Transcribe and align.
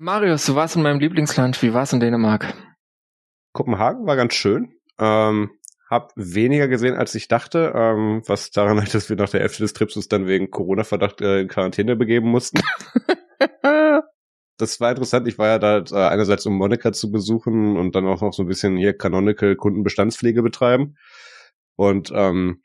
Marius, 0.00 0.46
du 0.46 0.54
warst 0.54 0.76
in 0.76 0.82
meinem 0.82 1.00
Lieblingsland. 1.00 1.60
Wie 1.60 1.74
war's 1.74 1.92
in 1.92 1.98
Dänemark? 1.98 2.54
Kopenhagen 3.52 4.06
war 4.06 4.14
ganz 4.14 4.34
schön. 4.34 4.72
Ähm, 5.00 5.50
hab 5.90 6.12
weniger 6.14 6.68
gesehen, 6.68 6.94
als 6.94 7.16
ich 7.16 7.26
dachte, 7.26 7.72
ähm, 7.74 8.22
was 8.24 8.52
daran 8.52 8.76
lag, 8.76 8.88
dass 8.88 9.08
wir 9.08 9.16
nach 9.16 9.30
der 9.30 9.40
Hälfte 9.40 9.64
des 9.64 9.72
Trips 9.72 9.96
uns 9.96 10.06
dann 10.06 10.28
wegen 10.28 10.52
Corona-Verdacht 10.52 11.20
äh, 11.20 11.40
in 11.40 11.48
Quarantäne 11.48 11.96
begeben 11.96 12.28
mussten. 12.28 12.60
das 14.56 14.78
war 14.78 14.90
interessant. 14.90 15.26
Ich 15.26 15.36
war 15.36 15.48
ja 15.48 15.58
da 15.58 15.78
äh, 15.78 16.08
einerseits, 16.08 16.46
um 16.46 16.54
Monika 16.54 16.92
zu 16.92 17.10
besuchen 17.10 17.76
und 17.76 17.96
dann 17.96 18.06
auch 18.06 18.20
noch 18.20 18.32
so 18.32 18.44
ein 18.44 18.48
bisschen 18.48 18.76
hier 18.76 18.96
Canonical 18.96 19.56
Kundenbestandspflege 19.56 20.44
betreiben. 20.44 20.96
Und 21.74 22.12
ähm, 22.14 22.62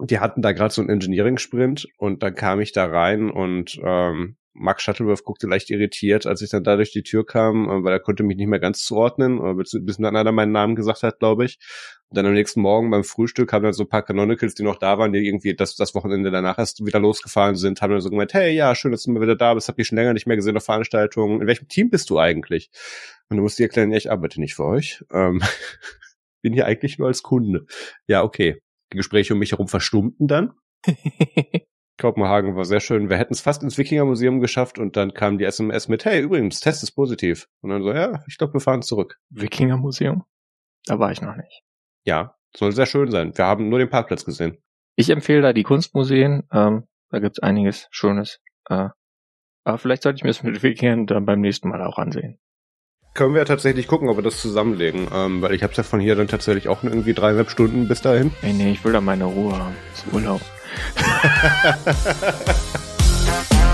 die 0.00 0.18
hatten 0.18 0.40
da 0.40 0.52
gerade 0.52 0.72
so 0.72 0.80
einen 0.80 0.90
Engineering-Sprint 0.90 1.88
und 1.98 2.22
dann 2.22 2.34
kam 2.34 2.60
ich 2.60 2.72
da 2.72 2.86
rein 2.86 3.30
und 3.30 3.78
ähm, 3.84 4.38
Mark 4.58 4.80
Shuttleworth 4.80 5.24
guckte 5.24 5.46
leicht 5.46 5.70
irritiert, 5.70 6.26
als 6.26 6.42
ich 6.42 6.50
dann 6.50 6.64
da 6.64 6.76
durch 6.76 6.92
die 6.92 7.02
Tür 7.02 7.24
kam, 7.24 7.68
äh, 7.68 7.84
weil 7.84 7.92
er 7.92 8.00
konnte 8.00 8.22
mich 8.22 8.36
nicht 8.36 8.48
mehr 8.48 8.58
ganz 8.58 8.82
zuordnen, 8.84 9.38
äh, 9.38 9.54
bis 9.54 9.96
dann 9.98 10.16
einer 10.16 10.32
meinen 10.32 10.52
Namen 10.52 10.74
gesagt 10.76 11.02
hat, 11.02 11.18
glaube 11.18 11.44
ich. 11.44 11.58
Und 12.10 12.16
dann 12.16 12.26
am 12.26 12.32
nächsten 12.32 12.60
Morgen 12.62 12.90
beim 12.90 13.04
Frühstück 13.04 13.52
haben 13.52 13.64
dann 13.64 13.72
so 13.72 13.84
ein 13.84 13.88
paar 13.88 14.02
Canonicals, 14.02 14.54
die 14.54 14.62
noch 14.62 14.76
da 14.76 14.98
waren, 14.98 15.12
die 15.12 15.26
irgendwie 15.26 15.54
das, 15.54 15.76
das 15.76 15.94
Wochenende 15.94 16.30
danach 16.30 16.58
erst 16.58 16.84
wieder 16.84 17.00
losgefahren 17.00 17.54
sind, 17.54 17.82
haben 17.82 17.92
dann 17.92 18.00
so 18.00 18.10
gemeint, 18.10 18.34
hey, 18.34 18.54
ja, 18.54 18.74
schön, 18.74 18.92
dass 18.92 19.02
du 19.02 19.10
mal 19.10 19.20
wieder 19.20 19.36
da 19.36 19.54
bist, 19.54 19.68
hab 19.68 19.76
dich 19.76 19.88
schon 19.88 19.96
länger 19.96 20.14
nicht 20.14 20.26
mehr 20.26 20.36
gesehen 20.36 20.56
auf 20.56 20.64
Veranstaltungen. 20.64 21.40
In 21.42 21.46
welchem 21.46 21.68
Team 21.68 21.90
bist 21.90 22.08
du 22.10 22.18
eigentlich? 22.18 22.70
Und 23.28 23.36
du 23.36 23.42
musst 23.42 23.58
dir 23.58 23.64
erklären, 23.64 23.90
ja, 23.90 23.98
ich 23.98 24.10
arbeite 24.10 24.40
nicht 24.40 24.54
für 24.54 24.64
euch. 24.64 25.04
Ähm, 25.12 25.42
bin 26.42 26.52
hier 26.52 26.66
eigentlich 26.66 26.98
nur 26.98 27.08
als 27.08 27.22
Kunde. 27.22 27.66
Ja, 28.06 28.22
okay. 28.22 28.58
Die 28.92 28.96
Gespräche 28.96 29.34
um 29.34 29.38
mich 29.38 29.52
herum 29.52 29.68
verstummten 29.68 30.28
dann. 30.28 30.52
Kopenhagen 31.98 32.56
war 32.56 32.64
sehr 32.64 32.80
schön. 32.80 33.10
Wir 33.10 33.18
hätten 33.18 33.34
es 33.34 33.40
fast 33.40 33.62
ins 33.62 33.76
Wikinger-Museum 33.76 34.40
geschafft 34.40 34.78
und 34.78 34.96
dann 34.96 35.12
kam 35.12 35.38
die 35.38 35.44
SMS 35.44 35.88
mit, 35.88 36.04
hey, 36.04 36.20
übrigens, 36.20 36.60
Test 36.60 36.82
ist 36.82 36.92
positiv. 36.92 37.48
Und 37.60 37.70
dann 37.70 37.82
so, 37.82 37.92
ja, 37.92 38.22
ich 38.28 38.38
glaube, 38.38 38.54
wir 38.54 38.60
fahren 38.60 38.82
zurück. 38.82 39.18
Wikinger-Museum? 39.30 40.24
Da 40.86 40.98
war 40.98 41.10
ich 41.10 41.20
noch 41.20 41.36
nicht. 41.36 41.62
Ja, 42.04 42.36
soll 42.56 42.72
sehr 42.72 42.86
schön 42.86 43.10
sein. 43.10 43.36
Wir 43.36 43.44
haben 43.44 43.68
nur 43.68 43.78
den 43.78 43.90
Parkplatz 43.90 44.24
gesehen. 44.24 44.58
Ich 44.96 45.10
empfehle 45.10 45.42
da 45.42 45.52
die 45.52 45.64
Kunstmuseen. 45.64 46.44
Ähm, 46.52 46.84
da 47.10 47.18
gibt's 47.18 47.40
einiges 47.40 47.88
Schönes. 47.90 48.40
Äh, 48.68 48.88
aber 49.64 49.78
vielleicht 49.78 50.02
sollte 50.04 50.16
ich 50.16 50.22
mir 50.22 50.30
das 50.30 50.42
mit 50.42 50.62
Wikingern 50.62 51.06
dann 51.06 51.26
beim 51.26 51.40
nächsten 51.40 51.68
Mal 51.68 51.82
auch 51.82 51.98
ansehen. 51.98 52.38
Können 53.14 53.34
wir 53.34 53.40
ja 53.40 53.44
tatsächlich 53.44 53.88
gucken, 53.88 54.08
ob 54.08 54.16
wir 54.16 54.22
das 54.22 54.40
zusammenlegen. 54.40 55.08
Ähm, 55.12 55.42
weil 55.42 55.54
ich 55.54 55.62
habe 55.62 55.72
ja 55.74 55.82
von 55.82 56.00
hier 56.00 56.14
dann 56.14 56.28
tatsächlich 56.28 56.68
auch 56.68 56.84
irgendwie 56.84 57.14
dreieinhalb 57.14 57.50
Stunden 57.50 57.88
bis 57.88 58.00
dahin. 58.00 58.30
Nee, 58.42 58.52
nee, 58.52 58.70
ich 58.70 58.84
will 58.84 58.92
da 58.92 59.00
meine 59.00 59.24
Ruhe 59.24 59.58
haben. 59.58 59.74
Das 59.90 60.04
ist 60.04 60.12
Urlaub. 60.12 60.40
Música 60.78 62.58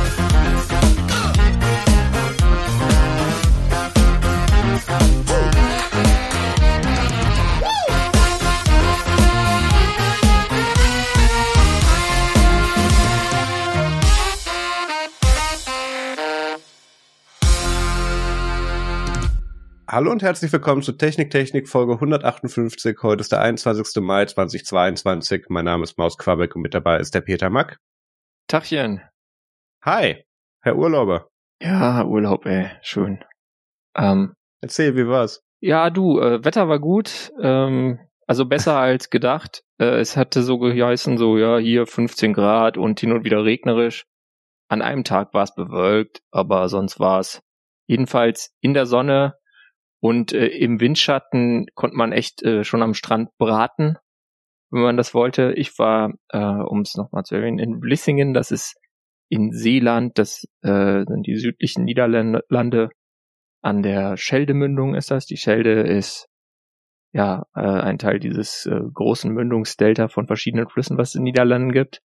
Hallo 19.94 20.10
und 20.10 20.24
herzlich 20.24 20.52
willkommen 20.52 20.82
zu 20.82 20.90
Technik 20.90 21.30
Technik 21.30 21.68
Folge 21.68 21.92
158. 21.92 22.96
Heute 23.04 23.20
ist 23.20 23.30
der 23.30 23.42
21. 23.42 24.02
Mai 24.02 24.24
2022. 24.24 25.44
Mein 25.50 25.66
Name 25.66 25.84
ist 25.84 25.98
Maus 25.98 26.18
Quabeck 26.18 26.56
und 26.56 26.62
mit 26.62 26.74
dabei 26.74 26.98
ist 26.98 27.14
der 27.14 27.20
Peter 27.20 27.48
Mack. 27.48 27.78
Tachchen. 28.48 29.02
Hi, 29.82 30.24
Herr 30.62 30.74
Urlauber. 30.74 31.28
Ja, 31.62 32.04
Urlaub, 32.04 32.44
ey, 32.44 32.72
schön. 32.82 33.24
Ähm, 33.96 34.34
Erzähl, 34.60 34.96
wie 34.96 35.06
war's? 35.06 35.44
Ja, 35.60 35.90
du, 35.90 36.18
äh, 36.18 36.44
Wetter 36.44 36.68
war 36.68 36.80
gut, 36.80 37.30
ähm, 37.40 38.00
also 38.26 38.46
besser 38.46 38.76
als 38.80 39.10
gedacht. 39.10 39.62
Äh, 39.78 40.00
es 40.00 40.16
hatte 40.16 40.42
so 40.42 40.58
geheißen, 40.58 41.18
so 41.18 41.38
ja, 41.38 41.58
hier 41.58 41.86
15 41.86 42.32
Grad 42.32 42.76
und 42.78 42.98
hin 42.98 43.12
und 43.12 43.24
wieder 43.24 43.44
regnerisch. 43.44 44.06
An 44.66 44.82
einem 44.82 45.04
Tag 45.04 45.32
war 45.34 45.44
es 45.44 45.54
bewölkt, 45.54 46.20
aber 46.32 46.68
sonst 46.68 46.98
war 46.98 47.20
es 47.20 47.42
jedenfalls 47.86 48.50
in 48.60 48.74
der 48.74 48.86
Sonne 48.86 49.34
und 50.04 50.34
äh, 50.34 50.48
im 50.48 50.82
Windschatten 50.82 51.64
konnte 51.74 51.96
man 51.96 52.12
echt 52.12 52.42
äh, 52.42 52.62
schon 52.62 52.82
am 52.82 52.92
Strand 52.92 53.30
braten, 53.38 53.96
wenn 54.68 54.82
man 54.82 54.98
das 54.98 55.14
wollte. 55.14 55.54
Ich 55.56 55.78
war, 55.78 56.12
äh, 56.28 56.38
um 56.38 56.82
es 56.82 56.94
nochmal 56.94 57.22
zu 57.22 57.36
erwähnen, 57.36 57.58
in 57.58 57.80
Vlissingen, 57.80 58.34
das 58.34 58.50
ist 58.50 58.76
in 59.30 59.52
Seeland, 59.52 60.18
das 60.18 60.44
äh, 60.60 61.06
sind 61.08 61.26
die 61.26 61.38
südlichen 61.38 61.84
Niederlande. 61.84 62.90
An 63.62 63.82
der 63.82 64.18
Scheldemündung 64.18 64.94
ist 64.94 65.10
das. 65.10 65.24
Die 65.24 65.38
Schelde 65.38 65.80
ist 65.80 66.28
ja 67.14 67.46
äh, 67.56 67.60
ein 67.62 67.96
Teil 67.96 68.18
dieses 68.18 68.66
äh, 68.66 68.80
großen 68.92 69.32
Mündungsdelta 69.32 70.08
von 70.08 70.26
verschiedenen 70.26 70.68
Flüssen, 70.68 70.98
was 70.98 71.10
es 71.10 71.14
in 71.14 71.22
Niederlanden 71.22 71.72
gibt. 71.72 72.02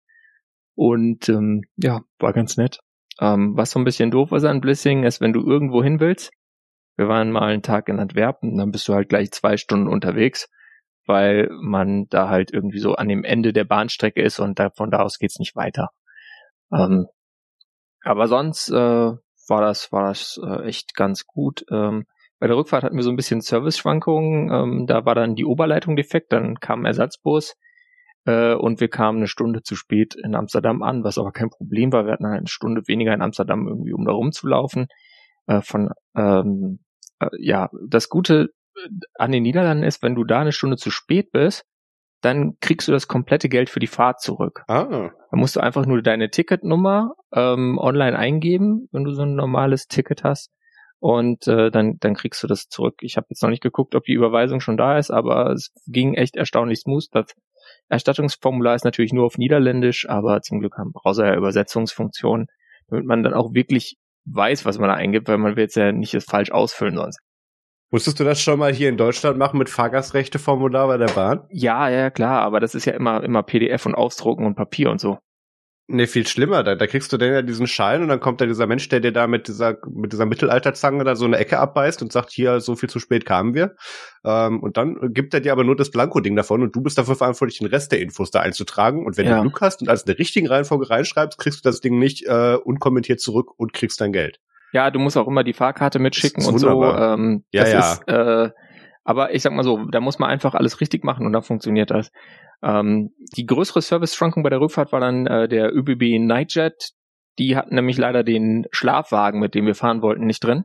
Und 0.77 1.29
ähm, 1.29 1.63
ja, 1.77 2.03
war 2.21 2.33
ganz 2.33 2.57
nett. 2.59 2.79
Ähm, 3.21 3.57
was 3.57 3.73
so 3.73 3.81
ein 3.81 3.85
bisschen 3.85 4.13
doof 4.13 4.31
ist 4.31 4.45
an 4.45 4.61
Blissingen, 4.61 5.03
ist, 5.03 5.21
wenn 5.21 5.33
du 5.33 5.45
irgendwo 5.45 5.83
hin 5.83 5.99
willst, 5.99 6.31
wir 6.99 7.09
waren 7.09 7.31
mal 7.31 7.45
einen 7.45 7.63
Tag 7.63 7.89
in 7.89 8.01
Antwerpen, 8.01 8.59
dann 8.59 8.73
bist 8.73 8.89
du 8.89 8.95
halt 8.95 9.09
gleich 9.09 9.31
zwei 9.31 9.57
Stunden 9.57 9.87
unterwegs, 9.87 10.51
weil 11.07 11.49
man 11.63 12.07
da 12.09 12.29
halt 12.29 12.53
irgendwie 12.53 12.81
so 12.81 12.97
an 12.97 13.09
dem 13.09 13.23
Ende 13.23 13.53
der 13.53 13.65
Bahnstrecke 13.65 14.21
ist 14.21 14.41
und 14.41 14.59
da, 14.59 14.71
von 14.71 14.91
da 14.91 14.99
aus 14.99 15.19
geht's 15.19 15.39
nicht 15.39 15.55
weiter. 15.55 15.91
Ähm, 16.73 17.07
aber 18.03 18.27
sonst 18.27 18.69
äh, 18.71 18.75
war 18.75 19.61
das 19.61 19.93
war 19.93 20.09
das 20.09 20.41
äh, 20.45 20.65
echt 20.65 20.95
ganz 20.95 21.25
gut. 21.25 21.65
Ähm, 21.71 22.05
bei 22.41 22.49
der 22.49 22.57
Rückfahrt 22.57 22.83
hatten 22.83 22.97
wir 22.97 23.05
so 23.05 23.11
ein 23.11 23.17
bisschen 23.17 23.43
Service-Schwankungen. 23.43 24.51
Ähm, 24.53 24.87
da 24.87 25.05
war 25.05 25.15
dann 25.15 25.37
die 25.37 25.45
Oberleitung 25.45 25.95
defekt, 25.95 26.33
dann 26.33 26.59
kam 26.59 26.81
ein 26.81 26.87
Ersatzbus 26.87 27.55
äh, 28.27 28.55
und 28.55 28.81
wir 28.81 28.89
kamen 28.89 29.19
eine 29.19 29.29
Stunde 29.29 29.63
zu 29.63 29.77
spät 29.77 30.17
in 30.17 30.35
Amsterdam 30.35 30.83
an, 30.83 31.05
was 31.05 31.17
aber 31.17 31.31
kein 31.31 31.51
Problem 31.51 31.93
war. 31.93 32.07
Wir 32.07 32.13
hatten 32.13 32.27
halt 32.27 32.39
eine 32.39 32.49
Stunde 32.49 32.83
weniger 32.89 33.15
in 33.15 33.23
Amsterdam 33.23 33.69
irgendwie, 33.69 33.93
um 33.93 34.05
da 34.05 34.13
rumzulaufen. 34.13 34.89
Äh, 35.47 35.63
von 35.63 35.91
ähm, 36.17 36.81
äh, 36.81 36.88
ja, 37.39 37.71
das 37.87 38.09
Gute 38.09 38.51
äh, 38.77 38.89
an 39.15 39.33
den 39.33 39.43
Niederlanden 39.43 39.85
ist, 39.85 40.03
wenn 40.03 40.15
du 40.15 40.25
da 40.25 40.41
eine 40.41 40.53
Stunde 40.53 40.77
zu 40.77 40.91
spät 40.91 41.33
bist, 41.33 41.65
dann 42.21 42.59
kriegst 42.61 42.89
du 42.89 42.93
das 42.93 43.07
komplette 43.07 43.49
Geld 43.49 43.71
für 43.71 43.81
die 43.81 43.87
Fahrt 43.87 44.21
zurück. 44.21 44.65
Ah. 44.67 45.11
Dann 45.31 45.41
musst 45.41 45.57
du 45.57 45.61
einfach 45.61 45.87
nur 45.87 46.03
deine 46.03 46.31
Ticketnummer 46.31 47.13
ähm, 47.33 47.79
online 47.79 48.19
eingeben, 48.19 48.89
wenn 48.91 49.05
du 49.05 49.13
so 49.13 49.23
ein 49.23 49.35
normales 49.35 49.87
Ticket 49.87 50.25
hast. 50.25 50.51
Und 51.01 51.47
äh, 51.47 51.71
dann, 51.71 51.99
dann 52.01 52.15
kriegst 52.15 52.43
du 52.43 52.49
das 52.49 52.67
zurück. 52.69 52.97
Ich 53.03 53.17
habe 53.17 53.29
jetzt 53.31 53.43
noch 53.43 53.51
nicht 53.51 53.63
geguckt, 53.63 53.95
ob 53.95 54.03
die 54.03 54.15
Überweisung 54.15 54.59
schon 54.61 54.77
da 54.77 54.99
ist, 54.99 55.13
aber 55.13 55.53
es 55.53 55.73
ging 55.87 56.15
echt 56.15 56.35
erstaunlich 56.35 56.81
smooth. 56.81 57.07
Das 57.13 57.35
Erstattungsformular 57.89 58.75
ist 58.75 58.85
natürlich 58.85 59.13
nur 59.13 59.25
auf 59.25 59.39
Niederländisch, 59.39 60.09
aber 60.09 60.43
zum 60.43 60.59
Glück 60.59 60.77
haben 60.77 60.93
Browser 60.93 61.27
ja 61.27 61.37
Übersetzungsfunktionen, 61.37 62.49
damit 62.89 63.07
man 63.07 63.23
dann 63.23 63.35
auch 63.35 63.55
wirklich 63.55 63.97
weiß, 64.33 64.65
was 64.65 64.79
man 64.79 64.89
da 64.89 64.95
eingibt, 64.95 65.29
weil 65.29 65.39
man 65.39 65.57
will 65.57 65.65
jetzt 65.65 65.77
ja 65.77 65.93
nicht 65.93 66.15
das 66.15 66.25
falsch 66.25 66.51
ausfüllen 66.51 66.97
sonst. 66.97 67.19
Musstest 67.91 68.21
du 68.21 68.25
das 68.25 68.41
schon 68.41 68.59
mal 68.59 68.73
hier 68.73 68.91
in 68.91 68.99
Deutschland 68.99 69.39
machen 69.39 69.59
mit 69.59 69.71
Fahrgastrechteformular 69.71 70.89
bei 70.89 70.99
der 70.99 71.07
Bahn? 71.07 71.47
Ja, 71.51 71.89
ja, 71.89 72.11
klar, 72.11 72.43
aber 72.43 72.61
das 72.61 72.75
ist 72.75 72.85
ja 72.85 72.93
immer, 72.93 73.23
immer 73.25 73.43
PDF 73.43 73.87
und 73.87 73.95
Ausdrucken 73.95 74.45
und 74.45 74.57
Papier 74.57 74.91
und 74.91 75.01
so. 75.01 75.19
Nee, 75.91 76.07
viel 76.07 76.27
schlimmer. 76.27 76.63
Da, 76.65 76.75
da 76.75 76.87
kriegst 76.87 77.11
du 77.15 77.17
dann 77.17 77.33
ja 77.33 77.41
diesen 77.41 77.67
Schein 77.67 78.03
und 78.03 78.09
dann 78.09 78.21
kommt 78.21 78.43
da 78.43 78.47
dieser 78.47 78.67
Mensch, 78.67 78.91
der 78.91 79.01
dir 79.01 79.11
da 79.11 79.27
mit 79.27 79.49
dieser, 79.49 79.79
mit 79.91 80.13
dieser 80.13 80.27
Mittelalterzange 80.27 81.03
da 81.03 81.17
so 81.17 81.25
eine 81.25 81.39
Ecke 81.39 81.59
abbeißt 81.59 82.03
und 82.03 82.13
sagt, 82.13 82.31
hier, 82.31 82.61
so 82.61 82.77
viel 82.77 82.91
zu 82.91 83.01
spät 83.01 83.25
kamen 83.25 83.55
wir. 83.55 83.75
Ähm, 84.23 84.63
und 84.63 84.77
dann 84.77 85.15
gibt 85.15 85.33
er 85.33 85.41
dir 85.41 85.51
aber 85.51 85.65
nur 85.65 85.77
das 85.77 85.91
Blanko-Ding 85.91 86.37
davon 86.37 86.63
und 86.63 86.77
du 86.77 86.83
bist 86.83 86.99
dafür 86.99 87.17
verantwortlich, 87.17 87.61
den 87.61 87.69
Rest 87.69 87.91
der 87.91 88.01
Infos 88.01 88.31
da 88.31 88.41
einzutragen. 88.41 89.07
Und 89.07 89.17
wenn 89.17 89.27
ja. 89.27 89.37
du 89.37 89.43
Glück 89.45 89.63
hast 89.63 89.81
und 89.81 89.89
als 89.89 90.03
in 90.03 90.09
der 90.09 90.19
richtigen 90.19 90.47
Reihenfolge 90.47 90.91
reinschreibst, 90.91 91.39
kriegst 91.39 91.65
du 91.65 91.69
das 91.71 91.81
Ding 91.81 91.99
nicht 91.99 92.27
äh, 92.27 92.57
unkommentiert 92.63 93.21
zurück 93.21 93.59
und 93.59 93.73
kriegst 93.73 93.99
dein 94.03 94.13
Geld. 94.13 94.41
Ja, 94.75 94.91
du 94.91 94.99
musst 94.99 95.17
auch 95.17 95.27
immer 95.27 95.43
die 95.43 95.55
Fahrkarte 95.55 95.99
mitschicken 95.99 96.45
und 96.45 96.59
so. 96.59 96.85
Ähm, 96.85 97.45
ja, 97.51 97.67
ja. 97.67 97.93
Ist, 97.93 98.09
äh, 98.09 98.51
aber 99.09 99.35
ich 99.35 99.41
sag 99.41 99.55
mal 99.55 99.63
so, 99.63 99.87
da 99.87 100.01
muss 100.01 100.19
man 100.19 100.29
einfach 100.29 100.53
alles 100.53 100.83
richtig 100.83 101.03
machen 101.03 101.25
und 101.25 101.33
dann 101.33 101.43
funktioniert 101.43 101.91
das. 101.91 102.13
Ähm, 102.63 103.15
die 103.39 103.47
größere 103.47 103.81
Service-Schrankung 103.81 104.43
bei 104.43 104.51
der 104.51 104.61
Rückfahrt 104.61 104.93
war 104.93 105.01
dann 105.01 105.27
äh, 105.27 105.49
der 105.49 105.75
ÖBB 105.75 106.19
Nightjet. 106.19 106.91
Die 107.39 107.57
hatten 107.57 107.75
nämlich 107.75 107.97
leider 107.97 108.23
den 108.23 108.67
Schlafwagen, 108.71 109.41
mit 109.41 109.55
dem 109.55 109.65
wir 109.65 109.75
fahren 109.75 110.03
wollten, 110.03 110.27
nicht 110.27 110.45
drin. 110.45 110.65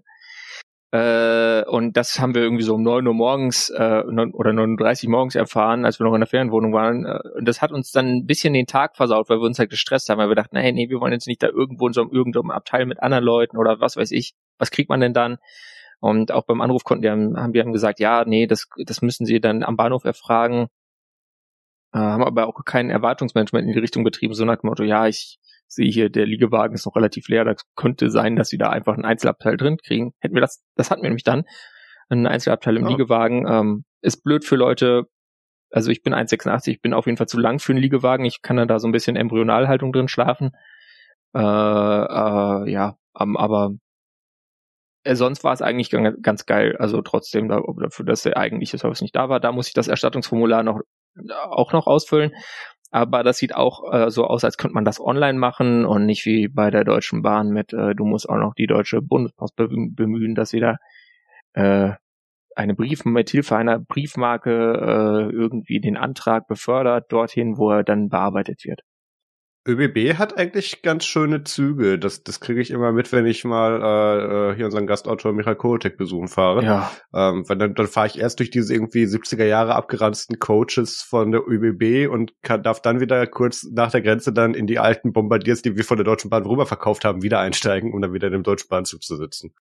Äh, 0.92 1.64
und 1.70 1.96
das 1.96 2.20
haben 2.20 2.36
wir 2.36 2.42
irgendwie 2.42 2.66
so 2.66 2.76
um 2.76 2.84
neun 2.84 3.08
Uhr 3.08 3.14
morgens 3.14 3.70
äh, 3.70 4.04
oder 4.04 4.52
9.30 4.52 5.06
Uhr 5.06 5.12
morgens 5.12 5.36
erfahren, 5.36 5.86
als 5.86 6.02
wir 6.02 6.06
noch 6.06 6.14
in 6.14 6.20
der 6.20 6.28
Ferienwohnung 6.28 6.74
waren. 6.74 7.06
Äh, 7.06 7.20
und 7.38 7.48
das 7.48 7.62
hat 7.62 7.72
uns 7.72 7.92
dann 7.92 8.08
ein 8.08 8.26
bisschen 8.26 8.54
den 8.54 8.68
Tag 8.68 8.98
versaut, 8.98 9.30
weil 9.30 9.38
wir 9.38 9.46
uns 9.46 9.58
halt 9.58 9.70
gestresst 9.70 10.10
haben, 10.10 10.18
weil 10.18 10.28
wir 10.28 10.36
dachten, 10.36 10.58
hey, 10.58 10.74
nee, 10.74 10.90
wir 10.90 11.00
wollen 11.00 11.14
jetzt 11.14 11.28
nicht 11.28 11.42
da 11.42 11.48
irgendwo 11.48 11.88
in 11.88 11.94
so 11.94 12.02
einem 12.02 12.12
irgendeinem 12.12 12.52
Abteil 12.52 12.86
mit 12.88 13.02
anderen 13.02 13.24
Leuten 13.24 13.56
oder 13.56 13.80
was 13.80 13.96
weiß 13.96 14.12
ich. 14.12 14.34
Was 14.58 14.70
kriegt 14.70 14.90
man 14.90 15.00
denn 15.00 15.14
dann? 15.14 15.38
Und 16.04 16.34
auch 16.34 16.44
beim 16.44 16.60
Anruf 16.60 16.84
konnten 16.84 17.02
die 17.02 17.10
haben, 17.10 17.38
haben 17.38 17.54
die 17.54 17.62
haben 17.62 17.72
gesagt, 17.72 18.02
ja, 18.02 18.26
nee, 18.26 18.46
das, 18.46 18.68
das 18.86 19.02
müssen 19.02 19.26
sie 19.26 19.40
dann 19.40 19.64
am 19.64 19.78
Bahnhof 19.78 20.04
erfragen. 20.04 20.68
Äh, 21.94 22.00
haben 22.00 22.26
aber 22.26 22.46
auch 22.46 22.66
kein 22.66 22.90
Erwartungsmanagement 22.90 23.66
in 23.66 23.72
die 23.72 23.80
Richtung 23.80 24.04
betrieben, 24.04 24.34
so 24.34 24.44
nach 24.44 24.58
dem 24.58 24.68
Motto, 24.68 24.84
ja, 24.84 25.08
ich 25.08 25.40
sehe 25.66 25.90
hier, 25.90 26.10
der 26.10 26.26
Liegewagen 26.26 26.76
ist 26.76 26.86
noch 26.86 26.98
relativ 26.98 27.30
leer. 27.30 27.46
Das 27.46 27.62
könnte 27.78 28.10
sein, 28.10 28.36
dass 28.36 28.50
sie 28.50 28.58
da 28.58 28.70
einfach 28.70 28.96
einen 28.96 29.06
Einzelabteil 29.06 29.56
drin 29.56 29.78
kriegen. 29.78 30.14
Hätten 30.20 30.36
wir 30.36 30.42
das, 30.42 30.62
das 30.76 30.92
hatten 30.92 31.04
wir 31.04 31.10
nämlich 31.10 31.24
dann. 31.24 31.46
Einen 32.10 32.28
Einzelabteil 32.28 32.76
im 32.76 32.84
oh. 32.84 32.90
Liegewagen. 32.90 33.48
Ähm, 33.48 33.86
ist 34.02 34.26
blöd 34.26 34.44
für 34.44 34.58
Leute. 34.58 35.06
Also 35.72 35.90
ich 35.90 36.04
bin 36.04 36.14
1,86, 36.14 36.68
ich 36.68 36.82
bin 36.82 36.94
auf 36.94 37.06
jeden 37.06 37.18
Fall 37.18 37.30
zu 37.30 37.40
lang 37.40 37.60
für 37.60 37.72
einen 37.72 37.82
Liegewagen. 37.82 38.26
Ich 38.26 38.42
kann 38.42 38.58
dann 38.58 38.68
da 38.68 38.80
so 38.80 38.90
ein 38.90 38.92
bisschen 38.92 39.16
Embryonalhaltung 39.16 39.94
drin 39.94 40.10
schlafen. 40.10 40.52
Äh, 41.34 41.40
äh, 41.40 42.70
ja, 42.70 42.98
aber 43.14 43.72
sonst 45.06 45.44
war 45.44 45.54
es 45.54 45.62
eigentlich 45.62 45.90
ganz 46.22 46.46
geil. 46.46 46.76
Also 46.78 47.02
trotzdem 47.02 47.50
da, 47.50 47.62
dafür, 47.80 48.06
dass 48.06 48.24
der 48.24 48.38
eigentliche 48.38 48.78
Service 48.78 49.02
nicht 49.02 49.16
da 49.16 49.30
war, 49.30 49.40
da 49.40 49.52
muss 49.52 49.68
ich 49.68 49.74
das 49.74 49.88
Erstattungsformular 49.88 50.64
noch 50.64 50.80
auch 51.50 51.74
noch 51.74 51.88
ausfüllen. 51.88 52.32
Aber 52.92 53.24
das 53.24 53.38
sieht 53.38 53.56
auch 53.56 53.92
äh, 53.92 54.12
so 54.12 54.26
aus, 54.26 54.44
als 54.44 54.58
könnte 54.58 54.76
man 54.76 54.86
das 54.86 55.00
online 55.00 55.40
machen 55.40 55.84
und 55.86 56.06
nicht 56.06 56.26
wie 56.26 56.48
bei 56.48 56.70
der 56.70 56.84
Deutschen 56.84 57.24
Bahn 57.24 57.50
mit, 57.50 57.74
äh, 57.74 57.96
du 57.96 58.06
musst 58.06 58.30
auch 58.30 58.38
noch 58.38 58.54
die 58.54 58.68
Deutsche 58.68 59.02
Bundespost 59.02 59.56
bemühen, 59.56 60.36
dass 60.36 60.50
sie 60.50 60.60
da 60.60 60.78
äh, 61.54 61.94
eine 62.56 62.76
Brief 62.76 63.04
mit 63.06 63.32
Hilfe 63.32 63.56
einer 63.56 63.80
Briefmarke 63.80 64.52
äh, 64.52 65.34
irgendwie 65.34 65.82
den 65.82 65.98
Antrag 65.98 66.48
befördert 66.48 67.12
dorthin, 67.12 67.58
wo 67.58 67.72
er 67.72 67.84
dann 67.84 68.10
bearbeitet 68.10 68.64
wird. 68.64 68.82
ÖBB 69.66 70.18
hat 70.18 70.38
eigentlich 70.38 70.82
ganz 70.82 71.06
schöne 71.06 71.44
Züge. 71.44 71.98
Das, 71.98 72.24
das 72.24 72.42
kriege 72.42 72.60
ich 72.60 72.70
immer 72.72 72.92
mit, 72.92 73.12
wenn 73.14 73.26
ich 73.26 73.46
mal 73.46 73.82
äh, 73.82 74.52
äh 74.52 74.56
hier 74.56 74.66
unseren 74.66 74.88
Gastautor 74.88 75.32
Michael 75.32 75.56
Kotek 75.56 75.98
besuchen 75.98 76.28
fahre. 76.28 76.64
Ja. 76.64 76.92
Ähm, 77.14 77.48
weil 77.48 77.58
dann, 77.58 77.74
dann 77.74 77.88
fahre 77.88 78.08
ich 78.08 78.20
erst 78.20 78.40
durch 78.40 78.50
diese 78.50 78.74
irgendwie 78.74 79.06
70er 79.06 79.46
Jahre 79.46 79.76
abgeranzten 79.76 80.40
Coaches 80.40 81.02
von 81.02 81.32
der 81.32 81.42
ÖBB 81.48 82.12
und 82.12 82.34
kann, 82.42 82.62
darf 82.62 82.82
dann 82.82 83.00
wieder 83.00 83.26
kurz 83.26 83.66
nach 83.72 83.92
der 83.92 84.02
Grenze 84.02 84.34
dann 84.34 84.54
in 84.54 84.68
die 84.68 84.80
alten 84.80 85.14
Bombardiers, 85.14 85.62
die 85.62 85.78
wir 85.78 85.86
von 85.86 85.98
der 85.98 86.06
Deutschen 86.06 86.30
Bahn 86.30 86.46
rüber 86.46 86.66
verkauft 86.66 87.06
haben, 87.06 87.24
wieder 87.24 87.40
einsteigen, 87.40 87.94
um 87.94 88.02
dann 88.02 88.14
wieder 88.14 88.28
in 88.28 88.34
dem 88.34 88.44
Deutschen 88.44 88.68
Bahnzug 88.68 89.02
zu 89.02 89.16
sitzen. 89.16 89.54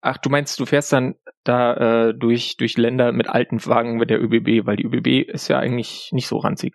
Ach, 0.00 0.16
du 0.16 0.30
meinst, 0.30 0.58
du 0.58 0.66
fährst 0.66 0.92
dann 0.92 1.14
da 1.44 2.08
äh, 2.08 2.14
durch, 2.14 2.56
durch 2.56 2.76
Länder 2.76 3.12
mit 3.12 3.28
alten 3.28 3.64
Wagen 3.66 3.98
mit 3.98 4.10
der 4.10 4.20
ÖBB, 4.20 4.66
weil 4.66 4.76
die 4.76 4.84
ÖBB 4.84 5.30
ist 5.30 5.48
ja 5.48 5.58
eigentlich 5.58 6.08
nicht 6.12 6.26
so 6.26 6.38
ranzig. 6.38 6.74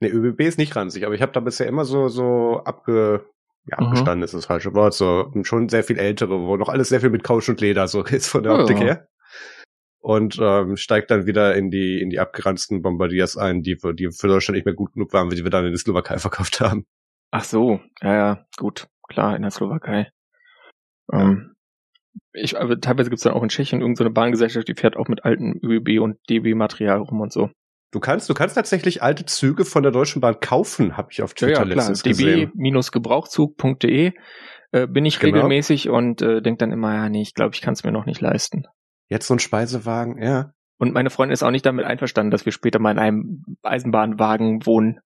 Ne, 0.00 0.08
ÖBB 0.08 0.40
ist 0.42 0.58
nicht 0.58 0.76
ranzig, 0.76 1.06
aber 1.06 1.14
ich 1.14 1.22
habe 1.22 1.32
da 1.32 1.40
bisher 1.40 1.66
immer 1.66 1.84
so, 1.84 2.08
so 2.08 2.62
abge, 2.64 3.24
ja, 3.66 3.80
mhm. 3.80 3.86
abgestanden 3.86 4.24
ist 4.24 4.34
das 4.34 4.46
falsche 4.46 4.74
Wort, 4.74 4.94
so 4.94 5.32
schon 5.42 5.68
sehr 5.68 5.84
viel 5.84 5.98
ältere, 5.98 6.40
wo 6.40 6.56
noch 6.56 6.68
alles 6.68 6.88
sehr 6.88 7.00
viel 7.00 7.10
mit 7.10 7.24
Couch 7.24 7.48
und 7.48 7.60
Leder 7.60 7.88
so 7.88 8.04
ist 8.04 8.28
von 8.28 8.42
der 8.42 8.52
oh, 8.52 8.60
Optik 8.60 8.78
her. 8.78 9.08
Und 9.98 10.38
ähm, 10.40 10.76
steigt 10.76 11.10
dann 11.10 11.26
wieder 11.26 11.56
in 11.56 11.70
die 11.70 12.00
in 12.00 12.10
die 12.10 12.20
abgeranzten 12.20 12.80
Bombardiers 12.80 13.36
ein, 13.36 13.62
die 13.62 13.76
für, 13.76 13.92
die 13.92 14.10
für 14.12 14.28
Deutschland 14.28 14.54
nicht 14.56 14.64
mehr 14.64 14.74
gut 14.74 14.92
genug 14.92 15.12
waren, 15.12 15.32
wie 15.32 15.34
die 15.34 15.42
wir 15.42 15.50
dann 15.50 15.64
in 15.64 15.72
der 15.72 15.78
Slowakei 15.78 16.18
verkauft 16.18 16.60
haben. 16.60 16.86
Ach 17.32 17.42
so, 17.42 17.80
ja, 18.02 18.14
ja, 18.14 18.46
gut, 18.56 18.86
klar, 19.08 19.34
in 19.34 19.42
der 19.42 19.50
Slowakei. 19.50 20.10
Ähm, 21.12 21.54
ich, 22.32 22.58
aber 22.58 22.78
teilweise 22.80 23.10
gibt's 23.10 23.24
dann 23.24 23.32
auch 23.32 23.42
in 23.42 23.48
Tschechien 23.48 23.80
irgendeine 23.80 24.10
so 24.10 24.14
Bahngesellschaft, 24.14 24.68
die 24.68 24.74
fährt 24.74 24.96
auch 24.96 25.08
mit 25.08 25.24
alten 25.24 25.58
ÖBB 25.62 26.00
und 26.00 26.18
DB-Material 26.28 26.98
rum 27.00 27.20
und 27.20 27.32
so. 27.32 27.50
Du 27.92 28.00
kannst, 28.00 28.28
du 28.28 28.34
kannst 28.34 28.56
tatsächlich 28.56 29.02
alte 29.02 29.24
Züge 29.26 29.64
von 29.64 29.82
der 29.82 29.92
Deutschen 29.92 30.20
Bahn 30.20 30.40
kaufen, 30.40 30.96
habe 30.96 31.08
ich 31.12 31.22
auf 31.22 31.34
Twitter 31.34 31.52
ja, 31.52 31.58
ja, 31.60 31.74
letztens 31.74 32.02
gesehen. 32.02 32.52
db-gebrauchzug.de 32.54 34.12
äh, 34.72 34.86
bin 34.86 35.04
ich 35.04 35.20
genau. 35.20 35.36
regelmäßig 35.36 35.88
und 35.88 36.20
äh, 36.22 36.42
denk 36.42 36.58
dann 36.58 36.72
immer, 36.72 36.94
ja, 36.94 37.08
nee, 37.08 37.22
ich 37.22 37.34
glaube, 37.34 37.54
ich 37.54 37.60
kann 37.60 37.74
es 37.74 37.84
mir 37.84 37.92
noch 37.92 38.06
nicht 38.06 38.20
leisten. 38.20 38.64
Jetzt 39.08 39.28
so 39.28 39.34
ein 39.34 39.38
Speisewagen, 39.38 40.20
ja. 40.20 40.52
Und 40.78 40.92
meine 40.92 41.10
Freundin 41.10 41.32
ist 41.32 41.42
auch 41.42 41.50
nicht 41.50 41.64
damit 41.64 41.86
einverstanden, 41.86 42.30
dass 42.30 42.44
wir 42.44 42.52
später 42.52 42.78
mal 42.78 42.90
in 42.90 42.98
einem 42.98 43.44
Eisenbahnwagen 43.62 44.66
wohnen. 44.66 45.00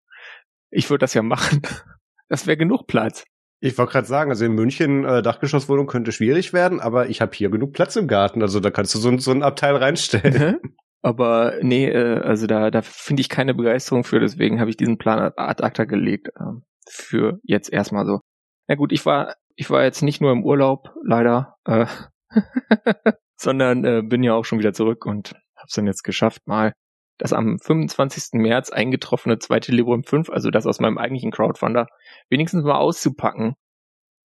Ich 0.71 0.89
würde 0.91 1.01
das 1.01 1.15
ja 1.15 1.23
machen. 1.23 1.63
Das 2.33 2.47
wäre 2.47 2.57
genug 2.57 2.87
Platz. 2.87 3.25
Ich 3.59 3.77
wollte 3.77 3.91
gerade 3.91 4.07
sagen, 4.07 4.31
also 4.31 4.45
in 4.45 4.53
München 4.53 5.05
äh, 5.05 5.21
Dachgeschosswohnung 5.21 5.89
könnte 5.89 6.13
schwierig 6.13 6.53
werden, 6.53 6.79
aber 6.79 7.09
ich 7.09 7.21
habe 7.21 7.33
hier 7.35 7.51
genug 7.51 7.73
Platz 7.73 7.97
im 7.97 8.07
Garten, 8.07 8.41
also 8.41 8.61
da 8.61 8.71
kannst 8.71 8.95
du 8.95 9.01
so, 9.01 9.19
so 9.19 9.33
ein 9.33 9.43
Abteil 9.43 9.75
reinstellen. 9.75 10.59
Aber 11.03 11.55
nee, 11.63 11.89
äh, 11.89 12.21
also 12.21 12.47
da, 12.47 12.71
da 12.71 12.83
finde 12.83 13.21
ich 13.21 13.29
keine 13.29 13.55
Begeisterung 13.55 14.05
für, 14.05 14.21
deswegen 14.21 14.61
habe 14.61 14.71
ich 14.71 14.77
diesen 14.77 14.99
Plan 14.99 15.33
ad 15.37 15.63
acta 15.63 15.85
gelegt. 15.85 16.29
Äh, 16.37 16.61
für 16.89 17.39
jetzt 17.43 17.73
erstmal 17.73 18.07
so. 18.07 18.21
Na 18.69 18.75
gut, 18.75 18.93
ich 18.93 19.07
war, 19.07 19.35
ich 19.55 19.71
war 19.71 19.85
jetzt 19.85 20.03
nicht 20.03 20.21
nur 20.21 20.33
im 20.33 20.45
Urlaub, 20.45 20.93
leider, 21.05 21.57
äh, 21.65 21.87
sondern 23.37 23.85
äh, 23.85 24.03
bin 24.03 24.23
ja 24.23 24.35
auch 24.35 24.45
schon 24.45 24.59
wieder 24.59 24.73
zurück 24.73 25.07
und 25.07 25.33
habe 25.57 25.67
es 25.69 25.75
dann 25.75 25.87
jetzt 25.87 26.03
geschafft, 26.03 26.47
mal 26.47 26.73
das 27.19 27.33
am 27.33 27.59
25. 27.59 28.41
März 28.41 28.71
eingetroffene 28.71 29.39
zweite 29.39 29.73
Librem 29.73 30.05
5, 30.05 30.31
also 30.31 30.51
das 30.51 30.67
aus 30.67 30.81
meinem 30.81 30.99
eigentlichen 30.99 31.31
Crowdfunder, 31.31 31.87
wenigstens 32.31 32.65
mal 32.65 32.79
auszupacken. 32.79 33.57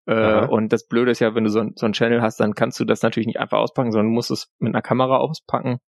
Äh, 0.06 0.46
und 0.46 0.72
das 0.72 0.86
Blöde 0.86 1.10
ist 1.10 1.20
ja, 1.20 1.34
wenn 1.34 1.44
du 1.44 1.50
so, 1.50 1.62
so 1.74 1.84
ein 1.84 1.92
Channel 1.92 2.22
hast, 2.22 2.40
dann 2.40 2.54
kannst 2.54 2.80
du 2.80 2.86
das 2.86 3.02
natürlich 3.02 3.26
nicht 3.26 3.38
einfach 3.38 3.58
auspacken, 3.58 3.92
sondern 3.92 4.12
musst 4.12 4.30
es 4.30 4.50
mit 4.58 4.74
einer 4.74 4.80
Kamera 4.80 5.18
auspacken. 5.18 5.80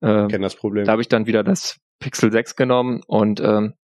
Äh, 0.00 0.28
Kenn 0.28 0.42
das 0.42 0.56
Problem. 0.56 0.84
Da 0.84 0.92
habe 0.92 1.02
ich 1.02 1.08
dann 1.08 1.26
wieder 1.26 1.42
das 1.42 1.80
Pixel 2.00 2.30
6 2.30 2.56
genommen 2.56 3.02
und 3.06 3.40
ähm, 3.40 3.74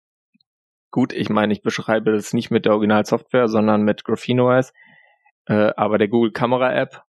gut, 0.91 1.11
ich 1.13 1.29
meine, 1.29 1.53
ich 1.53 1.61
beschreibe 1.61 2.13
das 2.13 2.33
nicht 2.33 2.51
mit 2.51 2.65
der 2.65 2.73
Originalsoftware, 2.73 3.47
sondern 3.47 3.83
mit 3.83 4.03
Graphene 4.03 4.43
OS, 4.43 4.73
äh, 5.47 5.71
aber 5.75 5.97
der 5.97 6.07
Google 6.07 6.31
Kamera 6.31 6.73
App 6.73 7.03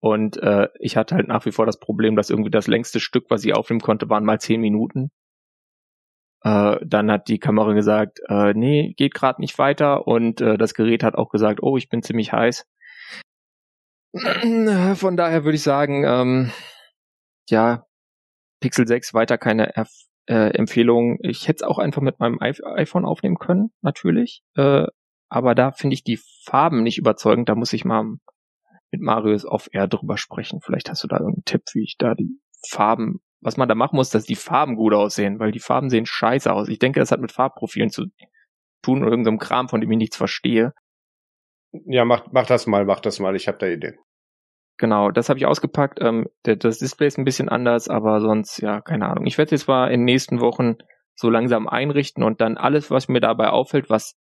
und 0.00 0.36
äh, 0.42 0.68
ich 0.78 0.96
hatte 0.96 1.14
halt 1.16 1.28
nach 1.28 1.44
wie 1.46 1.52
vor 1.52 1.66
das 1.66 1.78
Problem, 1.78 2.16
dass 2.16 2.30
irgendwie 2.30 2.50
das 2.50 2.66
längste 2.66 3.00
Stück, 3.00 3.26
was 3.30 3.44
ich 3.44 3.54
aufnehmen 3.54 3.80
konnte, 3.80 4.08
waren 4.08 4.24
mal 4.24 4.40
zehn 4.40 4.60
Minuten. 4.60 5.10
Äh, 6.42 6.76
dann 6.84 7.10
hat 7.10 7.28
die 7.28 7.40
Kamera 7.40 7.72
gesagt, 7.72 8.20
äh, 8.28 8.54
nee, 8.54 8.94
geht 8.96 9.14
gerade 9.14 9.40
nicht 9.40 9.58
weiter 9.58 10.06
und 10.06 10.40
äh, 10.40 10.56
das 10.56 10.74
Gerät 10.74 11.02
hat 11.02 11.16
auch 11.16 11.30
gesagt, 11.30 11.60
oh, 11.62 11.76
ich 11.76 11.88
bin 11.88 12.02
ziemlich 12.02 12.32
heiß. 12.32 12.64
Von 14.94 15.16
daher 15.16 15.44
würde 15.44 15.56
ich 15.56 15.62
sagen, 15.62 16.04
ähm, 16.04 16.52
ja, 17.50 17.87
Pixel 18.60 18.86
6 18.86 19.14
weiter 19.14 19.38
keine 19.38 19.76
Erf 19.76 19.90
äh, 20.26 20.50
Empfehlung. 20.54 21.18
Ich 21.22 21.48
hätte 21.48 21.64
es 21.64 21.68
auch 21.68 21.78
einfach 21.78 22.02
mit 22.02 22.20
meinem 22.20 22.38
iPhone 22.40 23.04
aufnehmen 23.04 23.38
können, 23.38 23.70
natürlich. 23.80 24.42
Äh, 24.56 24.86
aber 25.28 25.54
da 25.54 25.72
finde 25.72 25.94
ich 25.94 26.04
die 26.04 26.20
Farben 26.44 26.82
nicht 26.82 26.98
überzeugend. 26.98 27.48
Da 27.48 27.54
muss 27.54 27.72
ich 27.72 27.84
mal 27.84 28.04
mit 28.90 29.00
Marius 29.00 29.44
auf 29.44 29.68
Air 29.72 29.88
drüber 29.88 30.16
sprechen. 30.16 30.60
Vielleicht 30.62 30.90
hast 30.90 31.02
du 31.02 31.08
da 31.08 31.16
irgendeinen 31.18 31.44
Tipp, 31.44 31.62
wie 31.72 31.82
ich 31.82 31.96
da 31.98 32.14
die 32.14 32.40
Farben, 32.66 33.20
was 33.40 33.56
man 33.56 33.68
da 33.68 33.74
machen 33.74 33.96
muss, 33.96 34.10
dass 34.10 34.24
die 34.24 34.36
Farben 34.36 34.76
gut 34.76 34.94
aussehen, 34.94 35.38
weil 35.38 35.52
die 35.52 35.60
Farben 35.60 35.90
sehen 35.90 36.06
scheiße 36.06 36.52
aus. 36.52 36.68
Ich 36.68 36.78
denke, 36.78 37.00
das 37.00 37.12
hat 37.12 37.20
mit 37.20 37.32
Farbprofilen 37.32 37.90
zu 37.90 38.06
tun 38.82 39.02
oder 39.02 39.10
irgendeinem 39.10 39.38
Kram, 39.38 39.68
von 39.68 39.80
dem 39.80 39.90
ich 39.90 39.98
nichts 39.98 40.16
verstehe. 40.16 40.72
Ja, 41.72 42.04
mach, 42.04 42.26
mach 42.32 42.46
das 42.46 42.66
mal, 42.66 42.86
mach 42.86 43.00
das 43.00 43.18
mal. 43.18 43.36
Ich 43.36 43.48
habe 43.48 43.58
da 43.58 43.66
Ideen. 43.66 43.98
Genau, 44.78 45.10
das 45.10 45.28
habe 45.28 45.38
ich 45.38 45.46
ausgepackt. 45.46 45.98
Ähm, 46.00 46.28
der, 46.46 46.56
das 46.56 46.78
Display 46.78 47.08
ist 47.08 47.18
ein 47.18 47.24
bisschen 47.24 47.48
anders, 47.48 47.88
aber 47.88 48.20
sonst, 48.20 48.58
ja, 48.58 48.80
keine 48.80 49.08
Ahnung. 49.08 49.26
Ich 49.26 49.36
werde 49.36 49.50
jetzt 49.50 49.66
mal 49.66 49.88
in 49.88 50.00
den 50.00 50.04
nächsten 50.04 50.40
Wochen 50.40 50.76
so 51.16 51.30
langsam 51.30 51.68
einrichten 51.68 52.22
und 52.22 52.40
dann 52.40 52.56
alles, 52.56 52.90
was 52.90 53.08
mir 53.08 53.20
dabei 53.20 53.50
auffällt, 53.50 53.90
was 53.90 54.16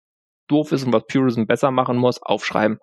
doof 0.49 0.71
ist 0.71 0.85
und 0.85 0.93
was 0.93 1.07
Purism 1.07 1.47
besser 1.47 1.73
machen 1.73 1.97
muss, 1.97 2.23
aufschreiben. 2.23 2.79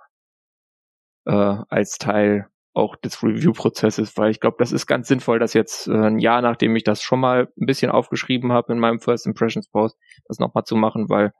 Äh, 1.26 1.32
als 1.70 1.98
Teil 1.98 2.48
auch 2.74 2.96
des 2.98 3.22
Review-Prozesses, 3.24 4.18
weil 4.18 4.32
ich 4.32 4.40
glaube, 4.40 4.58
das 4.60 4.72
ist 4.72 4.88
ganz 4.88 5.08
sinnvoll, 5.08 5.40
das 5.40 5.54
jetzt 5.54 5.88
äh, 5.88 5.94
ein 5.94 6.20
Jahr, 6.20 6.42
nachdem 6.42 6.76
ich 6.76 6.84
das 6.84 7.02
schon 7.02 7.20
mal 7.20 7.48
ein 7.60 7.66
bisschen 7.66 7.92
aufgeschrieben 7.92 8.52
habe 8.52 8.74
in 8.74 8.80
meinem 8.80 9.00
First 9.00 9.28
Impressions 9.28 9.70
Post, 9.70 9.98
das 10.28 10.40
nochmal 10.40 10.64
zu 10.64 10.76
machen, 10.76 11.10
weil 11.10 11.32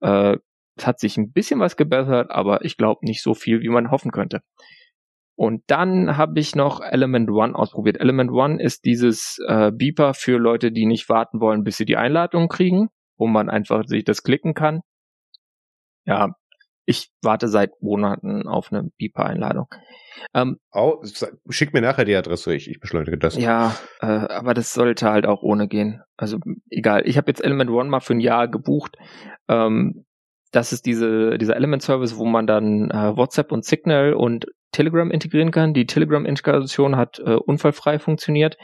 äh, 0.00 0.36
es 0.76 0.86
hat 0.86 1.00
sich 1.00 1.16
ein 1.16 1.32
bisschen 1.32 1.60
was 1.60 1.76
gebessert, 1.76 2.30
aber 2.30 2.64
ich 2.64 2.76
glaube 2.76 3.04
nicht 3.04 3.22
so 3.22 3.34
viel, 3.34 3.60
wie 3.60 3.68
man 3.68 3.90
hoffen 3.90 4.10
könnte. 4.10 4.42
Und 5.40 5.62
dann 5.68 6.18
habe 6.18 6.38
ich 6.38 6.54
noch 6.54 6.82
Element 6.82 7.30
One 7.30 7.54
ausprobiert. 7.54 7.98
Element 7.98 8.30
One 8.30 8.62
ist 8.62 8.84
dieses 8.84 9.38
äh, 9.48 9.72
Beeper 9.72 10.12
für 10.12 10.36
Leute, 10.36 10.70
die 10.70 10.84
nicht 10.84 11.08
warten 11.08 11.40
wollen, 11.40 11.64
bis 11.64 11.78
sie 11.78 11.86
die 11.86 11.96
Einladung 11.96 12.48
kriegen, 12.48 12.90
wo 13.16 13.26
man 13.26 13.48
einfach 13.48 13.86
sich 13.86 14.04
das 14.04 14.22
klicken 14.22 14.52
kann. 14.52 14.82
Ja, 16.04 16.34
ich 16.84 17.10
warte 17.22 17.48
seit 17.48 17.70
Monaten 17.80 18.46
auf 18.46 18.70
eine 18.70 18.90
Beeper-Einladung. 18.98 19.68
Ähm, 20.34 20.58
oh, 20.72 21.02
schick 21.48 21.72
mir 21.72 21.80
nachher 21.80 22.04
die 22.04 22.16
Adresse, 22.16 22.52
ich, 22.54 22.68
ich 22.68 22.78
beschleunige 22.78 23.16
das. 23.16 23.38
Ja, 23.38 23.74
äh, 24.02 24.08
aber 24.08 24.52
das 24.52 24.74
sollte 24.74 25.10
halt 25.10 25.24
auch 25.24 25.42
ohne 25.42 25.68
gehen. 25.68 26.02
Also 26.18 26.36
egal. 26.68 27.08
Ich 27.08 27.16
habe 27.16 27.30
jetzt 27.30 27.42
Element 27.42 27.70
One 27.70 27.88
mal 27.88 28.00
für 28.00 28.12
ein 28.12 28.20
Jahr 28.20 28.46
gebucht. 28.46 28.98
Ähm, 29.48 30.04
das 30.52 30.74
ist 30.74 30.84
diese, 30.84 31.38
dieser 31.38 31.56
Element 31.56 31.80
Service, 31.80 32.18
wo 32.18 32.26
man 32.26 32.46
dann 32.46 32.90
äh, 32.90 33.16
WhatsApp 33.16 33.52
und 33.52 33.64
Signal 33.64 34.12
und 34.12 34.44
Telegram 34.72 35.10
integrieren 35.10 35.50
kann. 35.50 35.74
Die 35.74 35.86
Telegram-Integration 35.86 36.96
hat 36.96 37.18
äh, 37.18 37.34
unfallfrei 37.34 37.98
funktioniert. 37.98 38.56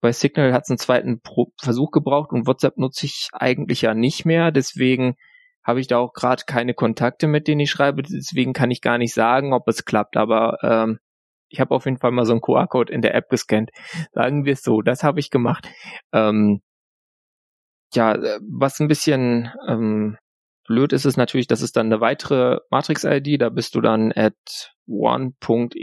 Bei 0.00 0.12
Signal 0.12 0.52
hat 0.52 0.64
es 0.64 0.70
einen 0.70 0.78
zweiten 0.78 1.20
Pro 1.20 1.52
Versuch 1.60 1.90
gebraucht 1.90 2.32
und 2.32 2.46
WhatsApp 2.46 2.76
nutze 2.76 3.06
ich 3.06 3.28
eigentlich 3.32 3.82
ja 3.82 3.94
nicht 3.94 4.24
mehr. 4.24 4.50
Deswegen 4.52 5.16
habe 5.64 5.80
ich 5.80 5.88
da 5.88 5.98
auch 5.98 6.12
gerade 6.12 6.44
keine 6.46 6.74
Kontakte, 6.74 7.26
mit 7.26 7.48
denen 7.48 7.60
ich 7.60 7.70
schreibe. 7.70 8.02
Deswegen 8.02 8.52
kann 8.52 8.70
ich 8.70 8.80
gar 8.80 8.98
nicht 8.98 9.14
sagen, 9.14 9.52
ob 9.52 9.66
es 9.68 9.84
klappt. 9.84 10.16
Aber 10.16 10.58
ähm, 10.62 10.98
ich 11.48 11.60
habe 11.60 11.74
auf 11.74 11.86
jeden 11.86 11.98
Fall 11.98 12.12
mal 12.12 12.24
so 12.24 12.32
einen 12.32 12.40
QR-Code 12.40 12.92
in 12.92 13.02
der 13.02 13.14
App 13.14 13.28
gescannt. 13.28 13.70
Sagen 14.12 14.44
wir 14.44 14.52
es 14.52 14.62
so, 14.62 14.82
das 14.82 15.02
habe 15.02 15.20
ich 15.20 15.30
gemacht. 15.30 15.68
Ähm, 16.12 16.60
ja, 17.94 18.14
äh, 18.14 18.40
was 18.48 18.80
ein 18.80 18.88
bisschen 18.88 19.50
ähm, 19.68 20.18
blöd 20.66 20.92
ist 20.92 21.06
es 21.06 21.16
natürlich, 21.16 21.46
das 21.46 21.62
ist 21.62 21.76
dann 21.76 21.86
eine 21.86 22.00
weitere 22.00 22.58
Matrix-ID, 22.70 23.40
da 23.40 23.48
bist 23.48 23.74
du 23.74 23.80
dann 23.80 24.12
at 24.12 24.34
one.ems.host 24.86 25.74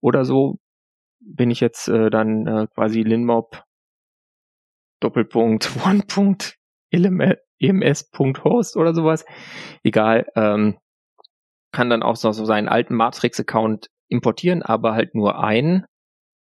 oder 0.00 0.24
so 0.24 0.58
bin 1.20 1.50
ich 1.50 1.60
jetzt 1.60 1.88
äh, 1.88 2.10
dann 2.10 2.46
äh, 2.46 2.66
quasi 2.74 3.02
linmob 3.02 3.64
Doppelpunkt 5.00 5.70
one.ems.host 5.84 6.36
oder 8.76 8.94
sowas. 8.94 9.24
Egal, 9.82 10.26
ähm, 10.36 10.78
kann 11.72 11.90
dann 11.90 12.02
auch 12.02 12.16
so, 12.16 12.32
so 12.32 12.44
seinen 12.44 12.68
alten 12.68 12.94
Matrix-Account 12.94 13.88
importieren, 14.08 14.62
aber 14.62 14.94
halt 14.94 15.14
nur 15.14 15.42
einen. 15.42 15.86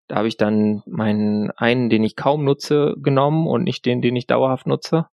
Da 0.09 0.17
habe 0.17 0.29
ich 0.29 0.37
dann 0.37 0.83
meinen 0.87 1.51
einen, 1.53 1.89
den 1.89 2.03
ich 2.03 2.17
kaum 2.17 2.45
nutze, 2.45 2.97
genommen 2.99 3.47
und 3.47 3.63
nicht 3.63 3.87
den, 3.87 4.03
den 4.03 4.17
ich 4.17 4.27
dauerhaft 4.27 4.67
nutze. 4.67 5.07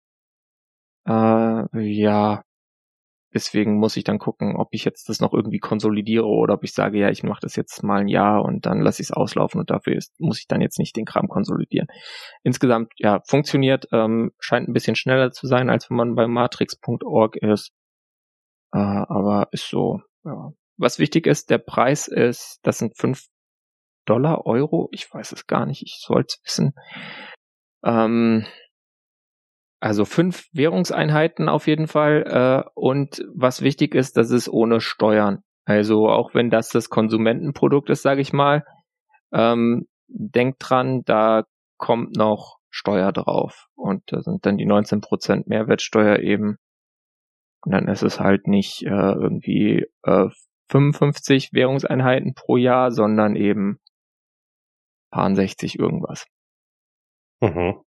Äh, 1.07 1.79
ja, 1.79 2.43
deswegen 3.33 3.77
muss 3.77 3.97
ich 3.97 4.05
dann 4.05 4.17
gucken, 4.17 4.55
ob 4.55 4.69
ich 4.71 4.85
jetzt 4.85 5.09
das 5.09 5.19
noch 5.19 5.33
irgendwie 5.33 5.59
konsolidiere 5.59 6.25
oder 6.25 6.55
ob 6.55 6.63
ich 6.63 6.73
sage, 6.73 6.97
ja, 6.99 7.09
ich 7.09 7.21
mache 7.21 7.41
das 7.41 7.55
jetzt 7.55 7.83
mal 7.83 8.01
ein 8.01 8.07
Jahr 8.07 8.43
und 8.43 8.65
dann 8.65 8.79
lasse 8.81 9.01
ich 9.01 9.09
es 9.09 9.11
auslaufen 9.11 9.59
und 9.59 9.69
dafür 9.69 9.95
ist, 9.95 10.19
muss 10.19 10.39
ich 10.39 10.47
dann 10.47 10.61
jetzt 10.61 10.79
nicht 10.79 10.95
den 10.95 11.05
Kram 11.05 11.27
konsolidieren. 11.27 11.87
Insgesamt, 12.43 12.93
ja, 12.97 13.21
funktioniert, 13.27 13.87
ähm, 13.91 14.31
scheint 14.39 14.69
ein 14.69 14.73
bisschen 14.73 14.95
schneller 14.95 15.31
zu 15.31 15.47
sein, 15.47 15.69
als 15.69 15.89
wenn 15.89 15.97
man 15.97 16.15
bei 16.15 16.27
matrix.org 16.27 17.35
ist. 17.35 17.71
Äh, 18.73 18.77
aber 18.79 19.49
ist 19.51 19.69
so, 19.69 20.01
ja. 20.23 20.51
Was 20.77 20.99
wichtig 20.99 21.25
ist, 21.25 21.49
der 21.49 21.57
Preis 21.57 22.09
ist, 22.09 22.59
das 22.63 22.79
sind 22.79 22.97
fünf 22.97 23.27
Dollar, 24.05 24.45
Euro, 24.45 24.89
ich 24.91 25.11
weiß 25.11 25.31
es 25.31 25.47
gar 25.47 25.65
nicht, 25.65 25.81
ich 25.83 25.99
sollte 26.01 26.35
es 26.35 26.41
wissen. 26.45 26.73
Ähm, 27.83 28.45
also 29.85 30.03
fünf 30.03 30.47
Währungseinheiten 30.51 31.47
auf 31.47 31.67
jeden 31.67 31.85
Fall. 31.85 32.23
Äh, 32.25 32.69
und 32.73 33.23
was 33.35 33.61
wichtig 33.61 33.93
ist, 33.93 34.17
das 34.17 34.31
ist 34.31 34.49
ohne 34.49 34.81
Steuern. 34.81 35.43
Also 35.63 36.09
auch 36.09 36.33
wenn 36.33 36.49
das 36.49 36.69
das 36.69 36.89
Konsumentenprodukt 36.89 37.91
ist, 37.91 38.01
sage 38.01 38.21
ich 38.21 38.33
mal, 38.33 38.65
ähm, 39.31 39.85
denkt 40.07 40.57
dran, 40.59 41.03
da 41.05 41.43
kommt 41.77 42.15
noch 42.15 42.57
Steuer 42.71 43.11
drauf. 43.11 43.67
Und 43.75 44.01
da 44.07 44.21
sind 44.21 44.47
dann 44.47 44.57
die 44.57 44.65
19% 44.65 45.43
Mehrwertsteuer 45.45 46.17
eben. 46.17 46.57
Und 47.63 47.71
dann 47.71 47.87
ist 47.87 48.01
es 48.01 48.19
halt 48.19 48.47
nicht 48.47 48.81
äh, 48.81 48.89
irgendwie 48.89 49.85
äh, 50.01 50.29
55 50.69 51.53
Währungseinheiten 51.53 52.33
pro 52.33 52.57
Jahr, 52.57 52.89
sondern 52.89 53.35
eben 53.35 53.77
60 55.11 55.77
irgendwas. 55.77 56.25
Mhm. 57.39 57.85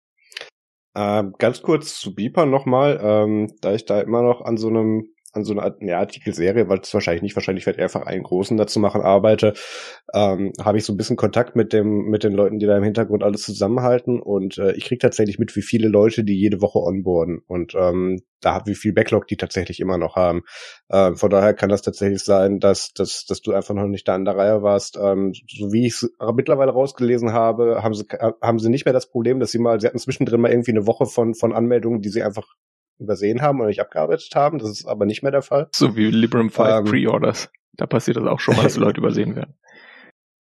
Ähm, 0.96 1.34
ganz 1.40 1.62
kurz 1.62 2.00
zu 2.00 2.14
Beeper 2.16 2.46
nochmal, 2.46 3.00
ähm, 3.02 3.54
da 3.62 3.74
ich 3.74 3.86
da 3.86 4.02
immer 4.02 4.22
noch 4.22 4.42
an 4.42 4.58
so 4.58 4.68
einem 4.68 5.13
an 5.34 5.44
so 5.44 5.54
einer 5.54 5.76
ja, 5.82 6.00
Artikelserie, 6.00 6.70
weil 6.70 6.80
es 6.80 6.94
wahrscheinlich 6.94 7.24
nicht, 7.24 7.36
wahrscheinlich 7.36 7.66
werde 7.66 7.82
einfach 7.82 8.04
einen 8.04 8.24
großen 8.24 8.56
dazu 8.56 8.80
machen, 8.80 9.02
arbeite, 9.02 9.54
ähm, 10.14 10.54
habe 10.62 10.78
ich 10.78 10.86
so 10.86 10.94
ein 10.94 10.98
bisschen 10.98 11.18
Kontakt 11.18 11.56
mit 11.56 11.74
dem, 11.74 12.06
mit 12.06 12.24
den 12.24 12.34
Leuten, 12.34 12.60
die 12.60 12.68
da 12.68 12.78
im 12.78 12.84
Hintergrund 12.84 13.24
alles 13.24 13.44
zusammenhalten 13.44 14.22
und 14.22 14.58
äh, 14.60 14.74
ich 14.74 14.86
kriege 14.86 15.00
tatsächlich 15.00 15.40
mit, 15.40 15.56
wie 15.56 15.62
viele 15.62 15.88
Leute 15.88 16.24
die 16.24 16.40
jede 16.40 16.62
Woche 16.62 16.80
onboarden 16.80 17.42
und 17.48 17.74
ähm, 17.76 18.22
da 18.44 18.62
wie 18.66 18.76
viel 18.76 18.94
Backlog 18.94 19.28
die 19.28 19.38
tatsächlich 19.38 19.80
immer 19.80 19.98
noch 19.98 20.16
haben. 20.16 20.44
Ähm, 20.92 21.16
von 21.16 21.30
daher 21.30 21.54
kann 21.54 21.70
das 21.70 21.82
tatsächlich 21.82 22.24
sein, 22.24 22.60
dass, 22.60 22.94
dass, 22.94 23.26
dass 23.26 23.42
du 23.42 23.54
einfach 23.54 23.74
noch 23.74 23.88
nicht 23.88 24.08
da 24.08 24.16
an 24.16 24.26
der 24.26 24.36
Reihe 24.36 24.62
warst. 24.62 24.98
Ähm, 25.02 25.34
so 25.48 25.72
wie 25.72 25.88
ich 25.88 25.94
es 25.94 26.12
mittlerweile 26.36 26.72
rausgelesen 26.72 27.34
habe, 27.34 27.82
haben 27.82 27.94
sie, 27.94 28.06
haben 28.42 28.60
sie 28.60 28.70
nicht 28.70 28.86
mehr 28.86 28.94
das 28.94 29.10
Problem, 29.10 29.40
dass 29.40 29.52
sie 29.52 29.60
mal, 29.60 29.80
sie 29.80 29.88
hatten 29.88 30.00
zwischendrin 30.00 30.42
mal 30.42 30.52
irgendwie 30.52 30.72
eine 30.72 30.88
Woche 30.88 31.06
von, 31.06 31.34
von 31.34 31.54
Anmeldungen, 31.54 32.02
die 32.02 32.10
sie 32.10 32.24
einfach 32.24 32.46
übersehen 33.04 33.42
haben 33.42 33.60
oder 33.60 33.68
nicht 33.68 33.82
abgearbeitet 33.82 34.32
haben. 34.36 34.60
Das 34.60 34.70
ist 34.70 34.86
aber 34.86 35.06
nicht 35.06 35.24
mehr 35.24 35.32
der 35.32 35.42
Fall. 35.42 35.68
So 35.74 35.96
wie 35.96 36.10
Librem 36.10 36.50
5 36.50 36.70
ähm, 36.70 36.86
Pre-Orders. 36.86 37.50
Da 37.74 37.88
passiert 37.88 38.18
das 38.18 38.26
auch 38.26 38.40
schon 38.40 38.56
mal, 38.56 38.64
dass 38.64 38.78
Leute 38.78 39.00
übersehen 39.00 39.36
werden. 39.36 39.56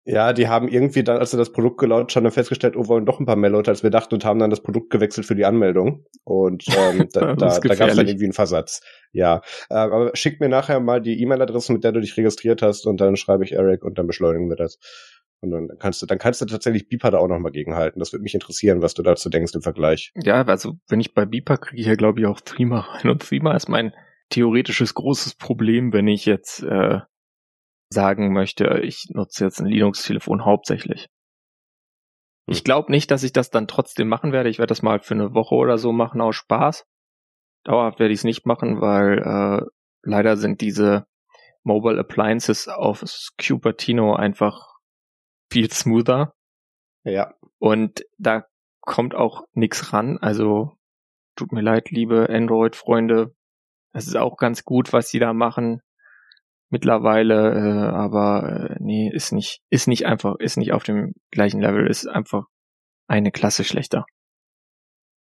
Ja, 0.06 0.34
die 0.34 0.50
haben 0.50 0.68
irgendwie 0.68 1.02
dann, 1.02 1.18
als 1.18 1.32
sie 1.32 1.38
das 1.38 1.54
Produkt 1.54 1.78
gelauncht 1.78 2.14
haben, 2.14 2.30
festgestellt, 2.30 2.76
oh, 2.76 2.90
wollen 2.90 3.06
doch 3.06 3.22
ein 3.22 3.26
paar 3.26 3.38
mehr 3.38 3.50
Leute, 3.50 3.72
als 3.72 3.84
wir 3.84 3.90
dachten 3.90 4.16
und 4.16 4.26
haben 4.26 4.38
dann 4.38 4.50
das 4.50 4.62
Produkt 4.62 4.90
gewechselt 4.90 5.26
für 5.26 5.36
die 5.36 5.46
Anmeldung. 5.46 6.06
Und 6.26 6.66
ähm, 6.78 7.08
da, 7.14 7.36
da, 7.36 7.58
da 7.58 7.76
gab 7.76 7.88
es 7.88 7.96
dann 7.96 8.08
irgendwie 8.08 8.26
einen 8.26 8.34
Versatz. 8.34 8.82
Ja, 9.14 9.42
äh, 9.70 9.76
aber 9.76 10.12
schick 10.14 10.42
mir 10.42 10.50
nachher 10.50 10.82
mal 10.82 11.02
die 11.02 11.22
E-Mail-Adresse, 11.22 11.72
mit 11.72 11.86
der 11.86 11.94
du 11.94 12.02
dich 12.02 12.18
registriert 12.18 12.62
hast 12.62 12.86
und 12.86 13.00
dann 13.00 13.16
schreibe 13.16 13.46
ich 13.46 13.54
Eric 13.54 13.86
und 13.86 13.98
dann 13.98 14.06
beschleunigen 14.06 14.50
wir 14.50 14.58
das. 14.58 14.78
Und 15.44 15.52
dann 15.52 15.78
kannst 15.78 16.02
du, 16.02 16.06
dann 16.06 16.20
kannst 16.20 16.40
du 16.42 16.46
tatsächlich 16.46 16.88
Beeper 16.88 17.12
da 17.12 17.18
auch 17.18 17.28
nochmal 17.28 17.52
gegenhalten. 17.52 18.00
Das 18.00 18.14
würde 18.14 18.24
mich 18.24 18.34
interessieren, 18.34 18.82
was 18.82 18.94
du 18.94 19.04
dazu 19.04 19.30
denkst 19.30 19.54
im 19.54 19.62
Vergleich. 19.62 20.14
Ja, 20.16 20.42
also 20.44 20.76
wenn 20.88 21.02
ich 21.02 21.14
bei 21.14 21.26
Beeper 21.26 21.58
kriege 21.58 21.82
ich 21.82 21.88
ja, 21.88 21.96
glaube 21.96 22.22
ich, 22.22 22.26
auch 22.28 22.40
Threema 22.40 22.80
rein. 22.80 23.12
Und 23.12 23.22
Threema 23.22 23.54
ist 23.54 23.68
mein 23.68 23.94
theoretisches 24.30 24.94
großes 24.94 25.36
Problem, 25.36 25.92
wenn 25.92 26.08
ich 26.08 26.26
jetzt 26.26 26.64
äh, 26.64 27.00
sagen 27.90 28.32
möchte, 28.32 28.80
ich 28.84 29.08
nutze 29.10 29.44
jetzt 29.44 29.60
ein 29.60 29.68
Linux-Telefon 29.68 30.46
hauptsächlich. 30.46 31.10
Ich 32.48 32.60
hm. 32.60 32.64
glaube 32.64 32.92
nicht, 32.92 33.12
dass 33.12 33.24
ich 33.24 33.34
das 33.34 33.50
dann 33.50 33.68
trotzdem 33.68 34.08
machen 34.08 34.32
werde. 34.32 34.50
Ich 34.50 34.60
werde 34.60 34.72
das 34.72 34.82
mal 34.82 35.00
für 35.00 35.14
eine 35.14 35.34
Woche 35.34 35.56
oder 35.56 35.78
so 35.78 35.92
machen 35.92 36.22
aus 36.22 36.38
Spaß. 36.38 36.86
Dauerhaft 37.66 38.00
werde 38.00 38.14
ich 38.14 38.20
es 38.20 38.26
nicht 38.26 38.46
machen, 38.46 38.80
weil 38.80 39.20
äh, 39.20 39.66
leider 40.04 40.38
sind 40.38 40.62
diese 40.62 41.06
Mobile 41.64 42.00
Appliances 42.00 42.70
auf 42.70 43.04
Cupertino 43.38 44.16
einfach 44.16 44.73
viel 45.54 45.72
smoother. 45.72 46.34
Ja. 47.04 47.36
Und 47.60 48.04
da 48.18 48.46
kommt 48.82 49.16
auch 49.16 49.44
nix 49.54 49.94
ran. 49.94 50.18
Also 50.18 50.72
tut 51.36 51.52
mir 51.52 51.62
leid, 51.62 51.92
liebe 51.92 52.28
Android-Freunde. 52.30 53.36
Das 53.94 54.08
ist 54.08 54.18
auch 54.18 54.38
ganz 54.38 54.64
gut, 54.66 54.92
was 54.94 55.10
sie 55.10 55.20
da 55.20 55.34
machen 55.34 55.82
mittlerweile, 56.70 57.52
äh, 57.54 57.96
aber 57.96 58.72
äh, 58.72 58.76
nee, 58.80 59.08
ist 59.14 59.32
nicht, 59.32 59.62
ist 59.70 59.88
nicht 59.88 60.08
einfach, 60.08 60.38
ist 60.40 60.58
nicht 60.58 60.74
auf 60.74 60.84
dem 60.84 61.14
gleichen 61.30 61.62
Level, 61.62 61.88
ist 61.88 62.08
einfach 62.08 62.46
eine 63.08 63.32
Klasse 63.32 63.64
schlechter. 63.64 64.06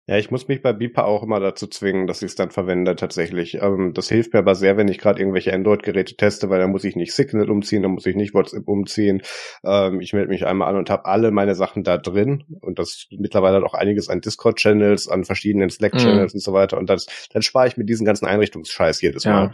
Ja, 0.09 0.17
ich 0.17 0.31
muss 0.31 0.47
mich 0.47 0.63
bei 0.63 0.73
Beeper 0.73 1.05
auch 1.05 1.21
immer 1.21 1.39
dazu 1.39 1.67
zwingen, 1.67 2.07
dass 2.07 2.23
ich 2.23 2.29
es 2.29 2.35
dann 2.35 2.49
verwende 2.49 2.95
tatsächlich. 2.95 3.59
Ähm, 3.61 3.93
das 3.93 4.09
hilft 4.09 4.33
mir 4.33 4.39
aber 4.39 4.55
sehr, 4.55 4.75
wenn 4.75 4.87
ich 4.87 4.97
gerade 4.97 5.19
irgendwelche 5.19 5.53
Android-Geräte 5.53 6.15
teste, 6.15 6.49
weil 6.49 6.57
da 6.57 6.65
muss 6.65 6.83
ich 6.83 6.95
nicht 6.95 7.13
Signal 7.13 7.51
umziehen, 7.51 7.83
da 7.83 7.89
muss 7.89 8.07
ich 8.07 8.15
nicht 8.15 8.33
WhatsApp 8.33 8.67
umziehen. 8.67 9.21
Ähm, 9.63 10.01
ich 10.01 10.13
melde 10.13 10.29
mich 10.29 10.47
einmal 10.47 10.67
an 10.67 10.77
und 10.77 10.89
habe 10.89 11.05
alle 11.05 11.29
meine 11.29 11.53
Sachen 11.53 11.83
da 11.83 11.99
drin 11.99 12.43
und 12.59 12.79
das 12.79 13.05
mittlerweile 13.11 13.63
auch 13.63 13.75
einiges 13.75 14.09
an 14.09 14.19
Discord-Channels, 14.19 15.09
an 15.09 15.25
verschiedenen 15.25 15.69
Slack-Channels 15.69 16.33
mhm. 16.33 16.37
und 16.37 16.41
so 16.41 16.53
weiter. 16.53 16.79
Und 16.79 16.89
das, 16.89 17.05
dann 17.31 17.43
spare 17.43 17.67
ich 17.67 17.77
mir 17.77 17.85
diesen 17.85 18.03
ganzen 18.03 18.25
Einrichtungsscheiß 18.25 19.03
jedes 19.03 19.25
ja. 19.25 19.31
Mal 19.31 19.51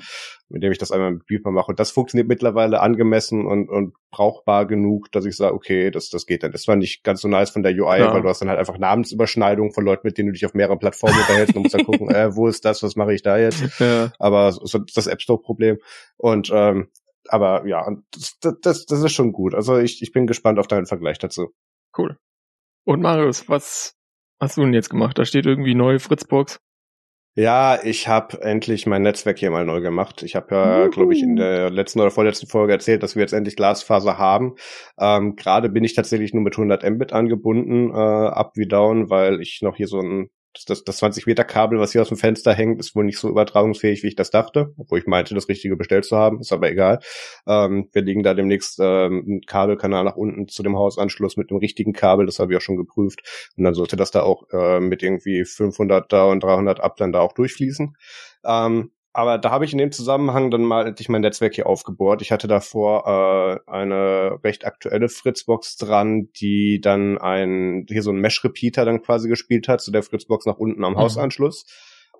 mit 0.49 0.61
dem 0.63 0.71
ich 0.71 0.77
das 0.77 0.91
einmal 0.91 1.11
mit 1.11 1.25
Beeper 1.25 1.51
mache. 1.51 1.71
Und 1.71 1.79
das 1.79 1.91
funktioniert 1.91 2.27
mittlerweile 2.27 2.81
angemessen 2.81 3.45
und, 3.45 3.69
und 3.69 3.95
brauchbar 4.11 4.65
genug, 4.65 5.11
dass 5.11 5.25
ich 5.25 5.35
sage, 5.35 5.55
okay, 5.55 5.91
das, 5.91 6.09
das 6.09 6.25
geht 6.25 6.43
dann. 6.43 6.51
Das 6.51 6.67
war 6.67 6.75
nicht 6.75 7.03
ganz 7.03 7.21
so 7.21 7.27
nice 7.27 7.49
von 7.49 7.63
der 7.63 7.73
UI, 7.73 7.99
ja. 7.99 8.13
weil 8.13 8.21
du 8.21 8.29
hast 8.29 8.41
dann 8.41 8.49
halt 8.49 8.59
einfach 8.59 8.77
Namensüberschneidung 8.77 9.73
von 9.73 9.83
Leuten, 9.83 10.07
mit 10.07 10.17
denen 10.17 10.27
du 10.27 10.33
dich 10.33 10.45
auf 10.45 10.53
mehreren 10.53 10.79
Plattformen 10.79 11.17
unterhältst 11.17 11.55
und 11.55 11.63
musst 11.63 11.73
dann 11.73 11.85
gucken, 11.85 12.09
äh, 12.15 12.35
wo 12.35 12.47
ist 12.47 12.63
das, 12.63 12.83
was 12.83 12.95
mache 12.95 13.13
ich 13.13 13.23
da 13.23 13.37
jetzt? 13.37 13.79
Ja. 13.79 14.11
Aber 14.19 14.51
so, 14.51 14.79
das 14.79 15.07
App 15.07 15.21
Store-Problem. 15.21 15.77
Und 16.17 16.51
ähm, 16.53 16.89
aber 17.27 17.65
ja, 17.65 17.89
das, 18.11 18.37
das, 18.61 18.85
das 18.85 19.03
ist 19.03 19.13
schon 19.13 19.31
gut. 19.31 19.55
Also 19.55 19.77
ich, 19.77 20.01
ich 20.01 20.11
bin 20.11 20.27
gespannt 20.27 20.59
auf 20.59 20.67
deinen 20.67 20.85
Vergleich 20.85 21.17
dazu. 21.17 21.53
Cool. 21.97 22.17
Und 22.85 23.01
Marius, 23.01 23.49
was 23.49 23.95
hast 24.39 24.57
du 24.57 24.61
denn 24.61 24.73
jetzt 24.73 24.89
gemacht? 24.89 25.17
Da 25.17 25.25
steht 25.25 25.45
irgendwie 25.45 25.73
neue 25.73 25.99
Fritzbox. 25.99 26.59
Ja, 27.37 27.83
ich 27.83 28.07
habe 28.07 28.41
endlich 28.41 28.85
mein 28.85 29.01
Netzwerk 29.01 29.37
hier 29.39 29.51
mal 29.51 29.65
neu 29.65 29.81
gemacht. 29.81 30.23
Ich 30.23 30.35
habe 30.37 30.55
ja, 30.55 30.87
glaube 30.87 31.13
ich, 31.13 31.21
in 31.21 31.35
der 31.35 31.69
letzten 31.69 31.99
oder 31.99 32.09
vorletzten 32.09 32.47
Folge 32.47 32.71
erzählt, 32.71 33.03
dass 33.03 33.15
wir 33.15 33.21
jetzt 33.23 33.33
endlich 33.33 33.57
Glasfaser 33.57 34.17
haben. 34.17 34.55
Ähm, 34.97 35.35
Gerade 35.35 35.67
bin 35.67 35.83
ich 35.83 35.95
tatsächlich 35.95 36.33
nur 36.33 36.43
mit 36.43 36.53
100 36.57 36.89
Mbit 36.89 37.11
angebunden, 37.11 37.89
äh, 37.91 37.93
up 37.93 38.53
wie 38.55 38.67
down, 38.67 39.09
weil 39.09 39.41
ich 39.41 39.59
noch 39.61 39.75
hier 39.75 39.87
so 39.87 39.99
ein 39.99 40.29
das, 40.67 40.83
das 40.83 40.97
20 40.97 41.27
Meter 41.27 41.43
Kabel, 41.43 41.79
was 41.79 41.91
hier 41.91 42.01
aus 42.01 42.09
dem 42.09 42.17
Fenster 42.17 42.53
hängt, 42.53 42.79
ist 42.79 42.95
wohl 42.95 43.03
nicht 43.03 43.19
so 43.19 43.29
übertragungsfähig, 43.29 44.03
wie 44.03 44.07
ich 44.07 44.15
das 44.15 44.31
dachte, 44.31 44.73
obwohl 44.77 44.99
ich 44.99 45.07
meinte, 45.07 45.35
das 45.35 45.49
Richtige 45.49 45.75
bestellt 45.75 46.05
zu 46.05 46.17
haben, 46.17 46.39
ist 46.39 46.51
aber 46.51 46.69
egal. 46.69 46.99
Ähm, 47.47 47.89
wir 47.91 48.01
legen 48.01 48.23
da 48.23 48.33
demnächst 48.33 48.79
ähm, 48.79 49.23
einen 49.25 49.41
Kabelkanal 49.41 50.03
nach 50.03 50.15
unten 50.15 50.47
zu 50.47 50.63
dem 50.63 50.77
Hausanschluss 50.77 51.37
mit 51.37 51.49
dem 51.49 51.57
richtigen 51.57 51.93
Kabel, 51.93 52.25
das 52.25 52.39
habe 52.39 52.53
ich 52.53 52.57
auch 52.57 52.61
schon 52.61 52.77
geprüft. 52.77 53.21
Und 53.57 53.63
dann 53.63 53.73
sollte 53.73 53.95
das 53.95 54.11
da 54.11 54.23
auch 54.23 54.43
äh, 54.51 54.79
mit 54.79 55.03
irgendwie 55.03 55.41
500er 55.41 56.31
und 56.31 56.43
300 56.43 56.79
Ablern 56.79 57.11
da 57.11 57.19
auch 57.19 57.33
durchfließen. 57.33 57.95
Ähm, 58.45 58.91
aber 59.15 59.37
da 59.37 59.49
habe 59.49 59.63
ich 59.63 59.71
in 59.71 59.77
dem 59.77 59.93
Zusammenhang 59.93 60.51
dann 60.51 60.63
mal 60.63 60.85
endlich 60.87 61.07
mein 61.07 61.21
Netzwerk 61.21 61.55
hier 61.55 61.67
aufgebohrt. 61.67 62.21
Ich 62.21 62.33
hatte 62.33 62.49
davor 62.49 63.07
äh, 63.07 63.71
eine 63.71 64.39
recht 64.43 64.65
aktuelle 64.65 65.07
Fritzbox 65.07 65.77
dran, 65.77 66.27
die 66.33 66.81
dann 66.81 67.17
ein 67.17 67.85
hier 67.89 68.01
so 68.01 68.11
ein 68.11 68.19
Mesh 68.19 68.43
Repeater 68.43 68.83
dann 68.83 69.01
quasi 69.01 69.29
gespielt 69.29 69.69
hat, 69.69 69.79
zu 69.79 69.85
so 69.85 69.91
der 69.93 70.03
Fritzbox 70.03 70.45
nach 70.45 70.57
unten 70.57 70.83
am 70.83 70.93
mhm. 70.93 70.97
Hausanschluss. 70.97 71.65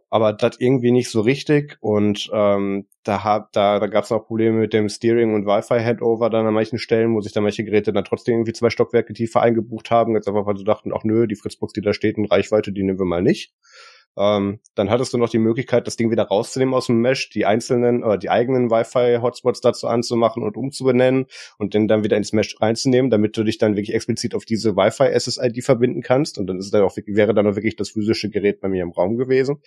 Aber 0.10 0.32
das 0.32 0.56
irgendwie 0.58 0.92
nicht 0.92 1.10
so 1.10 1.20
richtig 1.20 1.78
und 1.82 2.30
ähm, 2.32 2.88
da 3.04 3.25
hab, 3.25 3.52
da, 3.52 3.80
da 3.80 3.88
gab 3.88 4.06
es 4.06 4.14
auch 4.14 4.25
Probleme 4.25 4.60
mit 4.60 4.72
dem 4.72 4.88
Steering 4.88 5.34
und 5.34 5.46
Wi-Fi 5.46 5.84
Handover 5.84 6.30
dann 6.30 6.48
an 6.48 6.54
manchen 6.54 6.80
Stellen, 6.80 7.14
wo 7.14 7.20
sich 7.20 7.34
dann 7.34 7.44
manche 7.44 7.66
Geräte 7.66 7.92
dann 7.92 8.06
trotzdem 8.06 8.36
irgendwie 8.36 8.54
zwei 8.54 8.70
Stockwerke 8.70 9.12
tiefer 9.12 9.42
eingebucht 9.42 9.92
haben. 9.92 10.16
Jetzt 10.16 10.30
einfach 10.30 10.46
weil 10.46 10.56
sie 10.56 10.64
dachten, 10.64 10.94
ach 10.96 11.04
nö, 11.04 11.28
die 11.28 11.36
Fritzbox, 11.36 11.74
die 11.74 11.82
da 11.82 11.92
steht 11.92 12.18
in 12.18 12.24
Reichweite, 12.24 12.72
die 12.72 12.84
nehmen 12.84 13.00
wir 13.00 13.06
mal 13.06 13.22
nicht. 13.22 13.54
Ähm, 14.18 14.60
dann 14.76 14.90
hattest 14.90 15.14
du 15.14 15.18
noch 15.18 15.30
die 15.30 15.40
Möglichkeit, 15.40 15.88
das 15.88 15.98
Ding 15.98 16.10
wieder 16.10 16.24
rauszunehmen 16.24 16.74
aus 16.74 16.88
dem 16.88 17.02
Mesh, 17.02 17.30
die 17.30 17.46
einzelnen 17.46 18.04
oder 18.04 18.18
die 18.18 18.30
eigenen 18.30 18.72
Wi-Fi-Hotspots 18.72 19.62
dazu 19.62 19.88
anzumachen 19.88 20.44
und 20.44 20.56
umzubenennen 20.56 21.26
und 21.58 21.74
den 21.74 21.88
dann 21.88 22.04
wieder 22.04 22.18
ins 22.18 22.32
Mesh 22.32 22.56
reinzunehmen, 22.62 23.12
damit 23.12 23.36
du 23.36 23.44
dich 23.44 23.58
dann 23.58 23.76
wirklich 23.76 23.94
explizit 23.94 24.36
auf 24.36 24.46
diese 24.46 24.76
Wi-Fi-SSID 24.76 25.64
verbinden 25.64 26.02
kannst. 26.02 26.38
Und 26.38 26.48
dann 26.48 26.60
ist 26.60 26.74
dann 26.74 26.84
auch, 26.84 26.96
wäre 27.06 27.34
dann 27.34 27.48
auch 27.48 27.56
wirklich 27.56 27.76
das 27.76 27.90
physische 27.90 28.30
Gerät 28.30 28.62
bei 28.62 28.70
mir 28.70 28.84
im 28.84 28.92
Raum 28.92 29.18
gewesen. 29.18 29.62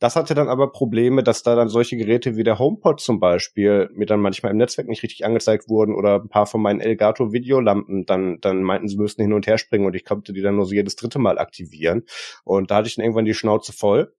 Das 0.00 0.16
hatte 0.16 0.34
dann 0.34 0.48
aber 0.48 0.72
Probleme, 0.72 1.22
dass 1.22 1.42
da 1.42 1.54
dann 1.54 1.68
solche 1.68 1.98
Geräte 1.98 2.34
wie 2.34 2.42
der 2.42 2.58
HomePod 2.58 3.00
zum 3.00 3.20
Beispiel 3.20 3.90
mir 3.92 4.06
dann 4.06 4.20
manchmal 4.20 4.50
im 4.50 4.56
Netzwerk 4.56 4.88
nicht 4.88 5.02
richtig 5.02 5.26
angezeigt 5.26 5.68
wurden 5.68 5.94
oder 5.94 6.16
ein 6.16 6.30
paar 6.30 6.46
von 6.46 6.62
meinen 6.62 6.80
Elgato 6.80 7.34
Videolampen 7.34 8.06
dann, 8.06 8.40
dann 8.40 8.62
meinten, 8.62 8.88
sie 8.88 8.96
müssten 8.96 9.20
hin 9.20 9.34
und 9.34 9.46
her 9.46 9.58
springen 9.58 9.84
und 9.84 9.94
ich 9.94 10.06
konnte 10.06 10.32
die 10.32 10.40
dann 10.40 10.56
nur 10.56 10.64
so 10.64 10.72
jedes 10.72 10.96
dritte 10.96 11.18
Mal 11.18 11.38
aktivieren. 11.38 12.04
Und 12.44 12.70
da 12.70 12.76
hatte 12.76 12.88
ich 12.88 12.94
dann 12.96 13.04
irgendwann 13.04 13.26
die 13.26 13.34
Schnauze 13.34 13.74
voll. 13.74 14.14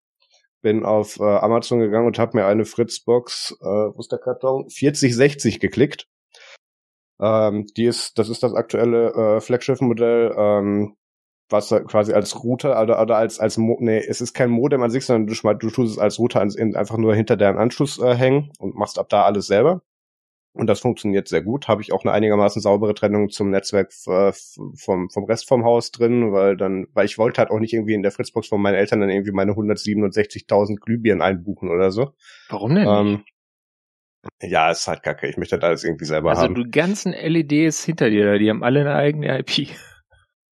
Bin 0.62 0.86
auf 0.86 1.20
äh, 1.20 1.24
Amazon 1.24 1.80
gegangen 1.80 2.06
und 2.06 2.20
habe 2.20 2.38
mir 2.38 2.46
eine 2.46 2.66
Fritzbox, 2.66 3.58
äh, 3.60 3.66
wo 3.66 4.00
ist 4.00 4.12
der 4.12 4.20
Karton? 4.20 4.70
4060 4.70 5.60
geklickt. 5.60 6.08
Ähm, 7.20 7.66
die 7.76 7.86
ist, 7.86 8.20
das 8.20 8.30
ist 8.30 8.44
das 8.44 8.54
aktuelle 8.54 9.14
äh, 9.14 9.42
Flaggschiff-Modell. 9.42 10.36
Ähm, 10.38 10.96
was 11.52 11.70
quasi 11.88 12.14
als 12.14 12.44
Router 12.44 12.82
oder, 12.82 13.02
oder 13.02 13.18
als 13.18 13.40
als 13.40 13.58
Mo 13.58 13.78
nee, 13.80 14.00
es 14.00 14.22
ist 14.22 14.34
kein 14.34 14.50
Modem 14.50 14.82
an 14.84 14.92
sich, 14.92 15.06
sondern 15.06 15.28
du, 15.28 15.54
du 15.54 15.70
tust 15.70 15.94
es 15.94 16.00
als 16.00 16.20
Router 16.20 16.42
einfach 16.42 16.98
nur 16.98 17.16
hinter 17.16 17.38
deren 17.38 17.58
Anschluss 17.58 18.00
äh, 18.00 18.16
hängen 18.16 18.52
und 18.60 18.76
machst 18.76 19.00
ab 19.00 19.10
da 19.10 19.24
alles 19.24 19.48
selber. 19.48 19.82
Und 20.54 20.68
das 20.68 20.82
funktioniert 20.82 21.30
sehr 21.30 21.42
gut. 21.42 21.70
Habe 21.70 21.82
ich 21.82 21.94
auch 21.94 22.04
eine 22.04 22.12
einigermaßen 22.12 22.62
saubere 22.62 22.94
Trennung 22.94 23.30
zum 23.30 23.52
Netzwerk 23.52 23.92
äh, 24.08 24.34
vom, 24.76 25.10
vom 25.10 25.24
Rest 25.24 25.48
vom 25.48 25.64
Haus 25.64 25.92
drin, 25.92 26.34
weil 26.34 26.58
dann, 26.58 26.88
weil 26.94 27.06
ich 27.06 27.18
wollte 27.18 27.40
halt 27.40 27.52
auch 27.52 27.60
nicht 27.60 27.72
irgendwie 27.72 27.94
in 27.94 28.04
der 28.04 28.12
Fritzbox 28.12 28.50
von 28.50 28.62
meinen 28.62 28.76
Eltern 28.76 29.00
dann 29.00 29.10
irgendwie 29.10 29.32
meine 29.32 29.54
167.000 29.54 30.76
Glühbirnen 30.82 31.22
einbuchen 31.22 31.70
oder 31.70 31.92
so. 31.92 32.12
Warum 32.50 32.76
denn? 32.76 32.86
Ähm, 32.86 33.24
ja, 34.42 34.72
ist 34.72 34.88
halt 34.88 35.04
kacke. 35.04 35.28
Ich 35.28 35.38
möchte 35.38 35.58
das 35.58 35.68
alles 35.68 35.84
irgendwie 35.86 36.06
selber 36.06 36.32
also 36.32 36.42
haben. 36.42 36.56
Also 36.56 36.66
die 36.66 36.72
ganzen 36.72 37.14
LEDs 37.14 37.86
hinter 37.86 38.10
dir, 38.10 38.38
die 38.38 38.50
haben 38.50 38.64
alle 38.64 38.82
eine 38.82 38.96
eigene 38.96 39.40
IP 39.40 39.70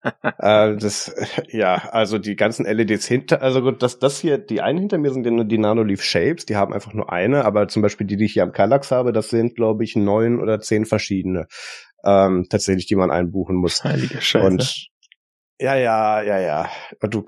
äh, 0.03 0.75
das, 0.75 1.13
ja, 1.49 1.89
also 1.91 2.17
die 2.17 2.35
ganzen 2.35 2.65
LEDs 2.65 3.05
hinter, 3.05 3.41
also 3.41 3.61
gut, 3.61 3.81
das, 3.81 3.99
das 3.99 4.19
hier, 4.19 4.37
die 4.37 4.61
einen 4.61 4.79
hinter 4.79 4.97
mir 4.97 5.11
sind 5.11 5.25
die, 5.25 5.47
die 5.47 5.57
Nanoleaf 5.57 6.01
Shapes, 6.01 6.45
die 6.45 6.55
haben 6.55 6.73
einfach 6.73 6.93
nur 6.93 7.11
eine, 7.11 7.45
aber 7.45 7.67
zum 7.67 7.81
Beispiel 7.81 8.07
die, 8.07 8.17
die 8.17 8.25
ich 8.25 8.33
hier 8.33 8.43
am 8.43 8.51
Kallax 8.51 8.91
habe, 8.91 9.11
das 9.11 9.29
sind, 9.29 9.55
glaube 9.55 9.83
ich, 9.83 9.95
neun 9.95 10.39
oder 10.39 10.59
zehn 10.59 10.85
verschiedene, 10.85 11.47
ähm, 12.03 12.47
tatsächlich, 12.49 12.85
die 12.85 12.95
man 12.95 13.11
einbuchen 13.11 13.55
muss. 13.55 13.83
Heilige 13.83 14.21
Scheiße. 14.21 14.45
Und 14.45 14.89
ja, 15.61 15.75
ja, 15.75 16.21
ja, 16.21 16.39
ja. 16.39 16.69
Du, 17.01 17.23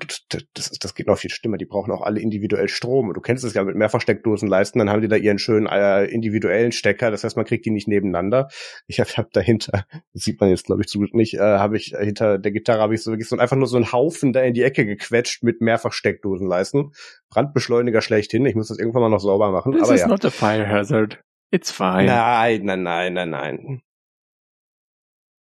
das, 0.54 0.70
das 0.70 0.94
geht 0.94 1.06
noch 1.06 1.18
viel 1.18 1.30
schlimmer. 1.30 1.58
Die 1.58 1.66
brauchen 1.66 1.92
auch 1.92 2.00
alle 2.00 2.18
individuell 2.18 2.68
Strom. 2.68 3.12
Du 3.12 3.20
kennst 3.20 3.44
es 3.44 3.52
ja 3.52 3.62
mit 3.62 3.76
Mehrfachsteckdosen 3.76 4.48
leisten, 4.48 4.78
dann 4.78 4.88
haben 4.88 5.02
die 5.02 5.08
da 5.08 5.16
ihren 5.16 5.38
schönen 5.38 5.66
äh, 5.66 6.06
individuellen 6.06 6.72
Stecker. 6.72 7.10
Das 7.10 7.24
heißt, 7.24 7.36
man 7.36 7.44
kriegt 7.44 7.66
die 7.66 7.70
nicht 7.70 7.88
nebeneinander. 7.88 8.48
Ich 8.86 9.00
habe 9.00 9.10
hab 9.10 9.32
dahinter, 9.32 9.84
das 10.14 10.22
sieht 10.22 10.40
man 10.40 10.48
jetzt 10.48 10.64
glaube 10.64 10.80
ich 10.80 10.88
zu 10.88 10.98
gut 10.98 11.14
nicht, 11.14 11.34
äh, 11.34 11.40
habe 11.40 11.76
ich 11.76 11.94
hinter 11.98 12.38
der 12.38 12.52
Gitarre 12.52 12.80
habe 12.80 12.94
ich 12.94 13.02
so 13.02 13.10
wirklich 13.10 13.28
so 13.28 13.36
einfach 13.36 13.56
nur 13.56 13.66
so 13.66 13.76
einen 13.76 13.92
Haufen 13.92 14.32
da 14.32 14.40
in 14.40 14.54
die 14.54 14.62
Ecke 14.62 14.86
gequetscht 14.86 15.42
mit 15.42 15.60
Mehrfachsteckdosen 15.60 16.46
leisten. 16.46 16.92
Brandbeschleuniger 17.28 18.00
schlechthin. 18.00 18.46
Ich 18.46 18.54
muss 18.54 18.68
das 18.68 18.78
irgendwann 18.78 19.02
mal 19.02 19.08
noch 19.10 19.20
sauber 19.20 19.50
machen. 19.50 19.72
This 19.72 19.82
aber 19.82 19.94
is 19.94 20.00
ja. 20.00 20.08
not 20.08 20.24
a 20.24 20.30
fire 20.30 20.66
hazard. 20.66 21.22
It's 21.50 21.70
fine. 21.70 22.06
Nein, 22.06 22.64
nein, 22.64 22.82
nein, 22.82 23.12
nein, 23.12 23.30
nein. 23.30 23.82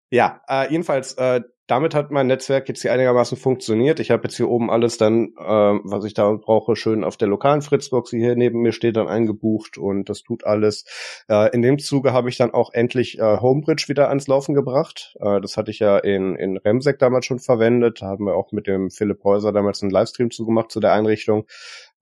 Ja, 0.09 0.41
äh, 0.47 0.71
jedenfalls, 0.71 1.13
äh, 1.13 1.41
damit 1.67 1.93
hat 1.93 2.11
mein 2.11 2.27
Netzwerk 2.27 2.69
jetzt 2.69 2.81
hier 2.81 2.93
einigermaßen 2.93 3.37
funktioniert. 3.37 3.99
Ich 3.99 4.09
habe 4.09 4.23
jetzt 4.23 4.37
hier 4.37 4.47
oben 4.47 4.71
alles 4.71 4.97
dann, 4.97 5.33
äh, 5.37 5.79
was 5.83 6.05
ich 6.05 6.13
da 6.13 6.31
brauche, 6.31 6.77
schön 6.77 7.03
auf 7.03 7.17
der 7.17 7.27
lokalen 7.27 7.61
Fritzbox, 7.61 8.11
die 8.11 8.19
hier 8.19 8.37
neben 8.37 8.61
mir 8.61 8.71
steht, 8.71 8.95
dann 8.95 9.09
eingebucht 9.09 9.77
und 9.77 10.07
das 10.07 10.23
tut 10.23 10.45
alles. 10.45 10.85
Äh, 11.27 11.53
in 11.53 11.61
dem 11.61 11.77
Zuge 11.77 12.13
habe 12.13 12.29
ich 12.29 12.37
dann 12.37 12.51
auch 12.53 12.71
endlich 12.71 13.19
äh, 13.19 13.41
Homebridge 13.41 13.89
wieder 13.89 14.07
ans 14.07 14.27
Laufen 14.27 14.55
gebracht. 14.55 15.17
Äh, 15.19 15.41
das 15.41 15.57
hatte 15.57 15.71
ich 15.71 15.79
ja 15.79 15.97
in, 15.97 16.37
in 16.37 16.55
Remsec 16.55 16.99
damals 16.99 17.25
schon 17.25 17.39
verwendet. 17.39 18.01
Da 18.01 18.05
haben 18.07 18.25
wir 18.25 18.35
auch 18.35 18.53
mit 18.53 18.65
dem 18.65 18.89
Philipp 18.89 19.21
Häuser 19.25 19.51
damals 19.51 19.81
einen 19.81 19.91
Livestream 19.91 20.31
zugemacht 20.31 20.71
zu 20.71 20.79
der 20.79 20.93
Einrichtung. 20.93 21.47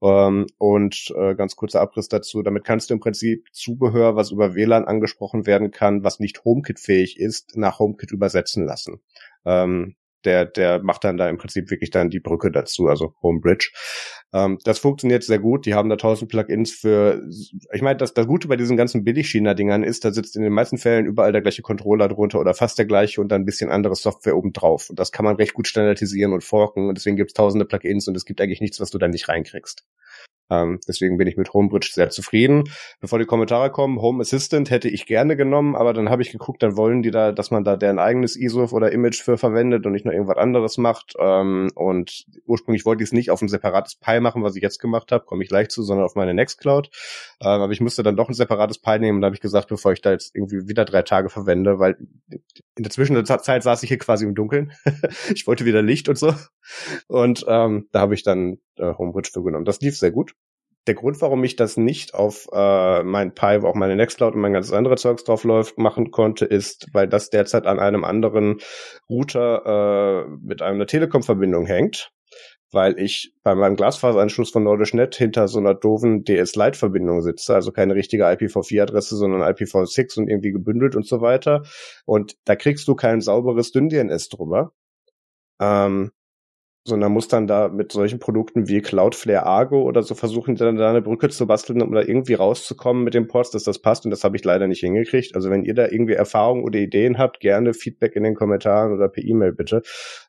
Ähm, 0.02 0.46
und 0.58 1.12
äh, 1.16 1.34
ganz 1.34 1.56
kurzer 1.56 1.80
Abriss 1.80 2.08
dazu. 2.08 2.42
Damit 2.42 2.64
kannst 2.64 2.90
du 2.90 2.94
im 2.94 3.00
Prinzip 3.00 3.48
Zubehör, 3.52 4.16
was 4.16 4.30
über 4.30 4.54
WLAN 4.54 4.84
angesprochen 4.84 5.46
werden 5.46 5.70
kann, 5.70 6.04
was 6.04 6.20
nicht 6.20 6.44
HomeKit-fähig 6.44 7.18
ist, 7.18 7.56
nach 7.56 7.78
HomeKit 7.78 8.12
übersetzen 8.12 8.66
lassen. 8.66 9.00
Ähm, 9.44 9.96
der, 10.26 10.44
der 10.44 10.82
macht 10.82 11.04
dann 11.04 11.16
da 11.16 11.28
im 11.28 11.38
Prinzip 11.38 11.70
wirklich 11.70 11.90
dann 11.90 12.10
die 12.10 12.20
Brücke 12.20 12.50
dazu, 12.50 12.88
also 12.88 13.14
Homebridge. 13.22 13.70
Ähm, 14.34 14.58
das 14.64 14.78
funktioniert 14.78 15.22
sehr 15.22 15.38
gut. 15.38 15.64
Die 15.64 15.74
haben 15.74 15.88
da 15.88 15.96
tausend 15.96 16.30
Plugins 16.30 16.72
für, 16.72 17.22
ich 17.72 17.82
meine, 17.82 17.96
das, 17.96 18.12
das 18.12 18.26
Gute 18.26 18.48
bei 18.48 18.56
diesen 18.56 18.76
ganzen 18.76 19.04
Billig-China-Dingern 19.04 19.84
ist, 19.84 20.04
da 20.04 20.12
sitzt 20.12 20.36
in 20.36 20.42
den 20.42 20.52
meisten 20.52 20.78
Fällen 20.78 21.06
überall 21.06 21.32
der 21.32 21.42
gleiche 21.42 21.62
Controller 21.62 22.08
drunter 22.08 22.40
oder 22.40 22.52
fast 22.52 22.78
der 22.78 22.86
gleiche 22.86 23.20
und 23.20 23.28
dann 23.28 23.42
ein 23.42 23.46
bisschen 23.46 23.70
andere 23.70 23.94
Software 23.94 24.36
oben 24.36 24.52
drauf. 24.52 24.90
Und 24.90 24.98
das 24.98 25.12
kann 25.12 25.24
man 25.24 25.36
recht 25.36 25.54
gut 25.54 25.68
standardisieren 25.68 26.32
und 26.32 26.44
forken 26.44 26.88
und 26.88 26.98
deswegen 26.98 27.16
gibt 27.16 27.30
es 27.30 27.34
tausende 27.34 27.64
Plugins 27.64 28.08
und 28.08 28.16
es 28.16 28.24
gibt 28.24 28.40
eigentlich 28.40 28.60
nichts, 28.60 28.80
was 28.80 28.90
du 28.90 28.98
da 28.98 29.08
nicht 29.08 29.28
reinkriegst. 29.28 29.84
Ähm, 30.50 30.80
deswegen 30.86 31.16
bin 31.16 31.26
ich 31.26 31.36
mit 31.36 31.52
Homebridge 31.52 31.90
sehr 31.92 32.10
zufrieden. 32.10 32.64
Bevor 33.00 33.18
die 33.18 33.24
Kommentare 33.24 33.70
kommen, 33.70 34.00
Home 34.00 34.20
Assistant 34.20 34.70
hätte 34.70 34.88
ich 34.88 35.06
gerne 35.06 35.36
genommen, 35.36 35.76
aber 35.76 35.92
dann 35.92 36.10
habe 36.10 36.22
ich 36.22 36.30
geguckt, 36.30 36.62
dann 36.62 36.76
wollen 36.76 37.02
die 37.02 37.10
da, 37.10 37.32
dass 37.32 37.50
man 37.50 37.64
da 37.64 37.76
deren 37.76 37.98
eigenes 37.98 38.36
ISOF 38.36 38.72
oder 38.72 38.92
Image 38.92 39.22
für 39.22 39.38
verwendet 39.38 39.86
und 39.86 39.92
nicht 39.92 40.04
nur 40.04 40.14
irgendwas 40.14 40.38
anderes 40.38 40.78
macht. 40.78 41.14
Ähm, 41.18 41.70
und 41.74 42.26
ursprünglich 42.46 42.84
wollte 42.84 43.02
ich 43.02 43.08
es 43.08 43.12
nicht 43.12 43.30
auf 43.30 43.42
ein 43.42 43.48
separates 43.48 43.96
Pi 43.96 44.20
machen, 44.20 44.42
was 44.42 44.56
ich 44.56 44.62
jetzt 44.62 44.78
gemacht 44.78 45.12
habe, 45.12 45.24
komme 45.24 45.42
ich 45.42 45.48
gleich 45.48 45.68
zu, 45.68 45.82
sondern 45.82 46.06
auf 46.06 46.14
meine 46.14 46.34
Nextcloud. 46.34 46.90
Ähm, 47.40 47.46
aber 47.48 47.72
ich 47.72 47.80
musste 47.80 48.02
dann 48.02 48.16
doch 48.16 48.28
ein 48.28 48.34
separates 48.34 48.78
Pi 48.78 48.98
nehmen 48.98 49.16
und 49.16 49.22
da 49.22 49.26
habe 49.26 49.36
ich 49.36 49.42
gesagt, 49.42 49.68
bevor 49.68 49.92
ich 49.92 50.00
da 50.00 50.12
jetzt 50.12 50.34
irgendwie 50.34 50.68
wieder 50.68 50.84
drei 50.84 51.02
Tage 51.02 51.28
verwende, 51.28 51.78
weil 51.78 51.96
in 52.76 52.82
der 52.82 52.90
Zwischenzeit 52.90 53.62
saß 53.62 53.82
ich 53.82 53.88
hier 53.88 53.98
quasi 53.98 54.24
im 54.24 54.34
Dunkeln. 54.34 54.72
ich 55.34 55.46
wollte 55.46 55.64
wieder 55.64 55.82
Licht 55.82 56.08
und 56.08 56.18
so. 56.18 56.34
Und 57.08 57.44
ähm, 57.48 57.88
da 57.92 58.00
habe 58.00 58.14
ich 58.14 58.22
dann 58.22 58.58
äh, 58.76 58.92
Homebridge 58.94 59.30
für 59.32 59.42
genommen. 59.42 59.64
Das 59.64 59.80
lief 59.80 59.98
sehr 59.98 60.10
gut 60.10 60.34
der 60.86 60.94
Grund, 60.94 61.20
warum 61.20 61.42
ich 61.42 61.56
das 61.56 61.76
nicht 61.76 62.14
auf 62.14 62.48
äh, 62.52 63.02
mein 63.02 63.34
Pi, 63.34 63.62
wo 63.62 63.66
auch 63.66 63.74
meine 63.74 63.96
Nextcloud 63.96 64.34
und 64.34 64.40
mein 64.40 64.52
ganzes 64.52 64.72
andere 64.72 64.96
Zeugs 64.96 65.24
drauf 65.24 65.44
läuft, 65.44 65.78
machen 65.78 66.10
konnte, 66.10 66.44
ist, 66.44 66.88
weil 66.92 67.08
das 67.08 67.30
derzeit 67.30 67.66
an 67.66 67.80
einem 67.80 68.04
anderen 68.04 68.60
Router 69.08 70.26
äh, 70.26 70.30
mit 70.40 70.62
einer 70.62 70.86
Telekom-Verbindung 70.86 71.66
hängt, 71.66 72.12
weil 72.72 72.98
ich 72.98 73.32
bei 73.42 73.54
meinem 73.54 73.76
Glasfaseranschluss 73.76 74.50
von 74.50 74.64
NordicNet 74.64 75.14
hinter 75.14 75.48
so 75.48 75.58
einer 75.58 75.74
doofen 75.74 76.24
DS-Lite-Verbindung 76.24 77.22
sitze, 77.22 77.54
also 77.54 77.72
keine 77.72 77.94
richtige 77.94 78.26
IPv4-Adresse, 78.26 79.16
sondern 79.16 79.42
IPv6 79.42 80.18
und 80.18 80.28
irgendwie 80.28 80.52
gebündelt 80.52 80.96
und 80.96 81.06
so 81.06 81.20
weiter. 81.20 81.62
Und 82.04 82.36
da 82.44 82.56
kriegst 82.56 82.88
du 82.88 82.94
kein 82.94 83.20
sauberes 83.20 83.72
Dünn-DNS 83.72 84.28
drüber. 84.28 84.72
Ähm, 85.60 86.10
sondern 86.86 87.12
muss 87.12 87.26
dann 87.26 87.46
da 87.46 87.68
mit 87.68 87.90
solchen 87.90 88.20
Produkten 88.20 88.68
wie 88.68 88.80
Cloudflare 88.80 89.44
Argo 89.44 89.82
oder 89.82 90.02
so 90.02 90.14
versuchen, 90.14 90.54
dann 90.54 90.76
da 90.76 90.88
eine 90.88 91.02
Brücke 91.02 91.28
zu 91.28 91.46
basteln, 91.46 91.82
um 91.82 91.92
da 91.92 92.00
irgendwie 92.00 92.34
rauszukommen 92.34 93.02
mit 93.02 93.14
dem 93.14 93.26
Ports, 93.26 93.50
dass 93.50 93.64
das 93.64 93.80
passt. 93.80 94.04
Und 94.04 94.12
das 94.12 94.22
habe 94.22 94.36
ich 94.36 94.44
leider 94.44 94.68
nicht 94.68 94.80
hingekriegt. 94.80 95.34
Also 95.34 95.50
wenn 95.50 95.64
ihr 95.64 95.74
da 95.74 95.88
irgendwie 95.88 96.14
Erfahrungen 96.14 96.62
oder 96.62 96.78
Ideen 96.78 97.18
habt, 97.18 97.40
gerne 97.40 97.74
Feedback 97.74 98.14
in 98.14 98.22
den 98.22 98.34
Kommentaren 98.34 98.92
oder 98.92 99.08
per 99.08 99.24
E-Mail 99.24 99.52
bitte. 99.52 99.82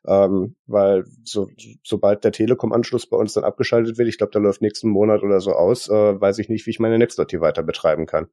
Ähm, 0.06 0.56
weil 0.66 1.04
so, 1.22 1.48
sobald 1.84 2.24
der 2.24 2.32
Telekom-Anschluss 2.32 3.08
bei 3.08 3.16
uns 3.16 3.34
dann 3.34 3.44
abgeschaltet 3.44 3.96
wird, 3.96 4.08
ich 4.08 4.18
glaube, 4.18 4.32
der 4.32 4.42
läuft 4.42 4.60
nächsten 4.60 4.90
Monat 4.90 5.22
oder 5.22 5.40
so 5.40 5.52
aus, 5.52 5.88
äh, 5.88 6.20
weiß 6.20 6.38
ich 6.40 6.48
nicht, 6.48 6.66
wie 6.66 6.70
ich 6.70 6.80
meine 6.80 6.98
Nextdot 6.98 7.30
hier 7.30 7.40
weiter 7.40 7.62
betreiben 7.62 8.06
kann. 8.06 8.26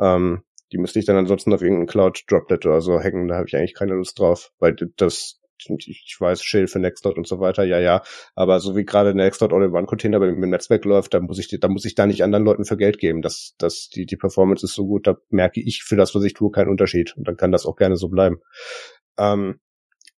Ähm, 0.00 0.42
die 0.72 0.78
müsste 0.78 0.98
ich 0.98 1.06
dann 1.06 1.16
ansonsten 1.16 1.52
auf 1.54 1.62
irgendeinen 1.62 1.86
Cloud-Droplet 1.86 2.66
oder 2.66 2.80
so 2.80 2.98
hacken. 2.98 3.28
Da 3.28 3.36
habe 3.36 3.46
ich 3.46 3.56
eigentlich 3.56 3.74
keine 3.74 3.94
Lust 3.94 4.18
drauf, 4.18 4.52
weil 4.58 4.76
das 4.96 5.40
ich 5.68 6.16
weiß, 6.18 6.42
Shell 6.42 6.68
für 6.68 6.78
Nextcloud 6.78 7.16
und 7.16 7.26
so 7.26 7.40
weiter, 7.40 7.64
ja, 7.64 7.78
ja. 7.78 8.02
Aber 8.34 8.60
so 8.60 8.76
wie 8.76 8.84
gerade 8.84 9.14
Nextcloud 9.14 9.52
All-in-One-Container 9.52 10.18
mit 10.18 10.30
dem 10.30 10.50
Netzwerk 10.50 10.84
läuft, 10.84 11.14
da 11.14 11.20
muss 11.20 11.38
ich, 11.38 11.48
da 11.60 11.68
muss 11.68 11.84
ich 11.84 11.94
da 11.94 12.06
nicht 12.06 12.22
anderen 12.22 12.44
Leuten 12.44 12.64
für 12.64 12.76
Geld 12.76 12.98
geben. 12.98 13.22
Das, 13.22 13.54
das, 13.58 13.88
die, 13.88 14.06
die 14.06 14.16
Performance 14.16 14.64
ist 14.64 14.74
so 14.74 14.86
gut, 14.86 15.06
da 15.06 15.16
merke 15.30 15.60
ich 15.60 15.82
für 15.84 15.96
das, 15.96 16.14
was 16.14 16.24
ich 16.24 16.34
tue, 16.34 16.50
keinen 16.50 16.68
Unterschied. 16.68 17.16
Und 17.16 17.28
dann 17.28 17.36
kann 17.36 17.52
das 17.52 17.66
auch 17.66 17.76
gerne 17.76 17.96
so 17.96 18.08
bleiben. 18.08 18.38
Ähm, 19.18 19.60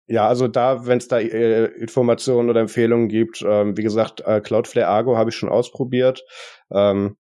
ja, 0.06 0.26
also 0.26 0.48
da, 0.48 0.86
wenn 0.86 0.98
es 0.98 1.06
da 1.06 1.20
äh, 1.20 1.66
Informationen 1.66 2.50
oder 2.50 2.60
Empfehlungen 2.60 3.08
gibt, 3.08 3.44
ähm, 3.46 3.76
wie 3.76 3.82
gesagt, 3.84 4.22
äh, 4.26 4.40
Cloudflare 4.40 4.88
Argo 4.88 5.16
habe 5.16 5.30
ich 5.30 5.36
schon 5.36 5.48
ausprobiert. 5.48 6.24
Ähm, 6.72 7.16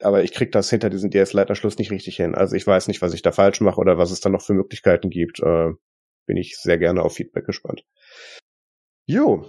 aber 0.00 0.24
ich 0.24 0.32
krieg 0.32 0.50
das 0.52 0.70
hinter 0.70 0.90
diesem 0.90 1.10
DS-Leiterschluss 1.10 1.78
nicht 1.78 1.90
richtig 1.90 2.16
hin. 2.16 2.34
Also 2.34 2.56
ich 2.56 2.66
weiß 2.66 2.88
nicht, 2.88 3.02
was 3.02 3.14
ich 3.14 3.22
da 3.22 3.32
falsch 3.32 3.60
mache 3.60 3.80
oder 3.80 3.98
was 3.98 4.10
es 4.10 4.20
da 4.20 4.28
noch 4.28 4.42
für 4.42 4.54
Möglichkeiten 4.54 5.10
gibt. 5.10 5.40
Äh, 5.40 5.72
bin 6.26 6.36
ich 6.36 6.56
sehr 6.56 6.78
gerne 6.78 7.02
auf 7.02 7.14
Feedback 7.14 7.46
gespannt. 7.46 7.84
Jo. 9.06 9.46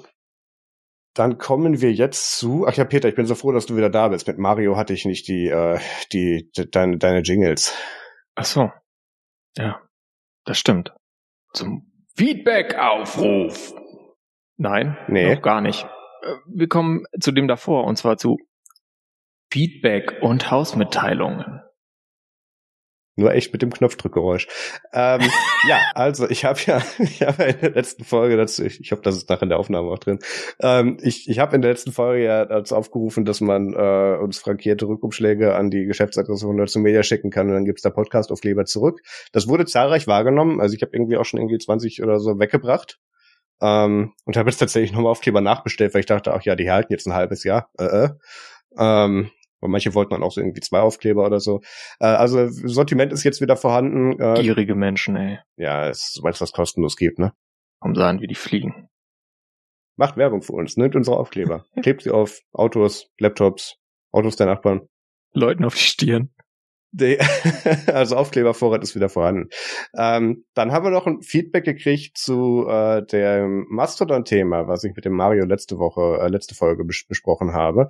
Dann 1.13 1.38
kommen 1.38 1.79
wir 1.81 1.93
jetzt 1.93 2.38
zu. 2.38 2.65
Ach 2.67 2.75
ja, 2.75 2.83
Peter, 2.83 3.07
ich 3.07 3.15
bin 3.15 3.25
so 3.25 3.35
froh, 3.35 3.53
dass 3.53 3.65
du 3.65 3.77
wieder 3.77 3.89
da 3.89 4.09
bist. 4.09 4.27
Mit 4.27 4.38
Mario 4.38 4.75
hatte 4.75 4.93
ich 4.93 5.05
nicht 5.05 5.27
die, 5.29 5.47
äh, 5.47 5.79
die, 6.11 6.51
die 6.55 6.69
deine, 6.69 6.97
deine 6.97 7.19
Jingles. 7.21 7.73
Ach 8.35 8.45
so. 8.45 8.69
Ja, 9.57 9.81
das 10.43 10.57
stimmt. 10.57 10.93
Zum 11.53 11.89
Feedback-Aufruf. 12.17 13.73
Nein, 14.57 14.97
nee. 15.07 15.35
noch 15.35 15.41
gar 15.41 15.61
nicht. 15.61 15.83
äh, 16.21 16.35
wir 16.47 16.67
kommen 16.67 17.05
zu 17.19 17.31
dem 17.31 17.47
davor, 17.47 17.85
und 17.85 17.97
zwar 17.97 18.17
zu 18.17 18.38
Feedback 19.51 20.21
und 20.21 20.51
Hausmitteilungen. 20.51 21.61
Nur 23.17 23.34
echt 23.34 23.54
mit 23.54 23.62
dem 23.62 23.71
Knopfdrückgeräusch. 23.71 24.47
Ähm, 24.91 25.21
ja, 25.69 25.80
also 25.93 26.30
ich 26.30 26.43
habe 26.43 26.60
ja, 26.65 26.82
ich 26.99 27.21
habe 27.21 27.43
in 27.43 27.60
der 27.62 27.71
letzten 27.71 28.04
Folge 28.04 28.36
dazu, 28.36 28.63
ich, 28.65 28.82
ich 28.82 28.91
hoffe, 28.91 29.04
das 29.04 29.15
ist 29.15 29.30
nachher 29.30 29.43
in 29.43 29.49
der 29.49 29.60
Aufnahme 29.60 29.89
auch 29.89 29.99
drin. 29.99 30.19
Ähm, 30.60 30.97
ich 31.01 31.30
ich 31.30 31.39
habe 31.39 31.56
in 31.56 31.62
der 31.62 31.71
letzten 31.71 31.93
Folge 31.93 32.25
ja 32.25 32.45
dazu 32.45 32.75
aufgerufen, 32.75 33.23
dass 33.23 33.39
man 33.39 33.73
äh, 33.73 34.17
uns 34.21 34.39
frankierte 34.39 34.88
Rückumschläge 34.88 35.56
an 35.56 35.71
die 35.71 35.86
Geschäftsadresse 35.86 36.45
von 36.45 36.56
Nerds 36.58 36.75
Media 36.75 37.04
schicken 37.04 37.30
kann 37.30 37.47
und 37.47 37.54
dann 37.54 37.65
gibt's 37.65 37.84
da 37.84 37.89
Podcast-Aufkleber 37.89 38.65
zurück. 38.65 39.01
Das 39.32 39.47
wurde 39.47 39.65
zahlreich 39.65 40.08
wahrgenommen. 40.08 40.60
Also 40.60 40.75
ich 40.75 40.82
habe 40.82 40.91
irgendwie 40.93 41.17
auch 41.17 41.25
schon 41.25 41.39
irgendwie 41.39 41.58
20 41.58 42.04
oder 42.04 42.19
so 42.19 42.38
weggebracht. 42.38 42.99
Ähm, 43.62 44.12
und 44.25 44.36
habe 44.36 44.49
jetzt 44.49 44.58
tatsächlich 44.58 44.91
nochmal 44.91 45.12
Aufkleber 45.12 45.39
nachbestellt, 45.39 45.93
weil 45.93 46.01
ich 46.01 46.06
dachte, 46.06 46.34
ach 46.34 46.41
ja, 46.43 46.56
die 46.56 46.69
halten 46.69 46.91
jetzt 46.91 47.08
ein 47.08 47.13
halbes 47.13 47.45
Jahr. 47.45 47.69
Äh, 47.80 47.86
äh. 47.86 48.10
Ähm, 48.78 49.32
und 49.65 49.71
manche 49.71 49.93
wollten 49.93 50.12
dann 50.12 50.23
auch 50.23 50.32
so 50.32 50.41
irgendwie 50.41 50.62
zwei 50.62 50.80
Aufkleber 50.80 51.25
oder 51.25 51.39
so. 51.39 51.62
Äh, 51.99 52.06
also 52.06 52.47
Sortiment 52.49 53.12
ist 53.12 53.23
jetzt 53.23 53.41
wieder 53.41 53.58
vorhanden. 53.58 54.19
Äh, 54.19 54.41
Gierige 54.41 54.75
Menschen, 54.75 55.15
ey. 55.15 55.39
Ja, 55.58 55.91
sobald 55.93 56.36
es 56.36 56.41
was 56.41 56.51
kostenlos 56.51 56.95
gibt, 56.95 57.19
ne? 57.19 57.34
Warum 57.80 57.95
sahen 57.95 58.21
wir 58.21 58.28
die 58.28 58.36
fliegen? 58.36 58.89
Macht 59.97 60.17
Werbung 60.17 60.41
für 60.41 60.54
uns, 60.54 60.78
nimmt 60.78 60.95
unsere 60.95 61.17
Aufkleber. 61.17 61.65
Klebt 61.82 62.04
sie 62.04 62.12
auf 62.12 62.39
Autos, 62.51 63.08
Laptops, 63.19 63.78
Autos 64.12 64.36
der 64.36 64.47
Nachbarn. 64.47 64.88
Leuten 65.34 65.65
auf 65.65 65.75
die 65.75 65.82
Stirn. 65.82 66.32
also 67.88 68.15
Aufklebervorrat 68.15 68.82
ist 68.84 68.95
wieder 68.95 69.10
vorhanden. 69.10 69.49
Ähm, 69.97 70.45
dann 70.54 70.71
haben 70.71 70.86
wir 70.86 70.91
noch 70.91 71.08
ein 71.08 71.21
Feedback 71.21 71.65
gekriegt 71.65 72.17
zu 72.17 72.65
äh, 72.69 73.06
dem 73.06 73.65
Mastodon-Thema, 73.69 74.67
was 74.67 74.84
ich 74.84 74.95
mit 74.95 75.04
dem 75.04 75.13
Mario 75.13 75.45
letzte 75.45 75.78
Woche, 75.78 76.19
äh, 76.21 76.30
letzte 76.30 76.56
Folge 76.56 76.86
bes 76.86 77.06
besprochen 77.08 77.54
habe. 77.54 77.89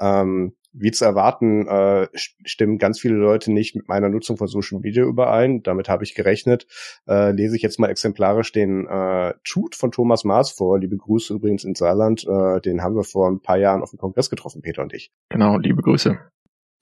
Ähm, 0.00 0.56
wie 0.78 0.90
zu 0.90 1.04
erwarten, 1.04 1.66
äh, 1.66 2.08
stimmen 2.14 2.78
ganz 2.78 3.00
viele 3.00 3.14
Leute 3.14 3.52
nicht 3.52 3.74
mit 3.74 3.88
meiner 3.88 4.08
Nutzung 4.08 4.36
von 4.36 4.46
Social 4.46 4.80
Media 4.80 5.04
überein. 5.04 5.62
Damit 5.62 5.88
habe 5.88 6.04
ich 6.04 6.14
gerechnet. 6.14 6.66
Äh, 7.08 7.32
lese 7.32 7.56
ich 7.56 7.62
jetzt 7.62 7.78
mal 7.78 7.88
exemplarisch 7.88 8.52
den 8.52 8.86
äh, 8.86 9.34
Tweet 9.44 9.74
von 9.74 9.90
Thomas 9.90 10.24
Maas 10.24 10.50
vor. 10.50 10.78
Liebe 10.78 10.96
Grüße 10.96 11.34
übrigens 11.34 11.64
ins 11.64 11.78
Saarland. 11.78 12.26
Äh, 12.26 12.60
den 12.60 12.82
haben 12.82 12.94
wir 12.94 13.04
vor 13.04 13.28
ein 13.28 13.40
paar 13.40 13.58
Jahren 13.58 13.82
auf 13.82 13.90
dem 13.90 13.98
Kongress 13.98 14.30
getroffen, 14.30 14.62
Peter 14.62 14.82
und 14.82 14.92
ich. 14.92 15.12
Genau, 15.30 15.58
liebe 15.58 15.82
Grüße. 15.82 16.18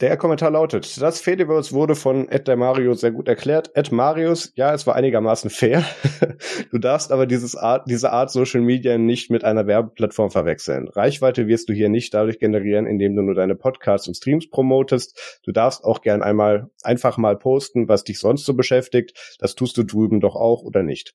Der 0.01 0.17
Kommentar 0.17 0.51
lautet, 0.51 1.01
das 1.01 1.21
Fediverse 1.21 1.73
wurde 1.73 1.95
von 1.95 2.29
Ed 2.29 2.49
der 2.49 2.57
Marius 2.57 3.01
sehr 3.01 3.13
gut 3.13 3.29
erklärt. 3.29 3.71
Ed 3.75 3.93
Marius, 3.93 4.53
ja, 4.57 4.75
es 4.75 4.89
war 4.89 4.97
einigermaßen 4.97 5.51
fair. 5.51 5.85
du 6.73 6.79
darfst 6.79 7.13
aber 7.13 7.27
dieses 7.27 7.55
Art, 7.55 7.89
diese 7.89 8.11
Art 8.11 8.33
Social 8.33 8.61
Media 8.61 8.99
nicht 8.99 9.31
mit 9.31 9.45
einer 9.45 9.69
Werbeplattform 9.69 10.33
verwechseln. 10.33 10.89
Reichweite 10.89 11.47
wirst 11.47 11.69
du 11.69 11.73
hier 11.73 11.89
nicht 11.89 12.13
dadurch 12.13 12.41
generieren, 12.41 12.87
indem 12.87 13.15
du 13.15 13.23
nur 13.23 13.37
deine 13.37 13.55
Podcasts 13.55 14.09
und 14.09 14.17
Streams 14.17 14.51
promotest. 14.51 15.41
Du 15.45 15.53
darfst 15.53 15.85
auch 15.85 16.01
gern 16.01 16.25
einmal, 16.25 16.71
einfach 16.83 17.17
mal 17.17 17.39
posten, 17.39 17.89
was 17.89 18.03
dich 18.03 18.19
sonst 18.19 18.47
so 18.47 18.55
beschäftigt. 18.55 19.37
Das 19.39 19.55
tust 19.55 19.77
du 19.77 19.85
drüben 19.85 20.21
doch 20.21 20.35
auch 20.35 20.65
oder 20.65 20.83
nicht. 20.83 21.15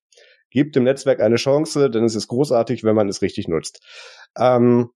Gib 0.52 0.72
dem 0.72 0.86
Netzwerk 0.86 1.20
eine 1.20 1.36
Chance, 1.36 1.90
denn 1.90 2.06
es 2.06 2.16
ist 2.16 2.30
großartig, 2.30 2.86
wenn 2.86 2.96
man 2.96 3.10
es 3.10 3.22
richtig 3.22 3.50
nutzt. 3.50 3.82
Ähm, 4.38 4.90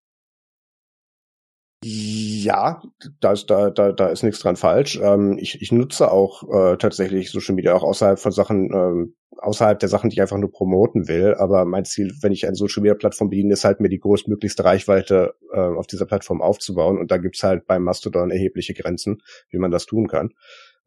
ja, 2.43 2.81
da 3.19 3.31
ist, 3.31 3.49
da, 3.49 3.69
da, 3.69 3.91
da 3.91 4.07
ist 4.07 4.23
nichts 4.23 4.39
dran 4.39 4.55
falsch. 4.55 4.99
Ähm, 5.01 5.37
ich, 5.39 5.61
ich 5.61 5.71
nutze 5.71 6.11
auch 6.11 6.43
äh, 6.43 6.77
tatsächlich 6.77 7.31
Social 7.31 7.55
Media 7.55 7.73
auch 7.73 7.83
außerhalb 7.83 8.19
von 8.19 8.31
Sachen, 8.31 8.71
ähm, 8.73 9.15
außerhalb 9.37 9.79
der 9.79 9.89
Sachen, 9.89 10.09
die 10.09 10.15
ich 10.15 10.21
einfach 10.21 10.37
nur 10.37 10.51
promoten 10.51 11.07
will. 11.07 11.35
Aber 11.35 11.65
mein 11.65 11.85
Ziel, 11.85 12.11
wenn 12.21 12.31
ich 12.31 12.45
eine 12.45 12.55
Social 12.55 12.81
Media 12.81 12.95
Plattform 12.95 13.29
bediene, 13.29 13.53
ist 13.53 13.65
halt 13.65 13.79
mir 13.79 13.89
die 13.89 13.99
größtmöglichste 13.99 14.63
Reichweite 14.63 15.33
äh, 15.53 15.59
auf 15.59 15.87
dieser 15.87 16.05
Plattform 16.05 16.41
aufzubauen. 16.41 16.97
Und 16.97 17.11
da 17.11 17.17
gibt's 17.17 17.43
halt 17.43 17.65
beim 17.65 17.83
Mastodon 17.83 18.31
erhebliche 18.31 18.73
Grenzen, 18.73 19.21
wie 19.49 19.57
man 19.57 19.71
das 19.71 19.85
tun 19.85 20.07
kann. 20.07 20.31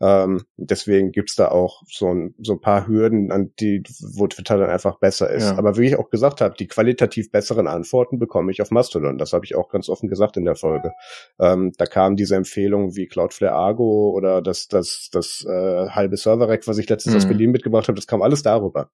Ähm, 0.00 0.42
deswegen 0.56 1.12
gibt's 1.12 1.36
da 1.36 1.48
auch 1.48 1.82
so 1.88 2.12
ein, 2.12 2.34
so 2.38 2.54
ein 2.54 2.60
paar 2.60 2.86
Hürden, 2.86 3.32
an 3.32 3.52
die, 3.58 3.82
wo 4.14 4.26
Twitter 4.26 4.58
dann 4.58 4.70
einfach 4.70 4.98
besser 4.98 5.30
ist. 5.30 5.44
Ja. 5.44 5.58
Aber 5.58 5.76
wie 5.76 5.86
ich 5.86 5.96
auch 5.96 6.10
gesagt 6.10 6.40
habe, 6.40 6.54
die 6.58 6.66
qualitativ 6.66 7.30
besseren 7.30 7.66
Antworten 7.66 8.18
bekomme 8.18 8.52
ich 8.52 8.60
auf 8.60 8.70
Mastodon. 8.70 9.18
Das 9.18 9.32
habe 9.32 9.44
ich 9.44 9.54
auch 9.54 9.68
ganz 9.68 9.88
offen 9.88 10.08
gesagt 10.08 10.36
in 10.36 10.44
der 10.44 10.56
Folge. 10.56 10.92
Ähm, 11.38 11.72
da 11.78 11.86
kamen 11.86 12.16
diese 12.16 12.36
Empfehlungen 12.36 12.94
wie 12.94 13.06
Cloudflare 13.06 13.54
Argo 13.54 14.10
oder 14.10 14.42
das, 14.42 14.68
das, 14.68 15.08
das 15.12 15.44
äh, 15.48 15.88
halbe 15.88 16.16
Server-Rack, 16.16 16.66
was 16.66 16.78
ich 16.78 16.88
letztens 16.88 17.14
mhm. 17.14 17.18
aus 17.18 17.26
Berlin 17.26 17.50
mitgebracht 17.50 17.88
habe, 17.88 17.96
das 17.96 18.06
kam 18.06 18.22
alles 18.22 18.42
darüber. 18.42 18.90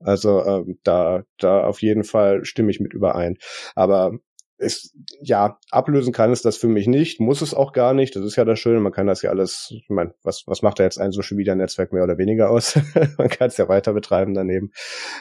Also 0.00 0.44
ähm, 0.44 0.78
da, 0.82 1.24
da 1.38 1.64
auf 1.64 1.82
jeden 1.82 2.04
Fall 2.04 2.44
stimme 2.44 2.70
ich 2.70 2.80
mit 2.80 2.94
überein. 2.94 3.36
Aber 3.74 4.12
ist, 4.58 4.94
ja, 5.20 5.58
ablösen 5.70 6.12
kann 6.12 6.32
es 6.32 6.42
das 6.42 6.56
für 6.56 6.68
mich 6.68 6.86
nicht, 6.86 7.20
muss 7.20 7.42
es 7.42 7.54
auch 7.54 7.72
gar 7.72 7.94
nicht. 7.94 8.16
Das 8.16 8.24
ist 8.24 8.36
ja 8.36 8.44
das 8.44 8.58
Schöne, 8.58 8.80
man 8.80 8.92
kann 8.92 9.06
das 9.06 9.22
ja 9.22 9.30
alles, 9.30 9.68
ich 9.70 9.88
meine, 9.88 10.14
was, 10.22 10.44
was 10.46 10.62
macht 10.62 10.78
da 10.78 10.84
jetzt 10.84 10.98
ein 10.98 11.12
Social 11.12 11.36
Media 11.36 11.54
Netzwerk 11.54 11.92
mehr 11.92 12.04
oder 12.04 12.18
weniger 12.18 12.50
aus? 12.50 12.78
man 13.18 13.28
kann 13.28 13.48
es 13.48 13.56
ja 13.56 13.68
weiter 13.68 13.92
betreiben 13.92 14.34
daneben. 14.34 14.72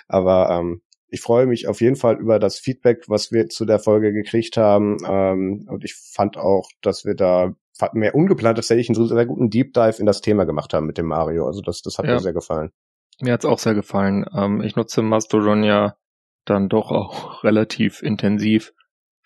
Aber 0.08 0.50
ähm, 0.52 0.82
ich 1.08 1.21
freue 1.21 1.45
mich 1.45 1.67
auf 1.67 1.82
jeden 1.82 1.95
Fall 1.95 2.17
über 2.17 2.39
das 2.39 2.60
Feedback, 2.60 3.06
was 3.08 3.32
wir 3.32 3.48
zu 3.48 3.65
der 3.65 3.80
Folge 3.80 4.13
gekriegt 4.13 4.58
haben. 4.58 4.98
Ähm, 5.08 5.67
und 5.69 5.84
ich 5.84 5.95
fand 5.95 6.38
auch, 6.38 6.69
dass 6.82 7.06
wir 7.06 7.15
da 7.15 7.54
mehr 7.93 8.15
ungeplant 8.15 8.58
tatsächlich 8.58 8.89
einen 8.89 9.08
sehr 9.08 9.26
guten 9.26 9.50
Deep 9.50 9.74
Dive 9.74 10.00
in 10.00 10.06
das 10.06 10.21
Thema 10.21 10.45
gemacht 10.45 10.74
haben 10.74 10.88
mit 10.88 10.98
dem 10.98 11.08
Mario. 11.08 11.45
Also 11.45 11.62
das, 11.62 11.82
das 11.82 11.98
hat 11.98 12.06
ja. 12.06 12.13
mir 12.13 12.19
sehr 12.19 12.34
gefallen. 12.34 12.71
Mir 13.21 13.34
hat's 13.34 13.45
auch 13.45 13.60
sehr 13.60 13.74
gefallen. 13.76 14.26
Ähm, 14.34 14.62
ich 14.62 14.76
nutze 14.76 15.02
Mastodon 15.02 15.63
ja 15.63 15.95
dann 16.45 16.69
doch 16.69 16.91
auch 16.91 17.43
relativ 17.43 18.02
intensiv 18.02 18.74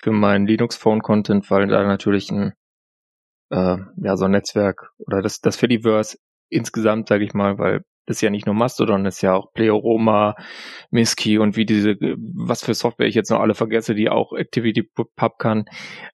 für 0.02 0.12
meinen 0.12 0.48
Linux-Phone-Content, 0.48 1.50
weil 1.52 1.68
da 1.68 1.84
natürlich 1.84 2.32
ein, 2.32 2.54
äh, 3.52 3.78
ja, 3.98 4.18
so 4.18 4.26
ein 4.26 4.32
Netzwerk 4.32 4.92
oder 4.98 5.22
das, 5.22 5.42
das 5.42 5.58
Fediverse 5.58 6.18
insgesamt, 6.50 7.10
sage 7.10 7.26
ich 7.26 7.34
mal, 7.34 7.58
weil 7.58 7.84
das 8.06 8.18
ist 8.18 8.22
ja 8.22 8.32
nicht 8.32 8.48
nur 8.48 8.56
Mastodon, 8.56 9.04
das 9.04 9.18
ist 9.18 9.22
ja 9.22 9.36
auch 9.36 9.54
Pleoroma, 9.54 10.36
Miski 10.90 11.38
und 11.38 11.56
wie 11.56 11.66
diese, 11.66 11.96
was 12.00 12.64
für 12.64 12.74
Software 12.74 13.08
ich 13.08 13.14
jetzt 13.14 13.30
noch 13.30 13.40
alle 13.40 13.54
vergesse, 13.54 13.94
die 13.94 14.10
auch 14.10 14.34
ActivityPub 14.34 15.38
kann. 15.38 15.66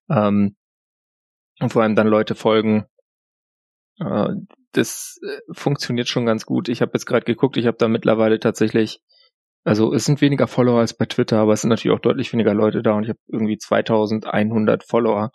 Ähm, 0.09 0.57
und 1.61 1.71
vor 1.71 1.83
allem 1.83 1.95
dann 1.95 2.07
Leute 2.07 2.35
folgen. 2.35 2.85
Äh, 3.99 4.27
das 4.73 5.19
äh, 5.23 5.39
funktioniert 5.53 6.09
schon 6.09 6.25
ganz 6.25 6.45
gut. 6.45 6.67
Ich 6.67 6.81
habe 6.81 6.91
jetzt 6.95 7.05
gerade 7.05 7.25
geguckt, 7.25 7.55
ich 7.55 7.65
habe 7.65 7.77
da 7.77 7.87
mittlerweile 7.87 8.41
tatsächlich 8.41 8.99
also 9.65 9.93
es 9.93 10.05
sind 10.05 10.21
weniger 10.21 10.47
Follower 10.47 10.79
als 10.79 10.95
bei 10.95 11.05
Twitter, 11.05 11.39
aber 11.39 11.53
es 11.53 11.61
sind 11.61 11.69
natürlich 11.69 11.95
auch 11.95 12.01
deutlich 12.01 12.31
weniger 12.31 12.53
Leute 12.53 12.83
da 12.83 12.93
und 12.93 13.03
ich 13.03 13.09
habe 13.09 13.19
irgendwie 13.27 13.57
2100 13.57 14.83
Follower 14.83 15.31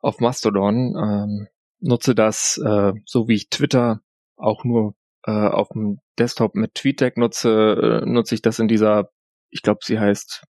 auf 0.00 0.20
Mastodon. 0.20 0.96
Ähm, 0.96 1.48
nutze 1.80 2.14
das, 2.14 2.58
äh, 2.58 2.92
so 3.04 3.28
wie 3.28 3.34
ich 3.34 3.50
Twitter 3.50 4.00
auch 4.36 4.64
nur 4.64 4.94
äh, 5.24 5.30
auf 5.30 5.68
dem 5.68 5.98
Desktop 6.18 6.54
mit 6.54 6.74
TweetDeck 6.74 7.18
nutze, 7.18 8.02
äh, 8.02 8.06
nutze 8.06 8.34
ich 8.34 8.42
das 8.42 8.58
in 8.58 8.68
dieser, 8.68 9.10
ich 9.50 9.60
glaube, 9.62 9.80
sie 9.82 10.00
heißt 10.00 10.44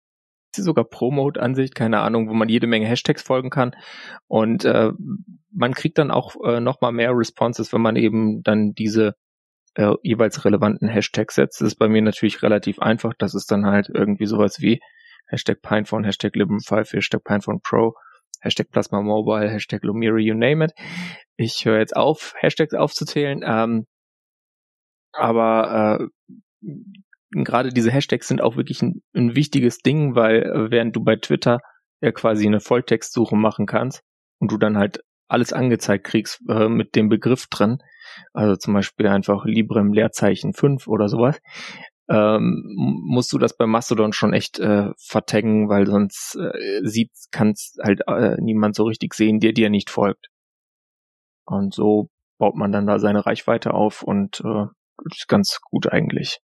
sie 0.55 0.61
sogar 0.61 0.85
Promote-Ansicht, 0.85 1.75
keine 1.75 1.99
Ahnung, 1.99 2.29
wo 2.29 2.33
man 2.33 2.47
jede 2.47 2.67
Menge 2.67 2.87
Hashtags 2.87 3.21
folgen 3.21 3.49
kann. 3.49 3.75
Und 4.27 4.65
äh, 4.65 4.91
man 5.51 5.73
kriegt 5.73 5.97
dann 5.97 6.11
auch 6.11 6.35
äh, 6.45 6.59
nochmal 6.59 6.91
mehr 6.91 7.11
Responses, 7.11 7.73
wenn 7.73 7.81
man 7.81 7.95
eben 7.95 8.41
dann 8.43 8.73
diese 8.73 9.15
äh, 9.75 9.93
jeweils 10.03 10.43
relevanten 10.45 10.87
Hashtag 10.87 11.31
setzt. 11.31 11.61
Ist 11.61 11.75
bei 11.75 11.87
mir 11.87 12.01
natürlich 12.01 12.41
relativ 12.41 12.79
einfach. 12.79 13.13
Das 13.17 13.35
ist 13.35 13.51
dann 13.51 13.65
halt 13.65 13.89
irgendwie 13.93 14.25
sowas 14.25 14.59
wie 14.59 14.79
Hashtag 15.27 15.61
Pinephone, 15.61 16.03
Hashtag 16.03 16.35
Libm5, 16.35 16.93
Hashtag 16.93 17.23
Pinephone 17.23 17.59
Pro, 17.61 17.93
Hashtag 18.41 18.69
Plasma 18.71 19.01
Mobile, 19.01 19.49
Hashtag 19.49 19.83
Lumiri, 19.83 20.23
you 20.23 20.35
name 20.35 20.65
it. 20.65 20.73
Ich 21.35 21.65
höre 21.65 21.79
jetzt 21.79 21.95
auf, 21.95 22.33
Hashtags 22.37 22.73
aufzuzählen. 22.73 23.41
Ähm, 23.45 23.85
aber 25.13 25.99
äh, 26.61 26.73
gerade 27.43 27.69
diese 27.69 27.91
Hashtags 27.91 28.27
sind 28.27 28.41
auch 28.41 28.55
wirklich 28.55 28.81
ein, 28.81 29.01
ein 29.13 29.35
wichtiges 29.35 29.79
Ding, 29.79 30.15
weil 30.15 30.43
äh, 30.43 30.71
während 30.71 30.95
du 30.95 31.03
bei 31.03 31.15
Twitter 31.15 31.59
ja 32.01 32.11
quasi 32.11 32.45
eine 32.45 32.59
Volltextsuche 32.59 33.35
machen 33.35 33.65
kannst 33.65 34.03
und 34.39 34.51
du 34.51 34.57
dann 34.57 34.77
halt 34.77 34.99
alles 35.27 35.53
angezeigt 35.53 36.05
kriegst 36.05 36.41
äh, 36.47 36.69
mit 36.69 36.95
dem 36.95 37.09
Begriff 37.09 37.47
drin, 37.47 37.79
also 38.33 38.55
zum 38.55 38.73
Beispiel 38.73 39.07
einfach 39.07 39.45
Librem 39.45 39.93
Leerzeichen 39.93 40.53
5 40.53 40.87
oder 40.87 41.09
sowas, 41.09 41.39
ähm, 42.07 42.63
musst 42.75 43.33
du 43.33 43.37
das 43.37 43.57
bei 43.57 43.65
Mastodon 43.65 44.13
schon 44.13 44.33
echt 44.33 44.59
äh, 44.59 44.91
vertaggen, 44.97 45.69
weil 45.69 45.87
sonst 45.87 46.35
äh, 46.35 46.81
sieht, 46.83 47.11
kann's 47.31 47.77
halt 47.81 48.01
äh, 48.07 48.35
niemand 48.39 48.75
so 48.75 48.83
richtig 48.83 49.13
sehen, 49.13 49.39
der 49.39 49.53
dir 49.53 49.69
nicht 49.69 49.89
folgt. 49.89 50.27
Und 51.45 51.73
so 51.73 52.09
baut 52.37 52.55
man 52.55 52.71
dann 52.71 52.87
da 52.87 52.99
seine 52.99 53.25
Reichweite 53.25 53.73
auf 53.73 54.03
und 54.03 54.41
äh, 54.45 54.65
ist 55.11 55.27
ganz 55.27 55.59
gut 55.61 55.91
eigentlich. 55.91 56.39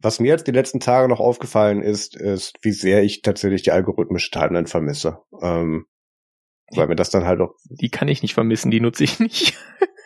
Was 0.00 0.20
mir 0.20 0.28
jetzt 0.28 0.46
die 0.46 0.52
letzten 0.52 0.78
Tage 0.78 1.08
noch 1.08 1.18
aufgefallen 1.18 1.82
ist, 1.82 2.16
ist, 2.16 2.56
wie 2.62 2.70
sehr 2.70 3.02
ich 3.02 3.22
tatsächlich 3.22 3.62
die 3.62 3.72
algorithmische 3.72 4.30
Timeline 4.30 4.68
vermisse. 4.68 5.18
Ähm, 5.42 5.86
weil 6.70 6.86
mir 6.86 6.96
das 6.96 7.10
dann 7.10 7.24
halt 7.24 7.40
auch. 7.40 7.54
Die 7.64 7.88
kann 7.88 8.08
ich 8.08 8.22
nicht 8.22 8.34
vermissen, 8.34 8.70
die 8.70 8.80
nutze 8.80 9.04
ich 9.04 9.18
nicht. 9.18 9.56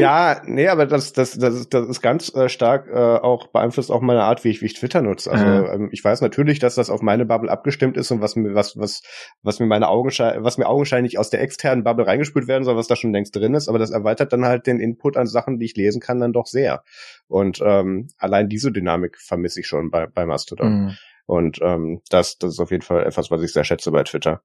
ja, 0.00 0.42
nee, 0.46 0.68
aber 0.68 0.86
das, 0.86 1.12
das, 1.12 1.38
das, 1.38 1.54
ist, 1.54 1.74
das 1.74 1.88
ist 1.88 2.00
ganz 2.00 2.34
äh, 2.34 2.48
stark 2.48 2.88
äh, 2.88 2.94
auch 2.94 3.48
beeinflusst 3.48 3.90
auch 3.90 4.00
meine 4.00 4.22
Art, 4.22 4.44
wie 4.44 4.50
ich, 4.50 4.62
wie 4.62 4.66
ich 4.66 4.74
Twitter 4.74 5.02
nutze. 5.02 5.30
Also 5.30 5.44
ähm, 5.44 5.88
ich 5.92 6.04
weiß 6.04 6.20
natürlich, 6.20 6.58
dass 6.58 6.74
das 6.74 6.90
auf 6.90 7.02
meine 7.02 7.24
Bubble 7.24 7.50
abgestimmt 7.50 7.96
ist 7.96 8.10
und 8.10 8.20
was 8.20 8.36
mir, 8.36 8.54
was, 8.54 8.78
was, 8.78 9.02
was 9.42 9.60
mir 9.60 9.66
meine 9.66 9.88
Augenschein, 9.88 10.44
was 10.44 10.58
mir 10.58 10.66
augenscheinlich 10.66 11.18
aus 11.18 11.30
der 11.30 11.40
externen 11.42 11.84
Bubble 11.84 12.06
reingespült 12.06 12.48
werden 12.48 12.64
soll, 12.64 12.76
was 12.76 12.86
da 12.86 12.96
schon 12.96 13.12
längst 13.12 13.34
drin 13.34 13.54
ist, 13.54 13.68
aber 13.68 13.78
das 13.78 13.90
erweitert 13.90 14.32
dann 14.32 14.44
halt 14.44 14.66
den 14.66 14.80
Input 14.80 15.16
an 15.16 15.26
Sachen, 15.26 15.58
die 15.58 15.66
ich 15.66 15.76
lesen 15.76 16.00
kann, 16.00 16.20
dann 16.20 16.32
doch 16.32 16.46
sehr. 16.46 16.82
Und 17.26 17.60
ähm, 17.64 18.08
allein 18.18 18.48
diese 18.48 18.72
Dynamik 18.72 19.18
vermisse 19.18 19.60
ich 19.60 19.66
schon 19.66 19.90
bei, 19.90 20.06
bei 20.06 20.26
Mastodon. 20.26 20.84
Mhm. 20.84 20.90
Und 21.26 21.58
ähm, 21.62 22.02
das, 22.10 22.38
das 22.38 22.52
ist 22.52 22.60
auf 22.60 22.70
jeden 22.70 22.82
Fall 22.82 23.06
etwas, 23.06 23.30
was 23.30 23.42
ich 23.42 23.52
sehr 23.52 23.64
schätze 23.64 23.90
bei 23.90 24.02
Twitter. 24.04 24.42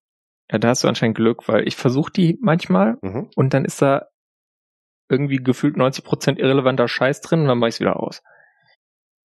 Ja, 0.52 0.58
da 0.58 0.70
hast 0.70 0.84
du 0.84 0.88
anscheinend 0.88 1.18
Glück, 1.18 1.48
weil 1.48 1.68
ich 1.68 1.76
versuche 1.76 2.12
die 2.12 2.38
manchmal 2.42 2.98
mhm. 3.02 3.30
und 3.36 3.54
dann 3.54 3.66
ist 3.66 3.82
da 3.82 4.08
irgendwie 5.10 5.38
gefühlt 5.38 5.76
90% 5.76 6.38
irrelevanter 6.38 6.88
Scheiß 6.88 7.22
drin 7.22 7.42
und 7.42 7.48
dann 7.48 7.60
mach 7.60 7.68
ich's 7.68 7.80
wieder 7.80 8.00
aus. 8.02 8.22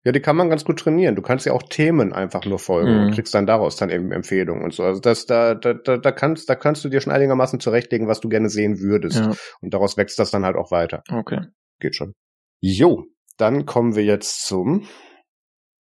Ja, 0.06 0.12
die 0.12 0.20
kann 0.20 0.36
man 0.36 0.50
ganz 0.50 0.66
gut 0.66 0.80
trainieren. 0.80 1.16
Du 1.16 1.22
kannst 1.22 1.46
ja 1.46 1.54
auch 1.54 1.64
Themen 1.64 2.12
einfach 2.12 2.46
nur 2.46 2.60
folgen 2.60 2.94
mhm. 2.94 3.06
und 3.06 3.16
kriegst 3.16 3.34
dann 3.34 3.46
daraus 3.46 3.78
dann 3.78 3.90
eben 3.90 4.12
Empfehlungen 4.12 4.64
und 4.64 4.74
so. 4.74 4.84
Also 4.84 5.00
das, 5.00 5.26
da, 5.26 5.56
da, 5.56 5.74
da, 5.74 5.98
da 5.98 6.12
kannst, 6.12 6.50
da 6.50 6.56
kannst 6.56 6.84
du 6.84 6.90
dir 6.90 7.00
schon 7.00 7.14
einigermaßen 7.14 7.62
zurechtlegen, 7.62 8.08
was 8.08 8.20
du 8.20 8.28
gerne 8.28 8.50
sehen 8.50 8.80
würdest. 8.80 9.20
Ja. 9.20 9.32
Und 9.62 9.74
daraus 9.74 9.96
wächst 9.96 10.20
das 10.20 10.30
dann 10.30 10.44
halt 10.44 10.58
auch 10.58 10.72
weiter. 10.72 11.04
Okay. 11.10 11.40
Geht 11.80 11.96
schon. 11.96 12.14
Jo, 12.60 13.06
dann 13.38 13.66
kommen 13.66 13.96
wir 13.96 14.04
jetzt 14.04 14.46
zum 14.46 14.88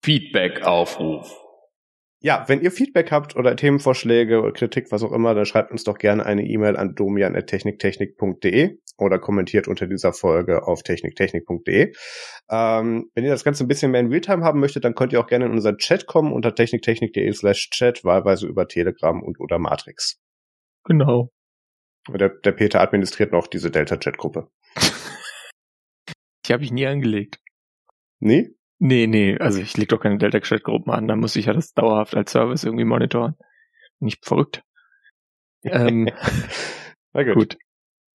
Feedback-Aufruf. 0.05 1.35
Ja, 2.23 2.45
wenn 2.49 2.61
ihr 2.61 2.71
Feedback 2.71 3.11
habt 3.13 3.35
oder 3.35 3.57
Themenvorschläge 3.57 4.41
oder 4.41 4.53
Kritik, 4.53 4.93
was 4.93 5.03
auch 5.03 5.13
immer, 5.13 5.35
dann 5.35 5.47
schreibt 5.47 5.71
uns 5.73 5.85
doch 5.85 5.97
gerne 5.97 6.27
eine 6.27 6.47
E-Mail 6.47 6.77
an 6.77 6.95
domian.techniktechnik.de 6.95 8.79
oder 8.99 9.19
kommentiert 9.19 9.69
unter 9.69 9.87
dieser 9.87 10.13
Folge 10.13 10.67
auf 10.67 10.83
techniktechnik.de. 10.83 11.95
Ähm, 12.51 13.11
wenn 13.15 13.25
ihr 13.25 13.31
das 13.31 13.43
Ganze 13.43 13.65
ein 13.65 13.69
bisschen 13.69 13.91
mehr 13.93 14.03
in 14.03 14.09
Realtime 14.09 14.45
haben 14.45 14.61
möchtet, 14.61 14.85
dann 14.85 14.95
könnt 14.95 15.15
ihr 15.15 15.21
auch 15.21 15.29
gerne 15.29 15.47
in 15.47 15.53
unseren 15.53 15.79
Chat 15.79 16.07
kommen 16.07 16.33
unter 16.33 16.55
techniktechnik.de 16.55 17.33
slash 17.33 17.71
chat, 17.71 18.05
wahlweise 18.05 18.47
über 18.47 18.69
Telegram 18.69 19.23
und 19.23 19.41
oder 19.41 19.59
Matrix. 19.59 20.21
Genau. 20.85 21.31
Der, 22.09 22.29
der 22.29 22.53
Peter 22.53 22.83
administriert 22.83 23.33
noch 23.33 23.47
diese 23.47 23.71
Delta-Chat-Gruppe. 23.71 24.51
Die 26.47 26.53
habe 26.53 26.65
ich 26.65 26.73
nie 26.73 26.87
angelegt. 26.87 27.39
Nee? 28.19 28.51
Nee, 28.83 29.07
nee, 29.07 29.37
also 29.39 29.61
ich 29.61 29.77
leg 29.77 29.91
doch 29.91 30.01
keine 30.01 30.17
Delta-Chat-Gruppen 30.17 30.91
an, 30.91 31.07
da 31.07 31.15
muss 31.15 31.37
ich 31.37 31.47
ja 31.47 31.53
das 31.53 31.75
dauerhaft 31.75 32.17
als 32.17 32.33
Service 32.33 32.65
irgendwie 32.65 32.87
monitoren. 32.87 33.37
Nicht 33.99 34.25
verrückt. 34.25 34.63
ähm, 35.65 36.09
Na 37.13 37.23
gut. 37.23 37.35
gut. 37.35 37.59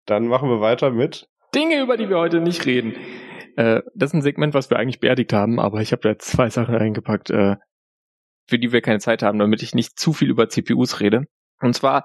Dann 0.07 0.27
machen 0.27 0.49
wir 0.49 0.63
weiter 0.63 0.91
mit 0.91 1.29
Dinge, 1.55 1.83
über 1.83 1.99
die 1.99 2.09
wir 2.09 2.19
heute 2.19 2.41
nicht 2.41 2.65
reden. 2.65 2.95
Äh, 3.57 3.83
das 3.95 4.11
ist 4.11 4.15
ein 4.15 4.23
Segment, 4.23 4.55
was 4.55 4.71
wir 4.71 4.79
eigentlich 4.79 5.01
beerdigt 5.01 5.35
haben, 5.35 5.61
aber 5.61 5.83
ich 5.83 5.93
habe 5.93 6.01
da 6.01 6.19
zwei 6.19 6.49
Sachen 6.49 6.75
reingepackt, 6.75 7.29
äh, 7.29 7.57
für 8.49 8.59
die 8.59 8.73
wir 8.73 8.81
keine 8.81 9.01
Zeit 9.01 9.23
haben, 9.23 9.39
damit 9.39 9.63
ich 9.63 9.75
nicht 9.75 9.99
zu 9.99 10.15
viel 10.15 10.31
über 10.31 10.49
CPUs 10.49 11.01
rede. 11.01 11.27
Und 11.61 11.75
zwar 11.75 12.05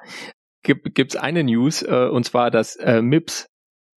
gibt 0.64 0.94
gibt's 0.96 1.16
eine 1.16 1.46
News, 1.46 1.82
äh, 1.82 2.10
und 2.12 2.26
zwar 2.26 2.52
das 2.52 2.76
äh, 2.76 3.02
MIPS. 3.02 3.48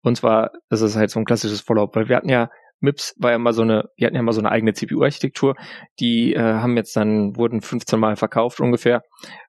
Und 0.04 0.16
zwar, 0.16 0.52
das 0.68 0.82
ist 0.82 0.96
halt 0.96 1.10
so 1.10 1.18
ein 1.18 1.24
klassisches 1.24 1.60
Follow-up, 1.60 1.96
weil 1.96 2.08
wir 2.08 2.16
hatten 2.16 2.28
ja 2.28 2.48
MIPS 2.82 3.14
war 3.18 3.30
ja 3.30 3.38
mal 3.38 3.52
so 3.52 3.62
eine, 3.62 3.88
die 3.98 4.04
hatten 4.04 4.16
ja 4.16 4.22
mal 4.22 4.32
so 4.32 4.40
eine 4.40 4.50
eigene 4.50 4.74
CPU-Architektur. 4.74 5.54
Die 6.00 6.34
äh, 6.34 6.40
haben 6.40 6.76
jetzt 6.76 6.96
dann, 6.96 7.36
wurden 7.36 7.62
15 7.62 7.98
Mal 7.98 8.16
verkauft 8.16 8.60
ungefähr 8.60 9.02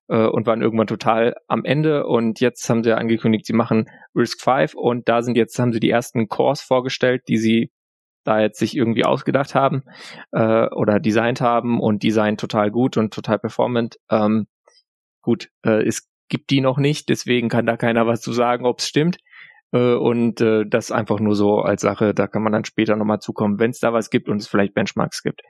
äh, 0.08 0.26
und 0.26 0.46
waren 0.46 0.62
irgendwann 0.62 0.88
total 0.88 1.36
am 1.48 1.66
Ende. 1.66 2.06
Und 2.06 2.40
jetzt 2.40 2.70
haben 2.70 2.84
sie 2.84 2.96
angekündigt, 2.96 3.46
sie 3.46 3.54
machen 3.54 3.90
Risk 4.16 4.42
5 4.42 4.76
und 4.76 5.10
da 5.10 5.22
sind 5.22 5.36
jetzt, 5.36 5.58
haben 5.60 5.74
sie 5.74 5.80
die 5.80 5.90
ersten 5.90 6.28
Cores 6.30 6.62
vorgestellt, 6.62 7.24
die 7.28 7.38
sie 7.38 7.72
da 8.24 8.40
jetzt 8.40 8.60
sich 8.60 8.78
irgendwie 8.78 9.04
ausgedacht 9.04 9.56
haben 9.56 9.84
äh, 10.32 10.68
oder 10.70 11.00
designt 11.00 11.42
haben 11.42 11.82
und 11.82 12.04
design 12.04 12.38
total 12.38 12.72
gut 12.72 12.98
und 12.98 13.14
total 13.14 13.40
performant. 13.40 13.98
Ähm, 14.10 14.48
gut, 15.22 15.50
äh, 15.66 15.86
es 15.86 16.08
gibt 16.30 16.50
die 16.50 16.62
noch 16.62 16.78
nicht, 16.78 17.10
deswegen 17.10 17.50
kann 17.50 17.66
da 17.66 17.78
keiner 17.78 18.08
was 18.08 18.22
zu 18.22 18.32
sagen, 18.32 18.66
ob 18.66 18.80
es 18.80 18.88
stimmt. 18.88 19.18
Äh, 19.74 19.96
und 19.96 20.40
äh, 20.40 20.64
das 20.66 20.92
einfach 20.92 21.20
nur 21.20 21.36
so 21.36 21.60
als 21.60 21.82
Sache, 21.82 22.14
da 22.14 22.28
kann 22.28 22.44
man 22.44 22.54
dann 22.54 22.66
später 22.66 22.96
nochmal 22.96 23.20
zukommen, 23.20 23.60
wenn 23.60 23.72
es 23.72 23.80
da 23.80 23.92
was 23.92 24.10
gibt 24.10 24.30
und 24.30 24.38
es 24.38 24.48
vielleicht 24.48 24.74
Benchmarks 24.74 25.24
gibt. 25.24 25.42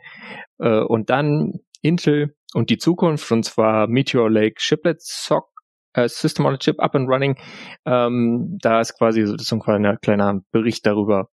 Äh, 0.59 0.79
und 0.79 1.09
dann 1.09 1.59
Intel 1.81 2.33
und 2.53 2.69
die 2.69 2.77
Zukunft, 2.77 3.31
und 3.31 3.43
zwar 3.43 3.88
Meteor 3.88 4.31
Lake 4.31 4.55
Chiplet 4.57 5.01
Sock 5.01 5.49
äh, 5.93 6.07
System 6.07 6.45
on 6.45 6.55
a 6.55 6.57
Chip 6.57 6.79
up 6.79 6.95
and 6.95 7.09
running. 7.09 7.38
Ähm, 7.86 8.57
da 8.62 8.79
ist 8.79 8.97
quasi 8.97 9.25
so, 9.25 9.33
das 9.33 9.43
ist 9.43 9.53
ein 9.53 9.59
kleiner, 9.59 9.97
kleiner 9.97 10.41
Bericht 10.51 10.86
darüber 10.86 11.29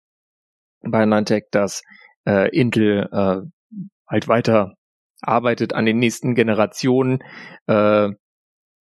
bei 0.81 1.05
Nantec, 1.05 1.51
dass 1.51 1.83
äh, 2.25 2.49
Intel 2.49 3.07
äh, 3.11 3.41
halt 4.07 4.27
weiter 4.27 4.73
arbeitet 5.21 5.73
an 5.73 5.85
den 5.85 5.99
nächsten 5.99 6.35
Generationen. 6.35 7.19
Äh, 7.67 8.09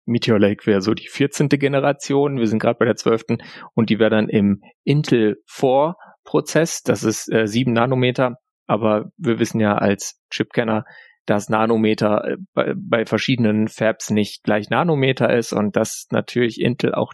Meteor 0.07 0.39
Lake 0.39 0.65
wäre 0.65 0.81
so 0.81 0.93
die 0.93 1.07
14. 1.07 1.49
Generation. 1.49 2.37
Wir 2.37 2.47
sind 2.47 2.59
gerade 2.59 2.79
bei 2.79 2.85
der 2.85 2.95
12. 2.95 3.37
und 3.75 3.89
die 3.89 3.99
wäre 3.99 4.09
dann 4.09 4.29
im 4.29 4.61
Intel 4.83 5.37
4 5.47 5.95
Prozess. 6.23 6.81
Das 6.81 7.03
ist 7.03 7.31
äh, 7.31 7.47
7 7.47 7.71
Nanometer. 7.71 8.37
Aber 8.65 9.11
wir 9.17 9.39
wissen 9.39 9.59
ja 9.59 9.75
als 9.75 10.19
Chipkenner, 10.29 10.85
dass 11.25 11.49
Nanometer 11.49 12.23
äh, 12.25 12.37
bei, 12.53 12.73
bei 12.75 13.05
verschiedenen 13.05 13.67
Fabs 13.67 14.09
nicht 14.09 14.43
gleich 14.43 14.69
Nanometer 14.69 15.33
ist 15.33 15.53
und 15.53 15.75
dass 15.75 16.07
natürlich 16.11 16.59
Intel 16.59 16.93
auch 16.93 17.13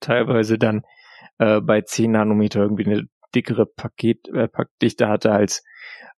teilweise 0.00 0.58
dann 0.58 0.82
äh, 1.38 1.60
bei 1.60 1.80
10 1.80 2.12
Nanometer 2.12 2.60
irgendwie 2.60 2.86
eine 2.86 3.06
dickere 3.34 3.66
Paket, 3.66 4.28
äh, 4.28 4.48
Packdichte 4.48 5.08
hatte 5.08 5.32
als 5.32 5.64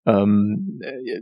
ähm, 0.06 0.80
äh, 0.82 1.20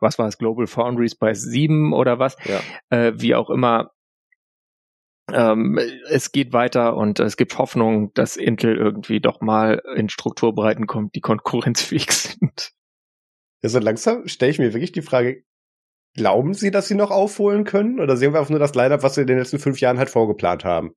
was 0.00 0.18
war 0.18 0.26
es, 0.26 0.38
Global 0.38 0.66
Foundries 0.66 1.14
bei 1.14 1.34
7 1.34 1.92
oder 1.92 2.18
was, 2.18 2.36
ja. 2.44 2.60
äh, 2.88 3.12
wie 3.16 3.34
auch 3.34 3.50
immer, 3.50 3.90
ähm, 5.34 5.78
es 6.08 6.32
geht 6.32 6.52
weiter 6.52 6.96
und 6.96 7.20
es 7.20 7.36
gibt 7.36 7.56
Hoffnung, 7.58 8.12
dass 8.14 8.36
Intel 8.36 8.76
irgendwie 8.76 9.20
doch 9.20 9.40
mal 9.40 9.82
in 9.96 10.08
Strukturbreiten 10.08 10.86
kommt, 10.86 11.14
die 11.14 11.20
konkurrenzfähig 11.20 12.10
sind. 12.12 12.72
Ja, 13.62 13.68
so 13.68 13.78
langsam 13.78 14.26
stelle 14.26 14.50
ich 14.50 14.58
mir 14.58 14.72
wirklich 14.72 14.92
die 14.92 15.02
Frage, 15.02 15.44
glauben 16.14 16.54
Sie, 16.54 16.70
dass 16.70 16.88
Sie 16.88 16.94
noch 16.94 17.10
aufholen 17.10 17.64
können? 17.64 18.00
Oder 18.00 18.16
sehen 18.16 18.32
wir 18.32 18.38
einfach 18.38 18.50
nur 18.50 18.58
das 18.58 18.74
Line-Up, 18.74 19.02
was 19.02 19.14
Sie 19.14 19.22
in 19.22 19.26
den 19.26 19.38
letzten 19.38 19.58
fünf 19.58 19.80
Jahren 19.80 19.98
halt 19.98 20.10
vorgeplant 20.10 20.64
haben? 20.64 20.92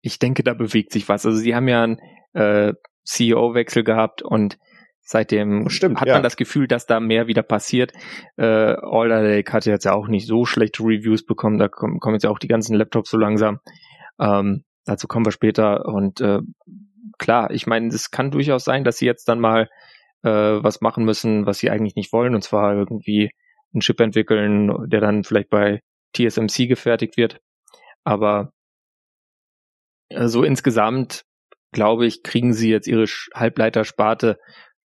Ich 0.00 0.18
denke, 0.18 0.42
da 0.42 0.54
bewegt 0.54 0.92
sich 0.92 1.08
was. 1.08 1.24
Also 1.24 1.38
Sie 1.38 1.54
haben 1.54 1.68
ja 1.68 1.84
einen 1.84 1.98
äh, 2.32 2.72
CEO-Wechsel 3.04 3.84
gehabt 3.84 4.22
und 4.22 4.58
Seitdem 5.04 5.68
Stimmt, 5.68 6.00
hat 6.00 6.08
ja. 6.08 6.14
man 6.14 6.22
das 6.22 6.36
Gefühl, 6.36 6.68
dass 6.68 6.86
da 6.86 7.00
mehr 7.00 7.26
wieder 7.26 7.42
passiert. 7.42 7.92
Äh, 8.36 8.44
Alder 8.44 9.22
Lake 9.22 9.52
hat 9.52 9.66
jetzt 9.66 9.84
ja 9.84 9.94
auch 9.94 10.06
nicht 10.06 10.26
so 10.26 10.44
schlechte 10.44 10.84
Reviews 10.84 11.26
bekommen. 11.26 11.58
Da 11.58 11.68
kommen, 11.68 11.98
kommen 11.98 12.14
jetzt 12.14 12.22
ja 12.22 12.30
auch 12.30 12.38
die 12.38 12.48
ganzen 12.48 12.76
Laptops 12.76 13.10
so 13.10 13.18
langsam. 13.18 13.58
Ähm, 14.20 14.64
dazu 14.84 15.08
kommen 15.08 15.26
wir 15.26 15.32
später. 15.32 15.86
Und 15.86 16.20
äh, 16.20 16.38
klar, 17.18 17.50
ich 17.50 17.66
meine, 17.66 17.88
es 17.88 18.12
kann 18.12 18.30
durchaus 18.30 18.64
sein, 18.64 18.84
dass 18.84 18.98
sie 18.98 19.06
jetzt 19.06 19.28
dann 19.28 19.40
mal 19.40 19.68
äh, 20.22 20.30
was 20.30 20.80
machen 20.80 21.04
müssen, 21.04 21.46
was 21.46 21.58
sie 21.58 21.70
eigentlich 21.70 21.96
nicht 21.96 22.12
wollen. 22.12 22.34
Und 22.36 22.42
zwar 22.42 22.72
irgendwie 22.72 23.30
einen 23.74 23.80
Chip 23.80 24.00
entwickeln, 24.00 24.88
der 24.88 25.00
dann 25.00 25.24
vielleicht 25.24 25.50
bei 25.50 25.80
TSMC 26.14 26.68
gefertigt 26.68 27.16
wird. 27.16 27.40
Aber 28.04 28.52
äh, 30.10 30.28
so 30.28 30.44
insgesamt, 30.44 31.24
glaube 31.72 32.06
ich, 32.06 32.22
kriegen 32.22 32.52
sie 32.52 32.70
jetzt 32.70 32.86
ihre 32.86 33.06
Halbleitersparte 33.34 34.38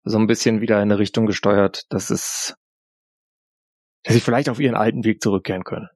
so 0.05 0.17
ein 0.17 0.27
bisschen 0.27 0.61
wieder 0.61 0.77
in 0.77 0.83
eine 0.83 0.99
Richtung 0.99 1.25
gesteuert, 1.25 1.85
dass 1.89 2.09
es, 2.09 2.55
dass 4.03 4.13
sie 4.13 4.21
vielleicht 4.21 4.49
auf 4.49 4.59
ihren 4.59 4.75
alten 4.75 5.03
Weg 5.03 5.21
zurückkehren 5.21 5.63
können. 5.63 5.89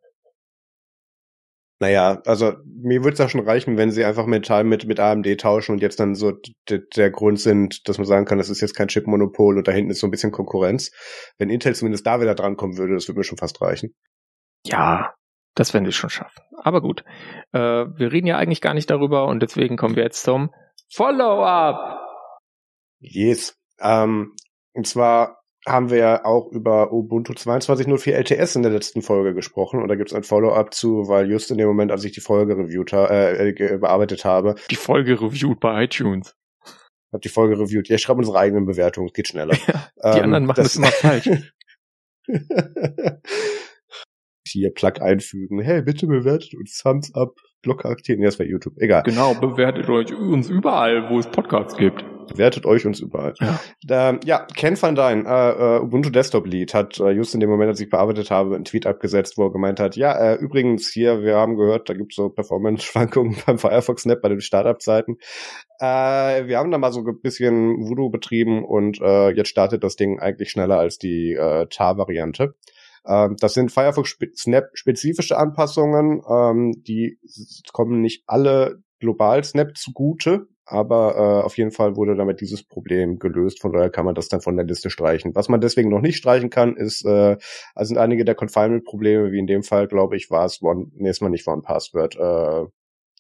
Naja, 1.81 2.21
also 2.25 2.55
mir 2.65 3.05
würde 3.05 3.13
es 3.13 3.19
ja 3.19 3.29
schon 3.29 3.47
reichen, 3.47 3.77
wenn 3.77 3.91
sie 3.91 4.03
einfach 4.03 4.25
mental 4.25 4.65
mit, 4.65 4.85
mit 4.85 4.99
AMD 4.99 5.39
tauschen 5.39 5.73
und 5.73 5.81
jetzt 5.81 5.99
dann 6.01 6.13
so 6.13 6.33
der 6.69 7.09
Grund 7.09 7.39
sind, 7.39 7.87
dass 7.87 7.97
man 7.97 8.05
sagen 8.05 8.25
kann, 8.25 8.37
das 8.37 8.49
ist 8.49 8.59
jetzt 8.59 8.73
kein 8.73 8.89
Chip-Monopol 8.89 9.57
und 9.57 9.65
da 9.65 9.71
hinten 9.71 9.91
ist 9.91 10.01
so 10.01 10.07
ein 10.07 10.11
bisschen 10.11 10.33
Konkurrenz. 10.33 10.91
Wenn 11.37 11.49
Intel 11.49 11.73
zumindest 11.73 12.05
da 12.05 12.19
wieder 12.19 12.35
drankommen 12.35 12.77
würde, 12.77 12.95
das 12.95 13.07
würde 13.07 13.19
mir 13.19 13.23
schon 13.23 13.37
fast 13.37 13.61
reichen. 13.61 13.95
Ja, 14.65 15.13
das 15.55 15.73
werden 15.73 15.85
sie 15.85 15.93
schon 15.93 16.09
schaffen. 16.09 16.41
Aber 16.57 16.81
gut, 16.81 17.05
äh, 17.53 17.59
wir 17.59 18.11
reden 18.11 18.27
ja 18.27 18.37
eigentlich 18.37 18.59
gar 18.59 18.73
nicht 18.73 18.89
darüber 18.89 19.27
und 19.27 19.41
deswegen 19.41 19.77
kommen 19.77 19.95
wir 19.95 20.03
jetzt 20.03 20.23
zum 20.23 20.53
Follow-up. 20.91 22.01
Yes. 22.99 23.58
Ähm, 23.81 24.35
und 24.73 24.87
zwar 24.87 25.39
haben 25.65 25.89
wir 25.89 25.97
ja 25.97 26.25
auch 26.25 26.51
über 26.51 26.93
Ubuntu 26.93 27.33
22.04 27.33 28.11
LTS 28.11 28.55
in 28.55 28.63
der 28.63 28.71
letzten 28.71 29.01
Folge 29.01 29.33
gesprochen 29.33 29.81
und 29.81 29.89
da 29.89 29.95
gibt 29.95 30.09
es 30.09 30.15
ein 30.15 30.23
Follow-up 30.23 30.73
zu, 30.73 31.07
weil 31.07 31.29
just 31.29 31.51
in 31.51 31.57
dem 31.57 31.67
Moment, 31.67 31.91
als 31.91 32.03
ich 32.05 32.13
die 32.13 32.21
Folge 32.21 32.57
reviewt 32.57 32.93
äh, 32.93 33.49
äh, 33.49 33.77
bearbeitet 33.77 34.25
habe. 34.25 34.55
Die 34.71 34.75
Folge 34.75 35.21
reviewt 35.21 35.59
bei 35.59 35.83
iTunes. 35.83 36.35
Hab 37.11 37.21
die 37.21 37.29
Folge 37.29 37.59
reviewt. 37.59 37.89
Ja, 37.89 37.95
ich 37.95 38.01
schreibe 38.01 38.19
unsere 38.19 38.37
eigenen 38.37 38.65
Bewertungen, 38.65 39.09
geht 39.13 39.27
schneller. 39.27 39.57
Ja, 40.01 40.13
die 40.13 40.19
ähm, 40.19 40.23
anderen 40.25 40.45
machen 40.45 40.63
das, 40.63 40.73
das 40.73 40.75
immer 40.77 40.87
falsch. 40.87 41.29
Hier 44.47 44.71
Plug 44.73 45.01
einfügen. 45.01 45.59
Hey, 45.59 45.81
bitte 45.81 46.07
bewertet 46.07 46.53
uns 46.55 46.77
Thumbs 46.77 47.13
up, 47.13 47.35
Glocke 47.61 47.89
aktivieren. 47.89 48.21
Ja, 48.23 48.29
das 48.29 48.39
war 48.39 48.45
YouTube. 48.45 48.75
Egal. 48.77 49.03
Genau, 49.03 49.33
bewertet 49.35 49.89
euch 49.89 50.15
uns 50.15 50.49
überall, 50.49 51.09
wo 51.09 51.19
es 51.19 51.27
Podcasts 51.27 51.75
gibt. 51.75 52.05
Bewertet 52.29 52.65
euch 52.65 52.85
uns 52.85 52.99
überall. 52.99 53.33
Ja, 53.39 53.59
da, 53.83 54.19
ja 54.23 54.47
Ken 54.55 54.81
van 54.81 54.95
Dyne, 54.95 55.25
äh, 55.27 55.77
äh, 55.77 55.81
Ubuntu 55.81 56.09
Desktop 56.09 56.47
Lead, 56.47 56.73
hat 56.73 56.99
äh, 56.99 57.11
just 57.11 57.33
in 57.33 57.39
dem 57.39 57.49
Moment, 57.49 57.69
als 57.69 57.79
ich 57.79 57.89
bearbeitet 57.89 58.31
habe, 58.31 58.55
einen 58.55 58.65
Tweet 58.65 58.85
abgesetzt, 58.85 59.37
wo 59.37 59.45
er 59.45 59.51
gemeint 59.51 59.79
hat, 59.79 59.95
ja, 59.95 60.13
äh, 60.13 60.35
übrigens 60.35 60.89
hier, 60.91 61.21
wir 61.23 61.35
haben 61.35 61.57
gehört, 61.57 61.89
da 61.89 61.93
gibt's 61.93 62.15
so 62.15 62.29
Performance-Schwankungen 62.29 63.37
beim 63.45 63.57
Firefox 63.57 64.03
Snap 64.03 64.21
bei 64.21 64.29
den 64.29 64.41
Startup-Zeiten. 64.41 65.17
Äh, 65.79 66.47
wir 66.47 66.57
haben 66.57 66.71
da 66.71 66.77
mal 66.77 66.91
so 66.91 67.01
ein 67.05 67.21
bisschen 67.21 67.87
Voodoo 67.87 68.09
betrieben 68.09 68.63
und 68.63 69.01
äh, 69.01 69.29
jetzt 69.31 69.49
startet 69.49 69.83
das 69.83 69.95
Ding 69.95 70.19
eigentlich 70.19 70.51
schneller 70.51 70.77
als 70.77 70.97
die 70.97 71.33
äh, 71.33 71.67
Tar-Variante. 71.67 72.55
Ähm, 73.05 73.35
das 73.39 73.53
sind 73.53 73.71
Firefox 73.71 74.17
Snap-spezifische 74.35 75.37
Anpassungen. 75.37 76.21
Ähm, 76.29 76.73
die 76.87 77.19
kommen 77.71 78.01
nicht 78.01 78.23
alle 78.27 78.83
global 78.99 79.43
Snap 79.43 79.77
zugute, 79.77 80.47
aber 80.69 81.15
äh, 81.15 81.45
auf 81.45 81.57
jeden 81.57 81.71
Fall 81.71 81.95
wurde 81.95 82.15
damit 82.15 82.41
dieses 82.41 82.63
Problem 82.63 83.19
gelöst. 83.19 83.61
Von 83.61 83.73
daher 83.73 83.89
kann 83.89 84.05
man 84.05 84.15
das 84.15 84.29
dann 84.29 84.41
von 84.41 84.55
der 84.55 84.65
Liste 84.65 84.89
streichen. 84.89 85.35
Was 85.35 85.49
man 85.49 85.61
deswegen 85.61 85.89
noch 85.89 86.01
nicht 86.01 86.17
streichen 86.17 86.49
kann, 86.49 86.75
ist, 86.75 87.05
äh, 87.05 87.37
sind 87.79 87.97
einige 87.97 88.25
der 88.25 88.35
Confinement-Probleme, 88.35 89.31
wie 89.31 89.39
in 89.39 89.47
dem 89.47 89.63
Fall, 89.63 89.87
glaube 89.87 90.15
ich, 90.15 90.29
war 90.29 90.45
es 90.45 90.61
One, 90.61 90.91
ist 90.99 91.21
mal 91.21 91.29
nicht 91.29 91.47
One 91.47 91.61
Password, 91.61 92.15
äh, 92.15 92.65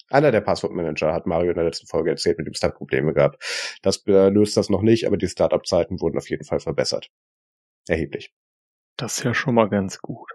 einer 0.09 0.31
der 0.31 0.41
Passwortmanager 0.41 1.13
hat 1.13 1.27
Mario 1.27 1.51
in 1.51 1.55
der 1.55 1.65
letzten 1.65 1.87
Folge 1.87 2.09
erzählt, 2.09 2.39
mit 2.39 2.47
dem 2.47 2.53
es 2.53 2.59
da 2.59 2.69
Probleme 2.69 3.13
gab. 3.13 3.37
Das 3.83 4.05
äh, 4.07 4.29
löst 4.29 4.57
das 4.57 4.69
noch 4.69 4.81
nicht, 4.81 5.05
aber 5.05 5.17
die 5.17 5.27
Startup-Zeiten 5.27 6.01
wurden 6.01 6.17
auf 6.17 6.29
jeden 6.29 6.45
Fall 6.45 6.59
verbessert. 6.59 7.09
Erheblich. 7.87 8.33
Das 8.97 9.17
ist 9.17 9.23
ja 9.23 9.33
schon 9.33 9.55
mal 9.55 9.69
ganz 9.69 9.99
gut. 9.99 10.31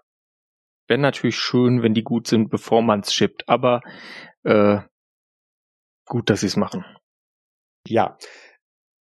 Wäre 0.87 1.01
natürlich 1.01 1.37
schön, 1.37 1.83
wenn 1.83 1.95
die 1.95 2.05
gut 2.05 2.27
sind, 2.29 2.51
bevor 2.51 2.83
man 2.83 3.01
es 3.01 3.13
shippt, 3.13 3.49
aber 3.49 3.81
äh, 4.45 4.79
gut, 6.07 6.31
dass 6.31 6.41
sie 6.41 6.47
es 6.47 6.57
machen. 6.57 6.85
Ja. 7.87 8.19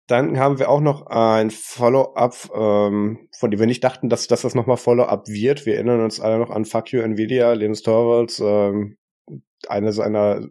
Dann 0.07 0.39
haben 0.39 0.57
wir 0.57 0.69
auch 0.69 0.81
noch 0.81 1.05
ein 1.07 1.51
Follow-up, 1.51 2.49
ähm, 2.55 3.29
von 3.37 3.51
dem 3.51 3.59
wir 3.59 3.67
nicht 3.67 3.83
dachten, 3.83 4.09
dass, 4.09 4.25
dass 4.27 4.41
das 4.41 4.55
nochmal 4.55 4.77
Follow-up 4.77 5.27
wird. 5.27 5.67
Wir 5.67 5.75
erinnern 5.75 6.01
uns 6.03 6.19
alle 6.19 6.39
noch 6.39 6.49
an 6.49 6.65
Fuck 6.65 6.91
You 6.91 7.01
Nvidia, 7.01 7.53
Linus 7.53 7.83
Torvalds, 7.83 8.39
ähm, 8.39 8.97
eine 9.67 9.91
seiner 9.93 10.47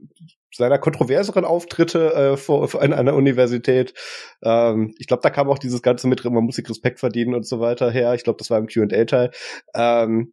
seiner 0.55 0.79
kontroverseren 0.79 1.45
Auftritte 1.45 2.15
äh, 2.15 2.37
vor, 2.37 2.69
vor 2.69 2.83
einer 2.83 3.15
Universität. 3.15 3.95
Ähm, 4.43 4.95
ich 4.99 5.07
glaube, 5.07 5.23
da 5.23 5.31
kam 5.31 5.49
auch 5.49 5.59
dieses 5.59 5.83
ganze 5.83 6.09
mit, 6.09 6.25
man 6.25 6.45
muss 6.45 6.57
sich 6.57 6.69
Respekt 6.69 7.01
verdienen 7.01 7.35
und 7.35 7.47
so 7.47 7.61
weiter 7.61 7.91
her. 7.91 8.15
Ich 8.15 8.25
glaube, 8.25 8.39
das 8.39 8.51
war 8.51 8.59
im 8.59 8.67
Q&A-Teil. 8.67 9.31
Ähm, 9.75 10.33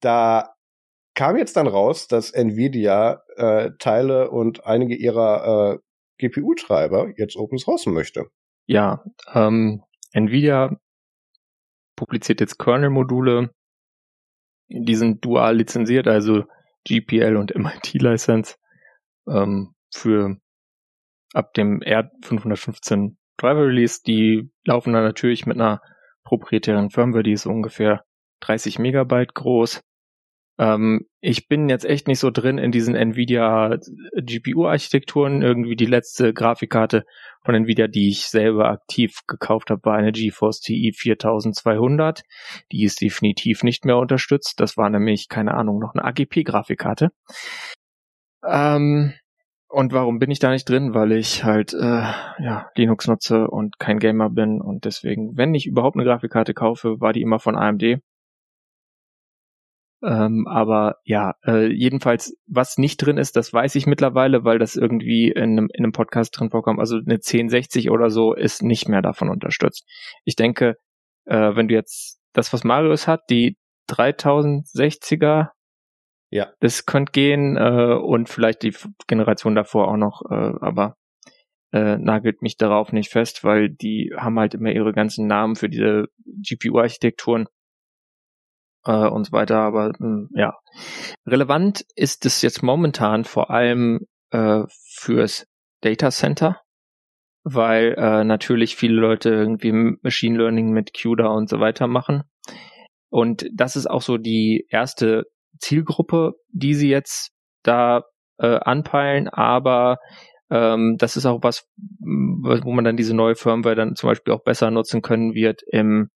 da 0.00 0.54
kam 1.14 1.36
jetzt 1.36 1.56
dann 1.56 1.66
raus, 1.68 2.08
dass 2.08 2.32
Nvidia 2.32 3.22
äh, 3.36 3.70
Teile 3.78 4.30
und 4.30 4.66
einige 4.66 4.96
ihrer 4.96 5.74
äh, 5.74 5.78
GPU-Treiber 6.18 7.12
jetzt 7.16 7.36
open 7.36 7.58
sourcen 7.58 7.92
möchte. 7.92 8.26
Ja, 8.66 9.04
ähm, 9.32 9.82
Nvidia 10.12 10.78
publiziert 11.96 12.40
jetzt 12.40 12.58
Kernel-Module, 12.58 13.50
die 14.68 14.94
sind 14.94 15.24
dual 15.24 15.56
lizenziert, 15.56 16.08
also 16.08 16.44
GPL 16.86 17.36
und 17.36 17.54
MIT-License 17.54 18.56
ähm, 19.28 19.74
für 19.92 20.36
ab 21.32 21.52
dem 21.54 21.80
R515 21.80 23.16
Driver 23.36 23.66
Release. 23.66 24.00
Die 24.06 24.50
laufen 24.64 24.92
dann 24.92 25.04
natürlich 25.04 25.46
mit 25.46 25.56
einer 25.56 25.80
proprietären 26.24 26.90
Firmware, 26.90 27.22
die 27.22 27.32
ist 27.32 27.46
ungefähr 27.46 28.04
30 28.40 28.78
Megabyte 28.78 29.34
groß. 29.34 29.80
Ähm, 30.58 31.06
ich 31.20 31.48
bin 31.48 31.68
jetzt 31.68 31.84
echt 31.84 32.06
nicht 32.06 32.20
so 32.20 32.30
drin 32.30 32.58
in 32.58 32.70
diesen 32.70 32.94
Nvidia 32.94 33.76
GPU-Architekturen. 34.14 35.42
Irgendwie 35.42 35.76
die 35.76 35.86
letzte 35.86 36.32
Grafikkarte 36.32 37.04
von 37.44 37.54
Nvidia, 37.54 37.88
die 37.88 38.08
ich 38.08 38.26
selber 38.26 38.68
aktiv 38.68 39.20
gekauft 39.26 39.70
habe, 39.70 39.84
war 39.84 39.96
eine 39.96 40.12
GeForce 40.12 40.60
TI 40.60 40.92
4200. 40.94 42.22
Die 42.70 42.84
ist 42.84 43.00
definitiv 43.00 43.62
nicht 43.64 43.84
mehr 43.84 43.98
unterstützt. 43.98 44.60
Das 44.60 44.76
war 44.76 44.90
nämlich, 44.90 45.28
keine 45.28 45.54
Ahnung, 45.54 45.80
noch 45.80 45.94
eine 45.94 46.04
AGP-Grafikkarte. 46.04 47.10
Ähm, 48.46 49.14
und 49.68 49.92
warum 49.92 50.20
bin 50.20 50.30
ich 50.30 50.38
da 50.38 50.50
nicht 50.50 50.68
drin? 50.68 50.94
Weil 50.94 51.10
ich 51.12 51.42
halt 51.42 51.74
äh, 51.74 52.02
ja, 52.38 52.70
Linux 52.76 53.08
nutze 53.08 53.48
und 53.48 53.80
kein 53.80 53.98
Gamer 53.98 54.30
bin 54.30 54.60
und 54.60 54.84
deswegen, 54.84 55.36
wenn 55.36 55.52
ich 55.52 55.66
überhaupt 55.66 55.96
eine 55.96 56.04
Grafikkarte 56.04 56.54
kaufe, 56.54 57.00
war 57.00 57.12
die 57.12 57.22
immer 57.22 57.40
von 57.40 57.56
AMD. 57.56 58.00
Ähm, 60.04 60.46
aber 60.46 60.96
ja, 61.04 61.34
äh, 61.46 61.72
jedenfalls, 61.72 62.36
was 62.46 62.76
nicht 62.76 62.98
drin 62.98 63.16
ist, 63.16 63.36
das 63.36 63.52
weiß 63.52 63.74
ich 63.76 63.86
mittlerweile, 63.86 64.44
weil 64.44 64.58
das 64.58 64.76
irgendwie 64.76 65.30
in 65.30 65.42
einem, 65.42 65.68
in 65.72 65.84
einem 65.84 65.92
Podcast 65.92 66.38
drin 66.38 66.50
vorkommt. 66.50 66.78
Also 66.78 66.96
eine 66.96 67.14
1060 67.14 67.90
oder 67.90 68.10
so 68.10 68.34
ist 68.34 68.62
nicht 68.62 68.88
mehr 68.88 69.00
davon 69.00 69.30
unterstützt. 69.30 69.86
Ich 70.24 70.36
denke, 70.36 70.76
äh, 71.24 71.56
wenn 71.56 71.68
du 71.68 71.74
jetzt 71.74 72.20
das, 72.34 72.52
was 72.52 72.64
Marius 72.64 73.08
hat, 73.08 73.22
die 73.30 73.56
3060er, 73.88 75.48
ja. 76.30 76.52
das 76.60 76.84
könnte 76.84 77.12
gehen 77.12 77.56
äh, 77.56 77.94
und 77.94 78.28
vielleicht 78.28 78.62
die 78.62 78.74
Generation 79.06 79.54
davor 79.54 79.88
auch 79.88 79.96
noch, 79.96 80.22
äh, 80.30 80.52
aber 80.60 80.96
äh, 81.72 81.96
nagelt 81.96 82.42
mich 82.42 82.56
darauf 82.56 82.92
nicht 82.92 83.10
fest, 83.10 83.42
weil 83.42 83.70
die 83.70 84.12
haben 84.16 84.38
halt 84.38 84.54
immer 84.54 84.70
ihre 84.70 84.92
ganzen 84.92 85.26
Namen 85.26 85.56
für 85.56 85.68
diese 85.68 86.06
GPU-Architekturen 86.24 87.46
äh, 88.84 89.06
und 89.06 89.24
so 89.24 89.32
weiter. 89.32 89.58
Aber 89.58 89.88
mh, 89.88 89.98
hm, 89.98 90.28
ja, 90.34 90.54
relevant 91.26 91.84
ist 91.96 92.26
es 92.26 92.42
jetzt 92.42 92.62
momentan 92.62 93.24
vor 93.24 93.50
allem 93.50 94.06
äh, 94.30 94.62
fürs 94.68 95.46
Data 95.80 96.10
Center, 96.10 96.60
weil 97.44 97.94
äh, 97.98 98.24
natürlich 98.24 98.76
viele 98.76 99.00
Leute 99.00 99.30
irgendwie 99.30 99.72
Machine 100.02 100.38
Learning 100.38 100.72
mit 100.72 100.92
CUDA 100.94 101.26
und 101.26 101.48
so 101.48 101.60
weiter 101.60 101.86
machen. 101.86 102.22
Und 103.10 103.48
das 103.54 103.76
ist 103.76 103.86
auch 103.86 104.02
so 104.02 104.18
die 104.18 104.66
erste 104.70 105.24
Zielgruppe, 105.58 106.32
die 106.48 106.74
sie 106.74 106.88
jetzt 106.88 107.30
da 107.62 108.02
äh, 108.38 108.58
anpeilen, 108.58 109.28
aber 109.28 109.98
ähm, 110.50 110.96
das 110.98 111.16
ist 111.16 111.26
auch 111.26 111.42
was, 111.42 111.66
wo 112.00 112.72
man 112.72 112.84
dann 112.84 112.96
diese 112.96 113.14
neue 113.14 113.36
Firmware 113.36 113.76
dann 113.76 113.94
zum 113.94 114.08
Beispiel 114.08 114.34
auch 114.34 114.42
besser 114.42 114.70
nutzen 114.70 115.02
können 115.02 115.34
wird 115.34 115.62
im 115.66 116.10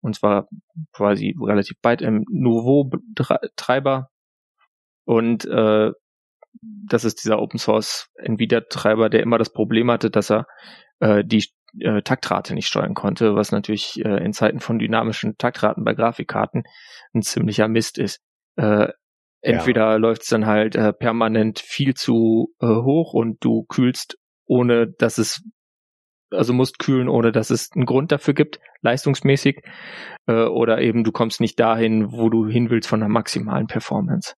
und 0.00 0.16
zwar 0.16 0.48
quasi 0.92 1.36
relativ 1.40 1.76
bald 1.80 2.02
im 2.02 2.24
Nouveau-Treiber. 2.30 4.08
Und 5.04 5.44
äh, 5.46 5.90
das 6.62 7.04
ist 7.04 7.24
dieser 7.24 7.40
Open 7.40 7.58
Source 7.58 8.08
Nvidia-Treiber, 8.16 9.08
der 9.08 9.22
immer 9.22 9.38
das 9.38 9.52
Problem 9.52 9.90
hatte, 9.90 10.10
dass 10.10 10.30
er 10.30 10.46
äh, 11.00 11.24
die 11.24 11.44
äh, 11.78 12.02
Taktrate 12.02 12.54
nicht 12.54 12.66
steuern 12.66 12.94
konnte, 12.94 13.34
was 13.34 13.52
natürlich 13.52 14.04
äh, 14.04 14.24
in 14.24 14.32
Zeiten 14.32 14.60
von 14.60 14.78
dynamischen 14.78 15.36
Taktraten 15.38 15.84
bei 15.84 15.94
Grafikkarten 15.94 16.64
ein 17.14 17.22
ziemlicher 17.22 17.68
Mist 17.68 17.98
ist. 17.98 18.20
Äh, 18.56 18.88
entweder 19.42 19.90
ja. 19.90 19.96
läuft 19.96 20.22
es 20.22 20.28
dann 20.28 20.46
halt 20.46 20.74
äh, 20.76 20.92
permanent 20.92 21.60
viel 21.60 21.94
zu 21.94 22.54
äh, 22.60 22.66
hoch 22.66 23.14
und 23.14 23.44
du 23.44 23.64
kühlst, 23.64 24.18
ohne 24.46 24.88
dass 24.88 25.18
es 25.18 25.42
also 26.30 26.52
musst 26.52 26.78
kühlen, 26.78 27.08
ohne 27.08 27.32
dass 27.32 27.50
es 27.50 27.70
einen 27.74 27.86
Grund 27.86 28.12
dafür 28.12 28.34
gibt, 28.34 28.60
leistungsmäßig, 28.82 29.62
äh, 30.26 30.44
oder 30.44 30.80
eben 30.80 31.04
du 31.04 31.12
kommst 31.12 31.40
nicht 31.40 31.58
dahin, 31.60 32.12
wo 32.12 32.28
du 32.30 32.46
hin 32.46 32.70
willst 32.70 32.88
von 32.88 33.00
der 33.00 33.08
maximalen 33.08 33.66
Performance. 33.66 34.34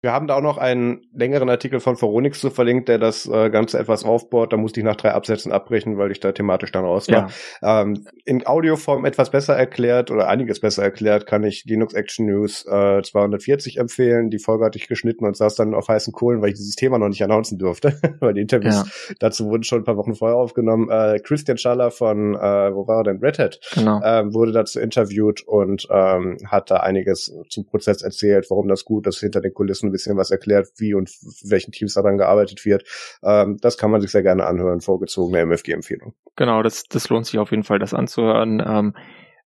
Wir 0.00 0.12
haben 0.12 0.28
da 0.28 0.36
auch 0.36 0.42
noch 0.42 0.58
einen 0.58 1.00
längeren 1.12 1.50
Artikel 1.50 1.80
von 1.80 1.96
Veronix 1.96 2.40
zu 2.40 2.50
verlinkt, 2.50 2.88
der 2.88 2.98
das 2.98 3.26
äh, 3.26 3.50
Ganze 3.50 3.80
etwas 3.80 4.04
aufbaut. 4.04 4.52
Da 4.52 4.56
musste 4.56 4.78
ich 4.78 4.86
nach 4.86 4.94
drei 4.94 5.10
Absätzen 5.10 5.50
abbrechen, 5.50 5.98
weil 5.98 6.12
ich 6.12 6.20
da 6.20 6.30
thematisch 6.30 6.70
dann 6.70 6.84
raus 6.84 7.08
war. 7.08 7.30
Ja. 7.60 7.82
Ähm, 7.82 8.06
in 8.24 8.46
Audioform 8.46 9.04
etwas 9.04 9.30
besser 9.30 9.56
erklärt 9.56 10.12
oder 10.12 10.28
einiges 10.28 10.60
besser 10.60 10.84
erklärt 10.84 11.26
kann 11.26 11.42
ich 11.42 11.64
Linux 11.64 11.94
Action 11.94 12.26
News 12.26 12.64
äh, 12.66 13.02
240 13.02 13.78
empfehlen. 13.78 14.30
Die 14.30 14.38
Folge 14.38 14.64
hatte 14.64 14.78
ich 14.78 14.86
geschnitten 14.86 15.26
und 15.26 15.36
saß 15.36 15.56
dann 15.56 15.74
auf 15.74 15.88
heißen 15.88 16.12
Kohlen, 16.12 16.42
weil 16.42 16.50
ich 16.50 16.54
dieses 16.54 16.76
Thema 16.76 16.98
noch 16.98 17.08
nicht 17.08 17.24
announcen 17.24 17.58
durfte, 17.58 17.98
weil 18.20 18.34
die 18.34 18.42
Interviews 18.42 18.76
ja. 18.76 19.14
dazu 19.18 19.46
wurden 19.46 19.64
schon 19.64 19.80
ein 19.80 19.84
paar 19.84 19.96
Wochen 19.96 20.14
vorher 20.14 20.36
aufgenommen. 20.36 20.88
Äh, 20.90 21.18
Christian 21.18 21.58
Schaller 21.58 21.90
von, 21.90 22.36
äh, 22.36 22.72
wo 22.72 22.86
war 22.86 22.98
er 22.98 23.04
denn, 23.04 23.18
Red 23.18 23.40
Hat, 23.40 23.58
genau. 23.74 24.00
äh, 24.00 24.32
wurde 24.32 24.52
dazu 24.52 24.78
interviewt 24.78 25.42
und 25.44 25.88
ähm, 25.90 26.36
hat 26.46 26.70
da 26.70 26.76
einiges 26.76 27.34
zum 27.48 27.64
Prozess 27.66 28.02
erzählt, 28.02 28.46
warum 28.48 28.68
das 28.68 28.84
gut 28.84 29.08
ist, 29.08 29.18
hinter 29.18 29.40
den 29.40 29.52
Kulissen 29.52 29.87
ein 29.88 29.92
bisschen 29.92 30.16
was 30.16 30.30
erklärt, 30.30 30.68
wie 30.76 30.94
und 30.94 31.10
welchen 31.42 31.72
Teams 31.72 31.94
daran 31.94 32.18
gearbeitet 32.18 32.64
wird. 32.64 32.84
Ähm, 33.22 33.58
das 33.60 33.78
kann 33.78 33.90
man 33.90 34.00
sich 34.00 34.10
sehr 34.10 34.22
gerne 34.22 34.46
anhören, 34.46 34.80
vorgezogene 34.80 35.40
MFG-Empfehlung. 35.40 36.14
Genau, 36.36 36.62
das, 36.62 36.84
das 36.84 37.08
lohnt 37.08 37.26
sich 37.26 37.38
auf 37.38 37.50
jeden 37.50 37.64
Fall, 37.64 37.78
das 37.78 37.94
anzuhören. 37.94 38.62
Ähm, 38.64 38.96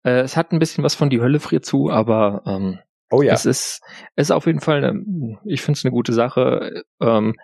äh, 0.04 0.20
es 0.20 0.36
hat 0.36 0.52
ein 0.52 0.58
bisschen 0.58 0.84
was 0.84 0.94
von 0.94 1.10
die 1.10 1.20
Hölle 1.20 1.40
friert 1.40 1.64
zu, 1.64 1.90
aber 1.90 2.42
ähm, 2.46 2.78
oh 3.10 3.22
ja. 3.22 3.34
es 3.34 3.46
ist, 3.46 3.82
es 4.16 4.28
ist 4.28 4.30
auf 4.30 4.46
jeden 4.46 4.60
Fall, 4.60 4.84
eine, 4.84 5.38
ich 5.44 5.62
finde 5.62 5.78
es 5.78 5.84
eine 5.84 5.92
gute 5.92 6.12
Sache. 6.12 6.82
Ähm, 7.00 7.34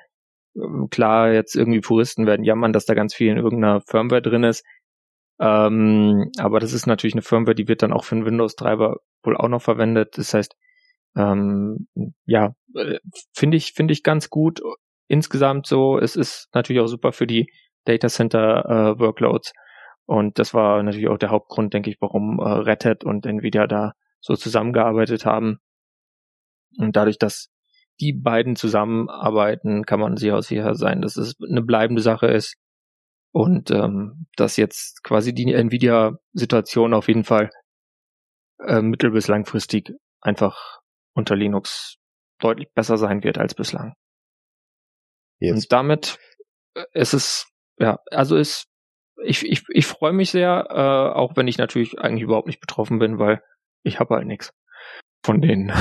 klar, 0.90 1.32
jetzt 1.32 1.56
irgendwie 1.56 1.80
Puristen 1.80 2.26
werden 2.26 2.44
jammern, 2.44 2.72
dass 2.72 2.86
da 2.86 2.94
ganz 2.94 3.14
viel 3.14 3.30
in 3.30 3.38
irgendeiner 3.38 3.80
Firmware 3.80 4.22
drin 4.22 4.44
ist. 4.44 4.64
Ähm, 5.40 6.30
aber 6.38 6.60
das 6.60 6.72
ist 6.72 6.86
natürlich 6.86 7.14
eine 7.14 7.22
Firmware, 7.22 7.56
die 7.56 7.66
wird 7.68 7.82
dann 7.82 7.92
auch 7.92 8.04
für 8.04 8.14
einen 8.14 8.24
Windows-Treiber 8.24 8.98
wohl 9.24 9.36
auch 9.36 9.48
noch 9.48 9.62
verwendet. 9.62 10.16
Das 10.16 10.32
heißt, 10.32 10.56
ähm, 11.16 11.88
ja, 12.24 12.54
finde 13.32 13.56
ich, 13.56 13.72
finde 13.72 13.92
ich 13.92 14.02
ganz 14.02 14.30
gut. 14.30 14.60
Insgesamt 15.08 15.66
so, 15.66 15.98
es 15.98 16.16
ist 16.16 16.48
natürlich 16.54 16.80
auch 16.80 16.86
super 16.86 17.12
für 17.12 17.26
die 17.26 17.50
Data 17.84 18.08
Center 18.08 18.64
äh, 18.64 18.98
Workloads. 18.98 19.52
Und 20.06 20.38
das 20.38 20.54
war 20.54 20.82
natürlich 20.82 21.08
auch 21.08 21.18
der 21.18 21.30
Hauptgrund, 21.30 21.72
denke 21.72 21.90
ich, 21.90 21.96
warum 22.00 22.38
äh, 22.38 22.42
Red 22.42 22.84
Hat 22.84 23.04
und 23.04 23.26
Nvidia 23.26 23.66
da 23.66 23.92
so 24.20 24.36
zusammengearbeitet 24.36 25.24
haben. 25.24 25.58
Und 26.78 26.96
dadurch, 26.96 27.18
dass 27.18 27.48
die 28.00 28.12
beiden 28.12 28.56
zusammenarbeiten, 28.56 29.84
kann 29.84 30.00
man 30.00 30.16
sicher 30.16 30.42
sicher 30.42 30.74
sein, 30.74 31.00
dass 31.00 31.16
es 31.16 31.34
eine 31.40 31.62
bleibende 31.62 32.02
Sache 32.02 32.26
ist. 32.26 32.56
Und 33.32 33.70
ähm, 33.70 34.26
dass 34.36 34.56
jetzt 34.56 35.02
quasi 35.02 35.34
die 35.34 35.52
Nvidia-Situation 35.52 36.94
auf 36.94 37.08
jeden 37.08 37.24
Fall 37.24 37.50
äh, 38.60 38.80
mittel- 38.80 39.10
bis 39.10 39.28
langfristig 39.28 39.92
einfach 40.20 40.80
unter 41.14 41.34
Linux 41.34 41.96
deutlich 42.44 42.68
besser 42.74 42.98
sein 42.98 43.24
wird 43.24 43.38
als 43.38 43.54
bislang. 43.54 43.94
Jetzt. 45.40 45.54
Und 45.54 45.72
damit 45.72 46.18
äh, 46.74 46.84
ist 46.92 47.14
es, 47.14 47.48
ja, 47.78 47.98
also 48.10 48.36
ist, 48.36 48.66
ich, 49.22 49.44
ich, 49.44 49.64
ich 49.68 49.86
freue 49.86 50.12
mich 50.12 50.30
sehr, 50.30 50.66
äh, 50.70 51.18
auch 51.18 51.36
wenn 51.36 51.48
ich 51.48 51.58
natürlich 51.58 51.98
eigentlich 51.98 52.22
überhaupt 52.22 52.46
nicht 52.46 52.60
betroffen 52.60 52.98
bin, 52.98 53.18
weil 53.18 53.42
ich 53.82 53.98
habe 54.00 54.14
halt 54.14 54.26
nichts 54.26 54.52
von 55.24 55.40
denen. 55.40 55.70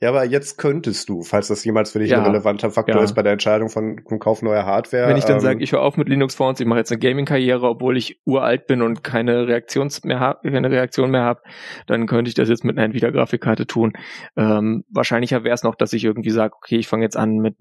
ja, 0.00 0.08
aber 0.08 0.24
jetzt 0.24 0.58
könntest 0.58 1.08
du, 1.08 1.22
falls 1.22 1.48
das 1.48 1.64
jemals 1.64 1.92
für 1.92 1.98
dich 1.98 2.10
ja, 2.10 2.18
ein 2.18 2.24
relevanter 2.24 2.70
Faktor 2.70 2.96
ja. 2.96 3.02
ist 3.02 3.14
bei 3.14 3.22
der 3.22 3.32
Entscheidung 3.32 3.68
von, 3.68 4.00
vom 4.08 4.18
Kauf 4.18 4.42
neuer 4.42 4.64
Hardware. 4.64 5.08
Wenn 5.08 5.16
ich 5.16 5.24
dann 5.24 5.36
ähm, 5.36 5.40
sage, 5.40 5.62
ich 5.62 5.72
höre 5.72 5.82
auf 5.82 5.96
mit 5.96 6.08
Linux 6.08 6.34
Phones, 6.34 6.60
ich 6.60 6.66
mache 6.66 6.78
jetzt 6.78 6.90
eine 6.90 6.98
Gaming-Karriere, 6.98 7.68
obwohl 7.68 7.96
ich 7.96 8.20
uralt 8.24 8.66
bin 8.66 8.82
und 8.82 9.04
keine 9.04 9.46
Reaktions 9.46 10.04
mehr 10.04 10.20
hab, 10.20 10.42
keine 10.42 10.70
Reaktion 10.70 11.10
mehr 11.10 11.22
habe, 11.22 11.42
dann 11.86 12.06
könnte 12.06 12.28
ich 12.28 12.34
das 12.34 12.48
jetzt 12.48 12.64
mit 12.64 12.78
einer 12.78 12.86
Nvidia-Grafikkarte 12.86 13.66
tun. 13.66 13.92
Ähm, 14.36 14.84
wahrscheinlicher 14.88 15.44
wäre 15.44 15.54
es 15.54 15.62
noch, 15.62 15.74
dass 15.74 15.92
ich 15.92 16.04
irgendwie 16.04 16.30
sage, 16.30 16.54
okay, 16.56 16.76
ich 16.76 16.88
fange 16.88 17.04
jetzt 17.04 17.16
an 17.16 17.36
mit 17.36 17.56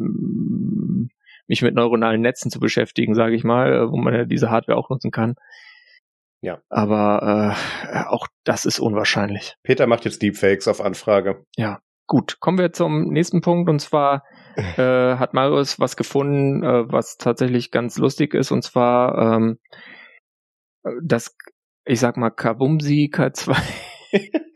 mich 1.47 1.61
mit 1.61 1.75
neuronalen 1.75 2.21
Netzen 2.21 2.49
zu 2.49 2.59
beschäftigen, 2.59 3.13
sage 3.13 3.35
ich 3.35 3.43
mal, 3.43 3.91
wo 3.91 3.97
man 3.97 4.13
ja 4.13 4.25
diese 4.25 4.49
Hardware 4.49 4.77
auch 4.77 4.89
nutzen 4.89 5.11
kann. 5.11 5.35
Ja. 6.45 6.61
Aber 6.69 7.55
äh, 7.91 8.03
auch 8.07 8.27
das 8.43 8.65
ist 8.65 8.79
unwahrscheinlich. 8.79 9.55
Peter 9.63 9.87
macht 9.87 10.05
jetzt 10.05 10.21
Deepfakes 10.21 10.67
auf 10.67 10.79
Anfrage. 10.79 11.43
Ja. 11.57 11.79
Gut, 12.07 12.39
kommen 12.39 12.59
wir 12.59 12.71
zum 12.71 13.05
nächsten 13.05 13.41
Punkt 13.41 13.67
und 13.67 13.79
zwar 13.79 14.21
äh, 14.55 15.15
hat 15.17 15.33
Marius 15.33 15.79
was 15.79 15.97
gefunden, 15.97 16.61
äh, 16.63 16.83
was 16.87 17.17
tatsächlich 17.17 17.71
ganz 17.71 17.97
lustig 17.97 18.35
ist 18.35 18.51
und 18.51 18.63
zwar 18.63 19.37
ähm, 19.37 19.57
das, 21.03 21.35
ich 21.83 21.99
sag 21.99 22.15
mal, 22.15 22.29
Kabumsi 22.29 23.09
K2 23.11 23.57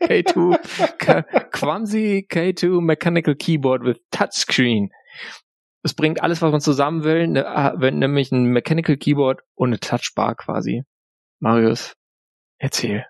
K2 0.02 0.96
K 0.96 1.22
Quamsi 1.50 2.24
K2 2.30 2.80
Mechanical 2.80 3.34
Keyboard 3.34 3.82
with 3.82 3.98
Touchscreen. 4.12 4.90
Es 5.82 5.94
bringt 5.94 6.22
alles, 6.22 6.40
was 6.40 6.52
man 6.52 6.60
zusammen 6.60 7.02
will, 7.02 7.26
ne, 7.26 7.44
äh, 7.44 7.90
nämlich 7.90 8.30
ein 8.30 8.44
Mechanical 8.44 8.96
Keyboard 8.96 9.40
und 9.56 9.70
eine 9.70 9.80
Touchbar 9.80 10.36
quasi. 10.36 10.84
Marius, 11.40 11.94
erzähl. 12.58 13.06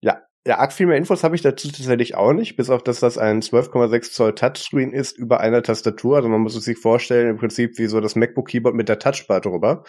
Ja, 0.00 0.22
ja, 0.46 0.58
arg 0.58 0.72
viel 0.72 0.86
mehr 0.86 0.96
Infos 0.96 1.24
habe 1.24 1.36
ich 1.36 1.42
dazu 1.42 1.68
tatsächlich 1.68 2.14
auch 2.14 2.32
nicht, 2.32 2.56
bis 2.56 2.70
auf 2.70 2.82
dass 2.82 3.00
das 3.00 3.18
ein 3.18 3.42
12,6 3.42 4.12
Zoll 4.12 4.34
Touchscreen 4.34 4.92
ist 4.92 5.18
über 5.18 5.40
einer 5.40 5.62
Tastatur. 5.62 6.16
Also 6.16 6.28
man 6.28 6.40
muss 6.40 6.54
es 6.54 6.64
sich 6.64 6.78
vorstellen, 6.78 7.30
im 7.30 7.36
Prinzip 7.36 7.78
wie 7.78 7.86
so 7.86 8.00
das 8.00 8.16
MacBook 8.16 8.48
Keyboard 8.48 8.74
mit 8.74 8.88
der 8.88 8.98
Touchbar 8.98 9.40
drüber. 9.40 9.84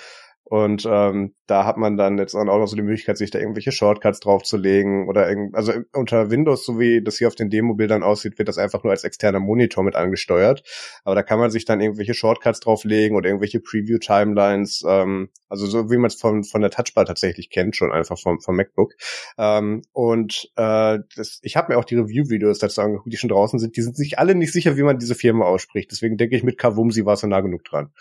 Und 0.49 0.83
ähm, 0.89 1.35
da 1.45 1.65
hat 1.65 1.77
man 1.77 1.95
dann 1.95 2.17
jetzt 2.17 2.33
auch 2.33 2.43
noch 2.43 2.65
so 2.65 2.75
die 2.75 2.81
Möglichkeit, 2.81 3.19
sich 3.19 3.29
da 3.29 3.37
irgendwelche 3.37 3.71
Shortcuts 3.71 4.19
draufzulegen 4.19 5.07
oder 5.07 5.29
irgend, 5.29 5.53
also 5.53 5.73
unter 5.93 6.31
Windows, 6.31 6.65
so 6.65 6.79
wie 6.79 7.03
das 7.03 7.19
hier 7.19 7.27
auf 7.27 7.35
den 7.35 7.51
Demo-Bildern 7.51 8.01
aussieht, 8.01 8.39
wird 8.39 8.47
das 8.47 8.57
einfach 8.57 8.83
nur 8.83 8.91
als 8.91 9.03
externer 9.03 9.39
Monitor 9.39 9.83
mit 9.83 9.95
angesteuert. 9.95 10.63
Aber 11.03 11.13
da 11.13 11.21
kann 11.21 11.37
man 11.37 11.51
sich 11.51 11.65
dann 11.65 11.81
irgendwelche 11.81 12.15
Shortcuts 12.15 12.61
drauflegen 12.61 13.15
oder 13.15 13.29
irgendwelche 13.29 13.59
Preview-Timelines, 13.59 14.83
ähm, 14.87 15.29
also 15.49 15.67
so 15.67 15.91
wie 15.91 15.97
man 15.97 16.07
es 16.07 16.15
von, 16.15 16.43
von 16.43 16.61
der 16.61 16.71
Touchbar 16.71 17.05
tatsächlich 17.05 17.51
kennt, 17.51 17.75
schon 17.75 17.91
einfach 17.91 18.17
vom, 18.17 18.39
vom 18.39 18.55
MacBook. 18.55 18.95
Ähm, 19.37 19.83
und 19.93 20.51
äh, 20.55 20.97
das, 21.15 21.39
ich 21.43 21.57
habe 21.57 21.73
mir 21.73 21.79
auch 21.79 21.85
die 21.85 21.95
Review-Videos 21.95 22.57
dazu 22.57 22.81
angeguckt, 22.81 23.13
die 23.13 23.17
schon 23.17 23.29
draußen 23.29 23.59
sind. 23.59 23.77
Die 23.77 23.83
sind 23.83 23.95
sich 23.95 24.17
alle 24.17 24.33
nicht 24.33 24.51
sicher, 24.51 24.77
wie 24.77 24.83
man 24.83 24.97
diese 24.97 25.13
Firma 25.13 25.45
ausspricht. 25.45 25.91
Deswegen 25.91 26.17
denke 26.17 26.35
ich, 26.35 26.43
mit 26.43 26.57
Kavumsi 26.57 27.05
war 27.05 27.13
es 27.13 27.19
so 27.19 27.27
nah 27.27 27.41
genug 27.41 27.63
dran. 27.65 27.91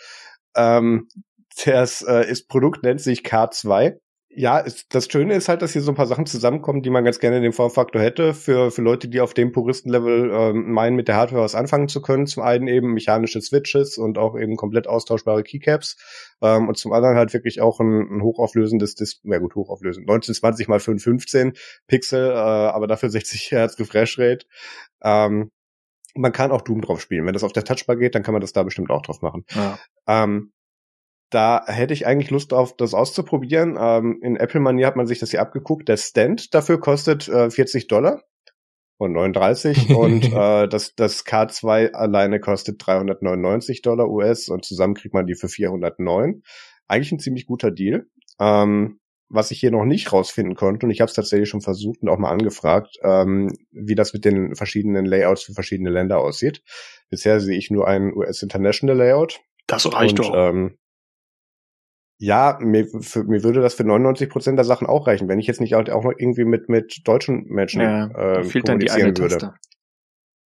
Ähm, 0.55 1.07
das 1.65 2.01
äh, 2.01 2.29
ist 2.29 2.47
Produkt 2.47 2.83
nennt 2.83 3.01
sich 3.01 3.21
K2. 3.21 3.97
Ja, 4.31 4.59
ist, 4.59 4.93
das 4.93 5.07
Schöne 5.11 5.33
ist 5.33 5.49
halt, 5.49 5.63
dass 5.63 5.73
hier 5.73 5.81
so 5.81 5.91
ein 5.91 5.95
paar 5.95 6.05
Sachen 6.05 6.27
zusammenkommen, 6.27 6.83
die 6.83 6.91
man 6.91 7.03
ganz 7.03 7.19
gerne 7.19 7.37
in 7.37 7.43
dem 7.43 7.51
Formfaktor 7.51 7.99
hätte, 7.99 8.35
für, 8.35 8.69
für 8.69 8.83
Leute, 8.83 9.07
die 9.07 9.21
auf 9.21 9.33
dem 9.33 9.51
Puristenlevel 9.51 10.29
ähm, 10.31 10.71
meinen, 10.71 10.95
mit 10.95 11.07
der 11.07 11.15
Hardware 11.15 11.41
was 11.41 11.55
anfangen 11.55 11.87
zu 11.87 11.99
können. 11.99 12.27
Zum 12.27 12.43
einen 12.43 12.67
eben 12.67 12.93
mechanische 12.93 13.41
Switches 13.41 13.97
und 13.97 14.19
auch 14.19 14.37
eben 14.37 14.55
komplett 14.55 14.87
austauschbare 14.87 15.41
Keycaps. 15.41 15.97
Ähm, 16.43 16.67
und 16.67 16.77
zum 16.77 16.93
anderen 16.93 17.17
halt 17.17 17.33
wirklich 17.33 17.59
auch 17.59 17.79
ein, 17.79 18.17
ein 18.17 18.21
hochauflösendes 18.21 18.93
Display, 18.93 19.33
ja 19.33 19.39
gut, 19.39 19.55
hochauflösend, 19.55 20.03
1920 20.03 20.67
mal 20.67 20.79
515 20.79 21.53
Pixel, 21.87 22.29
äh, 22.29 22.35
aber 22.35 22.85
dafür 22.85 23.09
60 23.09 23.51
Hertz 23.51 23.79
Refresh 23.79 24.19
Rate. 24.19 24.45
Ähm, 25.01 25.49
man 26.13 26.31
kann 26.31 26.51
auch 26.51 26.61
Doom 26.61 26.81
drauf 26.81 27.01
spielen. 27.01 27.25
Wenn 27.25 27.33
das 27.33 27.43
auf 27.43 27.53
der 27.53 27.63
Touchbar 27.63 27.95
geht, 27.95 28.13
dann 28.13 28.23
kann 28.23 28.33
man 28.33 28.41
das 28.41 28.53
da 28.53 28.61
bestimmt 28.61 28.91
auch 28.91 29.01
drauf 29.01 29.21
machen. 29.21 29.43
Ja. 29.55 29.79
Ähm, 30.07 30.51
da 31.29 31.63
hätte 31.67 31.93
ich 31.93 32.07
eigentlich 32.07 32.31
Lust 32.31 32.53
auf, 32.53 32.75
das 32.75 32.93
auszuprobieren. 32.93 33.77
Ähm, 33.79 34.19
in 34.21 34.35
Apple-Manier 34.35 34.87
hat 34.87 34.95
man 34.95 35.07
sich 35.07 35.19
das 35.19 35.31
hier 35.31 35.41
abgeguckt. 35.41 35.87
Der 35.87 35.97
Stand 35.97 36.53
dafür 36.53 36.79
kostet 36.79 37.27
äh, 37.27 37.49
40 37.49 37.87
Dollar 37.87 38.23
und 38.97 39.13
39 39.13 39.89
und 39.95 40.25
äh, 40.25 40.67
das, 40.67 40.95
das 40.95 41.25
K2 41.25 41.91
alleine 41.91 42.39
kostet 42.39 42.85
399 42.85 43.81
Dollar 43.81 44.09
US 44.09 44.49
und 44.49 44.65
zusammen 44.65 44.95
kriegt 44.95 45.13
man 45.13 45.27
die 45.27 45.35
für 45.35 45.49
409. 45.49 46.41
Eigentlich 46.87 47.11
ein 47.11 47.19
ziemlich 47.19 47.45
guter 47.45 47.71
Deal. 47.71 48.07
Ähm, 48.39 48.99
was 49.31 49.51
ich 49.51 49.59
hier 49.59 49.69
noch 49.69 49.85
nicht 49.85 50.11
rausfinden 50.11 50.55
konnte, 50.55 50.87
und 50.87 50.91
ich 50.91 51.01
habe 51.01 51.09
es 51.09 51.13
tatsächlich 51.13 51.49
schon 51.49 51.61
versucht 51.61 52.01
und 52.01 52.09
auch 52.09 52.17
mal 52.17 52.31
angefragt, 52.31 52.97
ähm, 53.03 53.55
wie 53.71 53.93
das 53.93 54.11
mit 54.11 54.25
den 54.25 54.55
verschiedenen 54.55 55.05
Layouts 55.05 55.43
für 55.43 55.53
verschiedene 55.53 55.91
Länder 55.91 56.19
aussieht. 56.19 56.63
Bisher 57.11 57.39
sehe 57.39 57.57
ich 57.57 57.69
nur 57.69 57.87
ein 57.87 58.11
US 58.13 58.41
International 58.41 58.97
Layout. 58.97 59.39
Das 59.67 59.91
reicht 59.93 60.19
und, 60.19 60.29
doch. 60.29 60.33
Ähm, 60.35 60.79
ja, 62.19 62.59
mir, 62.61 62.85
für, 62.85 63.23
mir 63.23 63.43
würde 63.43 63.61
das 63.61 63.73
für 63.73 63.85
99 63.85 64.29
Prozent 64.29 64.57
der 64.57 64.65
Sachen 64.65 64.87
auch 64.87 65.07
reichen, 65.07 65.29
wenn 65.29 65.39
ich 65.39 65.47
jetzt 65.47 65.61
nicht 65.61 65.75
auch 65.75 65.85
noch 65.87 66.13
irgendwie 66.17 66.43
mit, 66.43 66.67
mit 66.67 67.07
deutschen 67.07 67.45
Menschen 67.45 67.81
ja, 67.81 68.07
äh, 68.07 68.43
kommunizieren 68.43 69.17
würde. 69.17 69.37
Taste. 69.37 69.53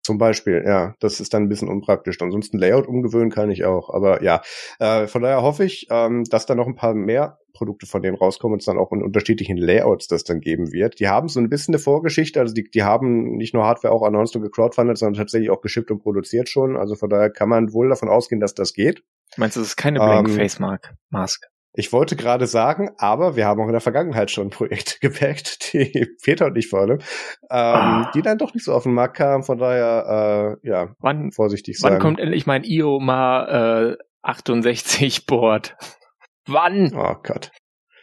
Zum 0.03 0.17
Beispiel, 0.17 0.63
ja, 0.65 0.95
das 0.99 1.19
ist 1.19 1.35
dann 1.35 1.43
ein 1.43 1.49
bisschen 1.49 1.69
unpraktisch. 1.69 2.17
Ansonsten 2.19 2.57
Layout 2.57 2.87
umgewöhnen 2.87 3.29
kann 3.29 3.51
ich 3.51 3.65
auch, 3.65 3.93
aber 3.93 4.23
ja, 4.23 4.41
äh, 4.79 5.05
von 5.05 5.21
daher 5.21 5.43
hoffe 5.43 5.63
ich, 5.63 5.85
ähm, 5.91 6.23
dass 6.23 6.47
da 6.47 6.55
noch 6.55 6.65
ein 6.65 6.75
paar 6.75 6.95
mehr 6.95 7.37
Produkte 7.53 7.85
von 7.85 8.01
denen 8.01 8.17
rauskommen 8.17 8.53
und 8.53 8.59
es 8.61 8.65
dann 8.65 8.79
auch 8.79 8.91
in 8.91 9.03
unterschiedlichen 9.03 9.57
Layouts 9.57 10.07
das 10.07 10.23
dann 10.23 10.39
geben 10.39 10.71
wird. 10.71 10.99
Die 10.99 11.07
haben 11.07 11.27
so 11.27 11.39
ein 11.39 11.49
bisschen 11.49 11.75
eine 11.75 11.83
Vorgeschichte, 11.83 12.39
also 12.39 12.55
die, 12.55 12.63
die 12.71 12.81
haben 12.81 13.35
nicht 13.35 13.53
nur 13.53 13.65
Hardware 13.65 13.93
auch 13.93 14.01
announced 14.01 14.35
und 14.35 14.41
gecrowdfundet, 14.41 14.97
sondern 14.97 15.21
tatsächlich 15.21 15.51
auch 15.51 15.61
geschippt 15.61 15.91
und 15.91 15.99
produziert 15.99 16.49
schon. 16.49 16.75
Also 16.75 16.95
von 16.95 17.11
daher 17.11 17.29
kann 17.29 17.49
man 17.49 17.71
wohl 17.71 17.89
davon 17.89 18.09
ausgehen, 18.09 18.41
dass 18.41 18.55
das 18.55 18.73
geht. 18.73 19.03
Meinst 19.37 19.55
du, 19.55 19.61
das 19.61 19.69
ist 19.69 19.75
keine 19.77 19.99
Blank 19.99 20.29
ähm, 20.29 20.35
Face 20.35 20.59
Mask? 21.09 21.47
Ich 21.73 21.93
wollte 21.93 22.17
gerade 22.17 22.47
sagen, 22.47 22.91
aber 22.97 23.37
wir 23.37 23.45
haben 23.45 23.61
auch 23.61 23.67
in 23.67 23.71
der 23.71 23.79
Vergangenheit 23.79 24.29
schon 24.29 24.49
Projekte 24.49 24.99
gepackt, 25.01 25.71
die 25.73 26.07
Peter 26.21 26.47
und 26.47 26.57
ich 26.57 26.67
vor 26.67 26.81
allem, 26.81 26.99
ähm, 26.99 26.99
ah. 27.49 28.11
die 28.13 28.21
dann 28.21 28.37
doch 28.37 28.53
nicht 28.53 28.65
so 28.65 28.73
auf 28.73 28.83
den 28.83 28.93
Markt 28.93 29.17
kamen. 29.17 29.43
Von 29.43 29.57
daher, 29.57 30.57
äh, 30.63 30.67
ja, 30.67 30.95
wann, 30.99 31.31
vorsichtig 31.31 31.79
sein. 31.79 31.93
Wann 31.93 31.99
kommt 31.99 32.19
endlich 32.19 32.45
mein 32.45 32.63
IOMA 32.63 33.91
äh, 33.91 33.97
68 34.21 35.25
Board? 35.25 35.77
wann? 36.45 36.93
Oh 36.93 37.15
Gott. 37.23 37.51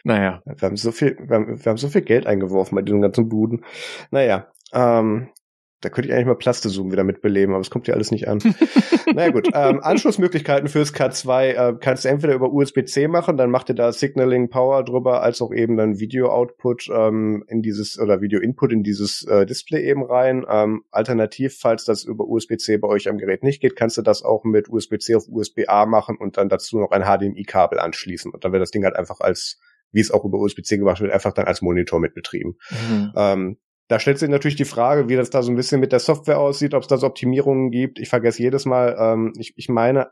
Naja. 0.03 0.41
Wir 0.45 0.65
haben 0.65 0.77
so 0.77 0.91
viel, 0.91 1.17
wir 1.19 1.35
haben, 1.35 1.63
wir 1.63 1.69
haben 1.69 1.77
so 1.77 1.89
viel 1.89 2.01
Geld 2.01 2.25
eingeworfen 2.25 2.75
bei 2.75 2.81
diesen 2.81 3.01
ganzen 3.01 3.29
Buden. 3.29 3.65
Naja, 4.09 4.47
ähm, 4.73 5.29
da 5.81 5.89
könnte 5.89 6.09
ich 6.09 6.13
eigentlich 6.13 6.27
mal 6.27 6.35
Plaste-Zoom 6.35 6.91
wieder 6.91 7.03
mitbeleben, 7.03 7.53
aber 7.53 7.61
es 7.61 7.69
kommt 7.69 7.87
ja 7.87 7.93
alles 7.93 8.11
nicht 8.11 8.27
an. 8.27 8.39
naja 9.13 9.31
gut, 9.31 9.49
ähm, 9.53 9.79
Anschlussmöglichkeiten 9.81 10.67
fürs 10.67 10.93
K2 10.93 11.43
äh, 11.51 11.75
kannst 11.79 12.03
du 12.03 12.09
entweder 12.09 12.33
über 12.33 12.51
USB-C 12.51 13.07
machen, 13.07 13.37
dann 13.37 13.49
macht 13.49 13.69
ihr 13.69 13.75
da 13.75 13.91
Signaling 13.91 14.49
Power 14.49 14.83
drüber, 14.83 15.21
als 15.21 15.41
auch 15.41 15.53
eben 15.53 15.77
dann 15.77 15.99
Video-Output 15.99 16.89
ähm, 16.93 17.45
in 17.47 17.61
dieses 17.61 17.97
oder 17.97 18.19
Video-Input 18.21 18.73
in 18.73 18.83
dieses 18.83 19.23
äh, 19.23 19.45
Display 19.45 19.89
eben 19.89 20.03
rein. 20.03 20.45
Ähm, 20.49 20.83
alternativ, 20.91 21.57
falls 21.59 21.85
das 21.85 22.03
über 22.03 22.27
USB-C 22.27 22.77
bei 22.77 22.87
euch 22.87 23.07
am 23.07 23.17
Gerät 23.17 23.43
nicht 23.43 23.61
geht, 23.61 23.75
kannst 23.75 23.97
du 23.97 24.01
das 24.01 24.21
auch 24.23 24.43
mit 24.43 24.69
USB-C 24.69 25.15
auf 25.15 25.27
USB-A 25.29 25.85
machen 25.85 26.17
und 26.17 26.37
dann 26.37 26.49
dazu 26.49 26.79
noch 26.79 26.91
ein 26.91 27.03
HDMI-Kabel 27.03 27.79
anschließen. 27.79 28.31
Und 28.31 28.43
dann 28.43 28.51
wird 28.51 28.61
das 28.61 28.71
Ding 28.71 28.83
halt 28.83 28.95
einfach 28.95 29.21
als 29.21 29.59
wie 29.91 30.01
es 30.01 30.11
auch 30.11 30.23
über 30.23 30.37
USB-C 30.37 30.77
gemacht 30.77 31.01
wird, 31.01 31.11
einfach 31.11 31.33
dann 31.33 31.45
als 31.45 31.63
Monitor 31.63 31.99
mit 31.99 32.13
betrieben. 32.13 32.57
Mhm. 32.69 33.11
Ähm, 33.15 33.57
da 33.89 33.99
stellt 33.99 34.19
sich 34.19 34.29
natürlich 34.29 34.55
die 34.55 34.65
Frage, 34.65 35.09
wie 35.09 35.15
das 35.15 35.31
da 35.31 35.41
so 35.41 35.51
ein 35.51 35.55
bisschen 35.55 35.81
mit 35.81 35.91
der 35.91 35.99
Software 35.99 36.39
aussieht, 36.39 36.75
ob 36.75 36.83
es 36.83 36.87
da 36.87 36.97
so 36.97 37.07
Optimierungen 37.07 37.71
gibt. 37.71 37.99
Ich 37.99 38.07
vergesse 38.07 38.43
jedes 38.43 38.65
Mal, 38.65 38.95
ähm, 38.99 39.33
ich, 39.37 39.53
ich 39.57 39.67
meine, 39.67 40.11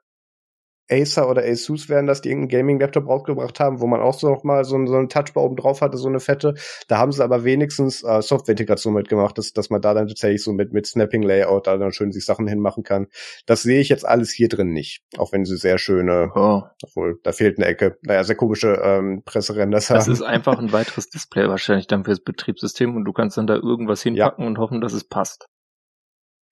Acer 0.90 1.30
oder 1.30 1.44
Asus 1.44 1.90
wären 1.90 2.08
das, 2.08 2.22
die 2.22 2.30
irgendeinen 2.30 2.60
Gaming-Laptop 2.62 3.08
rausgebracht 3.08 3.60
haben, 3.60 3.82
wo 3.82 3.88
man 3.88 4.02
auch 4.02 4.14
so 4.14 4.30
noch 4.30 4.44
mal 4.44 4.64
so, 4.64 4.84
so 4.86 4.96
eine 4.96 5.08
Touchbar 5.08 5.44
oben 5.44 5.56
drauf 5.56 5.82
hatte, 5.82 5.98
so 5.98 6.08
eine 6.08 6.20
fette. 6.20 6.54
Da 6.88 6.98
haben 6.98 7.12
sie 7.12 7.24
aber 7.24 7.44
wenigstens 7.44 8.04
äh, 8.04 8.22
Software-Integration 8.22 8.94
mitgemacht, 8.94 9.38
dass, 9.38 9.54
dass 9.54 9.70
man 9.70 9.82
da 9.82 9.94
dann 9.94 10.08
tatsächlich 10.08 10.44
so 10.44 10.54
mit, 10.54 10.74
mit 10.74 10.88
Snapping-Layout 10.88 11.68
da 11.68 11.78
dann 11.78 11.92
schön 11.92 12.12
sich 12.12 12.26
Sachen 12.26 12.48
hinmachen 12.48 12.84
kann. 12.84 13.08
Das 13.46 13.64
sehe 13.64 13.80
ich 13.80 13.90
jetzt 13.90 14.06
alles 14.06 14.32
hier 14.32 14.50
drin 14.50 14.72
nicht. 14.72 15.04
Auch 15.18 15.34
wenn 15.34 15.46
sie 15.46 15.58
sehr 15.58 15.78
schöne, 15.78 16.32
oh. 16.36 16.64
obwohl, 16.84 17.20
da 17.24 17.32
fehlt 17.32 17.58
eine 17.58 17.68
Ecke, 17.68 17.98
naja, 18.04 18.24
sehr 18.24 18.36
komische 18.36 18.80
ähm, 18.84 19.24
Presserenders 19.26 19.90
haben. 19.90 19.98
Das 19.98 20.08
ist 20.08 20.22
einfach 20.22 20.58
ein 20.58 20.72
weiteres 20.72 21.10
Display 21.10 21.48
wahrscheinlich 21.48 21.88
dann 21.88 22.04
fürs 22.06 22.22
Betriebssystem 22.22 22.96
und 22.96 23.06
du 23.06 23.14
kannst 23.14 23.38
dann 23.38 23.48
da 23.48 23.56
irgendwas 23.56 24.02
hinpacken 24.02 24.44
ja. 24.44 24.48
und 24.48 24.58
hoffen, 24.58 24.82
dass 24.82 24.94
es 24.94 25.04
passt. 25.04 25.48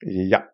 Ja, 0.01 0.49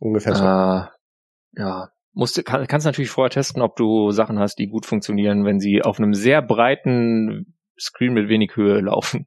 ungefähr 0.00 0.34
so. 0.34 0.44
Äh, 0.44 1.60
ja, 1.60 1.90
musst, 2.14 2.42
kann, 2.44 2.66
kannst 2.66 2.86
natürlich 2.86 3.10
vorher 3.10 3.30
testen, 3.30 3.62
ob 3.62 3.76
du 3.76 4.10
Sachen 4.10 4.38
hast, 4.38 4.56
die 4.56 4.68
gut 4.68 4.86
funktionieren, 4.86 5.44
wenn 5.44 5.60
sie 5.60 5.82
auf 5.82 5.98
einem 5.98 6.14
sehr 6.14 6.42
breiten 6.42 7.54
Screen 7.78 8.14
mit 8.14 8.28
wenig 8.28 8.56
Höhe 8.56 8.80
laufen. 8.80 9.26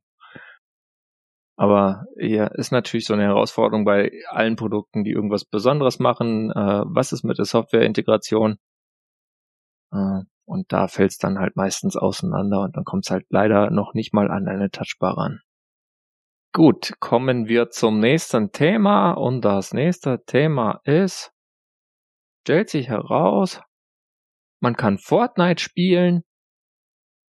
Aber 1.58 2.06
ja, 2.18 2.48
ist 2.48 2.72
natürlich 2.72 3.06
so 3.06 3.14
eine 3.14 3.24
Herausforderung 3.24 3.84
bei 3.84 4.12
allen 4.30 4.56
Produkten, 4.56 5.04
die 5.04 5.12
irgendwas 5.12 5.44
Besonderes 5.44 5.98
machen. 5.98 6.52
Äh, 6.52 6.84
was 6.86 7.12
ist 7.12 7.24
mit 7.24 7.40
der 7.40 7.46
Softwareintegration? 7.46 8.58
Äh, 9.92 10.22
und 10.46 10.72
da 10.72 10.88
fällt 10.88 11.12
es 11.12 11.18
dann 11.18 11.40
halt 11.40 11.56
meistens 11.56 11.98
auseinander 11.98 12.62
und 12.62 12.78
dann 12.78 12.84
kommt 12.84 13.06
es 13.06 13.12
halt 13.12 13.26
leider 13.30 13.72
noch 13.72 13.94
nicht 13.94 14.14
mal 14.14 14.30
an 14.30 14.48
eine 14.48 14.70
Touchbar 14.70 15.18
ran. 15.18 15.42
Gut, 16.54 16.94
kommen 17.00 17.48
wir 17.48 17.70
zum 17.70 18.00
nächsten 18.00 18.52
Thema 18.52 19.12
und 19.12 19.42
das 19.44 19.74
nächste 19.74 20.24
Thema 20.26 20.80
ist 20.86 21.34
stellt 22.48 22.70
sich 22.70 22.88
heraus, 22.88 23.60
man 24.62 24.78
kann 24.78 25.00
Fortnite 25.00 25.62
spielen 25.62 26.24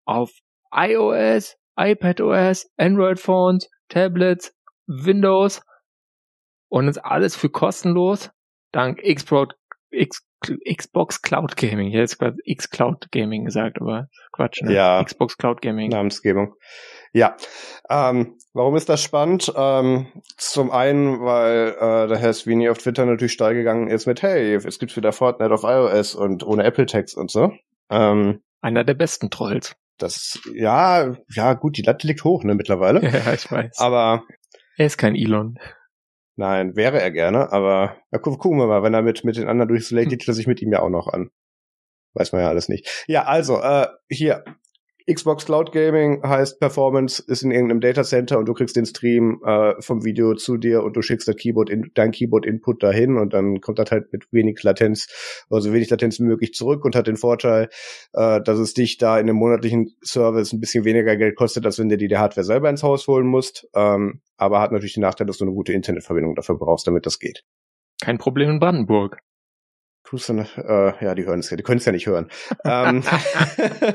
auf 0.07 0.31
iOS, 0.73 1.57
iPadOS, 1.77 2.71
Android 2.77 3.19
Phones, 3.19 3.69
Tablets, 3.89 4.55
Windows 4.87 5.61
und 6.71 6.87
ist 6.87 6.99
alles 6.99 7.35
für 7.35 7.51
kostenlos 7.51 8.31
dank 8.71 9.03
Xbox, 9.03 9.57
Xbox 9.93 11.21
Cloud 11.21 11.57
Gaming. 11.57 11.89
Jetzt 11.89 12.21
gerade 12.21 12.37
X 12.45 12.71
Cloud 12.71 13.11
Gaming 13.11 13.45
gesagt, 13.45 13.81
aber 13.81 14.07
Quatsch, 14.31 14.63
ne? 14.63 14.73
Ja. 14.73 15.03
Xbox 15.03 15.37
Cloud 15.37 15.61
Gaming. 15.63 15.91
Namensgebung. 15.91 16.55
Ja, 17.13 17.37
ähm, 17.89 18.37
warum 18.53 18.77
ist 18.77 18.89
das 18.89 19.03
spannend? 19.03 19.53
Ähm, 19.57 20.09
zum 20.37 20.71
einen, 20.71 21.21
weil 21.21 21.75
äh, 21.79 22.09
der 22.09 22.19
Herr 22.19 22.33
Sweeney 22.33 22.69
auf 22.69 22.79
Twitter 22.79 23.07
natürlich 23.07 23.33
steil 23.33 23.55
gegangen 23.55 23.89
ist 23.89 24.07
mit, 24.07 24.23
hey, 24.23 24.55
es 24.55 24.79
gibt 24.79 24.97
wieder 24.97 25.13
Fortnite 25.13 25.53
auf 25.53 25.63
iOS 25.65 26.15
und 26.15 26.45
ohne 26.45 26.65
Apple 26.65 26.87
Text 26.87 27.17
und 27.17 27.31
so. 27.31 27.53
Ähm, 27.91 28.43
Einer 28.61 28.85
der 28.85 28.95
besten 28.95 29.31
Trolls. 29.31 29.75
Das, 29.97 30.39
ja, 30.55 31.17
ja, 31.29 31.55
gut, 31.55 31.77
die 31.77 31.83
Latte 31.83 32.07
liegt 32.07 32.23
hoch, 32.25 32.45
ne, 32.45 32.55
mittlerweile. 32.55 33.01
Ja, 33.27 33.33
ich 33.33 33.51
weiß. 33.51 33.79
Aber. 33.79 34.25
Er 34.77 34.87
ist 34.87 34.97
kein 34.97 35.17
Elon. 35.17 35.59
Nein, 36.37 36.77
wäre 36.77 37.01
er 37.01 37.11
gerne, 37.11 37.51
aber 37.51 37.97
ja, 38.13 38.19
gu 38.19 38.37
gucken 38.37 38.59
wir 38.59 38.69
mal, 38.69 38.85
wenn 38.85 38.95
er 38.95 39.03
mit, 39.03 39.25
mit 39.25 39.37
den 39.37 39.49
anderen 39.49 39.69
durchs 39.69 39.91
Lake 39.91 40.09
geht, 40.09 40.23
hm. 40.23 40.35
sich 40.35 40.47
mit 40.47 40.63
ihm 40.63 40.73
ja 40.73 40.81
auch 40.81 40.89
noch 40.89 41.09
an. 41.09 41.31
Weiß 42.15 42.33
man 42.33 42.43
ja 42.43 42.49
alles 42.49 42.69
nicht. 42.69 43.05
Ja, 43.09 43.25
also, 43.25 43.61
äh, 43.61 43.89
hier, 44.09 44.45
Xbox 45.11 45.47
Cloud 45.47 45.73
Gaming 45.73 46.23
heißt 46.23 46.61
Performance 46.61 47.23
ist 47.27 47.43
in 47.43 47.51
irgendeinem 47.51 47.81
Datacenter 47.81 48.39
und 48.39 48.47
du 48.47 48.53
kriegst 48.53 48.77
den 48.77 48.85
Stream 48.85 49.41
äh, 49.43 49.81
vom 49.81 50.05
Video 50.05 50.35
zu 50.35 50.59
dir 50.59 50.83
und 50.83 50.97
du 50.97 51.03
schickst 51.03 51.27
das 51.27 51.37
Keyboard 51.37 51.71
in, 51.71 51.91
dein 51.95 52.11
Keyboard 52.11 52.45
Input 52.45 52.83
dahin 52.83 53.17
und 53.17 53.33
dann 53.33 53.63
kommt 53.63 53.79
das 53.79 53.91
halt 53.91 54.13
mit 54.13 54.31
wenig 54.33 54.63
Latenz, 54.63 55.09
also 55.49 55.73
wenig 55.73 55.89
Latenz 55.89 56.21
wie 56.21 56.25
möglich 56.25 56.53
zurück 56.53 56.85
und 56.85 56.95
hat 56.95 57.07
den 57.07 57.17
Vorteil, 57.17 57.71
äh, 58.13 58.43
dass 58.43 58.59
es 58.59 58.75
dich 58.75 58.99
da 58.99 59.19
in 59.19 59.29
einem 59.29 59.37
monatlichen 59.37 59.97
Service 60.05 60.53
ein 60.53 60.61
bisschen 60.61 60.85
weniger 60.85 61.17
Geld 61.17 61.37
kostet, 61.37 61.65
als 61.65 61.79
wenn 61.79 61.89
du 61.89 61.97
dir 61.97 62.09
die 62.09 62.19
Hardware 62.19 62.45
selber 62.45 62.69
ins 62.69 62.83
Haus 62.83 63.07
holen 63.07 63.27
musst. 63.27 63.67
Ähm, 63.75 64.21
aber 64.37 64.61
hat 64.61 64.73
natürlich 64.73 64.95
den 64.95 65.03
Nachteil, 65.03 65.27
dass 65.27 65.39
du 65.39 65.45
eine 65.45 65.55
gute 65.55 65.73
Internetverbindung 65.73 66.35
dafür 66.35 66.59
brauchst, 66.59 66.87
damit 66.87 67.07
das 67.07 67.19
geht. 67.19 67.45
Kein 68.03 68.19
Problem 68.19 68.51
in 68.51 68.59
Brandenburg. 68.59 69.19
Tust 70.05 70.29
du 70.29 70.35
äh, 70.35 71.05
ja, 71.05 71.15
die 71.15 71.25
hören 71.25 71.41
es 71.41 71.51
ja, 71.51 71.57
die 71.57 71.63
können 71.63 71.79
es 71.79 71.85
ja 71.87 71.93
nicht 71.93 72.07
hören. 72.07 72.29
ähm. 72.65 73.03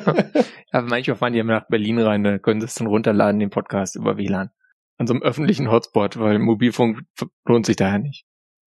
ja, 0.73 0.81
manchmal 0.81 1.17
fahren 1.17 1.33
die 1.33 1.39
ja 1.39 1.43
nach 1.43 1.67
Berlin 1.67 1.99
rein, 1.99 2.23
da 2.23 2.39
können 2.39 2.59
sie 2.59 2.65
es 2.65 2.75
dann 2.75 2.87
runterladen, 2.87 3.39
den 3.39 3.49
Podcast 3.49 3.95
über 3.95 4.17
WLAN. 4.17 4.49
An 4.97 5.07
so 5.07 5.13
einem 5.13 5.23
öffentlichen 5.23 5.71
Hotspot, 5.71 6.19
weil 6.19 6.39
Mobilfunk 6.39 7.01
lohnt 7.45 7.65
sich 7.65 7.75
daher 7.75 7.99
nicht. 7.99 8.25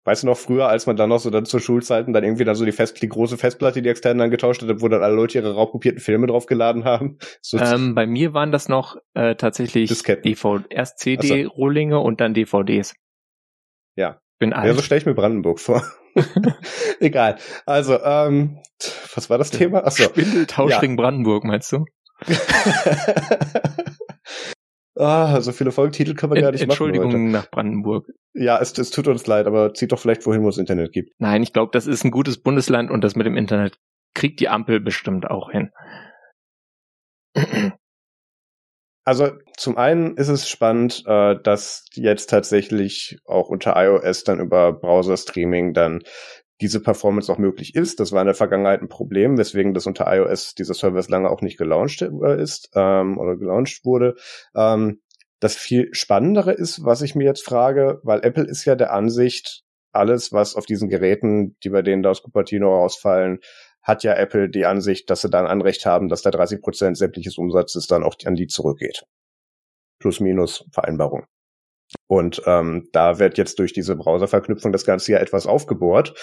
Weißt 0.05 0.23
du 0.23 0.27
noch 0.27 0.37
früher, 0.37 0.67
als 0.67 0.85
man 0.85 0.97
dann 0.97 1.09
noch 1.09 1.19
so 1.19 1.29
dann 1.29 1.45
zur 1.45 1.61
Schulzeiten 1.61 2.11
dann 2.11 2.25
irgendwie 2.25 2.43
dann 2.43 2.55
so 2.55 2.65
die, 2.65 2.73
Fest, 2.73 3.01
die 3.01 3.07
große 3.07 3.37
Festplatte, 3.37 3.81
die 3.81 3.87
extern 3.87 4.17
dann 4.17 4.31
getauscht 4.31 4.61
hat, 4.61 4.81
wo 4.81 4.89
dann 4.89 5.01
alle 5.01 5.15
Leute 5.15 5.37
ihre 5.37 5.53
raubkopierten 5.53 6.01
Filme 6.01 6.27
draufgeladen 6.27 6.83
haben? 6.83 7.17
So 7.41 7.57
ähm, 7.57 7.95
bei 7.95 8.05
mir 8.05 8.33
waren 8.33 8.51
das 8.51 8.67
noch 8.67 8.97
äh, 9.13 9.35
tatsächlich 9.35 9.89
DVD, 10.03 10.63
erst 10.69 10.99
CD-Rohlinge 10.99 11.99
und 11.99 12.19
dann 12.19 12.33
DVDs. 12.33 12.95
Ja. 13.95 14.19
Bin 14.39 14.51
alt. 14.51 14.67
Ja, 14.67 14.73
so 14.73 14.81
stelle 14.81 14.99
ich 14.99 15.05
mir 15.05 15.13
Brandenburg 15.13 15.59
vor. 15.59 15.83
Egal. 16.99 17.37
Also, 17.65 18.01
ähm, 18.01 18.59
was 19.15 19.29
war 19.29 19.37
das 19.37 19.51
Thema? 19.51 19.85
Achso. 19.85 20.03
Spindeltauschring 20.03 20.91
ja. 20.91 20.97
Brandenburg, 20.97 21.43
meinst 21.43 21.71
du? 21.71 21.85
ah, 24.95 25.41
so 25.41 25.51
viele 25.51 25.71
Folgetitel 25.71 26.15
kann 26.15 26.29
man 26.29 26.37
Ent 26.37 26.45
gar 26.45 26.51
nicht 26.51 26.61
Entschuldigung 26.61 27.07
machen. 27.07 27.15
Entschuldigung 27.15 27.31
nach 27.31 27.49
Brandenburg. 27.51 28.07
Ja, 28.33 28.59
es, 28.59 28.77
es 28.77 28.91
tut 28.91 29.07
uns 29.07 29.27
leid, 29.27 29.47
aber 29.47 29.73
zieht 29.73 29.91
doch 29.91 29.99
vielleicht 29.99 30.25
wohin, 30.25 30.43
wo 30.43 30.49
es 30.49 30.57
Internet 30.57 30.91
gibt. 30.91 31.11
Nein, 31.19 31.43
ich 31.43 31.53
glaube, 31.53 31.71
das 31.73 31.87
ist 31.87 32.03
ein 32.03 32.11
gutes 32.11 32.41
Bundesland 32.41 32.91
und 32.91 33.03
das 33.03 33.15
mit 33.15 33.25
dem 33.25 33.37
Internet 33.37 33.79
kriegt 34.13 34.39
die 34.39 34.49
Ampel 34.49 34.79
bestimmt 34.79 35.29
auch 35.29 35.51
hin. 35.51 35.71
Also 39.05 39.31
zum 39.57 39.77
einen 39.77 40.15
ist 40.15 40.29
es 40.29 40.49
spannend, 40.49 41.03
äh, 41.05 41.35
dass 41.41 41.85
jetzt 41.93 42.29
tatsächlich 42.29 43.19
auch 43.25 43.49
unter 43.49 43.73
iOS 43.75 44.23
dann 44.23 44.39
über 44.39 44.71
Browser-Streaming 44.71 45.73
dann 45.73 46.03
diese 46.61 46.79
Performance 46.79 47.31
auch 47.31 47.37
möglich 47.37 47.75
ist. 47.75 47.99
Das 47.99 48.13
war 48.13 48.21
in 48.21 48.27
der 48.27 48.35
Vergangenheit 48.35 48.81
ein 48.81 48.87
Problem, 48.87 49.37
weswegen 49.37 49.73
das 49.73 49.85
unter 49.87 50.05
iOS 50.07 50.55
dieser 50.55 50.73
Service 50.73 51.09
lange 51.09 51.29
auch 51.29 51.41
nicht 51.41 51.57
gelauncht 51.57 52.01
äh, 52.01 52.41
ist 52.41 52.69
ähm, 52.75 53.17
oder 53.17 53.35
gelauncht 53.35 53.83
wurde. 53.83 54.15
Ähm, 54.55 55.01
das 55.41 55.55
viel 55.55 55.89
Spannendere 55.93 56.53
ist, 56.53 56.85
was 56.85 57.01
ich 57.01 57.15
mir 57.15 57.25
jetzt 57.25 57.43
frage, 57.43 57.99
weil 58.03 58.23
Apple 58.23 58.45
ist 58.45 58.63
ja 58.63 58.75
der 58.75 58.93
Ansicht, 58.93 59.63
alles, 59.91 60.31
was 60.31 60.55
auf 60.55 60.65
diesen 60.65 60.89
Geräten, 60.89 61.57
die 61.63 61.69
bei 61.69 61.81
denen 61.81 62.01
da 62.01 62.09
aus 62.09 62.23
Cupertino 62.23 62.73
rausfallen, 62.73 63.39
hat 63.83 64.03
ja 64.03 64.13
Apple 64.13 64.49
die 64.49 64.65
Ansicht, 64.65 65.09
dass 65.09 65.21
sie 65.21 65.29
dann 65.29 65.45
Anrecht 65.45 65.85
haben, 65.85 66.09
dass 66.09 66.21
da 66.21 66.31
30 66.31 66.61
Prozent 66.61 66.97
sämtliches 66.97 67.37
Umsatzes 67.37 67.87
dann 67.87 68.03
auch 68.03 68.15
an 68.25 68.35
die 68.35 68.47
zurückgeht. 68.47 69.03
Plus 69.99 70.19
minus 70.19 70.65
Vereinbarung. 70.71 71.25
Und 72.07 72.41
ähm, 72.45 72.89
da 72.91 73.19
wird 73.19 73.37
jetzt 73.37 73.59
durch 73.59 73.73
diese 73.73 73.95
Browserverknüpfung 73.95 74.71
das 74.71 74.85
Ganze 74.85 75.11
ja 75.11 75.19
etwas 75.19 75.45
aufgebohrt. 75.45 76.13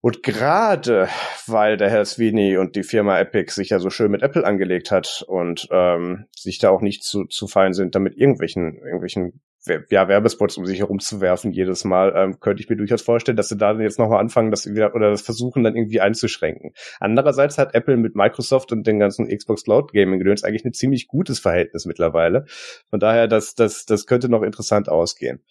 Und 0.00 0.22
gerade 0.22 1.08
weil 1.46 1.76
der 1.76 1.90
Herr 1.90 2.04
Sweeney 2.04 2.56
und 2.56 2.76
die 2.76 2.84
Firma 2.84 3.18
Epic 3.18 3.52
sich 3.52 3.70
ja 3.70 3.80
so 3.80 3.90
schön 3.90 4.12
mit 4.12 4.22
Apple 4.22 4.46
angelegt 4.46 4.92
hat 4.92 5.24
und 5.26 5.66
ähm, 5.72 6.26
sich 6.36 6.58
da 6.58 6.70
auch 6.70 6.80
nicht 6.80 7.02
zu, 7.02 7.24
zu 7.24 7.48
fein 7.48 7.74
sind, 7.74 7.96
damit 7.96 8.16
irgendwelchen, 8.16 8.76
irgendwelchen 8.76 9.40
ja, 9.90 10.08
Werbespots 10.08 10.56
um 10.56 10.66
sich 10.66 10.80
herumzuwerfen 10.80 11.52
jedes 11.52 11.84
Mal, 11.84 12.12
ähm, 12.16 12.40
könnte 12.40 12.62
ich 12.62 12.68
mir 12.68 12.76
durchaus 12.76 13.02
vorstellen, 13.02 13.36
dass 13.36 13.48
sie 13.48 13.56
da 13.56 13.78
jetzt 13.78 13.98
nochmal 13.98 14.20
anfangen, 14.20 14.50
das 14.50 14.66
wieder 14.66 14.94
oder 14.94 15.10
das 15.10 15.22
versuchen 15.22 15.64
dann 15.64 15.76
irgendwie 15.76 16.00
einzuschränken. 16.00 16.72
Andererseits 17.00 17.58
hat 17.58 17.74
Apple 17.74 17.96
mit 17.96 18.14
Microsoft 18.14 18.72
und 18.72 18.86
den 18.86 18.98
ganzen 18.98 19.28
Xbox 19.28 19.64
Cloud 19.64 19.92
Gaming 19.92 20.18
Gedöns 20.18 20.44
eigentlich 20.44 20.64
ein 20.64 20.72
ziemlich 20.72 21.06
gutes 21.06 21.38
Verhältnis 21.38 21.86
mittlerweile. 21.86 22.44
Von 22.90 23.00
daher, 23.00 23.28
das, 23.28 23.54
das, 23.54 23.84
das 23.84 24.06
könnte 24.06 24.28
noch 24.28 24.42
interessant 24.42 24.88
ausgehen. 24.88 25.42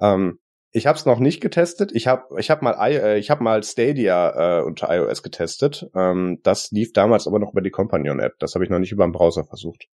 Ähm, 0.00 0.38
ich 0.74 0.86
habe 0.86 0.96
es 0.96 1.04
noch 1.04 1.18
nicht 1.18 1.40
getestet. 1.42 1.92
Ich 1.92 2.06
habe 2.06 2.24
ich 2.38 2.50
hab 2.50 2.62
mal 2.62 2.74
äh, 2.80 3.18
ich 3.18 3.30
habe 3.30 3.44
mal 3.44 3.62
Stadia 3.62 4.60
äh, 4.60 4.62
unter 4.62 4.88
iOS 4.90 5.22
getestet. 5.22 5.90
Ähm, 5.94 6.40
das 6.42 6.70
lief 6.70 6.94
damals 6.94 7.26
aber 7.26 7.38
noch 7.38 7.52
über 7.52 7.60
die 7.60 7.70
Companion 7.70 8.20
App. 8.20 8.38
Das 8.38 8.54
habe 8.54 8.64
ich 8.64 8.70
noch 8.70 8.78
nicht 8.78 8.92
über 8.92 9.06
den 9.06 9.12
Browser 9.12 9.44
versucht. 9.44 9.88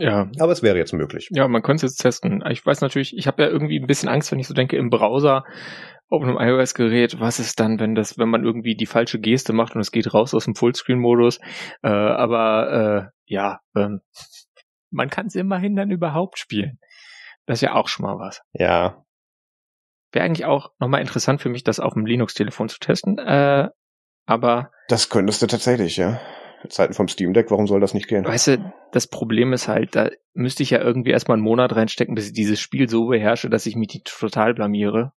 Ja. 0.00 0.30
Aber 0.38 0.50
es 0.50 0.62
wäre 0.62 0.78
jetzt 0.78 0.94
möglich. 0.94 1.28
Ja, 1.30 1.46
man 1.46 1.62
könnte 1.62 1.84
es 1.84 1.92
jetzt 1.92 1.98
testen. 1.98 2.42
Ich 2.48 2.64
weiß 2.64 2.80
natürlich, 2.80 3.14
ich 3.16 3.26
habe 3.26 3.42
ja 3.42 3.48
irgendwie 3.48 3.78
ein 3.78 3.86
bisschen 3.86 4.08
Angst, 4.08 4.32
wenn 4.32 4.38
ich 4.38 4.48
so 4.48 4.54
denke, 4.54 4.78
im 4.78 4.88
Browser 4.88 5.44
auf 6.08 6.22
einem 6.22 6.38
iOS-Gerät, 6.38 7.20
was 7.20 7.38
ist 7.38 7.60
dann, 7.60 7.78
wenn 7.78 7.94
das, 7.94 8.16
wenn 8.16 8.30
man 8.30 8.42
irgendwie 8.42 8.74
die 8.74 8.86
falsche 8.86 9.20
Geste 9.20 9.52
macht 9.52 9.74
und 9.74 9.82
es 9.82 9.92
geht 9.92 10.12
raus 10.14 10.32
aus 10.32 10.46
dem 10.46 10.54
Fullscreen-Modus. 10.54 11.38
Äh, 11.82 11.88
aber 11.88 13.10
äh, 13.12 13.32
ja, 13.32 13.60
ähm, 13.76 14.00
man 14.90 15.10
kann 15.10 15.26
es 15.26 15.34
immerhin 15.34 15.76
dann 15.76 15.90
überhaupt 15.90 16.38
spielen. 16.38 16.78
Das 17.44 17.58
ist 17.58 17.62
ja 17.62 17.74
auch 17.74 17.88
schon 17.88 18.06
mal 18.06 18.18
was. 18.18 18.40
Ja. 18.52 19.04
Wäre 20.12 20.24
eigentlich 20.24 20.46
auch 20.46 20.70
nochmal 20.78 21.02
interessant 21.02 21.42
für 21.42 21.50
mich, 21.50 21.62
das 21.62 21.78
auf 21.78 21.92
dem 21.92 22.06
Linux-Telefon 22.06 22.70
zu 22.70 22.78
testen. 22.78 23.18
Äh, 23.18 23.68
aber. 24.24 24.70
Das 24.88 25.10
könntest 25.10 25.42
du 25.42 25.46
tatsächlich, 25.46 25.98
ja. 25.98 26.18
Zeiten 26.68 26.94
vom 26.94 27.08
Steam 27.08 27.32
Deck, 27.32 27.50
warum 27.50 27.66
soll 27.66 27.80
das 27.80 27.94
nicht 27.94 28.08
gehen? 28.08 28.24
Weißt 28.24 28.48
du, 28.48 28.72
das 28.92 29.06
Problem 29.06 29.52
ist 29.52 29.68
halt, 29.68 29.96
da 29.96 30.10
müsste 30.34 30.62
ich 30.62 30.70
ja 30.70 30.80
irgendwie 30.80 31.10
erstmal 31.10 31.36
einen 31.36 31.44
Monat 31.44 31.74
reinstecken, 31.74 32.14
bis 32.14 32.28
ich 32.28 32.32
dieses 32.32 32.60
Spiel 32.60 32.88
so 32.88 33.06
beherrsche, 33.06 33.48
dass 33.48 33.66
ich 33.66 33.76
mich 33.76 34.02
total 34.04 34.54
blamiere. 34.54 35.12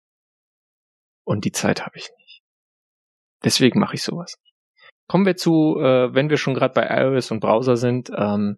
Und 1.24 1.46
die 1.46 1.52
Zeit 1.52 1.82
habe 1.82 1.98
ich 1.98 2.10
nicht. 2.20 2.42
Deswegen 3.44 3.80
mache 3.80 3.96
ich 3.96 4.04
sowas. 4.04 4.36
kommen 5.08 5.26
wir 5.26 5.36
zu, 5.36 5.78
äh, 5.80 6.14
wenn 6.14 6.30
wir 6.30 6.38
schon 6.38 6.54
gerade 6.54 6.74
bei 6.74 6.88
iOS 6.88 7.32
und 7.32 7.40
Browser 7.40 7.76
sind, 7.76 8.12
ähm, 8.16 8.58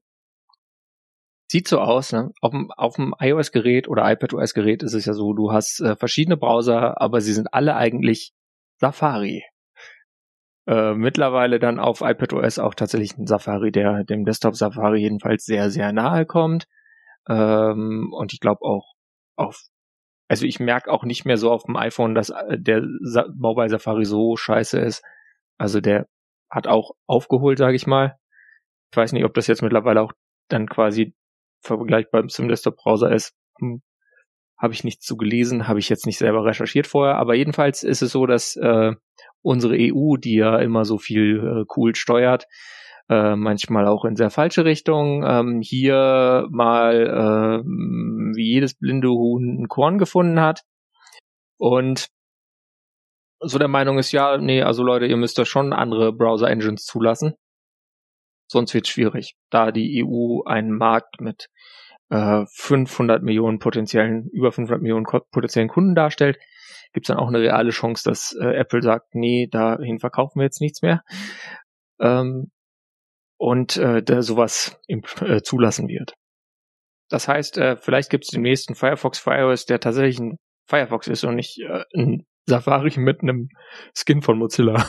sieht 1.49 1.67
so 1.67 1.79
aus, 1.79 2.11
ne? 2.11 2.31
Auf 2.41 2.51
dem, 2.51 2.71
auf 2.71 2.95
dem 2.95 3.13
iOS-Gerät 3.19 3.87
oder 3.87 4.11
iPadOS-Gerät 4.11 4.83
ist 4.83 4.93
es 4.93 5.05
ja 5.05 5.13
so, 5.13 5.33
du 5.33 5.51
hast 5.51 5.79
äh, 5.81 5.95
verschiedene 5.95 6.37
Browser, 6.37 6.99
aber 7.01 7.21
sie 7.21 7.33
sind 7.33 7.53
alle 7.53 7.75
eigentlich 7.75 8.33
Safari. 8.79 9.43
Äh, 10.65 10.93
mittlerweile 10.93 11.59
dann 11.59 11.79
auf 11.79 12.01
iPadOS 12.01 12.59
auch 12.59 12.73
tatsächlich 12.73 13.17
ein 13.17 13.27
Safari, 13.27 13.71
der 13.71 14.05
dem 14.05 14.23
Desktop 14.23 14.55
Safari 14.55 15.01
jedenfalls 15.01 15.43
sehr, 15.45 15.69
sehr 15.69 15.91
nahe 15.91 16.25
kommt. 16.25 16.67
Ähm, 17.27 18.13
und 18.13 18.33
ich 18.33 18.39
glaube 18.39 18.61
auch 18.61 18.93
auf, 19.35 19.59
also 20.29 20.45
ich 20.45 20.59
merke 20.59 20.89
auch 20.91 21.03
nicht 21.03 21.25
mehr 21.25 21.37
so 21.37 21.51
auf 21.51 21.63
dem 21.63 21.75
iPhone, 21.75 22.15
dass 22.15 22.29
äh, 22.29 22.57
der 22.57 22.81
Sa 23.01 23.25
Mobile 23.35 23.69
Safari 23.69 24.05
so 24.05 24.37
scheiße 24.37 24.79
ist. 24.79 25.03
Also 25.57 25.81
der 25.81 26.07
hat 26.49 26.67
auch 26.67 26.91
aufgeholt, 27.07 27.57
sage 27.57 27.75
ich 27.75 27.87
mal. 27.87 28.17
Ich 28.91 28.97
weiß 28.97 29.11
nicht, 29.11 29.25
ob 29.25 29.33
das 29.33 29.47
jetzt 29.47 29.63
mittlerweile 29.63 30.01
auch 30.01 30.13
dann 30.49 30.67
quasi 30.67 31.13
vergleichbar 31.61 32.27
zum 32.27 32.47
Desktop-Browser 32.47 33.11
ist. 33.11 33.33
Hm. 33.59 33.81
Habe 34.57 34.73
ich 34.73 34.83
nichts 34.83 35.05
zu 35.05 35.17
gelesen, 35.17 35.67
habe 35.67 35.79
ich 35.79 35.89
jetzt 35.89 36.05
nicht 36.05 36.17
selber 36.17 36.45
recherchiert 36.45 36.87
vorher, 36.87 37.15
aber 37.15 37.33
jedenfalls 37.35 37.83
ist 37.83 38.01
es 38.01 38.11
so, 38.11 38.25
dass 38.27 38.55
äh, 38.55 38.93
unsere 39.43 39.75
EU, 39.77 40.15
die 40.17 40.35
ja 40.35 40.57
immer 40.57 40.85
so 40.85 40.97
viel 40.97 41.39
äh, 41.39 41.65
cool 41.77 41.93
steuert, 41.95 42.47
äh, 43.09 43.35
manchmal 43.35 43.87
auch 43.87 44.05
in 44.05 44.15
sehr 44.15 44.31
falsche 44.31 44.65
Richtungen, 44.65 45.23
ähm, 45.27 45.61
hier 45.61 46.47
mal 46.49 47.61
äh, 47.61 47.65
wie 48.35 48.53
jedes 48.53 48.73
blinde 48.75 49.09
Huhn 49.09 49.61
ein 49.61 49.67
Korn 49.67 49.99
gefunden 49.99 50.39
hat. 50.39 50.63
Und 51.57 52.07
so 53.39 53.59
der 53.59 53.67
Meinung 53.67 53.99
ist, 53.99 54.11
ja, 54.13 54.37
nee, 54.37 54.61
also 54.61 54.83
Leute, 54.83 55.05
ihr 55.05 55.17
müsst 55.17 55.37
da 55.37 55.45
schon 55.45 55.73
andere 55.73 56.13
Browser-Engines 56.13 56.85
zulassen. 56.85 57.33
Sonst 58.47 58.73
wird 58.73 58.87
schwierig, 58.87 59.35
da 59.49 59.71
die 59.71 60.03
EU 60.03 60.43
einen 60.45 60.77
Markt 60.77 61.19
mit 61.19 61.49
äh, 62.09 62.45
500 62.47 63.21
Millionen 63.21 63.59
potenziellen, 63.59 64.29
über 64.29 64.51
500 64.51 64.81
Millionen 64.81 65.05
potenziellen 65.05 65.69
Kunden 65.69 65.95
darstellt, 65.95 66.37
gibt 66.93 67.05
es 67.05 67.07
dann 67.07 67.17
auch 67.17 67.27
eine 67.27 67.39
reale 67.39 67.71
Chance, 67.71 68.03
dass 68.05 68.35
äh, 68.39 68.55
Apple 68.55 68.81
sagt, 68.81 69.15
nee, 69.15 69.47
dahin 69.47 69.99
verkaufen 69.99 70.39
wir 70.39 70.45
jetzt 70.45 70.61
nichts 70.61 70.81
mehr. 70.81 71.03
Ähm, 71.99 72.51
und 73.37 73.77
äh, 73.77 74.01
da 74.01 74.21
sowas 74.21 74.79
im, 74.87 75.01
äh, 75.21 75.41
zulassen 75.41 75.87
wird. 75.87 76.13
Das 77.09 77.27
heißt, 77.27 77.57
äh, 77.57 77.77
vielleicht 77.77 78.09
gibt 78.09 78.23
es 78.23 78.29
den 78.29 78.41
nächsten 78.41 78.75
Firefox 78.75 79.19
für 79.19 79.55
der 79.67 79.79
tatsächlich 79.79 80.19
ein 80.19 80.37
Firefox 80.67 81.07
ist 81.07 81.23
und 81.23 81.35
nicht 81.35 81.59
äh, 81.59 81.83
ein 81.95 82.25
Safari 82.47 82.93
mit 82.97 83.21
einem 83.21 83.49
Skin 83.95 84.21
von 84.21 84.37
Mozilla. 84.37 84.85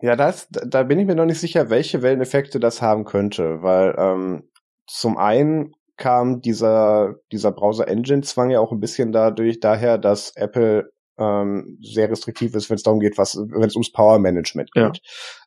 Ja, 0.00 0.14
das, 0.14 0.48
da 0.50 0.82
bin 0.82 0.98
ich 0.98 1.06
mir 1.06 1.14
noch 1.14 1.24
nicht 1.24 1.40
sicher, 1.40 1.70
welche 1.70 2.02
Welleneffekte 2.02 2.60
das 2.60 2.82
haben 2.82 3.04
könnte, 3.04 3.62
weil 3.62 3.94
ähm, 3.98 4.50
zum 4.86 5.16
einen 5.16 5.72
kam 5.96 6.40
dieser, 6.40 7.14
dieser 7.32 7.52
Browser-Engine-Zwang 7.52 8.50
ja 8.50 8.60
auch 8.60 8.72
ein 8.72 8.80
bisschen 8.80 9.12
dadurch 9.12 9.60
daher, 9.60 9.98
dass 9.98 10.32
Apple 10.36 10.90
ähm, 11.18 11.78
sehr 11.80 12.10
restriktiv 12.10 12.54
ist, 12.54 12.68
wenn 12.68 12.76
es 12.76 12.82
darum 12.82 13.00
geht, 13.00 13.18
was, 13.18 13.36
wenn 13.36 13.68
es 13.68 13.74
ums 13.74 13.92
Power-Management 13.92 14.72
geht. 14.72 15.00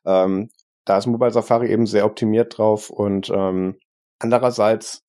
Ja. 0.04 0.24
Ähm, 0.24 0.50
da 0.84 0.98
ist 0.98 1.06
Mobile 1.06 1.30
Safari 1.30 1.70
eben 1.70 1.86
sehr 1.86 2.04
optimiert 2.04 2.58
drauf 2.58 2.90
und 2.90 3.30
ähm, 3.30 3.78
andererseits 4.18 5.04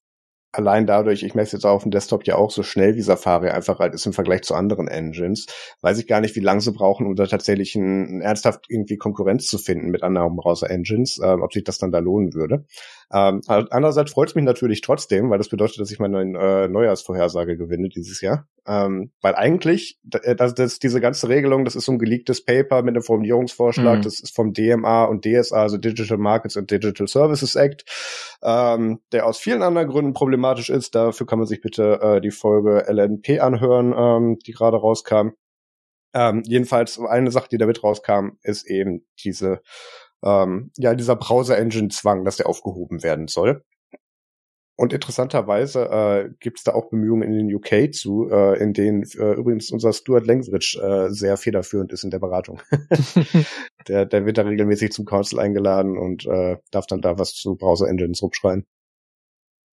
allein 0.54 0.86
dadurch, 0.86 1.24
ich 1.24 1.34
es 1.34 1.52
jetzt 1.52 1.66
auch 1.66 1.76
auf 1.76 1.84
dem 1.84 1.92
Desktop 1.92 2.26
ja 2.26 2.36
auch 2.36 2.52
so 2.52 2.64
schnell 2.64 2.96
wie 2.96 3.02
Safari 3.02 3.50
einfach 3.50 3.80
halt 3.80 3.94
ist 3.94 4.06
im 4.06 4.14
Vergleich 4.14 4.42
zu 4.42 4.54
anderen 4.54 4.88
Engines, 4.88 5.48
weiß 5.82 5.98
ich 6.00 6.08
gar 6.08 6.20
nicht, 6.22 6.36
wie 6.36 6.42
lange 6.42 6.62
sie 6.62 6.74
brauchen, 6.74 7.08
um 7.08 7.16
da 7.16 7.26
tatsächlich 7.26 7.76
ein, 7.76 8.18
ein 8.18 8.22
ernsthaft 8.22 8.66
irgendwie 8.68 8.98
Konkurrenz 8.98 9.48
zu 9.48 9.58
finden 9.58 9.90
mit 9.90 10.04
anderen 10.04 10.36
Browser-Engines, 10.36 11.20
äh, 11.20 11.38
ob 11.42 11.54
sich 11.54 11.64
das 11.64 11.78
dann 11.78 11.92
da 11.92 12.00
lohnen 12.00 12.34
würde. 12.34 12.66
Ähm, 13.14 13.42
andererseits 13.48 14.12
freut 14.12 14.30
es 14.30 14.36
mich 14.36 14.46
natürlich 14.46 14.80
trotzdem, 14.82 15.30
weil 15.30 15.38
das 15.38 15.50
bedeutet, 15.50 15.80
dass 15.80 15.92
ich 15.92 16.00
meine 16.00 16.22
äh, 16.22 16.68
Neujahrsvorhersage 16.70 17.58
gewinne 17.58 17.90
dieses 17.90 18.22
Jahr. 18.22 18.48
Ähm, 18.66 19.12
weil 19.22 19.36
eigentlich, 19.36 20.00
äh, 20.24 20.36
das, 20.36 20.54
das, 20.54 20.80
diese 20.80 21.02
ganze 21.02 21.28
Regelung, 21.28 21.66
das 21.66 21.76
ist 21.76 21.86
so 21.86 21.92
ein 21.92 22.00
geleaktes 22.00 22.46
Paper 22.46 22.84
mit 22.84 22.96
einem 22.96 23.04
Formulierungsvorschlag, 23.04 23.98
mhm. 23.98 24.02
das 24.04 24.22
ist 24.22 24.34
vom 24.34 24.54
DMA 24.54 25.06
und 25.06 25.26
DSA, 25.26 25.62
also 25.62 25.78
Digital 25.78 26.18
Markets 26.18 26.56
and 26.56 26.72
Digital 26.72 27.08
Services 27.08 27.56
Act, 27.56 27.84
ähm, 28.44 29.02
der 29.12 29.26
aus 29.26 29.40
vielen 29.40 29.62
anderen 29.62 29.90
Gründen 29.90 30.14
problematisch 30.14 30.70
ist. 30.70 30.96
Dafür 30.96 31.28
kann 31.28 31.40
man 31.40 31.48
sich 31.48 31.60
bitte 31.60 32.00
äh, 32.02 32.22
die 32.22 32.32
Folge 32.32 32.86
LNP 32.88 33.42
anhören, 33.42 33.94
ähm, 33.98 34.40
die 34.40 34.54
gerade 34.54 34.78
rauskam. 34.78 35.32
Ähm, 36.14 36.44
jedenfalls 36.46 37.00
eine 37.00 37.32
Sache, 37.32 37.50
die 37.52 37.58
damit 37.58 37.84
rauskam, 37.84 38.38
ist 38.42 38.70
eben 38.70 39.06
diese 39.24 39.62
ähm, 40.24 40.72
ja, 40.78 40.94
dieser 40.94 41.16
Browser-Engine-Zwang, 41.16 42.26
dass 42.26 42.38
der 42.38 42.48
aufgehoben 42.48 43.04
werden 43.04 43.28
soll. 43.28 43.64
Und 44.78 44.94
interessanterweise 44.94 45.90
äh, 45.92 46.30
gibt 46.40 46.58
es 46.58 46.64
da 46.64 46.74
auch 46.74 46.90
Bemühungen 46.90 47.22
in 47.22 47.48
den 47.48 47.56
UK 47.56 47.94
zu, 47.94 48.30
äh, 48.32 48.58
in 48.60 48.74
denen 48.74 49.04
äh, 49.04 49.34
übrigens 49.34 49.70
unser 49.70 49.94
Stuart 49.94 50.26
Langsridge 50.26 50.80
äh, 50.82 51.14
sehr 51.14 51.38
federführend 51.38 51.92
ist 51.92 52.04
in 52.04 52.10
der 52.10 52.18
Beratung. 52.18 52.62
der, 53.88 54.08
der 54.08 54.26
wird 54.26 54.40
da 54.40 54.42
regelmäßig 54.42 54.92
zum 54.92 55.06
Council 55.06 55.40
eingeladen 55.40 55.98
und 56.00 56.26
äh, 56.26 56.58
darf 56.72 56.88
dann 56.88 57.02
da 57.02 57.20
was 57.20 57.34
zu 57.34 57.56
Browser-Engines 57.56 58.24
rumschreien. 58.24 58.66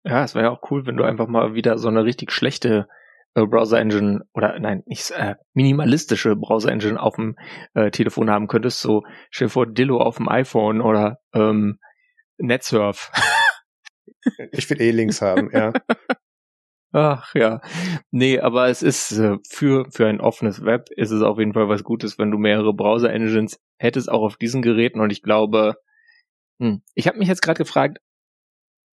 Ja, 0.05 0.25
es 0.25 0.35
wäre 0.35 0.47
ja 0.47 0.51
auch 0.51 0.71
cool, 0.71 0.87
wenn 0.87 0.97
du 0.97 1.05
einfach 1.05 1.27
mal 1.27 1.55
wieder 1.55 1.79
so 1.79 1.89
eine 1.89 2.05
richtig 2.05 2.31
schlechte 2.31 2.87
äh, 3.39 3.47
Browser-Engine 3.47 4.23
oder 4.35 4.59
nein, 4.59 4.83
nicht 4.87 5.11
äh, 5.13 5.37
minimalistische 5.55 6.37
Browser-Engine 6.37 7.01
auf 7.01 7.17
dem 7.17 7.37
äh, 7.75 7.91
Telefon 7.91 8.31
haben 8.31 8.49
könntest, 8.49 8.81
so 8.81 9.03
stell 9.31 9.49
vor 9.49 9.67
Dillo 9.67 10.01
auf 10.01 10.17
dem 10.17 10.29
iPhone 10.29 10.81
oder 10.81 11.19
ähm, 11.33 11.79
NetSurf. 12.39 13.11
ich 14.53 14.69
will 14.71 14.81
eh 14.81 14.91
Links 14.91 15.23
haben, 15.23 15.51
ja. 15.53 15.73
Ach 16.93 17.35
ja. 17.35 17.61
Nee, 18.11 18.41
aber 18.41 18.69
es 18.69 18.83
ist 18.83 19.13
äh, 19.13 19.37
für, 19.49 19.87
für 19.91 20.07
ein 20.07 20.21
offenes 20.21 20.65
Web 20.65 20.89
ist 20.97 21.11
es 21.11 21.23
auf 21.23 21.39
jeden 21.39 21.53
Fall 21.53 21.69
was 21.69 21.85
Gutes, 21.85 22.19
wenn 22.19 22.31
du 22.31 22.39
mehrere 22.39 22.73
Browser-Engines 22.75 23.61
hättest, 23.79 24.11
auch 24.11 24.23
auf 24.23 24.37
diesen 24.37 24.63
Geräten. 24.63 25.01
Und 25.01 25.11
ich 25.11 25.23
glaube, 25.23 25.77
hm, 26.61 26.83
ich 26.95 27.07
habe 27.07 27.19
mich 27.19 27.29
jetzt 27.29 27.43
gerade 27.43 27.59
gefragt, 27.59 27.99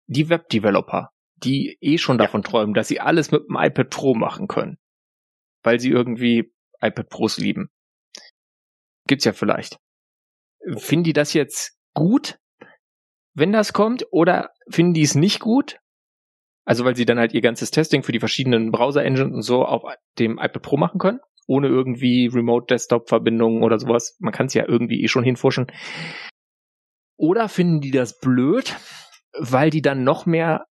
die 0.07 0.29
Web-Developer, 0.29 1.09
die 1.37 1.77
eh 1.81 1.97
schon 1.97 2.17
davon 2.17 2.41
ja. 2.41 2.49
träumen, 2.49 2.73
dass 2.73 2.87
sie 2.87 2.99
alles 2.99 3.31
mit 3.31 3.43
dem 3.47 3.57
iPad 3.57 3.89
Pro 3.89 4.15
machen 4.15 4.47
können. 4.47 4.77
Weil 5.63 5.79
sie 5.79 5.89
irgendwie 5.89 6.53
iPad 6.81 7.09
Pros 7.09 7.37
lieben. 7.37 7.69
Gibt's 9.07 9.25
ja 9.25 9.33
vielleicht. 9.33 9.77
Finden 10.77 11.03
die 11.03 11.13
das 11.13 11.33
jetzt 11.33 11.77
gut, 11.93 12.39
wenn 13.33 13.51
das 13.51 13.73
kommt, 13.73 14.05
oder 14.11 14.51
finden 14.69 14.93
die 14.93 15.01
es 15.01 15.15
nicht 15.15 15.39
gut? 15.39 15.79
Also 16.65 16.83
weil 16.83 16.95
sie 16.95 17.05
dann 17.05 17.19
halt 17.19 17.33
ihr 17.33 17.41
ganzes 17.41 17.69
Testing 17.69 18.01
für 18.01 18.11
die 18.11 18.19
verschiedenen 18.19 18.71
Browser-Engines 18.71 19.33
und 19.33 19.41
so 19.43 19.65
auf 19.65 19.83
dem 20.17 20.39
iPad 20.39 20.61
Pro 20.61 20.77
machen 20.77 20.99
können, 20.99 21.19
ohne 21.47 21.67
irgendwie 21.67 22.27
Remote-Desktop-Verbindungen 22.27 23.61
oder 23.61 23.77
sowas. 23.77 24.17
Man 24.19 24.33
kann 24.33 24.47
es 24.47 24.55
ja 24.55 24.67
irgendwie 24.67 25.03
eh 25.03 25.07
schon 25.07 25.23
hinforschen. 25.23 25.67
Oder 27.17 27.49
finden 27.49 27.81
die 27.81 27.91
das 27.91 28.19
blöd, 28.19 28.75
weil 29.37 29.69
die 29.69 29.81
dann 29.81 30.03
noch 30.03 30.25
mehr 30.25 30.65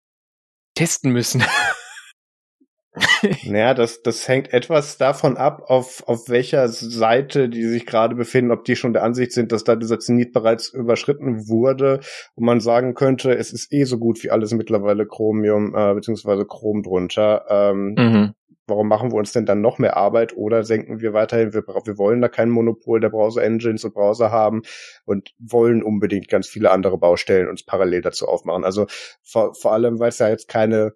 testen 0.76 1.11
müssen. 1.11 1.43
naja, 3.45 3.74
das, 3.74 4.03
das 4.03 4.28
hängt 4.28 4.53
etwas 4.53 4.97
davon 4.97 5.38
ab, 5.38 5.63
auf, 5.67 6.03
auf 6.07 6.30
welcher 6.30 6.67
Seite 6.67 7.49
die 7.49 7.63
sich 7.63 7.86
gerade 7.86 8.15
befinden, 8.15 8.51
ob 8.51 8.65
die 8.65 8.76
schon 8.76 8.93
der 8.93 9.03
Ansicht 9.03 9.32
sind, 9.32 9.51
dass 9.51 9.63
da 9.63 9.76
dieser 9.76 9.99
Zenit 9.99 10.32
bereits 10.32 10.69
überschritten 10.69 11.47
wurde 11.47 12.01
und 12.36 12.45
man 12.45 12.59
sagen 12.59 12.93
könnte, 12.93 13.36
es 13.36 13.51
ist 13.51 13.74
eh 13.74 13.86
so 13.86 13.97
gut 13.97 14.24
wie 14.24 14.30
alles 14.30 14.53
mittlerweile 14.53 15.07
Chromium 15.07 15.76
äh, 15.76 15.93
beziehungsweise 15.93 16.45
Chrom 16.45 16.84
drunter. 16.84 17.45
Ähm, 17.49 17.95
mhm. 17.97 18.34
Warum 18.68 18.88
machen 18.88 19.11
wir 19.11 19.18
uns 19.18 19.34
denn 19.34 19.45
dann 19.45 19.61
noch 19.61 19.78
mehr 19.78 19.97
Arbeit 19.97 20.38
oder 20.38 20.64
senken 20.64 21.01
wir 21.01 21.14
weiterhin, 21.14 21.53
wir, 21.53 21.64
wir 21.64 21.97
wollen 21.97 22.22
da 22.22 22.30
kein 22.30 22.49
Monopol 22.49 23.01
der 23.01 23.09
Browser-Engines 23.09 23.84
und 23.84 23.93
Browser 23.93 24.32
haben 24.32 24.61
und 25.05 25.34
wollen 25.38 25.84
unbedingt 25.84 26.30
ganz 26.30 26.47
viele 26.47 26.72
andere 26.72 26.97
Baustellen 26.97 27.49
uns 27.49 27.66
parallel 27.66 28.01
dazu 28.01 28.28
aufmachen. 28.28 28.64
Also 28.64 28.86
vor, 29.22 29.53
vor 29.53 29.74
allem, 29.74 29.99
weil 29.99 30.09
es 30.09 30.20
ja 30.20 30.30
jetzt 30.30 30.47
keine 30.47 30.93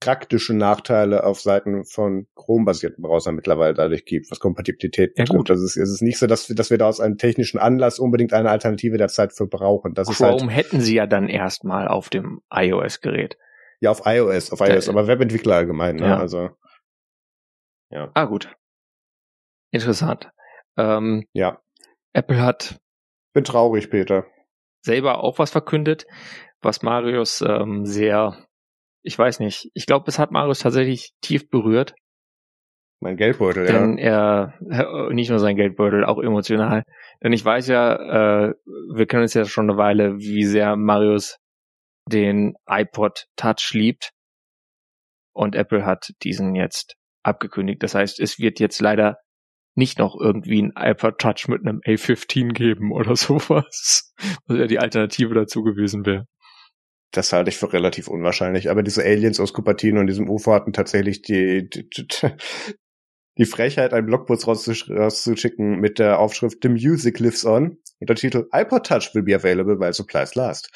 praktische 0.00 0.54
Nachteile 0.54 1.24
auf 1.24 1.40
Seiten 1.40 1.84
von 1.84 2.26
Chrome-basierten 2.36 3.02
Browsern 3.02 3.34
mittlerweile 3.34 3.74
dadurch 3.74 4.04
gibt, 4.04 4.30
was 4.30 4.38
Kompatibilität 4.38 5.14
betrifft. 5.14 5.32
Ja, 5.32 5.36
gut. 5.36 5.50
Also 5.50 5.64
es 5.64 5.76
ist 5.76 6.02
nicht 6.02 6.18
so, 6.18 6.26
dass 6.26 6.48
wir, 6.48 6.56
dass 6.56 6.70
wir 6.70 6.78
da 6.78 6.88
aus 6.88 7.00
einem 7.00 7.18
technischen 7.18 7.58
Anlass 7.58 7.98
unbedingt 7.98 8.32
eine 8.32 8.50
Alternative 8.50 8.96
der 8.96 9.08
Zeit 9.08 9.32
für 9.32 9.46
brauchen. 9.46 9.94
Das 9.94 10.06
Chrome 10.08 10.36
ist 10.36 10.42
halt, 10.42 10.56
hätten 10.56 10.80
sie 10.80 10.94
ja 10.94 11.06
dann 11.06 11.28
erstmal 11.28 11.88
auf 11.88 12.10
dem 12.10 12.40
iOS-Gerät. 12.50 13.36
Ja, 13.80 13.90
auf 13.90 14.02
iOS, 14.04 14.52
auf 14.52 14.60
iOS, 14.60 14.86
da, 14.86 14.92
aber 14.92 15.06
Webentwickler 15.06 15.56
allgemein, 15.56 15.96
ne? 15.96 16.06
Ja. 16.06 16.18
Also 16.18 16.50
ja. 17.90 18.10
Ah, 18.14 18.24
gut. 18.24 18.54
Interessant. 19.70 20.30
Ähm, 20.76 21.24
ja. 21.32 21.60
Apple 22.12 22.42
hat. 22.42 22.78
Bin 23.34 23.44
traurig, 23.44 23.90
Peter. 23.90 24.26
Selber 24.82 25.22
auch 25.22 25.38
was 25.38 25.50
verkündet, 25.50 26.06
was 26.62 26.82
Marius 26.82 27.42
ähm, 27.42 27.84
sehr, 27.84 28.46
ich 29.02 29.18
weiß 29.18 29.40
nicht, 29.40 29.70
ich 29.74 29.86
glaube, 29.86 30.06
es 30.08 30.18
hat 30.18 30.30
Marius 30.30 30.60
tatsächlich 30.60 31.12
tief 31.20 31.50
berührt. 31.50 31.94
Mein 33.00 33.16
Geldbeutel, 33.16 33.66
denn 33.66 33.96
ja. 33.98 34.54
er, 34.68 35.10
nicht 35.12 35.30
nur 35.30 35.38
sein 35.38 35.54
Geldbeutel, 35.54 36.04
auch 36.04 36.18
emotional. 36.18 36.82
Denn 37.22 37.32
ich 37.32 37.44
weiß 37.44 37.68
ja, 37.68 38.48
äh, 38.48 38.54
wir 38.92 39.06
kennen 39.06 39.22
uns 39.22 39.34
ja 39.34 39.44
schon 39.44 39.70
eine 39.70 39.78
Weile, 39.78 40.18
wie 40.18 40.44
sehr 40.44 40.74
Marius 40.74 41.38
den 42.06 42.56
iPod 42.68 43.26
Touch 43.36 43.70
liebt. 43.72 44.10
Und 45.32 45.54
Apple 45.54 45.84
hat 45.84 46.12
diesen 46.24 46.56
jetzt 46.56 46.96
abgekündigt. 47.22 47.82
Das 47.82 47.94
heißt, 47.94 48.20
es 48.20 48.38
wird 48.38 48.60
jetzt 48.60 48.80
leider 48.80 49.18
nicht 49.74 49.98
noch 49.98 50.18
irgendwie 50.20 50.62
ein 50.62 50.72
iPod 50.76 51.18
Touch 51.18 51.46
mit 51.48 51.64
einem 51.64 51.80
A15 51.86 52.52
geben 52.52 52.92
oder 52.92 53.16
sowas, 53.16 54.12
was 54.46 54.58
ja 54.58 54.66
die 54.66 54.78
Alternative 54.78 55.34
dazu 55.34 55.62
gewesen 55.62 56.04
wäre. 56.04 56.26
Das 57.12 57.32
halte 57.32 57.48
ich 57.48 57.56
für 57.56 57.72
relativ 57.72 58.08
unwahrscheinlich. 58.08 58.70
Aber 58.70 58.82
diese 58.82 59.02
Aliens 59.02 59.40
aus 59.40 59.54
Cupertino 59.54 60.00
und 60.00 60.08
diesem 60.08 60.28
UFO 60.28 60.52
hatten 60.52 60.72
tatsächlich 60.72 61.22
die, 61.22 61.68
die, 61.68 61.88
die 63.38 63.46
Frechheit, 63.46 63.94
einen 63.94 64.06
Blogpost 64.06 64.46
rauszuschicken 64.46 65.78
mit 65.78 65.98
der 65.98 66.18
Aufschrift 66.18 66.58
The 66.60 66.68
Music 66.68 67.18
Lives 67.20 67.46
On 67.46 67.78
und 68.00 68.08
der 68.08 68.16
Titel 68.16 68.46
iPod 68.52 68.84
Touch 68.84 69.14
will 69.14 69.22
be 69.22 69.34
available 69.34 69.78
while 69.78 69.92
supplies 69.92 70.34
last. 70.34 70.70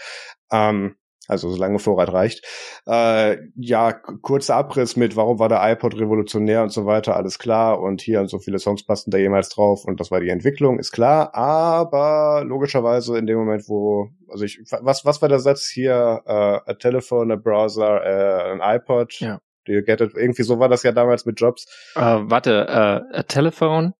Ähm, 0.50 0.96
also 1.32 1.50
solange 1.50 1.78
Vorrat 1.78 2.12
reicht. 2.12 2.44
Äh, 2.86 3.38
ja, 3.56 3.92
kurzer 3.92 4.56
Abriss 4.56 4.96
mit, 4.96 5.16
warum 5.16 5.38
war 5.38 5.48
der 5.48 5.60
iPod 5.72 5.98
revolutionär 5.98 6.62
und 6.62 6.72
so 6.72 6.86
weiter, 6.86 7.16
alles 7.16 7.38
klar. 7.38 7.80
Und 7.80 8.00
hier 8.00 8.20
und 8.20 8.28
so 8.28 8.38
viele 8.38 8.58
Songs 8.58 8.84
passten 8.86 9.10
da 9.10 9.18
jemals 9.18 9.48
drauf 9.48 9.84
und 9.84 9.98
das 9.98 10.10
war 10.10 10.20
die 10.20 10.28
Entwicklung, 10.28 10.78
ist 10.78 10.92
klar. 10.92 11.34
Aber 11.34 12.44
logischerweise 12.46 13.18
in 13.18 13.26
dem 13.26 13.38
Moment, 13.38 13.68
wo, 13.68 14.10
also 14.28 14.44
ich, 14.44 14.60
was, 14.80 15.04
was 15.04 15.20
war 15.20 15.28
der 15.28 15.40
Satz 15.40 15.68
hier? 15.68 16.22
Uh, 16.26 16.70
a 16.70 16.74
telephone, 16.78 17.32
a 17.32 17.36
browser, 17.36 18.00
uh, 18.02 18.52
ein 18.52 18.60
iPod. 18.76 19.18
Ja. 19.20 19.40
Do 19.64 19.72
you 19.72 19.82
get 19.82 20.00
it? 20.00 20.14
Irgendwie 20.14 20.42
so 20.42 20.58
war 20.58 20.68
das 20.68 20.82
ja 20.82 20.92
damals 20.92 21.24
mit 21.24 21.40
Jobs. 21.40 21.66
Uh, 21.96 22.28
warte, 22.28 22.66
uh, 22.68 23.16
a 23.16 23.22
telephone, 23.22 23.94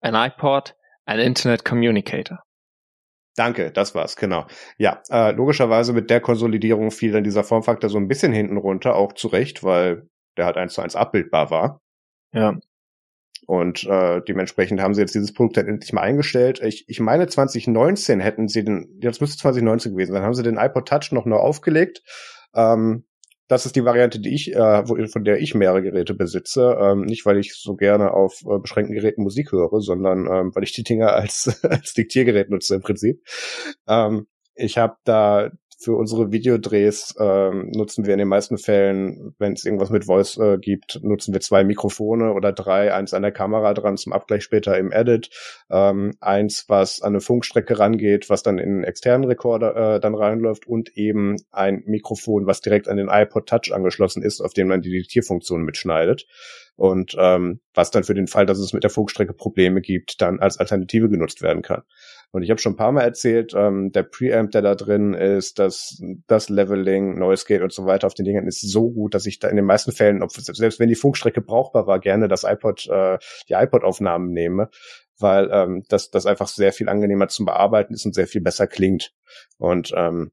an 0.00 0.14
iPod, 0.14 0.74
an 1.04 1.18
Internet 1.18 1.64
Communicator. 1.64 2.45
Danke, 3.36 3.70
das 3.70 3.94
war's, 3.94 4.16
genau. 4.16 4.46
Ja, 4.78 5.02
äh, 5.10 5.32
logischerweise 5.32 5.92
mit 5.92 6.08
der 6.08 6.20
Konsolidierung 6.20 6.90
fiel 6.90 7.12
dann 7.12 7.24
dieser 7.24 7.44
Formfaktor 7.44 7.90
so 7.90 7.98
ein 7.98 8.08
bisschen 8.08 8.32
hinten 8.32 8.56
runter, 8.56 8.96
auch 8.96 9.12
zu 9.12 9.28
Recht, 9.28 9.62
weil 9.62 10.08
der 10.36 10.46
halt 10.46 10.56
eins 10.56 10.74
zu 10.74 10.80
eins 10.80 10.96
abbildbar 10.96 11.50
war. 11.50 11.80
Ja. 12.32 12.58
Und 13.46 13.84
äh, 13.84 14.22
dementsprechend 14.22 14.80
haben 14.80 14.94
sie 14.94 15.02
jetzt 15.02 15.14
dieses 15.14 15.32
Produkt 15.32 15.56
dann 15.56 15.68
endlich 15.68 15.92
mal 15.92 16.02
eingestellt. 16.02 16.60
Ich, 16.62 16.88
ich 16.88 16.98
meine, 16.98 17.28
2019 17.28 18.20
hätten 18.20 18.48
sie 18.48 18.64
den, 18.64 18.98
das 19.00 19.20
müsste 19.20 19.38
2019 19.38 19.92
gewesen 19.92 20.12
sein, 20.12 20.22
haben 20.22 20.34
sie 20.34 20.42
den 20.42 20.56
iPod 20.56 20.88
Touch 20.88 21.12
noch 21.12 21.26
neu 21.26 21.36
aufgelegt. 21.36 22.02
Ähm, 22.54 23.04
das 23.48 23.66
ist 23.66 23.76
die 23.76 23.84
Variante, 23.84 24.18
die 24.18 24.34
ich, 24.34 24.54
äh, 24.54 24.84
von 25.08 25.24
der 25.24 25.40
ich 25.40 25.54
mehrere 25.54 25.82
Geräte 25.82 26.14
besitze. 26.14 26.76
Ähm, 26.80 27.02
nicht, 27.02 27.26
weil 27.26 27.38
ich 27.38 27.54
so 27.54 27.74
gerne 27.74 28.12
auf 28.12 28.42
äh, 28.48 28.58
beschränkten 28.58 28.94
Geräten 28.94 29.22
Musik 29.22 29.52
höre, 29.52 29.80
sondern 29.80 30.26
ähm, 30.26 30.50
weil 30.54 30.64
ich 30.64 30.72
die 30.72 30.82
Dinger 30.82 31.12
als, 31.14 31.64
als 31.64 31.94
Diktiergerät 31.94 32.50
nutze 32.50 32.74
im 32.74 32.82
Prinzip. 32.82 33.22
Ähm, 33.86 34.26
ich 34.54 34.78
habe 34.78 34.96
da 35.04 35.50
für 35.78 35.94
unsere 35.94 36.32
Videodrehs 36.32 37.14
ähm, 37.20 37.70
nutzen 37.74 38.06
wir 38.06 38.14
in 38.14 38.18
den 38.18 38.28
meisten 38.28 38.56
Fällen, 38.56 39.34
wenn 39.38 39.52
es 39.52 39.64
irgendwas 39.64 39.90
mit 39.90 40.06
Voice 40.06 40.38
äh, 40.38 40.56
gibt, 40.58 41.00
nutzen 41.02 41.34
wir 41.34 41.40
zwei 41.40 41.64
Mikrofone 41.64 42.32
oder 42.32 42.52
drei, 42.52 42.94
eins 42.94 43.12
an 43.12 43.22
der 43.22 43.32
Kamera 43.32 43.74
dran 43.74 43.98
zum 43.98 44.14
Abgleich 44.14 44.42
später 44.42 44.78
im 44.78 44.90
Edit, 44.90 45.28
ähm, 45.70 46.14
eins, 46.20 46.64
was 46.68 47.02
an 47.02 47.12
eine 47.12 47.20
Funkstrecke 47.20 47.78
rangeht, 47.78 48.30
was 48.30 48.42
dann 48.42 48.58
in 48.58 48.70
einen 48.70 48.84
externen 48.84 49.28
Rekorder 49.28 49.96
äh, 49.96 50.00
dann 50.00 50.14
reinläuft 50.14 50.66
und 50.66 50.96
eben 50.96 51.36
ein 51.50 51.82
Mikrofon, 51.86 52.46
was 52.46 52.62
direkt 52.62 52.88
an 52.88 52.96
den 52.96 53.08
iPod 53.10 53.46
Touch 53.46 53.72
angeschlossen 53.72 54.22
ist, 54.22 54.40
auf 54.40 54.54
dem 54.54 54.68
man 54.68 54.80
die 54.80 54.90
Diktierfunktion 54.90 55.62
mitschneidet 55.62 56.26
und 56.76 57.16
ähm, 57.18 57.60
was 57.74 57.90
dann 57.90 58.04
für 58.04 58.14
den 58.14 58.26
Fall, 58.26 58.46
dass 58.46 58.58
es 58.58 58.72
mit 58.72 58.82
der 58.82 58.90
Funkstrecke 58.90 59.32
Probleme 59.32 59.80
gibt, 59.80 60.20
dann 60.20 60.40
als 60.40 60.58
Alternative 60.58 61.08
genutzt 61.08 61.42
werden 61.42 61.62
kann. 61.62 61.82
Und 62.36 62.42
ich 62.42 62.50
habe 62.50 62.60
schon 62.60 62.74
ein 62.74 62.76
paar 62.76 62.92
Mal 62.92 63.00
erzählt, 63.00 63.54
ähm, 63.56 63.92
der 63.92 64.02
Preamp, 64.02 64.50
der 64.50 64.60
da 64.60 64.74
drin 64.74 65.14
ist, 65.14 65.58
das, 65.58 66.02
das 66.26 66.50
Leveling, 66.50 67.18
Noise 67.18 67.46
Gate 67.46 67.62
und 67.62 67.72
so 67.72 67.86
weiter 67.86 68.06
auf 68.06 68.12
den 68.12 68.26
Dingen 68.26 68.46
ist 68.46 68.60
so 68.60 68.90
gut, 68.90 69.14
dass 69.14 69.24
ich 69.24 69.38
da 69.38 69.48
in 69.48 69.56
den 69.56 69.64
meisten 69.64 69.90
Fällen, 69.90 70.22
ob, 70.22 70.30
selbst 70.32 70.78
wenn 70.78 70.90
die 70.90 70.96
Funkstrecke 70.96 71.40
brauchbar 71.40 71.86
war, 71.86 71.98
gerne 71.98 72.28
das 72.28 72.44
iPod, 72.44 72.88
äh, 72.88 73.16
die 73.48 73.54
iPod-Aufnahmen 73.54 74.32
nehme, 74.32 74.68
weil 75.18 75.48
ähm, 75.50 75.84
das, 75.88 76.10
das 76.10 76.26
einfach 76.26 76.46
sehr 76.46 76.74
viel 76.74 76.90
angenehmer 76.90 77.28
zum 77.28 77.46
Bearbeiten 77.46 77.94
ist 77.94 78.04
und 78.04 78.14
sehr 78.14 78.26
viel 78.26 78.42
besser 78.42 78.66
klingt. 78.66 79.14
Und 79.56 79.94
ähm, 79.96 80.30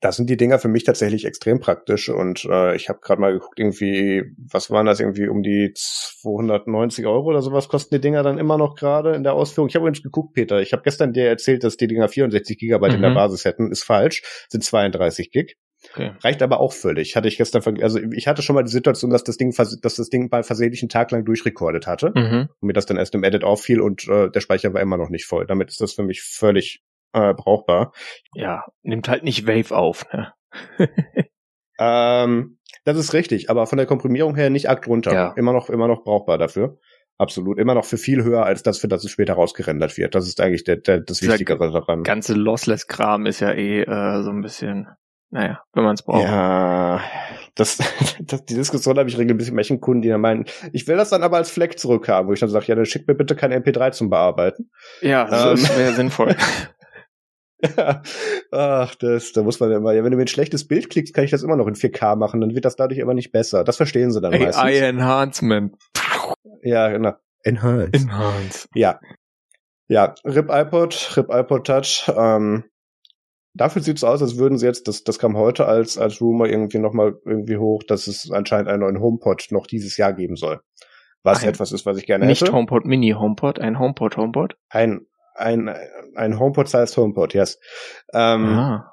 da 0.00 0.12
sind 0.12 0.30
die 0.30 0.36
Dinger 0.36 0.58
für 0.58 0.68
mich 0.68 0.84
tatsächlich 0.84 1.26
extrem 1.26 1.60
praktisch 1.60 2.08
und 2.08 2.44
äh, 2.46 2.74
ich 2.74 2.88
habe 2.88 3.00
gerade 3.00 3.20
mal 3.20 3.32
geguckt, 3.32 3.58
irgendwie, 3.58 4.24
was 4.38 4.70
waren 4.70 4.86
das, 4.86 5.00
irgendwie 5.00 5.28
um 5.28 5.42
die 5.42 5.72
290 5.74 7.06
Euro 7.06 7.28
oder 7.28 7.42
sowas 7.42 7.68
kosten 7.68 7.94
die 7.94 8.00
Dinger 8.00 8.22
dann 8.22 8.38
immer 8.38 8.56
noch 8.56 8.76
gerade 8.76 9.14
in 9.14 9.22
der 9.22 9.34
Ausführung. 9.34 9.68
Ich 9.68 9.74
habe 9.74 9.84
übrigens 9.84 10.02
geguckt, 10.02 10.32
Peter, 10.32 10.60
ich 10.60 10.72
habe 10.72 10.82
gestern 10.82 11.12
dir 11.12 11.28
erzählt, 11.28 11.64
dass 11.64 11.76
die 11.76 11.86
Dinger 11.86 12.08
64 12.08 12.58
Gigabyte 12.58 12.92
mhm. 12.92 12.96
in 12.96 13.02
der 13.02 13.10
mhm. 13.10 13.16
Basis 13.16 13.44
hätten, 13.44 13.70
ist 13.70 13.82
falsch, 13.82 14.22
sind 14.48 14.64
32 14.64 15.30
Gig. 15.30 15.56
Okay. 15.92 16.12
Reicht 16.20 16.42
aber 16.42 16.60
auch 16.60 16.72
völlig. 16.72 17.16
Hatte 17.16 17.28
ich 17.28 17.38
gestern, 17.38 17.80
also 17.80 17.98
ich 17.98 18.26
hatte 18.26 18.42
schon 18.42 18.54
mal 18.54 18.62
die 18.62 18.70
Situation, 18.70 19.10
dass 19.10 19.24
das 19.24 19.38
Ding, 19.38 19.54
dass 19.54 19.94
das 19.96 20.08
Ding 20.10 20.28
bei 20.28 20.42
versehentlich 20.42 20.82
einen 20.82 20.90
Tag 20.90 21.10
lang 21.10 21.24
durchrekordet 21.24 21.86
hatte 21.86 22.12
mhm. 22.14 22.48
und 22.60 22.66
mir 22.66 22.74
das 22.74 22.86
dann 22.86 22.98
erst 22.98 23.14
im 23.14 23.24
Edit 23.24 23.44
auffiel 23.44 23.80
und 23.80 24.06
äh, 24.08 24.30
der 24.30 24.40
Speicher 24.40 24.74
war 24.74 24.82
immer 24.82 24.98
noch 24.98 25.08
nicht 25.08 25.24
voll. 25.24 25.46
Damit 25.46 25.70
ist 25.70 25.80
das 25.80 25.94
für 25.94 26.02
mich 26.02 26.22
völlig 26.22 26.82
äh, 27.12 27.34
brauchbar. 27.34 27.92
Ja, 28.34 28.64
nimmt 28.82 29.08
halt 29.08 29.24
nicht 29.24 29.46
Wave 29.46 29.76
auf, 29.76 30.06
ne? 30.12 30.32
ähm, 31.78 32.58
das 32.84 32.96
ist 32.96 33.12
richtig, 33.12 33.50
aber 33.50 33.66
von 33.66 33.78
der 33.78 33.86
Komprimierung 33.86 34.34
her 34.34 34.50
nicht 34.50 34.68
arg 34.68 34.82
drunter. 34.82 35.12
Ja. 35.12 35.32
Immer 35.36 35.52
noch, 35.52 35.68
immer 35.70 35.88
noch 35.88 36.02
brauchbar 36.02 36.38
dafür. 36.38 36.78
Absolut. 37.18 37.58
Immer 37.58 37.74
noch 37.74 37.84
für 37.84 37.98
viel 37.98 38.24
höher 38.24 38.46
als 38.46 38.62
das, 38.62 38.78
für 38.78 38.88
das 38.88 39.04
es 39.04 39.10
später 39.10 39.34
rausgerendert 39.34 39.98
wird. 39.98 40.14
Das 40.14 40.26
ist 40.26 40.40
eigentlich 40.40 40.64
der, 40.64 40.76
der, 40.76 41.00
das 41.00 41.20
Wichtigere 41.20 41.70
daran. 41.70 42.02
ganze 42.02 42.32
Lossless-Kram 42.32 43.26
ist 43.26 43.40
ja 43.40 43.52
eh 43.52 43.82
äh, 43.82 44.22
so 44.22 44.30
ein 44.30 44.40
bisschen, 44.40 44.88
naja, 45.28 45.62
wenn 45.74 45.84
man 45.84 45.94
es 45.94 46.02
braucht. 46.02 46.24
Ja, 46.24 47.02
das, 47.56 47.76
das, 48.20 48.46
die 48.46 48.54
Diskussion 48.54 48.98
habe 48.98 49.10
ich 49.10 49.18
regelmäßig 49.18 49.52
mit 49.52 49.56
manchen 49.56 49.82
Kunden, 49.82 50.00
die 50.00 50.08
dann 50.08 50.22
meinen, 50.22 50.46
ich 50.72 50.88
will 50.88 50.96
das 50.96 51.10
dann 51.10 51.22
aber 51.22 51.36
als 51.36 51.50
Fleck 51.50 51.78
zurückhaben, 51.78 52.26
wo 52.26 52.32
ich 52.32 52.40
dann 52.40 52.48
sage, 52.48 52.64
ja, 52.68 52.74
dann 52.74 52.86
schick 52.86 53.06
mir 53.06 53.14
bitte 53.14 53.36
kein 53.36 53.52
MP3 53.52 53.92
zum 53.92 54.08
Bearbeiten. 54.08 54.70
Ja, 55.02 55.26
das 55.26 55.70
ähm, 55.70 55.76
wäre 55.76 55.92
sinnvoll. 55.92 56.34
Ach, 58.52 58.94
das, 58.94 59.32
da 59.32 59.42
muss 59.42 59.60
man 59.60 59.70
ja 59.70 59.76
immer, 59.76 59.92
ja, 59.92 60.04
wenn 60.04 60.10
du 60.10 60.16
mir 60.16 60.24
ein 60.24 60.28
schlechtes 60.28 60.66
Bild 60.66 60.90
klickst, 60.90 61.14
kann 61.14 61.24
ich 61.24 61.30
das 61.30 61.42
immer 61.42 61.56
noch 61.56 61.66
in 61.66 61.74
4K 61.74 62.16
machen, 62.16 62.40
dann 62.40 62.54
wird 62.54 62.64
das 62.64 62.76
dadurch 62.76 63.02
aber 63.02 63.14
nicht 63.14 63.32
besser. 63.32 63.64
Das 63.64 63.76
verstehen 63.76 64.12
sie 64.12 64.20
dann 64.20 64.32
AI 64.32 64.38
meistens. 64.38 64.64
AI 64.64 64.78
Enhancement. 64.78 65.76
Ja, 66.62 66.88
genau. 66.88 67.12
Enhance. 67.42 67.90
Enhance. 67.92 68.68
Ja. 68.74 69.00
Ja, 69.88 70.14
RIP 70.24 70.50
iPod, 70.50 71.16
RIP 71.16 71.30
iPod 71.30 71.66
Touch, 71.66 72.10
ähm, 72.16 72.64
Dafür 73.54 73.82
sieht 73.82 73.96
es 73.96 74.04
aus, 74.04 74.22
als 74.22 74.38
würden 74.38 74.58
sie 74.58 74.66
jetzt, 74.66 74.86
das, 74.86 75.02
das 75.02 75.18
kam 75.18 75.36
heute 75.36 75.66
als, 75.66 75.98
als 75.98 76.20
Rumor 76.20 76.46
irgendwie 76.46 76.78
nochmal 76.78 77.18
irgendwie 77.24 77.56
hoch, 77.56 77.82
dass 77.82 78.06
es 78.06 78.30
anscheinend 78.30 78.68
einen 78.68 78.80
neuen 78.80 79.00
HomePod 79.00 79.48
noch 79.50 79.66
dieses 79.66 79.96
Jahr 79.96 80.12
geben 80.12 80.36
soll. 80.36 80.60
Was 81.22 81.42
ein, 81.42 81.48
etwas 81.48 81.72
ist, 81.72 81.84
was 81.84 81.98
ich 81.98 82.06
gerne 82.06 82.26
nicht 82.26 82.40
hätte. 82.40 82.52
Nicht 82.52 82.56
HomePod 82.56 82.84
Mini 82.86 83.10
HomePod, 83.10 83.58
ein 83.58 83.78
HomePod 83.78 84.16
HomePod? 84.16 84.56
Ein, 84.68 85.00
ein, 85.34 85.74
ein 86.14 86.38
HomePod-sized 86.38 86.96
HomePod, 86.96 87.34
yes. 87.34 87.58
Ähm, 88.12 88.58
ah. 88.58 88.92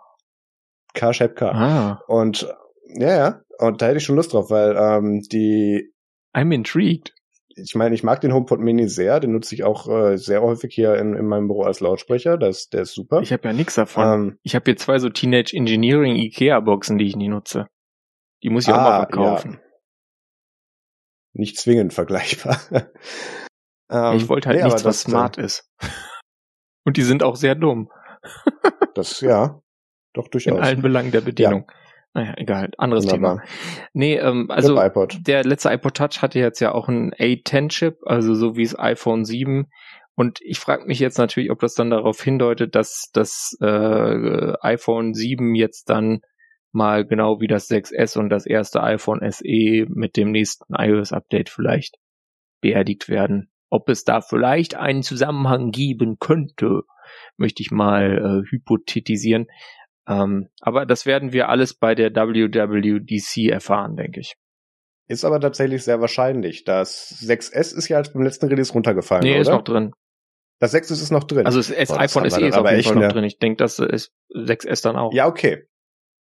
Car-Shape 0.93 1.33
Car. 1.33 1.55
Ah. 1.55 2.01
Und 2.07 2.47
ja, 2.95 3.17
ja, 3.17 3.41
und 3.59 3.81
da 3.81 3.87
hätte 3.87 3.97
ich 3.97 4.03
schon 4.03 4.15
Lust 4.15 4.33
drauf, 4.33 4.49
weil 4.49 4.75
ähm, 4.77 5.21
die 5.31 5.93
I'm 6.35 6.53
intrigued. 6.53 7.13
Ich 7.55 7.73
meine, 7.73 7.95
ich 7.95 8.03
mag 8.03 8.21
den 8.21 8.33
HomePod 8.33 8.59
Mini 8.59 8.87
sehr, 8.87 9.19
den 9.19 9.31
nutze 9.31 9.55
ich 9.55 9.63
auch 9.63 9.87
äh, 9.87 10.17
sehr 10.17 10.43
häufig 10.43 10.75
hier 10.75 10.95
in, 10.95 11.15
in 11.15 11.25
meinem 11.25 11.47
Büro 11.47 11.63
als 11.63 11.79
Lautsprecher, 11.79 12.37
das, 12.37 12.69
der 12.69 12.83
ist 12.83 12.93
super. 12.93 13.21
Ich 13.21 13.33
habe 13.33 13.47
ja 13.47 13.53
nichts 13.53 13.75
davon. 13.75 14.03
Ähm, 14.03 14.39
ich 14.43 14.53
habe 14.53 14.65
hier 14.65 14.77
zwei 14.77 14.99
so 14.99 15.09
Teenage 15.09 15.55
Engineering 15.55 16.15
Ikea 16.15 16.59
Boxen, 16.59 16.99
die 16.99 17.07
ich 17.07 17.15
nie 17.15 17.29
nutze. 17.29 17.67
Die 18.43 18.49
muss 18.49 18.67
ich 18.67 18.73
ah, 18.73 18.77
auch 18.77 18.83
mal 18.83 18.97
verkaufen. 18.97 19.53
Ja. 19.53 19.59
Nicht 21.33 21.57
zwingend 21.57 21.93
vergleichbar. 21.93 22.59
ähm, 23.91 24.17
ich 24.17 24.29
wollte 24.29 24.49
halt 24.49 24.59
nee, 24.59 24.65
nichts, 24.65 24.85
was 24.85 25.01
smart 25.01 25.37
ist. 25.37 25.67
Und 26.87 26.95
die 26.95 27.03
sind 27.03 27.21
auch 27.21 27.35
sehr 27.35 27.53
dumm. 27.53 27.91
das, 28.95 29.19
ja, 29.19 29.61
doch 30.13 30.29
durchaus. 30.29 30.57
In 30.57 30.63
allen 30.63 30.81
Belangen 30.81 31.11
der 31.11 31.19
Bedienung. 31.19 31.65
Ja. 31.67 31.75
Naja, 32.13 32.33
egal, 32.37 32.71
anderes 32.77 33.03
Wunderbar. 33.03 33.41
Thema. 33.41 33.49
Nee, 33.91 34.15
ähm, 34.15 34.49
also 34.49 34.73
der 35.19 35.43
letzte 35.43 35.69
iPod 35.69 35.97
Touch 35.97 36.21
hatte 36.21 36.39
jetzt 36.39 36.61
ja 36.61 36.71
auch 36.71 36.87
einen 36.87 37.11
A10-Chip, 37.11 37.97
also 38.05 38.35
so 38.35 38.55
wie 38.55 38.63
das 38.63 38.79
iPhone 38.79 39.25
7. 39.25 39.67
Und 40.15 40.39
ich 40.41 40.59
frage 40.59 40.85
mich 40.85 40.99
jetzt 40.99 41.17
natürlich, 41.17 41.51
ob 41.51 41.59
das 41.59 41.75
dann 41.75 41.89
darauf 41.89 42.21
hindeutet, 42.21 42.73
dass 42.73 43.09
das 43.11 43.57
äh, 43.59 44.53
iPhone 44.61 45.13
7 45.13 45.55
jetzt 45.55 45.89
dann 45.89 46.21
mal 46.71 47.05
genau 47.05 47.41
wie 47.41 47.47
das 47.47 47.69
6S 47.69 48.17
und 48.17 48.29
das 48.29 48.45
erste 48.45 48.81
iPhone 48.81 49.29
SE 49.29 49.85
mit 49.89 50.15
dem 50.15 50.31
nächsten 50.31 50.73
iOS-Update 50.73 51.49
vielleicht 51.49 51.97
beerdigt 52.61 53.09
werden 53.09 53.49
ob 53.69 53.89
es 53.89 54.03
da 54.03 54.21
vielleicht 54.21 54.75
einen 54.75 55.03
Zusammenhang 55.03 55.71
geben 55.71 56.17
könnte, 56.19 56.81
möchte 57.37 57.61
ich 57.63 57.71
mal 57.71 58.43
äh, 58.45 58.49
hypothetisieren. 58.49 59.47
Ähm, 60.07 60.49
aber 60.61 60.85
das 60.85 61.05
werden 61.05 61.33
wir 61.33 61.49
alles 61.49 61.73
bei 61.73 61.93
der 61.95 62.11
WWDC 62.15 63.49
erfahren, 63.51 63.95
denke 63.97 64.21
ich. 64.21 64.35
ist 65.07 65.25
aber 65.25 65.39
tatsächlich 65.39 65.83
sehr 65.83 65.99
wahrscheinlich. 66.01 66.63
Das 66.63 67.17
6S 67.21 67.75
ist 67.75 67.87
ja 67.89 67.97
als 67.97 68.13
beim 68.13 68.23
letzten 68.23 68.47
Release 68.47 68.71
runtergefallen, 68.73 69.23
Nee, 69.23 69.31
oder? 69.33 69.41
ist 69.41 69.49
noch 69.49 69.63
drin. 69.63 69.91
Das 70.59 70.71
6 70.71 70.91
ist 70.91 71.11
noch 71.11 71.25
drin. 71.25 71.45
Also 71.45 71.59
das 71.59 71.69
S 71.69 71.91
iPhone 71.91 72.29
SE 72.29 72.41
ist 72.45 72.53
auf 72.53 72.59
aber 72.59 72.71
jeden 72.71 72.83
Fall 72.83 72.95
noch 72.95 73.03
eine- 73.03 73.13
drin. 73.13 73.23
Ich 73.25 73.37
denke, 73.37 73.57
das 73.57 73.79
ist 73.79 74.11
6S 74.33 74.81
dann 74.81 74.95
auch. 74.95 75.13
ja, 75.13 75.27
okay. 75.27 75.67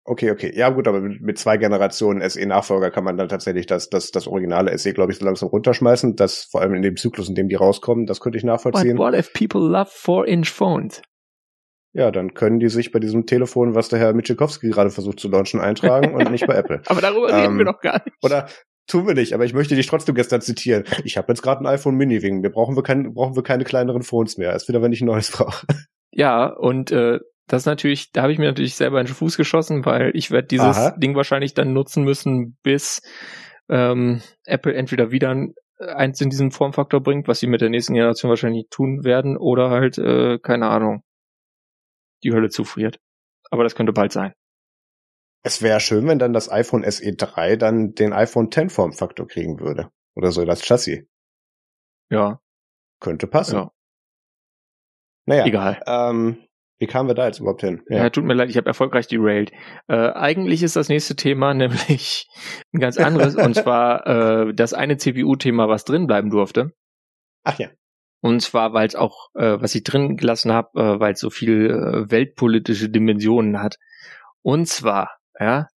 Okay, 0.08 0.30
okay. 0.30 0.52
Ja, 0.54 0.70
gut, 0.70 0.86
aber 0.86 1.00
mit, 1.00 1.36
zwei 1.38 1.56
Generationen 1.56 2.26
SE-Nachfolger 2.28 2.90
kann 2.90 3.02
man 3.04 3.16
dann 3.16 3.28
tatsächlich 3.28 3.66
das, 3.66 3.90
das, 3.90 4.12
das 4.12 4.28
originale 4.28 4.76
SE, 4.78 4.92
glaube 4.92 5.10
ich, 5.12 5.18
so 5.18 5.24
langsam 5.24 5.48
runterschmeißen. 5.48 6.14
Das 6.16 6.44
vor 6.44 6.60
allem 6.60 6.74
in 6.74 6.82
dem 6.82 6.96
Zyklus, 6.96 7.28
in 7.28 7.34
dem 7.34 7.48
die 7.48 7.56
rauskommen, 7.56 8.06
das 8.06 8.20
könnte 8.20 8.38
ich 8.38 8.42
But 8.44 8.52
nachvollziehen. 8.52 8.98
what 8.98 9.14
if 9.14 9.32
people 9.32 9.60
love 9.60 9.90
4-inch 9.90 10.50
phones? 10.50 11.02
Ja, 11.92 12.10
dann 12.10 12.34
können 12.34 12.60
die 12.60 12.68
sich 12.68 12.92
bei 12.92 12.98
diesem 13.00 13.26
Telefon, 13.26 13.74
was 13.74 13.88
der 13.88 13.98
Herr 13.98 14.12
Mitschikowski 14.12 14.68
gerade 14.70 14.90
versucht 14.90 15.18
zu 15.18 15.28
launchen, 15.28 15.60
eintragen 15.60 16.14
und 16.14 16.30
nicht 16.30 16.46
bei 16.46 16.54
Apple. 16.56 16.82
Aber 16.86 17.00
darüber 17.00 17.30
Ähm, 17.30 17.34
reden 17.40 17.58
wir 17.58 17.64
doch 17.64 17.80
gar 17.80 18.02
nicht. 18.04 18.16
Oder 18.22 18.48
tun 18.86 19.06
wir 19.06 19.14
nicht, 19.14 19.32
aber 19.32 19.44
ich 19.44 19.54
möchte 19.54 19.74
dich 19.74 19.86
trotzdem 19.86 20.14
gestern 20.14 20.40
zitieren. 20.42 20.84
Ich 21.04 21.16
habe 21.16 21.28
jetzt 21.32 21.42
gerade 21.42 21.62
ein 21.62 21.66
iPhone 21.66 21.96
Mini 21.96 22.22
wegen 22.22 22.40
mir 22.42 22.50
brauchen 22.50 22.76
wir 22.76 22.82
kein, 22.82 23.14
brauchen 23.14 23.34
wir 23.34 23.42
keine 23.42 23.64
kleineren 23.64 24.02
Phones 24.02 24.36
mehr. 24.36 24.52
Erst 24.52 24.68
wieder, 24.68 24.82
wenn 24.82 24.92
ich 24.92 25.00
ein 25.00 25.06
neues 25.06 25.30
brauche. 25.32 25.66
Ja, 26.12 26.46
und 26.46 26.92
äh, 26.92 27.18
das 27.46 27.64
natürlich, 27.64 28.12
da 28.12 28.22
habe 28.22 28.32
ich 28.32 28.38
mir 28.38 28.46
natürlich 28.46 28.74
selber 28.74 29.00
in 29.00 29.06
den 29.06 29.14
Fuß 29.14 29.36
geschossen, 29.36 29.84
weil 29.84 30.10
ich 30.14 30.30
werde 30.30 30.48
dieses 30.48 30.76
Aha. 30.76 30.90
Ding 30.92 31.14
wahrscheinlich 31.14 31.54
dann 31.54 31.72
nutzen 31.72 32.04
müssen, 32.04 32.56
bis 32.62 33.02
ähm, 33.68 34.22
Apple 34.44 34.74
entweder 34.74 35.10
wieder 35.10 35.30
ein, 35.30 35.54
eins 35.78 36.20
in 36.20 36.30
diesem 36.30 36.50
Formfaktor 36.50 37.02
bringt, 37.02 37.28
was 37.28 37.40
sie 37.40 37.46
mit 37.46 37.60
der 37.60 37.70
nächsten 37.70 37.94
Generation 37.94 38.30
wahrscheinlich 38.30 38.66
tun 38.70 39.04
werden, 39.04 39.36
oder 39.36 39.70
halt, 39.70 39.98
äh, 39.98 40.38
keine 40.38 40.68
Ahnung, 40.68 41.02
die 42.22 42.32
Hölle 42.32 42.48
zufriert. 42.48 42.98
Aber 43.50 43.62
das 43.62 43.74
könnte 43.74 43.92
bald 43.92 44.12
sein. 44.12 44.32
Es 45.44 45.62
wäre 45.62 45.78
schön, 45.78 46.08
wenn 46.08 46.18
dann 46.18 46.32
das 46.32 46.50
iPhone 46.50 46.82
SE 46.90 47.14
3 47.14 47.54
dann 47.56 47.92
den 47.92 48.12
iPhone 48.12 48.50
10 48.50 48.70
Formfaktor 48.70 49.28
kriegen 49.28 49.60
würde. 49.60 49.90
Oder 50.16 50.32
so 50.32 50.44
das 50.44 50.62
Chassis. 50.62 51.04
Ja, 52.10 52.40
Könnte 53.00 53.26
passen. 53.26 53.56
ja. 53.56 53.70
Naja, 55.26 55.46
egal. 55.46 55.82
ähm, 55.86 56.45
wie 56.78 56.86
kamen 56.86 57.08
wir 57.08 57.14
da 57.14 57.26
jetzt 57.26 57.40
überhaupt 57.40 57.62
hin? 57.62 57.82
Ja, 57.88 58.10
tut 58.10 58.24
mir 58.24 58.34
leid, 58.34 58.50
ich 58.50 58.56
habe 58.56 58.66
erfolgreich 58.66 59.06
derailed. 59.06 59.50
Äh, 59.88 60.10
eigentlich 60.10 60.62
ist 60.62 60.76
das 60.76 60.88
nächste 60.88 61.16
Thema 61.16 61.54
nämlich 61.54 62.28
ein 62.72 62.80
ganz 62.80 62.98
anderes, 62.98 63.34
und 63.34 63.54
zwar 63.56 64.06
äh, 64.06 64.54
das 64.54 64.74
eine 64.74 64.96
CPU-Thema, 64.96 65.68
was 65.68 65.84
drin 65.84 66.06
bleiben 66.06 66.30
durfte. 66.30 66.72
Ach 67.44 67.58
ja. 67.58 67.68
Und 68.20 68.40
zwar, 68.40 68.72
weil 68.72 68.86
es 68.86 68.96
auch, 68.96 69.28
äh, 69.34 69.60
was 69.60 69.74
ich 69.74 69.84
drin 69.84 70.16
gelassen 70.16 70.52
habe, 70.52 70.68
äh, 70.80 71.00
weil 71.00 71.12
es 71.12 71.20
so 71.20 71.30
viel 71.30 71.70
äh, 71.70 72.10
weltpolitische 72.10 72.88
Dimensionen 72.88 73.62
hat. 73.62 73.76
Und 74.42 74.66
zwar, 74.68 75.18
ja, 75.38 75.68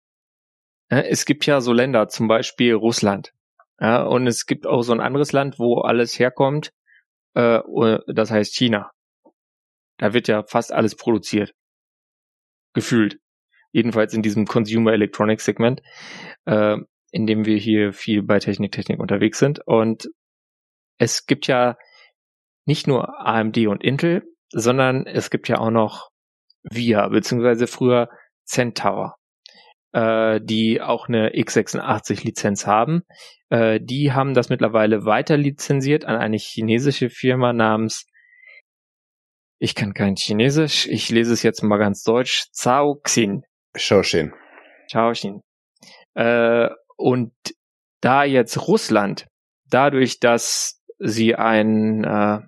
äh, 0.88 1.02
es 1.08 1.26
gibt 1.26 1.46
ja 1.46 1.60
so 1.60 1.72
Länder, 1.72 2.08
zum 2.08 2.28
Beispiel 2.28 2.74
Russland. 2.74 3.32
Ja, 3.80 4.02
und 4.02 4.26
es 4.26 4.46
gibt 4.46 4.66
auch 4.66 4.82
so 4.82 4.92
ein 4.92 5.00
anderes 5.00 5.32
Land, 5.32 5.58
wo 5.58 5.80
alles 5.80 6.18
herkommt, 6.18 6.72
äh, 7.34 7.60
das 8.08 8.30
heißt 8.30 8.56
China. 8.56 8.90
Da 9.98 10.14
wird 10.14 10.28
ja 10.28 10.44
fast 10.44 10.72
alles 10.72 10.96
produziert. 10.96 11.52
Gefühlt. 12.74 13.18
Jedenfalls 13.72 14.14
in 14.14 14.22
diesem 14.22 14.46
Consumer 14.46 14.92
Electronics 14.92 15.44
Segment, 15.44 15.82
äh, 16.46 16.76
in 17.10 17.26
dem 17.26 17.44
wir 17.44 17.58
hier 17.58 17.92
viel 17.92 18.22
bei 18.22 18.38
Technik 18.38 18.72
Technik 18.72 19.00
unterwegs 19.00 19.38
sind. 19.38 19.60
Und 19.66 20.08
es 20.98 21.26
gibt 21.26 21.46
ja 21.46 21.76
nicht 22.64 22.86
nur 22.86 23.26
AMD 23.26 23.58
und 23.66 23.82
Intel, 23.82 24.22
sondern 24.50 25.06
es 25.06 25.30
gibt 25.30 25.48
ja 25.48 25.58
auch 25.58 25.70
noch 25.70 26.10
VIA, 26.62 27.08
beziehungsweise 27.08 27.66
früher 27.66 28.08
Centaur, 28.44 29.16
äh, 29.92 30.40
die 30.42 30.80
auch 30.80 31.08
eine 31.08 31.30
x86-Lizenz 31.34 32.66
haben. 32.66 33.02
Äh, 33.50 33.80
die 33.82 34.12
haben 34.12 34.34
das 34.34 34.48
mittlerweile 34.48 35.04
weiter 35.04 35.36
lizenziert 35.36 36.04
an 36.04 36.16
eine 36.16 36.36
chinesische 36.36 37.10
Firma 37.10 37.52
namens, 37.52 38.06
ich 39.58 39.74
kann 39.74 39.94
kein 39.94 40.16
Chinesisch, 40.16 40.86
ich 40.86 41.10
lese 41.10 41.32
es 41.32 41.42
jetzt 41.42 41.62
mal 41.62 41.78
ganz 41.78 42.02
deutsch, 42.02 42.46
Zhaoxin. 42.52 43.44
Shoshin. 43.74 44.32
Shaoxin. 44.90 45.42
Äh, 46.14 46.68
und 46.96 47.32
da 48.00 48.24
jetzt 48.24 48.68
Russland, 48.68 49.26
dadurch, 49.68 50.20
dass 50.20 50.80
sie 50.98 51.34
einen 51.34 52.04
äh, 52.04 52.40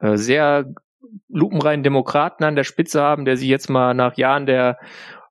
äh, 0.00 0.16
sehr 0.16 0.66
lupenreinen 1.28 1.82
Demokraten 1.82 2.44
an 2.44 2.56
der 2.56 2.64
Spitze 2.64 3.00
haben, 3.00 3.24
der 3.24 3.36
sich 3.36 3.48
jetzt 3.48 3.68
mal 3.68 3.94
nach 3.94 4.16
Jahren 4.16 4.46
der 4.46 4.78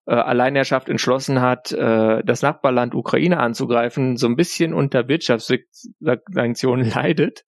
äh, 0.06 0.14
Alleinherrschaft 0.14 0.89
entschlossen 0.89 1.42
hat, 1.42 1.72
äh, 1.72 2.24
das 2.24 2.42
Nachbarland 2.42 2.96
Ukraine 2.96 3.39
anzugreifen, 3.39 4.18
so 4.18 4.28
ein 4.28 4.36
bisschen 4.36 4.74
unter 4.74 5.08
Wirtschaftssanktionen 5.08 6.89
leidet, 6.96 7.44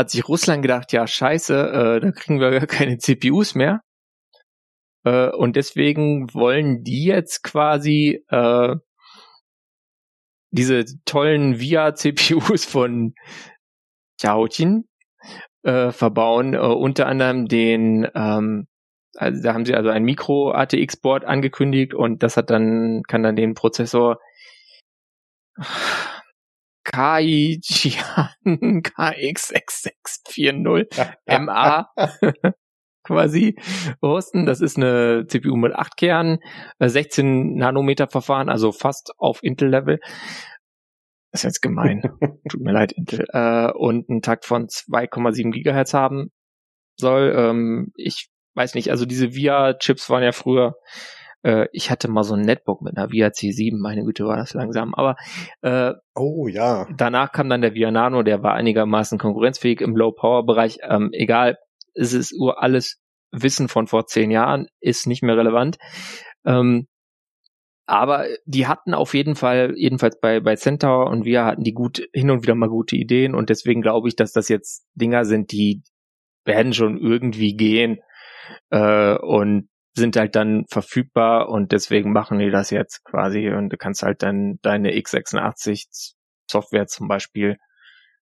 hat 0.00 0.10
sich 0.10 0.26
Russland 0.28 0.62
gedacht, 0.62 0.92
ja 0.92 1.06
scheiße, 1.06 1.54
äh, 1.54 2.00
da 2.00 2.10
kriegen 2.12 2.40
wir 2.40 2.50
gar 2.50 2.66
keine 2.66 2.98
CPUs 2.98 3.54
mehr. 3.54 3.80
Äh, 5.04 5.30
und 5.30 5.56
deswegen 5.56 6.32
wollen 6.34 6.82
die 6.82 7.04
jetzt 7.04 7.42
quasi 7.42 8.24
äh, 8.28 8.76
diese 10.50 10.84
tollen 11.04 11.60
VIA-CPUs 11.60 12.64
von 12.64 13.14
Xiaoqin 14.18 14.88
äh, 15.62 15.92
verbauen, 15.92 16.54
äh, 16.54 16.58
unter 16.58 17.06
anderem 17.06 17.46
den, 17.46 18.08
ähm, 18.14 18.66
also 19.16 19.42
da 19.42 19.54
haben 19.54 19.66
sie 19.66 19.74
also 19.74 19.90
ein 19.90 20.04
Micro-ATX-Board 20.04 21.24
angekündigt 21.24 21.94
und 21.94 22.22
das 22.22 22.36
hat 22.36 22.50
dann, 22.50 23.02
kann 23.06 23.22
dann 23.22 23.36
den 23.36 23.54
Prozessor 23.54 24.18
Kai 26.84 27.58
Jian 27.62 28.82
KX6640 28.82 31.40
MA 31.40 31.88
quasi 33.02 33.56
hosten. 34.02 34.46
Das 34.46 34.60
ist 34.60 34.76
eine 34.76 35.26
CPU 35.26 35.56
mit 35.56 35.74
8 35.74 35.96
Kernen, 35.96 36.38
äh, 36.78 36.88
16 36.88 37.54
Nanometer 37.54 38.08
Verfahren, 38.08 38.48
also 38.48 38.72
fast 38.72 39.12
auf 39.18 39.42
Intel-Level. 39.42 40.00
Das 41.32 41.40
ist 41.40 41.44
jetzt 41.44 41.62
gemein. 41.62 42.02
Tut 42.48 42.60
mir 42.60 42.72
leid, 42.72 42.92
Intel. 42.92 43.26
Äh, 43.32 43.70
und 43.72 44.08
einen 44.08 44.22
Takt 44.22 44.44
von 44.44 44.66
2,7 44.66 45.52
Gigahertz 45.52 45.94
haben 45.94 46.30
soll. 46.96 47.32
Ähm, 47.36 47.92
ich 47.96 48.28
weiß 48.54 48.74
nicht, 48.74 48.90
also 48.90 49.06
diese 49.06 49.34
VIA-Chips 49.34 50.10
waren 50.10 50.22
ja 50.22 50.32
früher, 50.32 50.74
äh, 51.42 51.66
ich 51.72 51.90
hatte 51.90 52.08
mal 52.08 52.24
so 52.24 52.34
ein 52.34 52.42
Netbook 52.42 52.82
mit 52.82 52.96
einer 52.96 53.10
VIA 53.10 53.28
C7, 53.28 53.80
meine 53.80 54.04
Güte, 54.04 54.26
war 54.26 54.36
das 54.36 54.54
langsam. 54.54 54.94
Aber 54.94 55.16
äh, 55.62 55.92
Oh 56.14 56.46
ja. 56.48 56.86
danach 56.96 57.32
kam 57.32 57.48
dann 57.48 57.62
der 57.62 57.74
VIA 57.74 57.90
Nano, 57.90 58.22
der 58.22 58.42
war 58.42 58.54
einigermaßen 58.54 59.18
konkurrenzfähig 59.18 59.80
im 59.80 59.96
Low-Power-Bereich. 59.96 60.78
Ähm, 60.82 61.10
egal, 61.12 61.58
es 61.94 62.12
ist 62.12 62.32
ur 62.32 62.62
alles 62.62 63.00
Wissen 63.32 63.68
von 63.68 63.86
vor 63.86 64.06
zehn 64.06 64.30
Jahren, 64.30 64.66
ist 64.80 65.06
nicht 65.06 65.22
mehr 65.22 65.36
relevant. 65.36 65.78
Ähm, 66.44 66.88
aber 67.86 68.26
die 68.44 68.68
hatten 68.68 68.94
auf 68.94 69.14
jeden 69.14 69.34
Fall, 69.34 69.74
jedenfalls 69.76 70.20
bei, 70.20 70.38
bei 70.38 70.54
Centaur 70.54 71.08
und 71.10 71.24
wir 71.24 71.44
hatten 71.44 71.64
die 71.64 71.72
gut, 71.72 72.08
hin 72.12 72.30
und 72.30 72.42
wieder 72.42 72.54
mal 72.54 72.68
gute 72.68 72.96
Ideen 72.96 73.34
und 73.34 73.50
deswegen 73.50 73.82
glaube 73.82 74.06
ich, 74.06 74.14
dass 74.14 74.32
das 74.32 74.48
jetzt 74.48 74.86
Dinger 74.94 75.24
sind, 75.24 75.50
die 75.50 75.82
werden 76.44 76.72
schon 76.72 76.98
irgendwie 76.98 77.56
gehen 77.56 77.98
äh, 78.70 79.16
und 79.16 79.69
sind 79.94 80.16
halt 80.16 80.36
dann 80.36 80.64
verfügbar 80.68 81.48
und 81.48 81.72
deswegen 81.72 82.12
machen 82.12 82.38
die 82.38 82.50
das 82.50 82.70
jetzt 82.70 83.04
quasi 83.04 83.50
und 83.50 83.70
du 83.70 83.76
kannst 83.76 84.02
halt 84.02 84.22
dann 84.22 84.58
deine 84.62 84.92
x86 84.92 86.14
Software 86.48 86.86
zum 86.86 87.08
Beispiel 87.08 87.56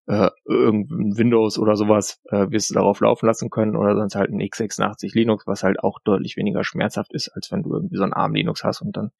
äh, 0.08 0.30
irgendein 0.46 1.18
Windows 1.18 1.60
oder 1.60 1.76
sowas 1.76 2.22
äh, 2.30 2.50
wirst 2.50 2.70
du 2.70 2.76
darauf 2.76 3.02
laufen 3.02 3.26
lassen 3.26 3.50
können 3.50 3.76
oder 3.76 3.96
sonst 3.96 4.16
halt 4.16 4.30
ein 4.30 4.40
x86 4.40 5.14
Linux, 5.14 5.46
was 5.46 5.64
halt 5.64 5.80
auch 5.82 6.00
deutlich 6.04 6.38
weniger 6.38 6.64
schmerzhaft 6.64 7.14
ist, 7.14 7.30
als 7.36 7.52
wenn 7.52 7.64
du 7.64 7.74
irgendwie 7.74 7.98
so 7.98 8.04
ein 8.04 8.14
ARM 8.14 8.34
Linux 8.34 8.64
hast 8.64 8.82
und 8.82 8.96
dann 8.96 9.12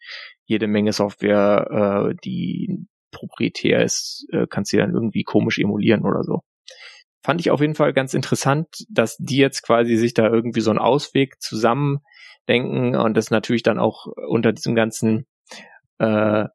jede 0.46 0.68
Menge 0.68 0.94
Software, 0.94 2.12
äh, 2.12 2.16
die 2.24 2.88
proprietär 3.12 3.84
ist, 3.84 4.28
äh, 4.32 4.48
kannst 4.50 4.72
du 4.72 4.78
dann 4.78 4.94
irgendwie 4.94 5.24
komisch 5.24 5.60
emulieren 5.60 6.06
oder 6.06 6.24
so. 6.24 6.42
Fand 7.28 7.42
ich 7.42 7.52
auf 7.52 7.60
jeden 7.60 7.76
Fall 7.76 7.92
ganz 7.92 8.14
interessant, 8.14 8.68
dass 8.90 9.18
die 9.18 9.36
jetzt 9.36 9.62
quasi 9.62 9.98
sich 9.98 10.14
da 10.14 10.30
irgendwie 10.30 10.62
so 10.62 10.70
einen 10.70 10.80
Ausweg 10.80 11.42
zusammendenken 11.42 12.96
und 12.96 13.18
das 13.18 13.32
natürlich 13.32 13.64
dann 13.64 13.80
auch 13.80 14.06
unter 14.30 14.54
diesem 14.54 14.76
ganzen 14.76 15.28
äh, 16.00 16.46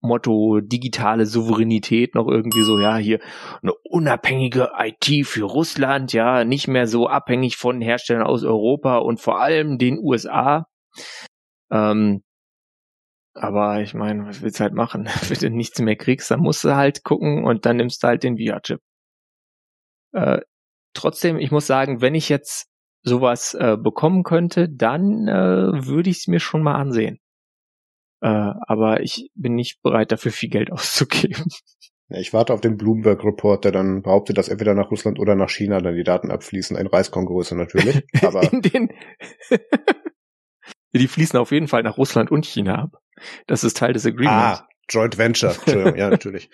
Motto 0.00 0.58
digitale 0.62 1.26
Souveränität 1.26 2.16
noch 2.16 2.26
irgendwie 2.26 2.64
so, 2.64 2.80
ja, 2.80 2.96
hier 2.96 3.20
eine 3.62 3.72
unabhängige 3.88 4.72
IT 4.80 5.28
für 5.28 5.44
Russland, 5.44 6.12
ja, 6.12 6.44
nicht 6.44 6.66
mehr 6.66 6.88
so 6.88 7.06
abhängig 7.06 7.56
von 7.56 7.80
Herstellern 7.80 8.26
aus 8.26 8.42
Europa 8.42 8.98
und 8.98 9.20
vor 9.20 9.40
allem 9.40 9.78
den 9.78 9.96
USA. 10.00 10.66
Ähm, 11.70 12.24
aber 13.34 13.80
ich 13.80 13.94
meine, 13.94 14.26
was 14.26 14.42
willst 14.42 14.58
du 14.58 14.64
halt 14.64 14.74
machen? 14.74 15.06
Wenn 15.28 15.38
du 15.38 15.50
nichts 15.50 15.78
mehr 15.80 15.94
kriegst, 15.94 16.32
dann 16.32 16.40
musst 16.40 16.64
du 16.64 16.74
halt 16.74 17.04
gucken 17.04 17.44
und 17.44 17.64
dann 17.64 17.76
nimmst 17.76 18.02
du 18.02 18.08
halt 18.08 18.24
den 18.24 18.38
VR-Chip. 18.38 18.80
Äh, 20.12 20.40
trotzdem, 20.94 21.38
ich 21.38 21.50
muss 21.50 21.66
sagen, 21.66 22.00
wenn 22.00 22.14
ich 22.14 22.28
jetzt 22.28 22.68
sowas 23.02 23.54
äh, 23.54 23.76
bekommen 23.76 24.22
könnte, 24.22 24.68
dann 24.68 25.26
äh, 25.28 25.86
würde 25.86 26.10
ich 26.10 26.18
es 26.18 26.26
mir 26.26 26.40
schon 26.40 26.62
mal 26.62 26.74
ansehen. 26.74 27.18
Äh, 28.20 28.28
aber 28.28 29.00
ich 29.00 29.30
bin 29.34 29.54
nicht 29.54 29.80
bereit, 29.82 30.12
dafür 30.12 30.32
viel 30.32 30.50
Geld 30.50 30.70
auszugeben. 30.72 31.46
Ja, 32.08 32.18
ich 32.18 32.32
warte 32.32 32.52
auf 32.52 32.60
den 32.60 32.76
Bloomberg-Report, 32.76 33.64
der 33.64 33.72
dann 33.72 34.02
behauptet, 34.02 34.36
dass 34.36 34.48
entweder 34.48 34.74
nach 34.74 34.90
Russland 34.90 35.20
oder 35.20 35.36
nach 35.36 35.48
China 35.48 35.80
dann 35.80 35.94
die 35.94 36.02
Daten 36.02 36.30
abfließen. 36.30 36.76
Ein 36.76 36.88
Reiskongröße 36.88 37.56
natürlich. 37.56 38.02
Aber 38.22 38.40
die 40.92 41.08
fließen 41.08 41.38
auf 41.38 41.52
jeden 41.52 41.68
Fall 41.68 41.84
nach 41.84 41.96
Russland 41.96 42.32
und 42.32 42.44
China 42.44 42.82
ab. 42.82 43.00
Das 43.46 43.62
ist 43.64 43.76
Teil 43.76 43.92
des 43.92 44.06
Agreements. 44.06 44.60
ah, 44.60 44.66
Joint 44.88 45.18
Venture. 45.18 45.54
Entschuldigung, 45.54 45.96
ja, 45.96 46.10
natürlich. 46.10 46.50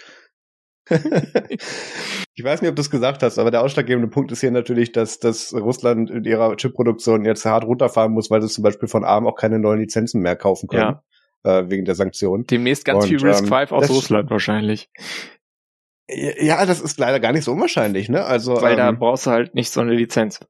Ich 0.89 2.45
weiß 2.45 2.63
nicht, 2.63 2.71
ob 2.71 2.77
du 2.77 2.83
es 2.83 2.91
gesagt 2.91 3.23
hast, 3.23 3.39
aber 3.39 3.51
der 3.51 3.63
ausschlaggebende 3.63 4.09
Punkt 4.09 4.31
ist 4.33 4.41
hier 4.41 4.51
natürlich, 4.51 4.93
dass, 4.93 5.19
dass 5.19 5.53
Russland 5.53 6.11
in 6.11 6.25
ihrer 6.25 6.57
Chipproduktion 6.57 7.25
jetzt 7.25 7.45
hart 7.45 7.65
runterfahren 7.65 8.13
muss, 8.13 8.31
weil 8.31 8.41
sie 8.43 8.49
zum 8.49 8.63
Beispiel 8.63 8.89
von 8.89 9.05
ARM 9.05 9.27
auch 9.27 9.37
keine 9.37 9.59
neuen 9.59 9.81
Lizenzen 9.81 10.23
mehr 10.23 10.37
kaufen 10.37 10.69
können. 10.69 10.83
Ja. 10.83 11.03
Äh, 11.45 11.71
wegen 11.71 11.85
der 11.85 11.95
Sanktionen. 11.95 12.45
Demnächst 12.47 12.85
ganz 12.85 13.05
Und, 13.05 13.09
viel 13.09 13.25
Risk 13.25 13.45
ähm, 13.45 13.49
5 13.49 13.73
aus 13.73 13.89
Russland 13.89 14.31
wahrscheinlich. 14.31 14.91
Ja, 16.09 16.65
das 16.67 16.81
ist 16.81 16.99
leider 16.99 17.21
gar 17.21 17.33
nicht 17.33 17.45
so 17.45 17.53
unwahrscheinlich, 17.53 18.09
ne? 18.09 18.25
Also 18.25 18.61
weil 18.63 18.73
ähm, 18.73 18.79
da 18.79 18.93
brauchst 18.93 19.27
du 19.27 19.31
halt 19.31 19.55
nicht 19.55 19.71
so 19.71 19.81
eine 19.81 19.93
Lizenz. 19.93 20.41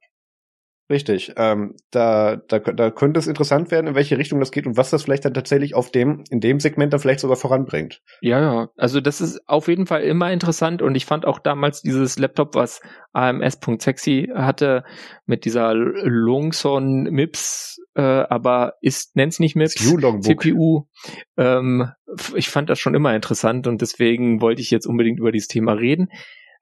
Richtig. 0.89 1.33
Ähm, 1.35 1.75
da, 1.91 2.37
da, 2.37 2.59
da 2.59 2.91
könnte 2.91 3.19
es 3.19 3.27
interessant 3.27 3.71
werden, 3.71 3.87
in 3.87 3.95
welche 3.95 4.17
Richtung 4.17 4.39
das 4.39 4.51
geht 4.51 4.65
und 4.65 4.77
was 4.77 4.89
das 4.89 5.03
vielleicht 5.03 5.25
dann 5.25 5.33
tatsächlich 5.33 5.75
auf 5.75 5.91
dem, 5.91 6.23
in 6.29 6.39
dem 6.39 6.61
Segment 6.61 6.93
dann 6.93 7.01
vielleicht 7.01 7.19
sogar 7.19 7.35
voranbringt. 7.35 8.01
Ja, 8.21 8.39
ja. 8.39 8.69
Also 8.77 9.01
das 9.01 9.19
ist 9.19 9.41
auf 9.47 9.67
jeden 9.67 9.85
Fall 9.85 10.03
immer 10.03 10.31
interessant 10.31 10.81
und 10.81 10.95
ich 10.95 11.05
fand 11.05 11.25
auch 11.25 11.39
damals 11.39 11.81
dieses 11.81 12.17
Laptop, 12.17 12.55
was 12.55 12.79
AMS.sexy 13.11 14.29
hatte, 14.33 14.85
mit 15.25 15.43
dieser 15.43 15.73
Longson 15.73 17.03
MIPS, 17.03 17.81
äh, 17.95 18.01
aber 18.01 18.75
ist, 18.79 19.17
nennt's 19.17 19.39
nicht 19.39 19.57
MIPS, 19.57 19.75
CPU. 20.21 20.87
Ähm, 21.35 21.91
ich 22.33 22.49
fand 22.49 22.69
das 22.69 22.79
schon 22.79 22.95
immer 22.95 23.13
interessant 23.13 23.67
und 23.67 23.81
deswegen 23.81 24.39
wollte 24.39 24.61
ich 24.61 24.71
jetzt 24.71 24.87
unbedingt 24.87 25.19
über 25.19 25.33
dieses 25.33 25.49
Thema 25.49 25.73
reden. 25.73 26.07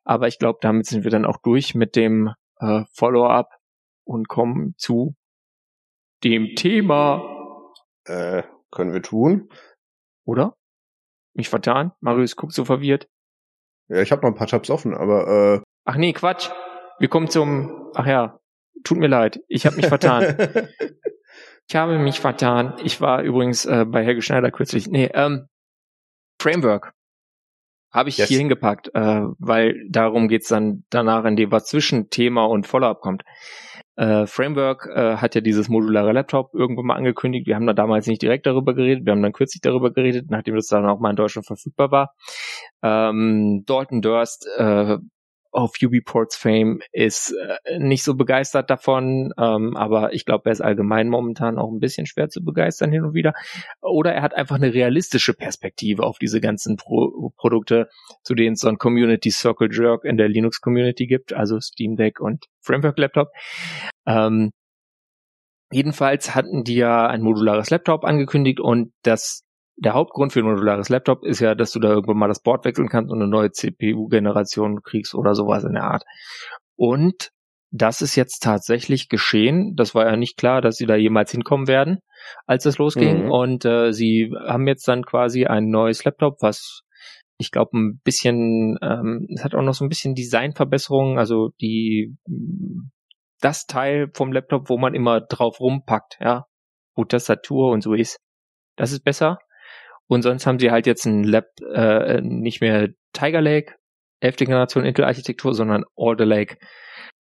Aber 0.04 0.28
ich 0.28 0.40
glaube, 0.40 0.58
damit 0.62 0.88
sind 0.88 1.04
wir 1.04 1.12
dann 1.12 1.26
auch 1.26 1.38
durch 1.44 1.76
mit 1.76 1.96
dem 1.96 2.32
äh, 2.60 2.84
Follow-up 2.92 3.50
und 4.06 4.28
kommen 4.28 4.76
zu 4.78 5.16
dem 6.24 6.56
Thema. 6.56 7.72
Äh, 8.06 8.44
können 8.72 8.94
wir 8.94 9.02
tun. 9.02 9.50
Oder? 10.26 10.56
Mich 11.34 11.50
vertan? 11.50 11.92
Marius 12.00 12.36
guckt 12.36 12.54
so 12.54 12.66
verwirrt. 12.66 13.08
Ja, 13.88 14.02
ich 14.02 14.12
habe 14.12 14.22
noch 14.22 14.30
ein 14.30 14.38
paar 14.38 14.48
Tabs 14.48 14.70
offen, 14.70 14.96
aber 14.96 15.28
äh. 15.58 15.62
Ach 15.86 15.98
nee, 15.98 16.14
Quatsch. 16.14 16.50
Wir 17.00 17.10
kommen 17.10 17.30
zum. 17.30 17.92
Ach 17.94 18.06
ja, 18.06 18.40
tut 18.84 18.98
mir 18.98 19.08
leid. 19.08 19.42
Ich 19.48 19.66
habe 19.66 19.76
mich 19.76 19.88
vertan. 19.88 20.36
ich 21.68 21.76
habe 21.76 22.00
mich 22.00 22.20
vertan. 22.20 22.76
Ich 22.84 23.02
war 23.02 23.22
übrigens 23.22 23.66
äh, 23.66 23.86
bei 23.86 24.04
Helge 24.04 24.22
Schneider 24.22 24.52
kürzlich. 24.52 24.88
Nee, 24.88 25.10
ähm, 25.14 25.48
Framework 26.42 26.94
habe 27.92 28.10
ich 28.10 28.18
yes. 28.18 28.28
hier 28.28 28.40
hingepackt, 28.40 28.90
äh, 28.94 29.22
weil 29.40 29.88
darum 29.90 30.28
geht's 30.28 30.50
dann 30.50 30.84
danach, 30.90 31.24
in 31.24 31.38
dem 31.38 31.52
was 31.52 31.66
zwischen 31.66 32.10
Thema 32.10 32.44
und 32.46 32.68
Follow-up 32.68 33.00
kommt. 33.00 33.24
Äh, 33.98 34.28
Framework 34.28 34.88
äh, 34.94 35.18
hat 35.18 35.36
ja 35.36 35.42
dieses 35.42 35.70
modulare 35.70 36.12
Laptop 36.12 36.54
irgendwann 36.54 36.86
mal 36.86 36.96
angekündigt. 36.96 37.48
Wir 37.48 37.56
haben 37.56 37.68
da 37.68 37.74
damals 37.74 38.08
nicht 38.08 38.22
direkt 38.22 38.46
darüber 38.46 38.74
geredet. 38.74 39.06
Wir 39.06 39.12
haben 39.14 39.22
dann 39.22 39.32
kürzlich 39.32 39.62
darüber 39.62 39.92
geredet, 39.92 40.30
nachdem 40.30 40.56
das 40.56 40.68
dann 40.68 40.86
auch 40.86 41.00
mal 41.00 41.12
in 41.12 41.16
Deutschland 41.16 41.48
verfügbar 41.48 41.92
war. 41.92 42.14
Ähm, 42.84 43.64
Dalton 43.66 44.02
Durst 44.02 44.48
äh, 44.58 44.98
auf 45.56 45.76
Ubiports 45.82 46.36
Fame 46.36 46.82
ist 46.92 47.34
äh, 47.64 47.80
nicht 47.80 48.04
so 48.04 48.16
begeistert 48.16 48.70
davon, 48.70 49.34
ähm, 49.38 49.78
aber 49.78 50.14
ich 50.14 50.26
glaube, 50.26 50.50
er 50.50 50.52
ist 50.52 50.62
allgemein 50.62 51.08
momentan 51.08 51.58
auch 51.58 51.72
ein 51.72 51.80
bisschen 51.80 52.06
schwer 52.06 52.30
zu 52.30 52.44
begeistern 52.44 52.92
hin 52.92 53.06
und 53.06 53.14
wieder. 53.14 53.34
Oder 53.82 54.14
er 54.14 54.22
hat 54.22 54.34
einfach 54.34 54.58
eine 54.58 54.74
realistische 54.74 55.34
Perspektive 55.34 56.04
auf 56.04 56.20
diese 56.20 56.42
ganzen 56.42 56.76
Pro 56.76 57.32
Produkte, 57.38 57.90
zu 58.24 58.36
denen 58.36 58.54
es 58.54 58.60
so 58.60 58.68
ein 58.68 58.78
Community 58.78 59.32
Circle 59.32 59.70
Jerk 59.72 60.04
in 60.04 60.18
der 60.18 60.28
Linux 60.28 60.60
Community 60.60 61.08
gibt, 61.08 61.32
also 61.32 61.60
Steam 61.62 61.96
Deck 61.96 62.20
und 62.20 62.46
Framework 62.60 63.00
Laptop. 63.00 63.30
Ähm, 64.06 64.52
jedenfalls 65.72 66.36
hatten 66.36 66.66
die 66.66 66.76
ja 66.76 67.08
ein 67.08 67.22
modulares 67.22 67.70
Laptop 67.70 68.04
angekündigt 68.04 68.60
und 68.60 68.92
das 69.04 69.45
der 69.78 69.94
Hauptgrund 69.94 70.32
für 70.32 70.40
ein 70.40 70.46
modulares 70.46 70.90
Laptop 70.90 71.24
ist 71.26 71.40
ja, 71.40 71.56
dass 71.56 71.72
du 71.72 71.80
da 71.80 71.90
irgendwann 71.90 72.18
mal 72.18 72.28
das 72.28 72.42
Board 72.42 72.66
wechseln 72.66 72.88
kannst 72.88 73.12
und 73.12 73.22
eine 73.22 73.30
neue 73.30 73.52
CPU-Generation 73.52 74.82
kriegst 74.84 75.14
oder 75.16 75.36
sowas 75.36 75.64
in 75.64 75.74
der 75.74 75.84
Art. 75.84 76.04
Und 76.76 77.32
das 77.72 78.02
ist 78.02 78.16
jetzt 78.16 78.42
tatsächlich 78.42 79.10
geschehen. 79.10 79.76
Das 79.76 79.94
war 79.94 80.06
ja 80.06 80.16
nicht 80.16 80.38
klar, 80.38 80.62
dass 80.62 80.78
sie 80.78 80.86
da 80.86 80.96
jemals 80.96 81.32
hinkommen 81.32 81.68
werden, 81.68 82.00
als 82.46 82.66
es 82.66 82.78
losging. 82.78 83.26
Mhm. 83.26 83.32
Und 83.32 83.66
äh, 83.66 83.92
sie 83.92 84.32
haben 84.48 84.68
jetzt 84.68 84.88
dann 84.88 85.04
quasi 85.04 85.46
ein 85.46 85.70
neues 85.70 86.06
Laptop, 86.06 86.38
was 86.42 86.82
ich 87.38 87.52
glaube 87.52 87.78
ein 87.78 88.00
bisschen, 88.02 88.78
ähm, 88.82 89.28
es 89.36 89.44
hat 89.44 89.56
auch 89.56 89.62
noch 89.62 89.74
so 89.74 89.84
ein 89.84 89.90
bisschen 89.90 90.16
Designverbesserungen, 90.16 91.18
also 91.18 91.50
die 91.60 92.16
das 93.42 93.66
Teil 93.66 94.10
vom 94.14 94.32
Laptop, 94.32 94.70
wo 94.70 94.78
man 94.78 94.96
immer 94.96 95.20
drauf 95.20 95.60
rumpackt, 95.60 96.18
ja, 96.22 96.46
wo 96.96 97.04
Tastatur 97.04 97.72
und 97.72 97.82
so 97.82 97.94
ist. 97.94 98.20
Das 98.78 98.94
ist 98.94 99.04
besser. 99.04 99.38
Und 100.08 100.22
sonst 100.22 100.46
haben 100.46 100.60
sie 100.60 100.72
halt 100.72 100.86
jetzt 100.88 101.06
ein 101.06 101.24
Lab, 101.24 101.46
äh, 101.74 102.22
nicht 102.22 102.62
mehr 102.62 102.90
Tiger 103.14 103.42
Lake, 103.42 103.76
11. 104.20 104.38
Generation 104.38 104.86
Intel-Architektur, 104.86 105.54
sondern 105.54 105.86
Alder 105.96 106.26
Lake 106.26 106.58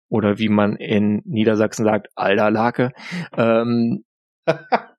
oder 0.08 0.38
wie 0.38 0.48
man 0.48 0.76
in 0.76 1.22
Niedersachsen 1.24 1.84
sagt, 1.84 2.08
Alder 2.14 2.50
Lake, 2.50 2.92
ähm, 3.36 4.04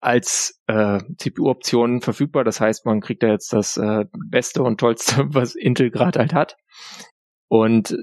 als 0.00 0.60
äh, 0.66 1.00
CPU-Option 1.16 2.00
verfügbar. 2.00 2.44
Das 2.44 2.60
heißt, 2.60 2.86
man 2.86 3.00
kriegt 3.00 3.22
da 3.22 3.28
jetzt 3.28 3.52
das 3.52 3.76
äh, 3.76 4.04
Beste 4.30 4.62
und 4.62 4.78
Tollste, 4.78 5.24
was 5.28 5.54
Intel 5.54 5.90
gerade 5.90 6.18
halt 6.18 6.34
hat. 6.34 6.56
Und 7.48 7.96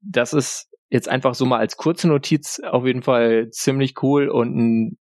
das 0.00 0.32
ist 0.32 0.70
jetzt 0.88 1.08
einfach 1.08 1.34
so 1.34 1.46
mal 1.46 1.58
als 1.58 1.76
kurze 1.76 2.08
Notiz 2.08 2.60
auf 2.60 2.86
jeden 2.86 3.02
Fall 3.02 3.48
ziemlich 3.50 4.02
cool 4.02 4.28
und 4.28 4.56
ein 4.56 4.98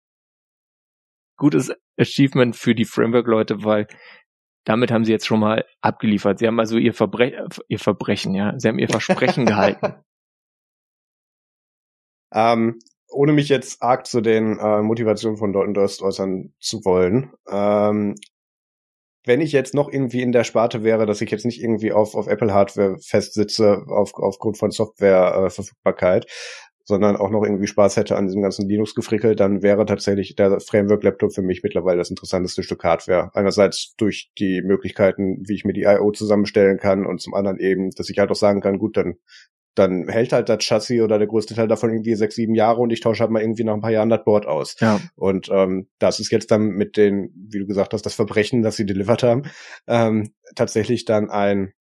gutes 1.36 1.72
Achievement 1.98 2.56
für 2.56 2.74
die 2.74 2.84
Framework-Leute, 2.84 3.64
weil 3.64 3.86
damit 4.64 4.92
haben 4.92 5.04
sie 5.04 5.12
jetzt 5.12 5.26
schon 5.26 5.40
mal 5.40 5.64
abgeliefert. 5.80 6.38
Sie 6.38 6.46
haben 6.46 6.60
also 6.60 6.78
ihr, 6.78 6.94
Verbre 6.94 7.48
ihr 7.68 7.78
Verbrechen, 7.78 8.34
ja, 8.34 8.54
sie 8.58 8.68
haben 8.68 8.78
ihr 8.78 8.88
Versprechen 8.88 9.46
gehalten. 9.46 9.94
Ähm, 12.32 12.78
ohne 13.10 13.32
mich 13.32 13.48
jetzt 13.48 13.82
arg 13.82 14.06
zu 14.06 14.20
den 14.20 14.58
äh, 14.58 14.82
Motivationen 14.82 15.36
von 15.36 15.52
Dalton 15.52 15.74
Durst 15.74 16.00
äußern 16.00 16.54
zu 16.60 16.84
wollen, 16.84 17.32
ähm, 17.48 18.14
wenn 19.24 19.40
ich 19.40 19.52
jetzt 19.52 19.74
noch 19.74 19.88
irgendwie 19.92 20.22
in 20.22 20.32
der 20.32 20.44
Sparte 20.44 20.82
wäre, 20.82 21.06
dass 21.06 21.20
ich 21.20 21.30
jetzt 21.30 21.44
nicht 21.44 21.62
irgendwie 21.62 21.92
auf, 21.92 22.14
auf 22.14 22.26
Apple 22.26 22.52
Hardware 22.52 22.96
festsitze 22.98 23.84
auf, 23.86 24.14
aufgrund 24.14 24.58
von 24.58 24.70
Softwareverfügbarkeit, 24.70 26.24
äh, 26.24 26.28
sondern 26.92 27.16
auch 27.16 27.30
noch 27.30 27.42
irgendwie 27.42 27.66
Spaß 27.66 27.96
hätte 27.96 28.16
an 28.16 28.26
diesem 28.26 28.42
ganzen 28.42 28.68
Linux-Gefrickel, 28.68 29.34
dann 29.34 29.62
wäre 29.62 29.86
tatsächlich 29.86 30.36
der 30.36 30.60
Framework-Laptop 30.60 31.32
für 31.32 31.40
mich 31.40 31.62
mittlerweile 31.62 31.96
das 31.96 32.10
interessanteste 32.10 32.62
Stück 32.62 32.84
Hardware. 32.84 33.30
Einerseits 33.32 33.94
durch 33.96 34.30
die 34.38 34.60
Möglichkeiten, 34.60 35.38
wie 35.46 35.54
ich 35.54 35.64
mir 35.64 35.72
die 35.72 35.84
I.O. 35.84 36.10
zusammenstellen 36.10 36.76
kann 36.76 37.06
und 37.06 37.22
zum 37.22 37.32
anderen 37.32 37.58
eben, 37.58 37.92
dass 37.92 38.10
ich 38.10 38.18
halt 38.18 38.30
auch 38.30 38.36
sagen 38.36 38.60
kann, 38.60 38.78
gut, 38.78 38.98
dann 38.98 39.14
dann 39.74 40.06
hält 40.06 40.34
halt 40.34 40.50
das 40.50 40.62
Chassis 40.62 41.00
oder 41.00 41.16
der 41.16 41.28
größte 41.28 41.54
Teil 41.54 41.66
davon 41.66 41.88
irgendwie 41.88 42.14
sechs, 42.14 42.34
sieben 42.34 42.54
Jahre 42.54 42.82
und 42.82 42.92
ich 42.92 43.00
tausche 43.00 43.22
halt 43.22 43.30
mal 43.30 43.40
irgendwie 43.40 43.64
nach 43.64 43.72
ein 43.72 43.80
paar 43.80 43.90
Jahren 43.90 44.10
das 44.10 44.22
Board 44.22 44.44
aus. 44.44 44.76
Ja. 44.80 45.00
Und 45.16 45.48
ähm, 45.50 45.88
das 45.98 46.20
ist 46.20 46.30
jetzt 46.30 46.50
dann 46.50 46.72
mit 46.72 46.98
den, 46.98 47.32
wie 47.48 47.60
du 47.60 47.66
gesagt 47.66 47.94
hast, 47.94 48.04
das 48.04 48.12
Verbrechen, 48.12 48.60
das 48.60 48.76
sie 48.76 48.84
delivered 48.84 49.22
haben, 49.22 49.42
ähm, 49.86 50.34
tatsächlich 50.54 51.06
dann 51.06 51.30
ein 51.30 51.72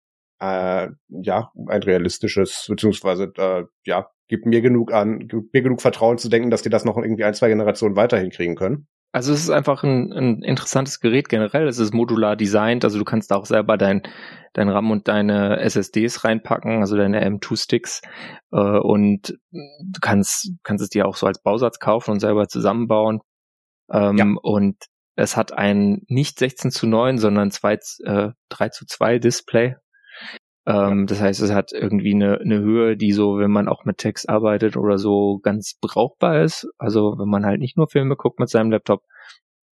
äh, 0.42 0.88
ja 1.10 1.52
ein 1.68 1.84
realistisches 1.84 2.66
beziehungsweise 2.68 3.32
äh, 3.38 3.64
ja 3.86 4.10
gibt 4.32 4.46
mir 4.46 4.62
genug 4.62 4.94
an, 4.94 5.28
gibt 5.28 5.54
mir 5.54 5.62
genug 5.62 5.82
Vertrauen 5.82 6.18
zu 6.18 6.30
denken, 6.30 6.50
dass 6.50 6.62
die 6.62 6.70
das 6.70 6.86
noch 6.86 6.98
irgendwie 6.98 7.26
ein, 7.26 7.34
zwei 7.34 7.50
Generationen 7.50 7.98
weiterhin 7.98 8.32
kriegen 8.32 8.56
können. 8.56 8.88
Also 9.12 9.34
es 9.34 9.42
ist 9.42 9.50
einfach 9.50 9.84
ein, 9.84 10.14
ein 10.14 10.42
interessantes 10.42 11.02
Gerät 11.02 11.28
generell. 11.28 11.68
Es 11.68 11.80
ist 11.80 11.94
modular 11.94 12.38
designt, 12.38 12.86
also 12.86 12.98
du 12.98 13.04
kannst 13.04 13.30
da 13.30 13.36
auch 13.36 13.46
selber 13.46 13.78
dein, 13.78 14.04
dein 14.54 14.70
RAM 14.70 14.90
und 14.90 15.10
deine 15.10 15.60
SSDs 15.60 16.24
reinpacken, 16.24 16.80
also 16.80 16.96
deine 16.96 17.28
M2-Sticks 17.28 18.02
äh, 18.54 18.58
und 18.58 19.38
du 19.52 20.00
kannst, 20.00 20.54
kannst 20.64 20.82
es 20.82 20.90
dir 20.90 21.08
auch 21.08 21.18
so 21.18 21.28
als 21.28 21.44
Bausatz 21.44 21.80
kaufen 21.80 22.12
und 22.12 22.20
selber 22.22 22.48
zusammenbauen. 22.48 23.20
Ähm, 23.92 24.18
ja. 24.18 24.26
Und 24.42 24.78
es 25.18 25.36
hat 25.36 25.52
ein 25.52 26.04
nicht 26.08 26.40
16 26.40 26.72
zu 26.72 26.88
9, 26.88 27.18
sondern 27.18 27.52
2, 27.52 27.80
äh, 28.06 28.30
3 28.48 28.70
zu 28.70 28.86
2 28.86 29.20
Display. 29.20 29.76
Ähm, 30.66 31.08
das 31.08 31.22
heißt, 31.22 31.42
es 31.42 31.52
hat 31.52 31.72
irgendwie 31.74 32.14
eine, 32.14 32.40
eine 32.40 32.60
Höhe, 32.60 32.96
die 32.98 33.12
so, 33.12 33.38
wenn 33.38 33.52
man 33.52 33.68
auch 33.68 33.86
mit 33.86 33.98
Text 33.98 34.30
arbeitet 34.30 34.78
oder 34.78 34.98
so, 34.98 35.40
ganz 35.42 35.78
brauchbar 35.80 36.44
ist. 36.44 36.68
Also 36.78 37.16
wenn 37.18 37.30
man 37.30 37.46
halt 37.46 37.60
nicht 37.60 37.78
nur 37.78 37.88
Filme 37.88 38.16
guckt 38.16 38.40
mit 38.40 38.50
seinem 38.50 38.72
Laptop. 38.72 39.04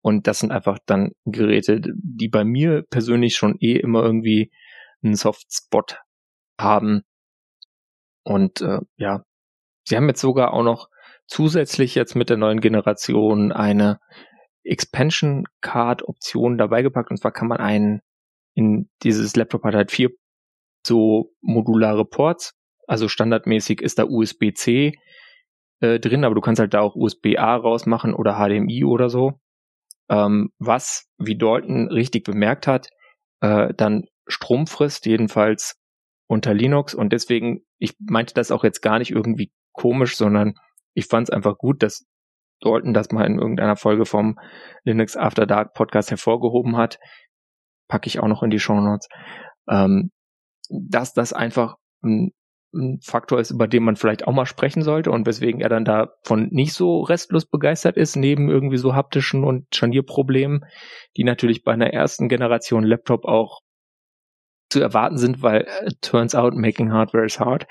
Und 0.02 0.28
das 0.28 0.38
sind 0.38 0.52
einfach 0.52 0.78
dann 0.86 1.12
Geräte, 1.24 1.80
die 1.80 2.28
bei 2.28 2.44
mir 2.44 2.84
persönlich 2.88 3.34
schon 3.36 3.56
eh 3.60 3.76
immer 3.76 4.04
irgendwie 4.04 4.52
einen 5.02 5.16
Softspot 5.16 5.98
haben. 6.60 7.02
Und 8.24 8.60
äh, 8.60 8.80
ja, 8.96 9.24
sie 9.84 9.96
haben 9.96 10.08
jetzt 10.08 10.20
sogar 10.20 10.52
auch 10.52 10.62
noch 10.62 10.88
zusätzlich 11.26 11.96
jetzt 11.96 12.14
mit 12.14 12.30
der 12.30 12.36
neuen 12.36 12.60
Generation 12.60 13.50
eine 13.50 13.98
Expansion 14.62 15.44
Card 15.60 16.02
Option 16.04 16.58
dabei 16.58 16.82
gepackt. 16.82 17.10
Und 17.10 17.18
zwar 17.18 17.32
kann 17.32 17.48
man 17.48 17.58
einen 17.58 18.00
in 18.54 18.88
dieses 19.02 19.36
Laptop 19.36 19.64
hat 19.64 19.74
halt 19.74 19.90
vier 19.90 20.10
so 20.86 21.32
modulare 21.40 22.04
Ports. 22.04 22.54
Also 22.86 23.08
standardmäßig 23.08 23.80
ist 23.80 23.98
da 23.98 24.04
USB-C 24.04 24.92
äh, 25.80 26.00
drin, 26.00 26.24
aber 26.24 26.34
du 26.34 26.40
kannst 26.40 26.60
halt 26.60 26.74
da 26.74 26.80
auch 26.80 26.94
USB-A 26.94 27.56
rausmachen 27.56 28.14
oder 28.14 28.34
HDMI 28.36 28.84
oder 28.84 29.10
so. 29.10 29.40
Ähm, 30.08 30.50
was, 30.58 31.06
wie 31.18 31.36
Dalton 31.36 31.88
richtig 31.88 32.24
bemerkt 32.24 32.66
hat, 32.66 32.88
äh, 33.40 33.74
dann 33.74 34.04
Strom 34.28 34.66
frisst, 34.66 35.06
jedenfalls 35.06 35.76
unter 36.28 36.54
Linux. 36.54 36.94
Und 36.94 37.12
deswegen, 37.12 37.60
ich 37.78 37.94
meinte 37.98 38.34
das 38.34 38.50
auch 38.50 38.64
jetzt 38.64 38.82
gar 38.82 38.98
nicht 38.98 39.10
irgendwie 39.10 39.52
komisch, 39.72 40.16
sondern 40.16 40.54
ich 40.94 41.06
fand 41.06 41.28
es 41.28 41.34
einfach 41.34 41.58
gut, 41.58 41.82
dass 41.82 42.06
Dalton 42.60 42.94
das 42.94 43.10
mal 43.10 43.26
in 43.26 43.38
irgendeiner 43.38 43.76
Folge 43.76 44.06
vom 44.06 44.38
Linux 44.84 45.16
After 45.16 45.46
Dark 45.46 45.74
Podcast 45.74 46.10
hervorgehoben 46.10 46.76
hat. 46.76 46.98
Packe 47.88 48.08
ich 48.08 48.18
auch 48.20 48.28
noch 48.28 48.42
in 48.42 48.50
die 48.50 48.58
Show 48.58 48.80
Notes. 48.80 49.08
Ähm, 49.68 50.10
dass 50.70 51.12
das 51.12 51.32
einfach 51.32 51.76
ein, 52.02 52.32
ein 52.74 53.00
Faktor 53.02 53.40
ist, 53.40 53.50
über 53.50 53.68
den 53.68 53.84
man 53.84 53.96
vielleicht 53.96 54.26
auch 54.26 54.32
mal 54.32 54.46
sprechen 54.46 54.82
sollte 54.82 55.10
und 55.10 55.26
weswegen 55.26 55.60
er 55.60 55.68
dann 55.68 55.84
davon 55.84 56.48
nicht 56.50 56.74
so 56.74 57.00
restlos 57.00 57.46
begeistert 57.46 57.96
ist, 57.96 58.16
neben 58.16 58.50
irgendwie 58.50 58.76
so 58.76 58.94
haptischen 58.94 59.44
und 59.44 59.66
Scharnierproblemen, 59.74 60.64
die 61.16 61.24
natürlich 61.24 61.64
bei 61.64 61.72
einer 61.72 61.92
ersten 61.92 62.28
Generation 62.28 62.84
Laptop 62.84 63.24
auch 63.24 63.60
zu 64.70 64.80
erwarten 64.80 65.16
sind, 65.16 65.42
weil 65.42 65.62
äh, 65.62 65.90
turns 66.00 66.34
out 66.34 66.54
making 66.54 66.92
hardware 66.92 67.24
is 67.24 67.38
hard. 67.40 67.66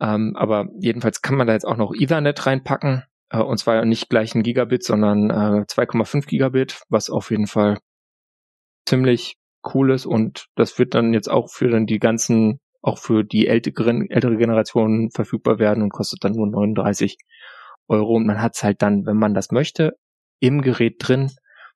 Ähm, 0.00 0.34
aber 0.36 0.68
jedenfalls 0.78 1.22
kann 1.22 1.36
man 1.36 1.46
da 1.46 1.52
jetzt 1.54 1.66
auch 1.66 1.76
noch 1.76 1.94
Ethernet 1.94 2.44
reinpacken. 2.44 3.04
Äh, 3.30 3.40
und 3.40 3.58
zwar 3.58 3.84
nicht 3.84 4.08
gleich 4.08 4.34
ein 4.34 4.42
Gigabit, 4.42 4.84
sondern 4.84 5.30
äh, 5.30 5.64
2,5 5.64 6.26
Gigabit, 6.26 6.82
was 6.88 7.08
auf 7.08 7.30
jeden 7.30 7.46
Fall 7.46 7.78
ziemlich 8.86 9.36
cool 9.74 9.92
ist. 9.92 10.06
Und 10.06 10.46
das 10.54 10.78
wird 10.78 10.94
dann 10.94 11.12
jetzt 11.12 11.30
auch 11.30 11.50
für 11.50 11.68
dann 11.68 11.86
die 11.86 11.98
ganzen, 11.98 12.60
auch 12.82 12.98
für 12.98 13.24
die 13.24 13.46
ältere, 13.46 13.90
ältere 14.08 14.36
Generation 14.36 15.10
verfügbar 15.10 15.58
werden 15.58 15.82
und 15.82 15.90
kostet 15.90 16.24
dann 16.24 16.32
nur 16.32 16.46
39 16.46 17.16
Euro. 17.88 18.14
Und 18.14 18.26
man 18.26 18.42
hat 18.42 18.54
es 18.54 18.62
halt 18.62 18.82
dann, 18.82 19.06
wenn 19.06 19.16
man 19.16 19.34
das 19.34 19.50
möchte, 19.50 19.96
im 20.40 20.62
Gerät 20.62 20.96
drin 20.98 21.30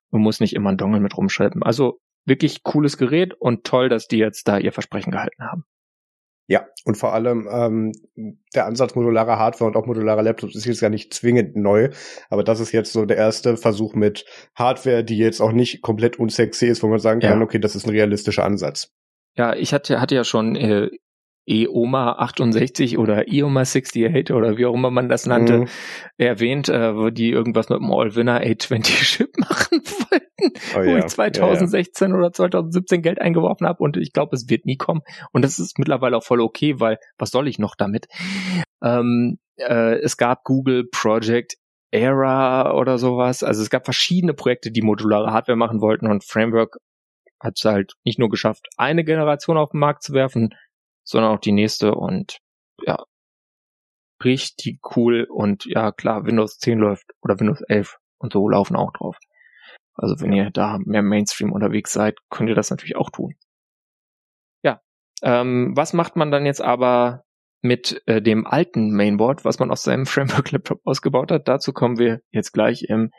und 0.09 0.21
muss 0.21 0.39
nicht 0.39 0.53
immer 0.53 0.69
einen 0.69 0.77
Dongle 0.77 0.99
mit 0.99 1.17
rumschleppen. 1.17 1.63
Also 1.63 1.99
wirklich 2.25 2.63
cooles 2.63 2.97
Gerät 2.97 3.33
und 3.33 3.63
toll, 3.63 3.89
dass 3.89 4.07
die 4.07 4.17
jetzt 4.17 4.47
da 4.47 4.57
ihr 4.57 4.71
Versprechen 4.71 5.11
gehalten 5.11 5.43
haben. 5.43 5.63
Ja, 6.47 6.67
und 6.85 6.97
vor 6.97 7.13
allem 7.13 7.47
ähm, 7.51 7.93
der 8.53 8.65
Ansatz 8.65 8.95
modularer 8.95 9.39
Hardware 9.39 9.69
und 9.69 9.77
auch 9.77 9.85
modularer 9.85 10.23
Laptops 10.23 10.55
ist 10.55 10.65
jetzt 10.65 10.81
ja 10.81 10.89
nicht 10.89 11.13
zwingend 11.13 11.55
neu, 11.55 11.89
aber 12.29 12.43
das 12.43 12.59
ist 12.59 12.71
jetzt 12.71 12.91
so 12.91 13.05
der 13.05 13.17
erste 13.17 13.55
Versuch 13.57 13.93
mit 13.93 14.25
Hardware, 14.55 15.03
die 15.03 15.17
jetzt 15.17 15.39
auch 15.41 15.51
nicht 15.51 15.81
komplett 15.81 16.19
unsexy 16.19 16.65
ist, 16.65 16.83
wo 16.83 16.87
man 16.87 16.99
sagen 16.99 17.21
kann, 17.21 17.39
ja. 17.39 17.45
okay, 17.45 17.59
das 17.59 17.75
ist 17.75 17.85
ein 17.85 17.91
realistischer 17.91 18.43
Ansatz. 18.43 18.91
Ja, 19.37 19.55
ich 19.55 19.73
hatte, 19.73 20.01
hatte 20.01 20.15
ja 20.15 20.23
schon 20.23 20.55
äh, 20.55 20.89
EOMA 21.51 22.13
68 22.13 22.97
oder 22.97 23.27
EOMA 23.27 23.61
68 23.61 24.33
oder 24.33 24.57
wie 24.57 24.65
auch 24.65 24.73
immer 24.73 24.89
man 24.89 25.09
das 25.09 25.25
nannte, 25.25 25.59
mhm. 25.59 25.67
erwähnt, 26.17 26.69
äh, 26.69 26.95
wo 26.95 27.09
die 27.09 27.29
irgendwas 27.29 27.69
mit 27.69 27.79
dem 27.79 27.91
All-Winner 27.91 28.41
A20-Chip 28.41 29.29
machen 29.37 29.81
wollten, 29.81 30.53
oh, 30.75 30.77
wo 30.77 30.81
ja. 30.81 30.97
ich 30.99 31.07
2016 31.07 32.07
ja, 32.07 32.13
ja. 32.13 32.19
oder 32.19 32.31
2017 32.31 33.01
Geld 33.01 33.19
eingeworfen 33.19 33.67
habe 33.67 33.83
und 33.83 33.97
ich 33.97 34.13
glaube, 34.13 34.35
es 34.35 34.49
wird 34.49 34.65
nie 34.65 34.77
kommen. 34.77 35.01
Und 35.33 35.43
das 35.43 35.59
ist 35.59 35.77
mittlerweile 35.77 36.17
auch 36.17 36.23
voll 36.23 36.41
okay, 36.41 36.79
weil 36.79 36.97
was 37.17 37.31
soll 37.31 37.47
ich 37.47 37.59
noch 37.59 37.75
damit? 37.75 38.07
Ähm, 38.81 39.37
äh, 39.57 39.99
es 39.99 40.15
gab 40.17 40.43
Google 40.43 40.85
Project 40.89 41.55
Era 41.91 42.73
oder 42.73 42.97
sowas. 42.97 43.43
Also 43.43 43.61
es 43.61 43.69
gab 43.69 43.83
verschiedene 43.83 44.33
Projekte, 44.33 44.71
die 44.71 44.81
modulare 44.81 45.31
Hardware 45.31 45.57
machen 45.57 45.81
wollten 45.81 46.07
und 46.07 46.23
Framework 46.23 46.77
hat 47.41 47.53
es 47.57 47.65
halt 47.65 47.93
nicht 48.05 48.19
nur 48.19 48.29
geschafft, 48.29 48.67
eine 48.77 49.03
Generation 49.03 49.57
auf 49.57 49.71
den 49.71 49.79
Markt 49.79 50.03
zu 50.03 50.13
werfen, 50.13 50.53
sondern 51.11 51.31
auch 51.31 51.39
die 51.39 51.51
nächste 51.51 51.93
und 51.93 52.39
ja, 52.81 53.03
richtig 54.23 54.79
cool 54.95 55.27
und 55.29 55.65
ja 55.65 55.91
klar, 55.91 56.25
Windows 56.25 56.57
10 56.57 56.79
läuft 56.79 57.11
oder 57.21 57.39
Windows 57.39 57.61
11 57.67 57.97
und 58.17 58.33
so 58.33 58.47
laufen 58.49 58.75
auch 58.75 58.93
drauf. 58.93 59.17
Also 59.93 60.19
wenn 60.21 60.31
ihr 60.31 60.49
da 60.51 60.79
mehr 60.79 61.01
Mainstream 61.01 61.51
unterwegs 61.51 61.91
seid, 61.91 62.17
könnt 62.29 62.49
ihr 62.49 62.55
das 62.55 62.69
natürlich 62.69 62.95
auch 62.95 63.09
tun. 63.09 63.35
Ja, 64.63 64.81
ähm, 65.21 65.73
was 65.75 65.93
macht 65.93 66.15
man 66.15 66.31
dann 66.31 66.45
jetzt 66.45 66.61
aber 66.61 67.23
mit 67.61 68.01
äh, 68.07 68.21
dem 68.21 68.47
alten 68.47 68.91
Mainboard, 68.91 69.43
was 69.45 69.59
man 69.59 69.69
aus 69.69 69.83
seinem 69.83 70.05
Framework 70.07 70.51
Laptop 70.51 70.79
ausgebaut 70.85 71.31
hat? 71.31 71.47
Dazu 71.47 71.73
kommen 71.73 71.99
wir 71.99 72.21
jetzt 72.31 72.53
gleich 72.53 72.83
im 72.83 73.11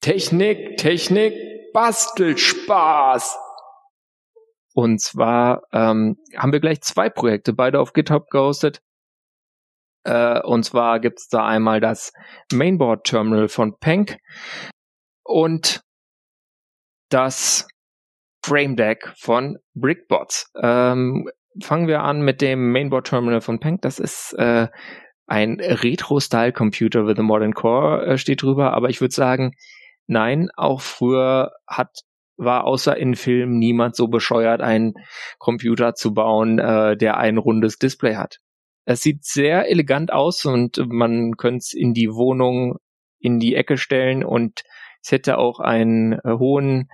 Technik, 0.00 0.76
Technik, 0.76 1.34
Bastelspaß. 1.72 3.45
Und 4.76 5.00
zwar 5.00 5.62
ähm, 5.72 6.18
haben 6.36 6.52
wir 6.52 6.60
gleich 6.60 6.82
zwei 6.82 7.08
Projekte, 7.08 7.54
beide 7.54 7.80
auf 7.80 7.94
GitHub 7.94 8.28
gehostet. 8.28 8.82
Äh, 10.04 10.42
und 10.42 10.64
zwar 10.64 11.00
gibt's 11.00 11.28
da 11.28 11.46
einmal 11.46 11.80
das 11.80 12.12
Mainboard 12.52 13.04
Terminal 13.04 13.48
von 13.48 13.78
Pank 13.78 14.18
und 15.24 15.80
das 17.08 17.66
Frame 18.44 18.76
Deck 18.76 19.14
von 19.16 19.56
Brickbots. 19.72 20.52
Ähm, 20.62 21.26
fangen 21.62 21.88
wir 21.88 22.02
an 22.02 22.20
mit 22.20 22.42
dem 22.42 22.70
Mainboard 22.70 23.06
Terminal 23.06 23.40
von 23.40 23.58
Pank. 23.60 23.80
Das 23.80 23.98
ist 23.98 24.34
äh, 24.34 24.68
ein 25.26 25.58
Retro-Style-Computer 25.58 27.06
with 27.06 27.18
a 27.18 27.22
Modern 27.22 27.54
Core, 27.54 28.04
äh, 28.04 28.18
steht 28.18 28.42
drüber. 28.42 28.74
Aber 28.74 28.90
ich 28.90 29.00
würde 29.00 29.14
sagen, 29.14 29.52
nein, 30.06 30.50
auch 30.54 30.82
früher 30.82 31.52
hat 31.66 32.02
war 32.36 32.64
außer 32.64 32.96
in 32.96 33.14
Filmen 33.14 33.58
niemand 33.58 33.96
so 33.96 34.08
bescheuert, 34.08 34.60
einen 34.60 34.94
Computer 35.38 35.94
zu 35.94 36.14
bauen, 36.14 36.58
äh, 36.58 36.96
der 36.96 37.16
ein 37.16 37.38
rundes 37.38 37.78
Display 37.78 38.16
hat. 38.16 38.40
Es 38.84 39.02
sieht 39.02 39.24
sehr 39.24 39.68
elegant 39.68 40.12
aus 40.12 40.44
und 40.44 40.80
man 40.88 41.36
könnte 41.36 41.58
es 41.58 41.72
in 41.72 41.92
die 41.92 42.12
Wohnung 42.12 42.78
in 43.18 43.40
die 43.40 43.54
Ecke 43.54 43.78
stellen 43.78 44.24
und 44.24 44.62
es 45.02 45.10
hätte 45.10 45.38
auch 45.38 45.60
einen 45.60 46.12
äh, 46.12 46.32
hohen 46.38 46.90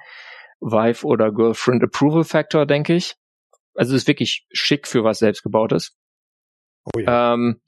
Wife 0.61 1.07
oder 1.07 1.33
Girlfriend 1.33 1.83
Approval 1.83 2.25
Factor, 2.25 2.67
denke 2.67 2.95
ich. 2.95 3.17
Also 3.75 3.95
es 3.95 4.03
ist 4.03 4.09
wirklich 4.09 4.47
schick 4.53 4.87
für 4.87 5.03
was 5.03 5.19
selbstgebautes. 5.19 5.97
Oh 6.85 6.99
ja. 6.99 7.35
Ähm, 7.35 7.61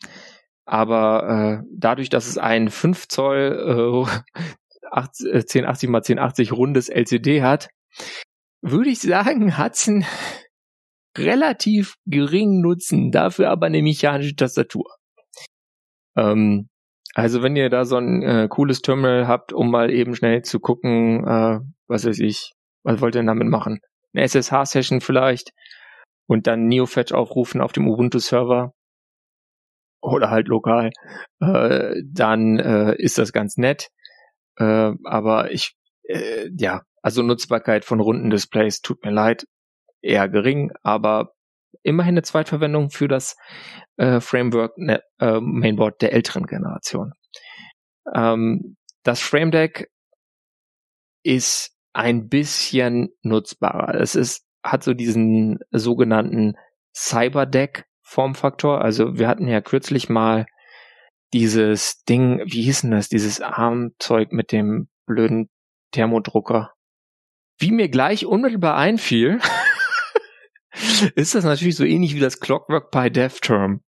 aber 0.64 1.62
äh, 1.62 1.66
dadurch, 1.70 2.08
dass 2.08 2.26
es 2.26 2.38
ein 2.38 2.70
5 2.70 3.08
Zoll 3.08 4.06
äh, 4.08 4.42
1080 4.94 5.34
x 5.34 5.56
1080 6.10 6.52
rundes 6.52 6.88
LCD 6.88 7.42
hat, 7.42 7.68
würde 8.62 8.90
ich 8.90 9.00
sagen, 9.00 9.58
hat's 9.58 9.88
einen 9.88 10.04
relativ 11.16 11.94
geringen 12.06 12.60
Nutzen, 12.60 13.10
dafür 13.10 13.50
aber 13.50 13.66
eine 13.66 13.82
mechanische 13.82 14.34
Tastatur. 14.34 14.86
Ähm, 16.16 16.68
also 17.14 17.42
wenn 17.42 17.56
ihr 17.56 17.70
da 17.70 17.84
so 17.84 17.96
ein 17.96 18.22
äh, 18.22 18.48
cooles 18.48 18.82
Terminal 18.82 19.28
habt, 19.28 19.52
um 19.52 19.70
mal 19.70 19.90
eben 19.90 20.16
schnell 20.16 20.42
zu 20.42 20.58
gucken, 20.58 21.24
äh, 21.26 21.60
was 21.86 22.04
weiß 22.04 22.18
ich, 22.20 22.54
was 22.82 23.00
wollt 23.00 23.14
ihr 23.14 23.20
denn 23.20 23.26
damit 23.26 23.48
machen? 23.48 23.80
Eine 24.12 24.24
SSH-Session 24.24 25.00
vielleicht 25.00 25.52
und 26.26 26.46
dann 26.46 26.66
NeoFetch 26.66 27.12
aufrufen 27.12 27.60
auf 27.60 27.72
dem 27.72 27.88
Ubuntu-Server 27.88 28.72
oder 30.02 30.30
halt 30.30 30.48
lokal, 30.48 30.90
äh, 31.40 31.94
dann 32.04 32.58
äh, 32.58 32.94
ist 32.96 33.18
das 33.18 33.32
ganz 33.32 33.56
nett. 33.56 33.88
Äh, 34.56 34.92
aber 35.04 35.50
ich, 35.50 35.76
äh, 36.04 36.50
ja, 36.56 36.82
also 37.02 37.22
Nutzbarkeit 37.22 37.84
von 37.84 38.00
runden 38.00 38.30
Displays 38.30 38.80
tut 38.80 39.04
mir 39.04 39.10
leid, 39.10 39.46
eher 40.00 40.28
gering, 40.28 40.72
aber 40.82 41.32
immerhin 41.82 42.14
eine 42.14 42.22
Zweitverwendung 42.22 42.90
für 42.90 43.08
das 43.08 43.36
äh, 43.96 44.20
Framework 44.20 44.76
ne, 44.78 45.02
äh, 45.18 45.40
Mainboard 45.40 46.00
der 46.02 46.12
älteren 46.12 46.46
Generation. 46.46 47.12
Ähm, 48.14 48.76
das 49.02 49.20
Frame 49.20 49.50
Deck 49.50 49.90
ist 51.22 51.72
ein 51.92 52.28
bisschen 52.28 53.08
nutzbarer. 53.22 53.94
Es 53.94 54.14
ist, 54.14 54.46
hat 54.62 54.82
so 54.82 54.94
diesen 54.94 55.58
sogenannten 55.70 56.54
Cyberdeck 56.94 57.86
Formfaktor. 58.02 58.82
Also 58.82 59.18
wir 59.18 59.28
hatten 59.28 59.48
ja 59.48 59.60
kürzlich 59.60 60.08
mal 60.08 60.46
dieses 61.34 62.04
Ding, 62.04 62.40
wie 62.46 62.62
hieß 62.62 62.82
denn 62.82 62.92
das, 62.92 63.08
dieses 63.08 63.40
Armzeug 63.40 64.32
mit 64.32 64.52
dem 64.52 64.88
blöden 65.04 65.50
Thermodrucker. 65.90 66.72
Wie 67.58 67.72
mir 67.72 67.88
gleich 67.88 68.24
unmittelbar 68.24 68.76
einfiel, 68.76 69.40
ist 71.16 71.34
das 71.34 71.44
natürlich 71.44 71.74
so 71.74 71.84
ähnlich 71.84 72.14
wie 72.14 72.20
das 72.20 72.38
Clockwork 72.38 72.92
Pi 72.92 73.10
DevTerm. 73.10 73.82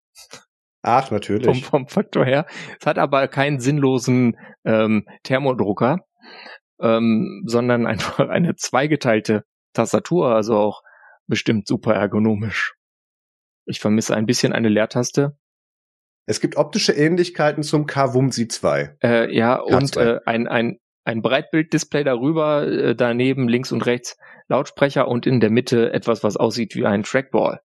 Ach, 0.83 1.11
natürlich. 1.13 1.47
Vom, 1.47 1.63
vom 1.63 1.87
Faktor 1.87 2.25
her. 2.25 2.47
Es 2.81 2.87
hat 2.87 2.99
aber 2.99 3.29
keinen 3.29 3.61
sinnlosen 3.61 4.37
ähm, 4.65 5.07
Thermodrucker, 5.23 6.01
ähm, 6.81 7.45
sondern 7.47 7.87
einfach 7.87 8.19
eine 8.29 8.57
zweigeteilte 8.57 9.45
Tastatur, 9.73 10.35
also 10.35 10.57
auch 10.57 10.83
bestimmt 11.29 11.69
super 11.69 11.95
ergonomisch. 11.95 12.75
Ich 13.67 13.79
vermisse 13.79 14.17
ein 14.17 14.27
bisschen 14.27 14.53
eine 14.53 14.69
Leertaste, 14.69 15.37
es 16.27 16.41
gibt 16.41 16.57
optische 16.57 16.93
Ähnlichkeiten 16.93 17.63
zum 17.63 17.87
Kawumsi 17.87 18.49
2. 18.49 18.97
Äh, 19.03 19.35
ja, 19.35 19.61
K2. 19.61 19.77
und 19.77 19.97
äh, 19.97 20.21
ein, 20.27 20.49
ein 20.49 20.79
ein 21.07 21.23
Breitbilddisplay 21.23 22.03
darüber, 22.03 22.67
äh, 22.67 22.97
daneben 22.97 23.49
links 23.49 23.71
und 23.71 23.87
rechts 23.87 24.17
Lautsprecher 24.49 25.07
und 25.09 25.25
in 25.25 25.41
der 25.41 25.51
Mitte 25.51 25.93
etwas, 25.93 26.25
was 26.25 26.37
aussieht 26.37 26.75
wie 26.75 26.85
ein 26.85 27.05
Trackball. 27.05 27.61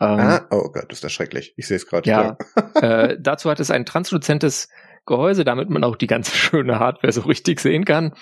Ähm, 0.00 0.20
ah, 0.20 0.46
oh 0.50 0.70
Gott, 0.70 0.92
ist 0.92 1.04
das 1.04 1.12
schrecklich. 1.12 1.54
Ich 1.56 1.66
sehe 1.66 1.78
es 1.78 1.86
gerade. 1.86 2.08
Ja. 2.08 2.36
äh, 2.74 3.16
dazu 3.18 3.50
hat 3.50 3.60
es 3.60 3.70
ein 3.70 3.86
transluzentes 3.86 4.68
Gehäuse, 5.06 5.44
damit 5.44 5.70
man 5.70 5.84
auch 5.84 5.96
die 5.96 6.06
ganze 6.06 6.32
schöne 6.36 6.78
Hardware 6.78 7.12
so 7.12 7.22
richtig 7.22 7.60
sehen 7.60 7.84
kann. 7.84 8.12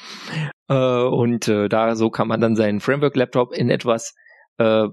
Äh, 0.68 0.74
und 0.74 1.48
äh, 1.48 1.68
da 1.68 1.96
so 1.96 2.10
kann 2.10 2.28
man 2.28 2.40
dann 2.40 2.54
seinen 2.54 2.80
Framework-Laptop 2.80 3.54
in 3.54 3.70
etwas 3.70 4.14
äh, 4.58 4.86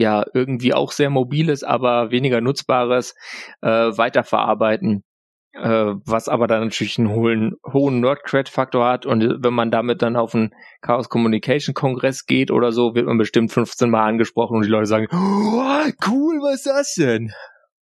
ja 0.00 0.24
irgendwie 0.34 0.74
auch 0.74 0.92
sehr 0.92 1.10
mobiles, 1.10 1.62
aber 1.62 2.10
weniger 2.10 2.40
nutzbares 2.40 3.14
äh, 3.62 3.68
weiterverarbeiten. 3.68 5.04
Äh, 5.52 5.94
was 6.04 6.28
aber 6.28 6.46
dann 6.46 6.62
natürlich 6.62 6.96
einen 6.98 7.10
hohen, 7.10 7.56
hohen 7.66 8.00
Nerd-Cred-Faktor 8.00 8.86
hat. 8.86 9.04
Und 9.04 9.42
wenn 9.42 9.52
man 9.52 9.72
damit 9.72 10.00
dann 10.00 10.14
auf 10.14 10.32
einen 10.32 10.54
Chaos 10.80 11.08
Communication 11.08 11.74
Kongress 11.74 12.24
geht 12.24 12.52
oder 12.52 12.70
so, 12.70 12.94
wird 12.94 13.06
man 13.06 13.18
bestimmt 13.18 13.50
15 13.50 13.90
Mal 13.90 14.06
angesprochen 14.06 14.56
und 14.56 14.64
die 14.64 14.70
Leute 14.70 14.86
sagen, 14.86 15.08
oh, 15.10 15.90
cool, 16.08 16.38
was 16.40 16.54
ist 16.54 16.66
das 16.66 16.94
denn? 16.94 17.32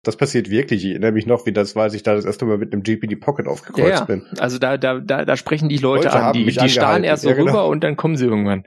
Das 0.04 0.16
passiert 0.16 0.50
wirklich. 0.50 0.84
Ich 0.84 0.90
erinnere 0.90 1.12
mich 1.12 1.26
noch, 1.26 1.46
wie 1.46 1.52
das 1.52 1.76
war, 1.76 1.84
als 1.84 1.94
ich 1.94 2.02
da 2.02 2.16
das 2.16 2.24
erste 2.24 2.44
Mal 2.44 2.58
mit 2.58 2.72
einem 2.72 2.82
GPD 2.82 3.14
Pocket 3.14 3.46
aufgekreuzt 3.46 4.00
ja, 4.00 4.04
bin. 4.04 4.26
Also 4.40 4.58
da, 4.58 4.76
da, 4.76 4.98
da, 4.98 5.24
da 5.24 5.36
sprechen 5.36 5.68
die 5.68 5.76
Leute, 5.76 6.08
Leute 6.08 6.20
an, 6.20 6.32
die, 6.32 6.46
die 6.46 6.68
starren 6.68 7.04
erst 7.04 7.22
so 7.22 7.28
ja, 7.28 7.36
genau. 7.36 7.46
rüber 7.46 7.66
und 7.68 7.84
dann 7.84 7.96
kommen 7.96 8.16
sie 8.16 8.24
irgendwann. 8.24 8.64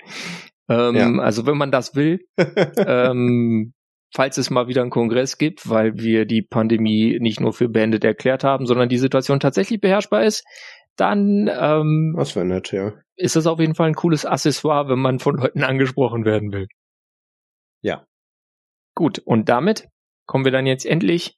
Ähm, 0.69 0.95
ja. 0.95 1.11
Also 1.19 1.45
wenn 1.45 1.57
man 1.57 1.71
das 1.71 1.95
will, 1.95 2.25
ähm, 2.77 3.73
falls 4.13 4.37
es 4.37 4.49
mal 4.49 4.67
wieder 4.67 4.81
einen 4.81 4.91
Kongress 4.91 5.37
gibt, 5.37 5.69
weil 5.69 5.97
wir 5.97 6.25
die 6.25 6.41
Pandemie 6.41 7.19
nicht 7.19 7.39
nur 7.39 7.53
für 7.53 7.69
beendet 7.69 8.03
erklärt 8.03 8.43
haben, 8.43 8.65
sondern 8.65 8.89
die 8.89 8.97
Situation 8.97 9.39
tatsächlich 9.39 9.81
beherrschbar 9.81 10.23
ist, 10.23 10.43
dann 10.95 11.49
ähm, 11.51 12.13
Was 12.15 12.31
für 12.31 12.45
nett, 12.45 12.71
ja. 12.71 12.93
ist 13.15 13.35
das 13.35 13.47
auf 13.47 13.59
jeden 13.59 13.75
Fall 13.75 13.89
ein 13.89 13.95
cooles 13.95 14.25
Accessoire, 14.25 14.87
wenn 14.87 14.99
man 14.99 15.19
von 15.19 15.35
Leuten 15.35 15.63
angesprochen 15.63 16.25
werden 16.25 16.51
will. 16.51 16.67
Ja. 17.81 18.05
Gut, 18.95 19.19
und 19.19 19.49
damit 19.49 19.89
kommen 20.25 20.45
wir 20.45 20.51
dann 20.51 20.65
jetzt 20.65 20.85
endlich 20.85 21.37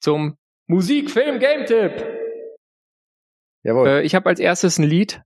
zum 0.00 0.36
Musik-Film-Game-Tipp. 0.68 2.06
Jawohl. 3.64 3.88
Äh, 3.88 4.02
ich 4.02 4.14
habe 4.14 4.28
als 4.28 4.38
erstes 4.38 4.78
ein 4.78 4.84
Lied 4.84 5.22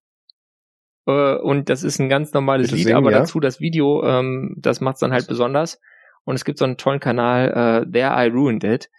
äh, 1.06 1.36
und 1.36 1.68
das 1.68 1.82
ist 1.82 1.98
ein 1.98 2.08
ganz 2.08 2.32
normales 2.32 2.68
Bitte 2.68 2.76
Lied, 2.76 2.84
singen, 2.84 2.96
aber 2.96 3.12
ja? 3.12 3.20
dazu 3.20 3.40
das 3.40 3.60
Video, 3.60 4.04
ähm, 4.04 4.54
das 4.58 4.80
macht's 4.80 5.00
dann 5.00 5.12
halt 5.12 5.26
besonders. 5.26 5.80
Und 6.24 6.36
es 6.36 6.44
gibt 6.44 6.58
so 6.58 6.64
einen 6.64 6.76
tollen 6.76 7.00
Kanal, 7.00 7.84
äh, 7.86 7.90
There 7.90 8.12
I 8.14 8.28
Ruined 8.28 8.64
It, 8.64 8.90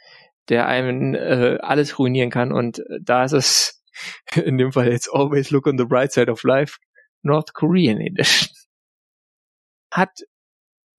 der 0.50 0.68
einem 0.68 1.16
äh, 1.16 1.58
alles 1.62 1.98
ruinieren 1.98 2.30
kann. 2.30 2.52
Und 2.52 2.84
da 3.02 3.24
ist 3.24 3.32
es 3.34 3.84
in 4.36 4.58
dem 4.58 4.72
Fall 4.72 4.92
jetzt 4.92 5.10
Always 5.14 5.52
Look 5.52 5.68
on 5.68 5.78
the 5.78 5.86
Bright 5.86 6.12
Side 6.12 6.32
of 6.32 6.44
Life, 6.44 6.78
North 7.22 7.54
Korean 7.54 8.02
Edition. 8.02 8.50
Hat 9.92 10.12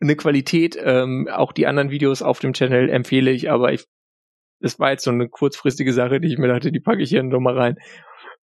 eine 0.01 0.17
Qualität, 0.17 0.79
ähm, 0.81 1.29
auch 1.29 1.53
die 1.53 1.67
anderen 1.67 1.91
Videos 1.91 2.23
auf 2.23 2.39
dem 2.39 2.53
Channel 2.53 2.91
empfehle 2.91 3.31
ich, 3.31 3.51
aber 3.51 3.73
ich, 3.73 3.87
das 4.61 4.79
war 4.79 4.91
jetzt 4.91 5.05
so 5.05 5.11
eine 5.11 5.29
kurzfristige 5.29 5.93
Sache, 5.93 6.21
die 6.21 6.29
ich 6.29 6.39
mir 6.39 6.49
dachte, 6.49 6.71
die 6.71 6.81
packe 6.81 7.03
ich 7.03 7.09
hier 7.09 7.23
nochmal 7.23 7.59
rein. 7.59 7.77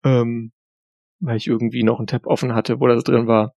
Ähm, 0.05 0.53
weil 1.21 1.37
ich 1.37 1.47
irgendwie 1.47 1.83
noch 1.83 1.99
einen 1.99 2.07
Tab 2.07 2.27
offen 2.27 2.55
hatte, 2.55 2.81
wo 2.81 2.87
das 2.87 3.05
drin 3.05 3.27
war. 3.27 3.55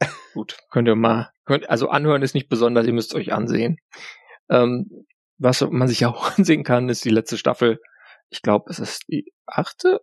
Gut, 0.34 0.58
könnt 0.70 0.88
ihr 0.88 0.96
mal, 0.96 1.30
könnt, 1.44 1.68
also 1.68 1.88
anhören 1.88 2.22
ist 2.22 2.34
nicht 2.34 2.48
besonders, 2.48 2.86
ihr 2.86 2.92
müsst 2.92 3.14
euch 3.14 3.32
ansehen. 3.32 3.78
Ähm, 4.50 5.06
was 5.38 5.60
man 5.62 5.88
sich 5.88 6.04
auch 6.06 6.36
ansehen 6.36 6.64
kann, 6.64 6.88
ist 6.88 7.04
die 7.04 7.10
letzte 7.10 7.38
Staffel. 7.38 7.80
Ich 8.30 8.42
glaube, 8.42 8.70
es 8.70 8.78
ist 8.78 9.04
die 9.08 9.32
achte. 9.46 10.00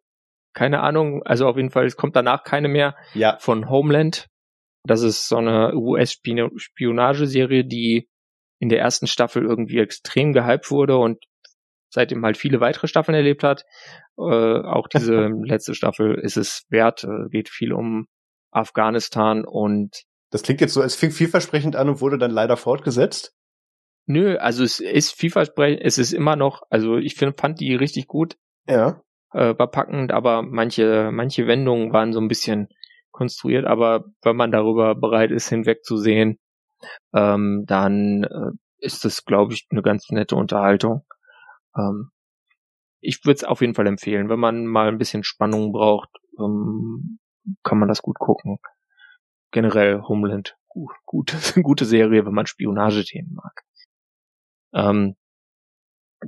Keine 0.54 0.82
Ahnung. 0.82 1.24
Also 1.24 1.48
auf 1.48 1.58
jeden 1.58 1.72
Fall, 1.72 1.86
es 1.86 1.96
kommt 1.96 2.16
danach 2.16 2.44
keine 2.44 2.68
mehr 2.68 2.96
ja. 3.14 3.38
von 3.40 3.70
Homeland. 3.70 4.28
Das 4.84 5.02
ist 5.02 5.28
so 5.28 5.38
eine 5.38 5.74
US-Spionageserie, 5.76 7.66
die 7.66 8.10
in 8.60 8.70
der 8.70 8.80
ersten 8.80 9.08
Staffel 9.08 9.44
irgendwie 9.44 9.80
extrem 9.80 10.34
gehypt 10.34 10.70
wurde 10.72 10.98
und 10.98 11.24
seitdem 11.92 12.26
halt 12.26 12.38
viele 12.38 12.60
weitere 12.60 12.88
Staffeln 12.88 13.16
erlebt 13.16 13.44
hat. 13.44 13.66
Äh, 14.18 14.22
auch 14.24 14.88
diese 14.88 15.28
letzte 15.44 15.76
Staffel 15.76 16.16
ist 16.16 16.38
es 16.38 16.66
wert. 16.70 17.04
Äh, 17.04 17.30
geht 17.30 17.50
viel 17.50 17.74
um 17.74 18.08
Afghanistan 18.52 19.46
und 19.46 20.04
das 20.32 20.44
klingt 20.44 20.62
jetzt 20.62 20.74
so, 20.74 20.82
es 20.82 20.96
fing 20.96 21.12
vielversprechend 21.12 21.76
an 21.76 21.90
und 21.90 22.02
wurde 22.02 22.18
dann 22.18 22.32
leider 22.32 22.58
fortgesetzt. 22.58 23.34
Nö, 24.08 24.38
also 24.38 24.64
es 24.64 24.80
ist 24.80 25.14
vielversprechend, 25.14 25.82
es 25.84 25.98
ist 25.98 26.14
immer 26.14 26.36
noch, 26.36 26.64
also 26.70 26.98
ich 26.98 27.16
finde, 27.16 27.36
fand 27.38 27.60
die 27.60 27.76
richtig 27.76 28.08
gut. 28.08 28.38
Ja. 28.68 29.02
Äh, 29.34 29.58
war 29.58 29.70
packend, 29.70 30.12
aber 30.12 30.42
manche, 30.42 31.12
manche 31.12 31.48
Wendungen 31.48 31.94
waren 31.94 32.14
so 32.14 32.20
ein 32.20 32.28
bisschen 32.28 32.70
konstruiert, 33.12 33.66
aber 33.66 34.06
wenn 34.24 34.36
man 34.36 34.52
darüber 34.52 34.96
bereit 34.96 35.32
ist, 35.32 35.50
hinwegzusehen, 35.50 36.40
ähm, 37.14 37.66
dann 37.68 38.24
äh, 38.24 38.52
ist 38.78 39.06
das, 39.06 39.26
glaube 39.26 39.54
ich, 39.54 39.68
eine 39.70 39.82
ganz 39.82 40.10
nette 40.10 40.36
Unterhaltung. 40.36 41.06
Ähm, 41.76 42.12
ich 43.00 43.26
würde 43.26 43.38
es 43.38 43.44
auf 43.44 43.62
jeden 43.62 43.74
Fall 43.74 43.88
empfehlen, 43.88 44.30
wenn 44.30 44.40
man 44.40 44.66
mal 44.66 44.88
ein 44.88 44.98
bisschen 44.98 45.24
Spannung 45.24 45.72
braucht, 45.72 46.10
ähm, 46.40 47.20
kann 47.64 47.80
man 47.80 47.90
das 47.90 48.02
gut 48.02 48.20
gucken 48.20 48.60
generell 49.52 50.02
Homeland 50.02 50.58
gut, 50.68 50.92
gut, 51.06 51.34
gute 51.64 51.86
Serie, 51.86 52.26
wenn 52.26 52.34
man 52.34 52.48
Spionagethemen 52.48 53.34
mag. 53.34 53.64
Ähm, 54.74 55.16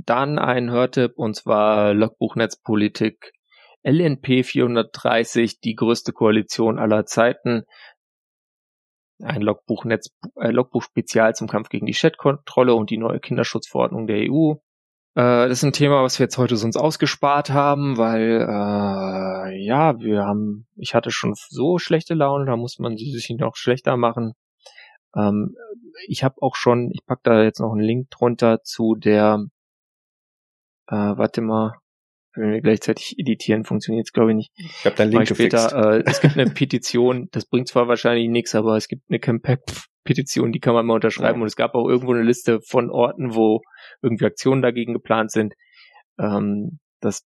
dann 0.06 0.40
ein 0.40 0.70
Hörtipp 0.72 1.14
und 1.18 1.36
zwar 1.36 1.94
Logbuchnetzpolitik 1.94 3.32
LNP 3.84 4.44
430, 4.44 5.60
die 5.60 5.76
größte 5.76 6.14
Koalition 6.14 6.80
aller 6.80 7.06
Zeiten. 7.06 7.64
Ein 9.22 9.41
Logbuchnetz, 9.41 10.10
äh, 10.36 10.49
Logbuch-Spezial 10.49 11.36
zum 11.36 11.48
Kampf 11.48 11.70
gegen 11.70 11.86
die 11.86 11.94
Chatkontrolle 11.94 12.74
und 12.74 12.90
die 12.90 12.98
neue 12.98 13.20
Kinderschutzverordnung 13.20 14.07
der 14.07 14.30
EU. 14.32 14.56
Äh, 15.15 15.48
das 15.48 15.60
ist 15.60 15.64
ein 15.64 15.73
Thema, 15.73 16.03
was 16.03 16.18
wir 16.18 16.26
jetzt 16.26 16.38
heute 16.38 16.57
sonst 16.57 16.76
ausgespart 16.76 17.52
haben, 17.52 17.98
weil 17.98 18.41
äh, 18.41 19.64
ja, 19.64 19.99
wir 19.99 20.23
haben, 20.23 20.65
ich 20.76 20.95
hatte 20.95 21.11
schon 21.11 21.34
so 21.35 21.77
schlechte 21.77 22.15
Laune, 22.15 22.45
da 22.45 22.56
muss 22.56 22.80
man 22.80 22.98
sie 22.98 23.11
sich 23.11 23.30
noch 23.30 23.56
schlechter 23.56 23.95
machen. 23.95 24.34
Ähm, 25.15 25.56
ich 26.07 26.23
habe 26.23 26.41
auch 26.41 26.56
schon, 26.56 26.90
ich 26.91 27.06
pack 27.06 27.19
da 27.23 27.44
jetzt 27.44 27.60
noch 27.60 27.72
einen 27.73 27.81
Link 27.81 28.10
drunter 28.10 28.64
zu 28.64 28.95
der, 28.95 29.45
äh, 30.88 30.95
warte 30.95 31.41
mal, 31.41 31.76
wenn 32.35 32.52
wir 32.52 32.61
gleichzeitig 32.61 33.19
editieren, 33.19 33.64
funktioniert 33.64 34.07
es 34.07 34.14
glaube 34.14 34.31
ich 34.31 34.35
nicht. 34.35 34.52
Ich 34.57 34.85
habe 34.85 34.95
deinen 34.95 35.11
Link 35.11 35.27
später. 35.27 35.98
Äh, 35.98 36.03
es 36.07 36.22
gibt 36.22 36.35
eine 36.35 36.49
Petition, 36.49 37.30
das 37.31 37.45
bringt 37.45 37.68
zwar 37.68 37.88
wahrscheinlich 37.88 38.30
nichts, 38.30 38.56
aber 38.56 38.76
es 38.76 38.88
gibt 38.88 39.03
eine 39.10 39.19
Campact-Petition, 40.03 40.51
die 40.51 40.59
kann 40.59 40.73
man 40.73 40.85
mal 40.85 40.95
unterschreiben. 40.95 41.39
Ja. 41.39 41.41
Und 41.41 41.47
es 41.47 41.55
gab 41.55 41.75
auch 41.75 41.88
irgendwo 41.88 42.13
eine 42.13 42.23
Liste 42.23 42.61
von 42.61 42.89
Orten, 42.89 43.35
wo 43.35 43.61
irgendwie 44.01 44.25
Aktionen 44.25 44.61
dagegen 44.61 44.93
geplant 44.93 45.31
sind. 45.31 45.53
Ähm, 46.19 46.80
das, 46.99 47.25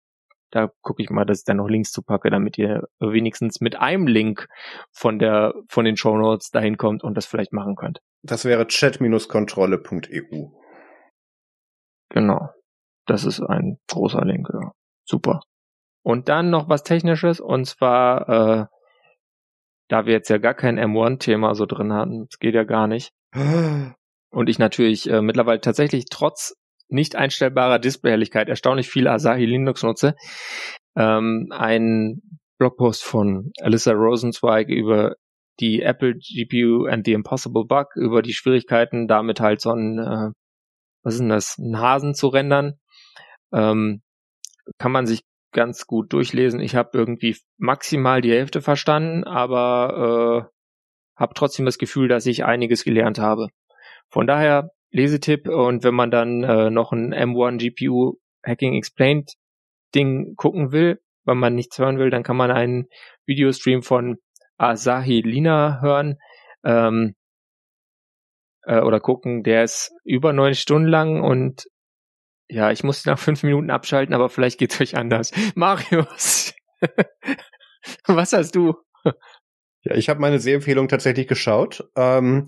da 0.52 0.70
gucke 0.82 1.04
ich 1.04 1.10
mal, 1.10 1.26
dass 1.26 1.40
ich 1.40 1.46
da 1.46 1.54
noch 1.54 1.68
Links 1.68 1.92
zu 1.92 2.02
packe, 2.02 2.30
damit 2.30 2.58
ihr 2.58 2.88
wenigstens 3.00 3.60
mit 3.60 3.76
einem 3.78 4.08
Link 4.08 4.48
von 4.92 5.20
der 5.20 5.54
von 5.68 5.86
den 5.86 5.98
Show 5.98 6.18
Notes 6.18 6.50
dahin 6.50 6.78
kommt 6.78 7.04
und 7.04 7.16
das 7.16 7.26
vielleicht 7.26 7.54
machen 7.54 7.76
könnt. 7.76 8.00
Das 8.24 8.46
wäre 8.46 8.68
chat-kontrolle.eu. 8.68 10.48
Genau. 12.10 12.50
Das 13.06 13.26
ist 13.26 13.42
ein 13.42 13.78
großer 13.88 14.24
Link, 14.26 14.50
ja. 14.52 14.72
Super. 15.06 15.42
Und 16.04 16.30
dann 16.30 16.50
noch 16.50 16.70
was 16.70 16.84
Technisches, 16.84 17.40
und 17.40 17.66
zwar, 17.66 18.30
äh, 18.30 18.66
da 19.88 20.06
wir 20.06 20.14
jetzt 20.14 20.30
ja 20.30 20.38
gar 20.38 20.54
kein 20.54 20.80
M1-Thema 20.80 21.56
so 21.56 21.66
drin 21.66 21.94
hatten, 21.94 22.26
das 22.30 22.40
geht 22.40 22.56
ja 22.56 22.64
gar 22.64 22.88
nicht. 22.88 23.12
Und 23.34 24.50
ich 24.50 24.60
natürlich 24.60 25.10
äh, 25.10 25.22
mittlerweile 25.22 25.62
tatsächlich 25.62 26.06
trotz 26.10 26.56
nicht 26.90 27.16
einstellbarer 27.16 27.80
Displayhelligkeit 27.80 28.50
erstaunlich 28.50 28.90
viel 28.90 29.08
Asahi 29.08 29.46
Linux 29.46 29.84
nutze. 29.84 30.16
Ähm, 30.96 31.48
ein 31.52 32.22
Blogpost 32.58 33.04
von 33.04 33.52
Alyssa 33.62 33.92
Rosenzweig 33.92 34.70
über 34.70 35.16
die 35.60 35.82
Apple 35.82 36.16
GPU 36.16 36.86
and 36.86 37.06
the 37.06 37.14
Impossible 37.14 37.66
Bug, 37.66 37.88
über 37.96 38.22
die 38.22 38.34
Schwierigkeiten, 38.34 39.08
damit 39.08 39.40
halt 39.40 39.62
so 39.62 39.72
ein, 39.72 40.00
äh, 40.00 40.32
was 41.04 41.16
ist 41.16 41.20
denn 41.20 41.30
das, 41.30 41.56
einen 41.58 41.80
Hasen 41.80 42.14
zu 42.14 42.28
rendern. 42.28 42.80
Ähm, 43.54 44.02
kann 44.78 44.92
man 44.92 45.08
sich 45.08 45.22
ganz 45.52 45.88
gut 45.88 46.14
durchlesen. 46.14 46.60
Ich 46.60 46.76
habe 46.76 46.98
irgendwie 46.98 47.36
maximal 47.58 48.22
die 48.22 48.32
Hälfte 48.32 48.62
verstanden, 48.62 49.24
aber 49.24 50.50
äh, 50.50 51.20
habe 51.20 51.34
trotzdem 51.34 51.66
das 51.66 51.78
Gefühl, 51.78 52.08
dass 52.08 52.26
ich 52.26 52.46
einiges 52.46 52.84
gelernt 52.84 53.20
habe. 53.20 53.48
Von 54.10 54.28
daher 54.28 54.72
Lesetipp 54.92 55.48
und 55.50 55.84
wenn 55.84 55.96
man 55.96 56.12
dann 56.12 56.44
äh, 56.44 56.70
noch 56.70 56.92
ein 56.92 57.14
M1 57.14 57.58
GPU 57.58 58.18
Hacking 58.46 58.74
Explained 58.74 59.34
Ding 59.96 60.36
gucken 60.36 60.72
will, 60.72 61.00
wenn 61.26 61.38
man 61.38 61.56
nichts 61.56 61.78
hören 61.78 61.98
will, 61.98 62.10
dann 62.10 62.24
kann 62.24 62.38
man 62.38 62.52
einen 62.52 62.88
Videostream 63.26 63.84
von 63.84 64.18
Asahi 64.58 65.22
Lina 65.22 65.82
hören 65.82 66.18
ähm, 66.64 67.16
äh, 68.64 68.80
oder 68.80 69.00
gucken. 69.00 69.44
Der 69.44 69.64
ist 69.64 69.92
über 70.04 70.34
neun 70.34 70.56
Stunden 70.56 70.88
lang 70.88 71.22
und 71.22 71.68
ja, 72.50 72.72
ich 72.72 72.84
musste 72.84 73.10
nach 73.10 73.20
fünf 73.20 73.44
Minuten 73.44 73.70
abschalten, 73.70 74.16
aber 74.16 74.30
vielleicht 74.30 74.58
geht's 74.58 74.80
euch 74.80 74.96
anders. 74.96 75.32
Marius, 75.56 76.54
Was 78.08 78.34
hast 78.34 78.56
du? 78.56 78.76
Ja, 79.84 79.96
ich 79.96 80.10
habe 80.10 80.20
meine 80.20 80.40
Sehempfehlung 80.40 80.88
tatsächlich 80.88 81.28
geschaut. 81.28 81.90
Ähm, 81.96 82.46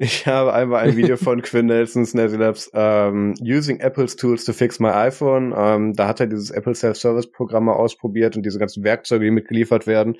ich 0.00 0.26
habe 0.26 0.52
einmal 0.52 0.80
ein 0.84 0.96
Video 0.96 1.16
von 1.16 1.42
Quinn 1.42 1.66
Nelson, 1.66 2.06
Snazzy 2.06 2.36
Labs, 2.36 2.70
ähm, 2.74 3.34
Using 3.40 3.80
Apple's 3.80 4.16
Tools 4.16 4.44
to 4.44 4.52
Fix 4.52 4.78
My 4.78 4.90
iPhone. 4.90 5.54
Ähm, 5.56 5.94
da 5.94 6.06
hat 6.06 6.20
er 6.20 6.26
dieses 6.26 6.50
Apple 6.50 6.74
Self-Service-Programm 6.74 7.64
mal 7.64 7.72
ausprobiert 7.72 8.36
und 8.36 8.44
diese 8.44 8.58
ganzen 8.58 8.84
Werkzeuge, 8.84 9.24
die 9.24 9.30
mitgeliefert 9.30 9.86
werden. 9.86 10.16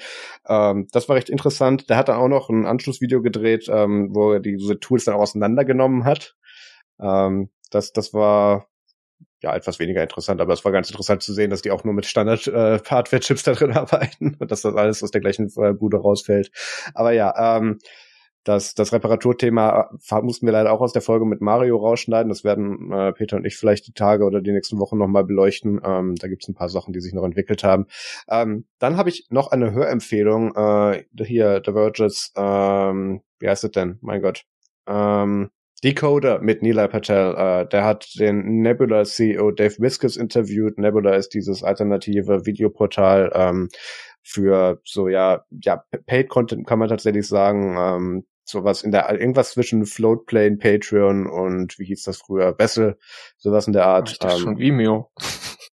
Ähm, 0.48 0.89
das 0.93 1.09
war 1.09 1.16
recht 1.16 1.30
interessant. 1.30 1.90
Der 1.90 1.97
hat 1.97 2.09
dann 2.09 2.16
auch 2.16 2.28
noch 2.28 2.48
ein 2.48 2.66
Anschlussvideo 2.66 3.22
gedreht, 3.22 3.68
ähm, 3.70 4.09
wo 4.12 4.32
er 4.32 4.40
diese 4.40 4.80
Tools 4.80 5.05
dann 5.05 5.14
auch 5.14 5.20
auseinandergenommen 5.20 6.05
hat. 6.05 6.35
Ähm, 7.01 7.51
das, 7.70 7.93
das 7.93 8.14
war 8.14 8.68
ja 9.43 9.55
etwas 9.55 9.78
weniger 9.78 10.02
interessant, 10.02 10.40
aber 10.40 10.52
es 10.52 10.65
war 10.65 10.73
ganz 10.73 10.90
interessant 10.90 11.23
zu 11.23 11.32
sehen, 11.32 11.51
dass 11.51 11.62
die 11.62 11.70
auch 11.70 11.85
nur 11.85 11.94
mit 11.94 12.06
Standard 12.06 12.47
äh, 12.47 12.78
da 12.78 13.52
drin 13.52 13.73
arbeiten 13.77 14.36
und 14.39 14.51
dass 14.51 14.62
das 14.62 14.74
alles 14.74 15.02
aus 15.02 15.10
der 15.10 15.20
gleichen 15.20 15.51
äh, 15.56 15.73
Bude 15.73 15.98
rausfällt. 15.98 16.51
Aber 16.94 17.12
ja, 17.12 17.56
ähm, 17.56 17.78
das, 18.48 18.74
das 18.74 18.93
Reparaturthema 18.93 19.90
äh, 20.10 20.23
mussten 20.23 20.47
wir 20.47 20.52
leider 20.52 20.73
auch 20.73 20.81
aus 20.81 20.94
der 20.94 21.02
Folge 21.02 21.27
mit 21.27 21.43
Mario 21.43 21.77
rausschneiden. 21.77 22.31
Das 22.31 22.44
werden 22.44 22.90
äh, 22.90 23.12
Peter 23.12 23.36
und 23.36 23.44
ich 23.44 23.56
vielleicht 23.56 23.86
die 23.86 23.93
Tage 23.93 24.24
oder 24.24 24.40
die 24.40 24.52
nächsten 24.52 24.78
Wochen 24.78 24.97
nochmal 24.97 25.24
beleuchten. 25.24 25.81
Ähm, 25.85 26.15
da 26.15 26.28
gibt's 26.28 26.48
ein 26.48 26.55
paar 26.55 26.70
Sachen, 26.70 26.93
die 26.94 27.01
sich 27.01 27.12
noch 27.12 27.24
entwickelt 27.24 27.62
haben. 27.62 27.86
Ähm, 28.28 28.65
dann 28.78 28.97
habe 28.97 29.10
ich 29.10 29.27
noch 29.28 29.51
eine 29.51 29.73
Hörempfehlung. 29.73 30.55
Äh, 30.56 31.05
hier, 31.24 31.60
The 31.65 31.73
Verges, 31.73 32.32
ähm, 32.36 33.20
wie 33.39 33.48
heißt 33.48 33.65
es 33.65 33.70
denn? 33.70 33.98
Mein 34.01 34.23
Gott. 34.23 34.44
Ähm, 34.86 35.51
Decoder 35.85 36.41
mit 36.41 36.63
Nilay 36.63 36.89
Patel. 36.89 37.35
Äh, 37.37 37.69
der 37.69 37.85
hat 37.85 38.09
den 38.19 38.63
Nebula 38.63 39.05
CEO 39.05 39.51
Dave 39.51 39.77
Wiskes 39.79 40.17
interviewt. 40.17 40.79
Nebula 40.79 41.15
ist 41.15 41.31
dieses 41.35 41.63
alternative 41.63 42.47
Videoportal 42.47 43.31
ähm, 43.35 43.69
für 44.23 44.81
so 44.85 45.09
ja 45.09 45.45
ja 45.51 45.85
Paid 46.07 46.29
Content 46.29 46.67
kann 46.67 46.79
man 46.79 46.89
tatsächlich 46.89 47.27
sagen. 47.27 47.77
Ähm, 47.79 48.27
sowas 48.49 48.83
in 48.83 48.93
der 48.93 49.11
irgendwas 49.11 49.51
zwischen 49.51 49.85
Floatplane, 49.85 50.57
Patreon 50.57 51.27
und 51.27 51.79
wie 51.79 51.85
hieß 51.85 52.03
das 52.05 52.17
früher, 52.17 52.53
Bessel, 52.53 52.97
sowas 53.37 53.67
in 53.67 53.75
der 53.75 53.87
Art. 53.87 54.11
Ich 54.11 54.19
ähm, 54.25 54.39
schon 54.39 54.59
Vimeo. 54.59 55.11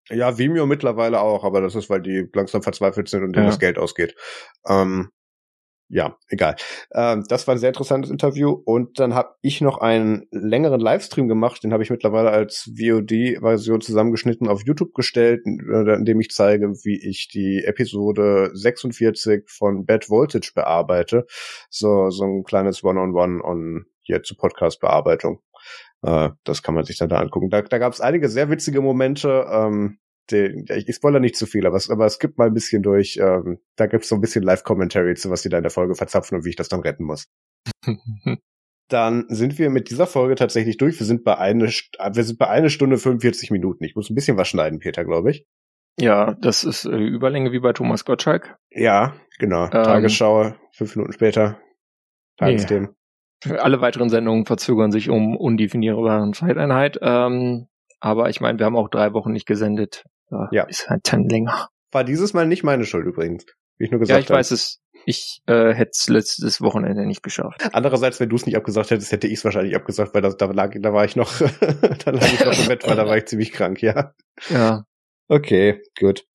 Ja, 0.09 0.37
Vimeo 0.37 0.65
mittlerweile 0.65 1.21
auch, 1.21 1.43
aber 1.43 1.61
das 1.61 1.75
ist, 1.75 1.89
weil 1.89 2.01
die 2.01 2.27
langsam 2.33 2.63
verzweifelt 2.63 3.07
sind 3.09 3.23
und 3.23 3.33
denen 3.33 3.45
ja. 3.45 3.51
das 3.51 3.59
Geld 3.59 3.77
ausgeht. 3.77 4.15
Ähm, 4.67 5.09
ja, 5.93 6.17
egal. 6.29 6.55
Ähm, 6.93 7.25
das 7.27 7.47
war 7.47 7.55
ein 7.55 7.57
sehr 7.57 7.69
interessantes 7.69 8.09
Interview 8.09 8.49
und 8.49 8.97
dann 8.97 9.13
habe 9.13 9.35
ich 9.41 9.59
noch 9.59 9.79
einen 9.79 10.25
längeren 10.31 10.79
Livestream 10.79 11.27
gemacht, 11.27 11.63
den 11.63 11.73
habe 11.73 11.83
ich 11.83 11.89
mittlerweile 11.89 12.31
als 12.31 12.71
VOD-Version 12.77 13.81
zusammengeschnitten 13.81 14.47
auf 14.47 14.63
YouTube 14.65 14.93
gestellt, 14.93 15.45
äh, 15.45 15.95
in 15.95 16.05
dem 16.05 16.21
ich 16.21 16.29
zeige, 16.29 16.69
wie 16.85 16.97
ich 16.97 17.27
die 17.27 17.65
Episode 17.65 18.51
46 18.53 19.49
von 19.49 19.85
Bad 19.85 20.09
Voltage 20.09 20.53
bearbeite. 20.55 21.25
So, 21.69 22.09
so 22.09 22.23
ein 22.23 22.43
kleines 22.43 22.85
One-on-One 22.85 23.39
-on, 23.39 23.41
-One 23.41 23.43
on 23.43 23.85
hier 24.01 24.23
zur 24.23 24.37
Podcast-Bearbeitung. 24.37 25.41
Äh, 26.03 26.29
das 26.45 26.63
kann 26.63 26.73
man 26.73 26.85
sich 26.85 26.97
dann 26.97 27.09
da 27.09 27.19
angucken. 27.19 27.49
Da, 27.49 27.63
da 27.63 27.77
gab 27.79 27.91
es 27.91 27.99
einige 27.99 28.29
sehr 28.29 28.49
witzige 28.49 28.79
Momente. 28.79 29.45
Ähm, 29.51 29.99
den, 30.31 30.65
ich, 30.69 30.93
spoilere 30.95 31.21
nicht 31.21 31.35
zu 31.35 31.45
viel, 31.45 31.65
aber 31.65 31.77
es, 31.77 31.89
aber 31.89 32.05
es 32.05 32.19
gibt 32.19 32.37
mal 32.37 32.47
ein 32.47 32.53
bisschen 32.53 32.83
durch, 32.83 33.17
ähm, 33.21 33.59
da 33.75 33.87
gibt 33.87 34.03
es 34.03 34.09
so 34.09 34.15
ein 34.15 34.21
bisschen 34.21 34.43
Live-Commentary 34.43 35.15
zu, 35.15 35.29
was 35.29 35.41
die 35.41 35.49
da 35.49 35.57
in 35.57 35.63
der 35.63 35.71
Folge 35.71 35.95
verzapfen 35.95 36.37
und 36.37 36.45
wie 36.45 36.49
ich 36.49 36.55
das 36.55 36.69
dann 36.69 36.81
retten 36.81 37.03
muss. 37.03 37.27
dann 38.89 39.25
sind 39.29 39.57
wir 39.57 39.69
mit 39.69 39.89
dieser 39.89 40.07
Folge 40.07 40.35
tatsächlich 40.35 40.77
durch. 40.77 40.99
Wir 40.99 41.05
sind 41.05 41.23
bei 41.23 41.37
eine, 41.37 41.65
wir 41.65 42.23
sind 42.23 42.39
bei 42.39 42.47
eine 42.47 42.69
Stunde 42.69 42.97
45 42.97 43.51
Minuten. 43.51 43.83
Ich 43.83 43.95
muss 43.95 44.09
ein 44.09 44.15
bisschen 44.15 44.37
was 44.37 44.47
schneiden, 44.47 44.79
Peter, 44.79 45.05
glaube 45.05 45.31
ich. 45.31 45.45
Ja, 45.99 46.35
das 46.35 46.63
ist 46.63 46.85
äh, 46.85 46.97
Überlänge 46.97 47.51
wie 47.51 47.59
bei 47.59 47.73
Thomas 47.73 48.05
Gottschalk. 48.05 48.57
Ja, 48.69 49.15
genau. 49.39 49.65
Ähm, 49.65 49.71
Tagesschau, 49.71 50.53
fünf 50.71 50.95
Minuten 50.95 51.13
später. 51.13 51.59
Tagesthemen. 52.37 52.95
Nee. 53.45 53.57
Alle 53.57 53.81
weiteren 53.81 54.09
Sendungen 54.09 54.45
verzögern 54.45 54.91
sich 54.91 55.09
um 55.09 55.35
undefinierbare 55.35 56.31
Zeiteinheit. 56.31 56.99
Ähm, 57.01 57.67
aber 57.99 58.29
ich 58.29 58.39
meine, 58.39 58.59
wir 58.59 58.65
haben 58.65 58.75
auch 58.75 58.89
drei 58.89 59.13
Wochen 59.13 59.31
nicht 59.31 59.45
gesendet. 59.45 60.05
Ja, 60.31 60.49
ja. 60.51 60.63
Ist 60.63 60.89
halt 60.89 61.11
dann 61.11 61.27
länger. 61.27 61.69
War 61.91 62.03
dieses 62.03 62.33
Mal 62.33 62.47
nicht 62.47 62.63
meine 62.63 62.85
Schuld 62.85 63.05
übrigens. 63.05 63.45
Wie 63.77 63.85
ich 63.85 63.91
nur 63.91 63.99
gesagt 63.99 64.17
ja, 64.17 64.19
ich 64.19 64.29
habe. 64.29 64.39
weiß 64.39 64.51
es. 64.51 64.79
Ich 65.05 65.41
äh, 65.47 65.73
hätte 65.73 65.91
es 65.93 66.07
letztes 66.09 66.61
Wochenende 66.61 67.07
nicht 67.07 67.23
geschafft. 67.23 67.69
Andererseits, 67.73 68.19
wenn 68.19 68.29
du 68.29 68.35
es 68.35 68.45
nicht 68.45 68.55
abgesagt 68.55 68.91
hättest, 68.91 69.11
hätte 69.11 69.27
ich 69.27 69.39
es 69.39 69.45
wahrscheinlich 69.45 69.75
abgesagt, 69.75 70.13
weil 70.13 70.21
das, 70.21 70.37
da 70.37 70.45
lag, 70.45 70.75
da 70.79 70.93
war 70.93 71.05
ich 71.05 71.15
noch, 71.15 71.31
da 72.05 72.11
lag 72.11 72.33
ich 72.33 72.45
noch 72.45 72.57
im 72.57 72.67
Bett, 72.67 72.87
weil 72.87 72.95
da 72.95 73.07
war 73.07 73.17
ich 73.17 73.25
ziemlich 73.25 73.51
krank, 73.51 73.81
ja. 73.81 74.13
Ja. 74.49 74.83
Okay, 75.27 75.81
gut. 75.99 76.25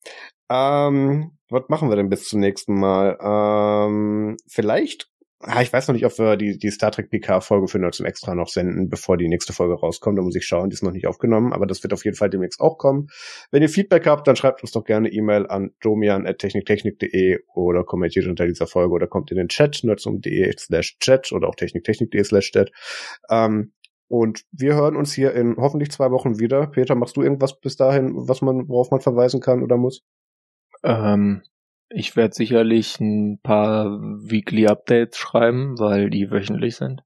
Ähm, 0.51 1.39
was 1.48 1.62
machen 1.68 1.89
wir 1.89 1.97
denn 1.97 2.09
bis 2.09 2.28
zum 2.28 2.40
nächsten 2.40 2.74
Mal? 2.74 3.16
Ähm, 3.20 4.36
vielleicht 4.48 5.09
Ah, 5.48 5.62
ich 5.62 5.73
weiß 5.73 5.86
noch 5.86 5.94
nicht, 5.94 6.05
ob 6.05 6.18
wir 6.18 6.36
die, 6.36 6.59
die 6.59 6.70
Star 6.73 6.90
Trek 6.90 7.09
PK-Folge 7.09 7.68
für 7.68 7.78
Nerds 7.78 8.01
Extra 8.01 8.35
noch 8.35 8.48
senden, 8.48 8.89
bevor 8.89 9.16
die 9.16 9.28
nächste 9.28 9.52
Folge 9.52 9.74
rauskommt. 9.74 10.18
Da 10.18 10.23
muss 10.23 10.35
ich 10.35 10.44
schauen, 10.44 10.70
die 10.70 10.74
ist 10.74 10.82
noch 10.82 10.90
nicht 10.90 11.06
aufgenommen, 11.06 11.52
aber 11.52 11.66
das 11.66 11.85
wird 11.85 11.93
auf 11.93 12.05
jeden 12.05 12.16
Fall 12.16 12.31
demnächst 12.31 12.60
auch 12.60 12.78
kommen. 12.78 13.09
Wenn 13.52 13.62
ihr 13.62 13.68
Feedback 13.68 14.06
habt, 14.09 14.27
dann 14.27 14.35
schreibt 14.35 14.62
uns 14.62 14.73
doch 14.73 14.82
gerne 14.82 15.09
E-Mail 15.09 15.47
an 15.47 15.70
domian.techniktechnik.de 15.81 17.39
oder 17.55 17.85
kommentiert 17.85 18.27
unter 18.27 18.44
dieser 18.44 18.66
Folge 18.66 18.93
oder 18.93 19.06
kommt 19.06 19.31
in 19.31 19.36
den 19.36 19.47
Chat, 19.47 19.85
nerdsum.de 19.85 20.52
slash 20.59 20.98
chat 20.98 21.31
oder 21.31 21.48
auch 21.48 21.55
techniktechnik.de 21.55 22.24
slash 22.24 22.51
chat. 22.51 22.73
Ähm, 23.31 23.73
und 24.09 24.44
wir 24.51 24.74
hören 24.74 24.97
uns 24.97 25.12
hier 25.12 25.32
in 25.32 25.56
hoffentlich 25.59 25.93
zwei 25.93 26.10
Wochen 26.10 26.40
wieder. 26.40 26.66
Peter, 26.66 26.97
machst 26.97 27.16
du 27.16 27.23
irgendwas 27.23 27.60
bis 27.60 27.77
dahin, 27.77 28.14
was 28.16 28.43
man, 28.43 28.68
worauf 28.68 28.90
man 28.90 29.01
verweisen 29.01 29.40
kann 29.40 29.62
oder 29.62 29.77
muss? 29.77 30.02
Ähm, 30.82 31.43
ich 31.89 32.17
werde 32.17 32.35
sicherlich 32.35 33.01
ein 33.01 33.41
paar 33.43 33.87
Weekly 33.91 34.67
Updates 34.67 35.17
schreiben, 35.19 35.79
weil 35.79 36.11
die 36.11 36.31
wöchentlich 36.31 36.77
sind. 36.77 37.03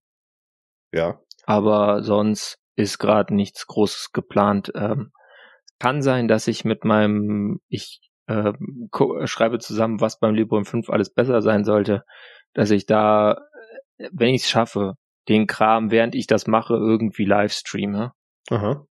Ja. 0.92 1.20
Aber 1.44 2.02
sonst 2.02 2.58
ist 2.76 2.98
gerade 2.98 3.34
nichts 3.34 3.66
Großes 3.66 4.12
geplant. 4.12 4.72
Ähm, 4.74 5.12
kann 5.78 6.02
sein, 6.02 6.28
dass 6.28 6.46
ich 6.46 6.64
mit 6.64 6.84
meinem, 6.84 7.60
ich 7.68 8.00
äh, 8.26 8.52
schreibe 9.24 9.58
zusammen, 9.58 10.00
was 10.00 10.18
beim 10.18 10.34
Librem 10.34 10.64
5 10.64 10.90
alles 10.90 11.12
besser 11.12 11.42
sein 11.42 11.64
sollte, 11.64 12.04
dass 12.54 12.70
ich 12.70 12.86
da, 12.86 13.38
wenn 14.12 14.34
ich 14.34 14.42
es 14.42 14.50
schaffe, 14.50 14.94
den 15.28 15.46
Kram, 15.46 15.90
während 15.90 16.14
ich 16.14 16.26
das 16.26 16.46
mache, 16.46 16.74
irgendwie 16.74 17.24
live 17.24 17.52
streame. 17.52 18.12
Aha 18.50 18.86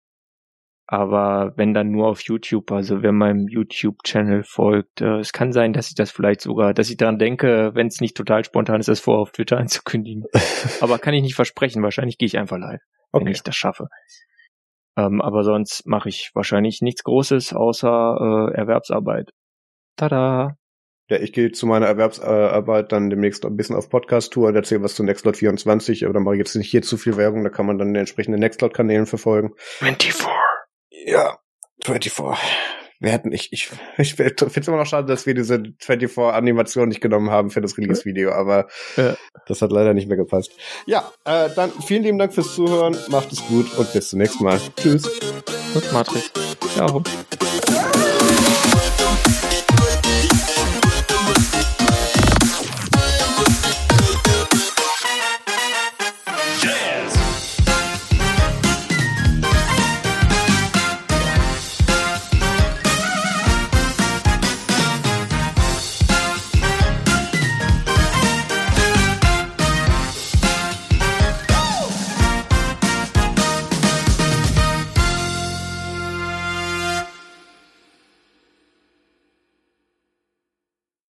aber 0.88 1.52
wenn 1.58 1.74
dann 1.74 1.92
nur 1.92 2.08
auf 2.08 2.22
YouTube, 2.22 2.72
also 2.72 3.04
wer 3.04 3.12
meinem 3.12 3.50
YouTube-Channel 3.50 4.44
folgt, 4.44 5.02
äh, 5.02 5.20
es 5.20 5.34
kann 5.34 5.52
sein, 5.52 5.74
dass 5.74 5.90
ich 5.90 5.96
das 5.96 6.12
vielleicht 6.12 6.40
sogar, 6.40 6.74
dass 6.74 6.90
ich 6.90 6.96
daran 6.96 7.20
denke, 7.20 7.72
wenn 7.74 7.88
es 7.88 8.00
nicht 8.00 8.16
total 8.16 8.46
spontan 8.46 8.80
ist, 8.80 8.88
das 8.88 9.02
vorher 9.02 9.22
auf 9.22 9.32
Twitter 9.32 9.58
anzukündigen. 9.58 10.24
aber 10.82 10.98
kann 10.98 11.14
ich 11.14 11.22
nicht 11.22 11.36
versprechen, 11.36 11.84
wahrscheinlich 11.84 12.18
gehe 12.18 12.28
ich 12.28 12.38
einfach 12.38 12.58
live, 12.58 12.80
okay. 13.12 13.26
wenn 13.26 13.32
ich 13.34 13.44
das 13.44 13.56
schaffe. 13.56 13.90
Ähm, 14.98 15.22
aber 15.22 15.44
sonst 15.44 15.86
mache 15.86 16.08
ich 16.08 16.32
wahrscheinlich 16.34 16.82
nichts 16.82 17.04
Großes 17.04 17.54
außer 17.54 18.50
äh, 18.50 18.58
Erwerbsarbeit. 18.58 19.32
Tada! 19.98 20.56
Ja, 21.10 21.20
ich 21.20 21.34
gehe 21.34 21.52
zu 21.52 21.68
meiner 21.68 21.86
Erwerbsarbeit 21.86 22.92
dann 22.92 23.10
demnächst 23.10 23.46
ein 23.46 23.56
bisschen 23.56 23.76
auf 23.76 23.90
Podcast-Tour 23.90 24.50
und 24.50 24.56
erzähle 24.56 24.84
was 24.84 24.96
zu 24.96 25.04
Nextlot 25.04 25.38
24, 25.38 26.06
aber 26.06 26.14
dann 26.14 26.24
mache 26.24 26.36
ich 26.36 26.40
jetzt 26.40 26.56
nicht 26.56 26.70
hier 26.70 26.82
zu 26.82 26.98
viel 26.98 27.18
Werbung, 27.18 27.44
da 27.44 27.50
kann 27.50 27.66
man 27.66 27.78
dann 27.78 27.94
die 27.94 28.00
entsprechenden 28.00 28.40
Nextlot-Kanälen 28.40 29.06
verfolgen. 29.06 29.52
24. 29.58 30.28
Ja, 31.06 31.38
24. 31.84 32.38
Wir 33.00 33.12
hätten, 33.12 33.32
ich, 33.32 33.54
ich, 33.54 33.70
ich 33.98 34.16
finde 34.16 34.36
es 34.46 34.68
immer 34.68 34.78
noch 34.78 34.86
schade, 34.86 35.08
dass 35.08 35.26
wir 35.26 35.34
diese 35.34 35.56
24-Animation 35.56 36.88
nicht 36.88 37.02
genommen 37.02 37.30
haben 37.30 37.50
für 37.50 37.62
das 37.62 37.78
Release-Video, 37.78 38.32
aber 38.32 38.68
ja. 38.96 39.16
das 39.46 39.62
hat 39.62 39.72
leider 39.72 39.94
nicht 39.94 40.08
mehr 40.08 40.18
gepasst. 40.18 40.52
Ja, 40.86 41.12
äh, 41.26 41.50
dann 41.56 41.72
vielen 41.86 42.04
lieben 42.04 42.18
Dank 42.18 42.34
fürs 42.34 42.56
Zuhören, 42.56 42.98
macht 43.10 43.32
es 43.32 43.46
gut 43.48 43.78
und 43.78 43.92
bis 43.94 44.10
zum 44.10 44.20
nächsten 44.20 44.44
Mal. 44.44 44.60
Tschüss. 44.76 45.08
Und 45.76 45.94
Matrix. 45.94 46.32
Ciao. 46.74 47.04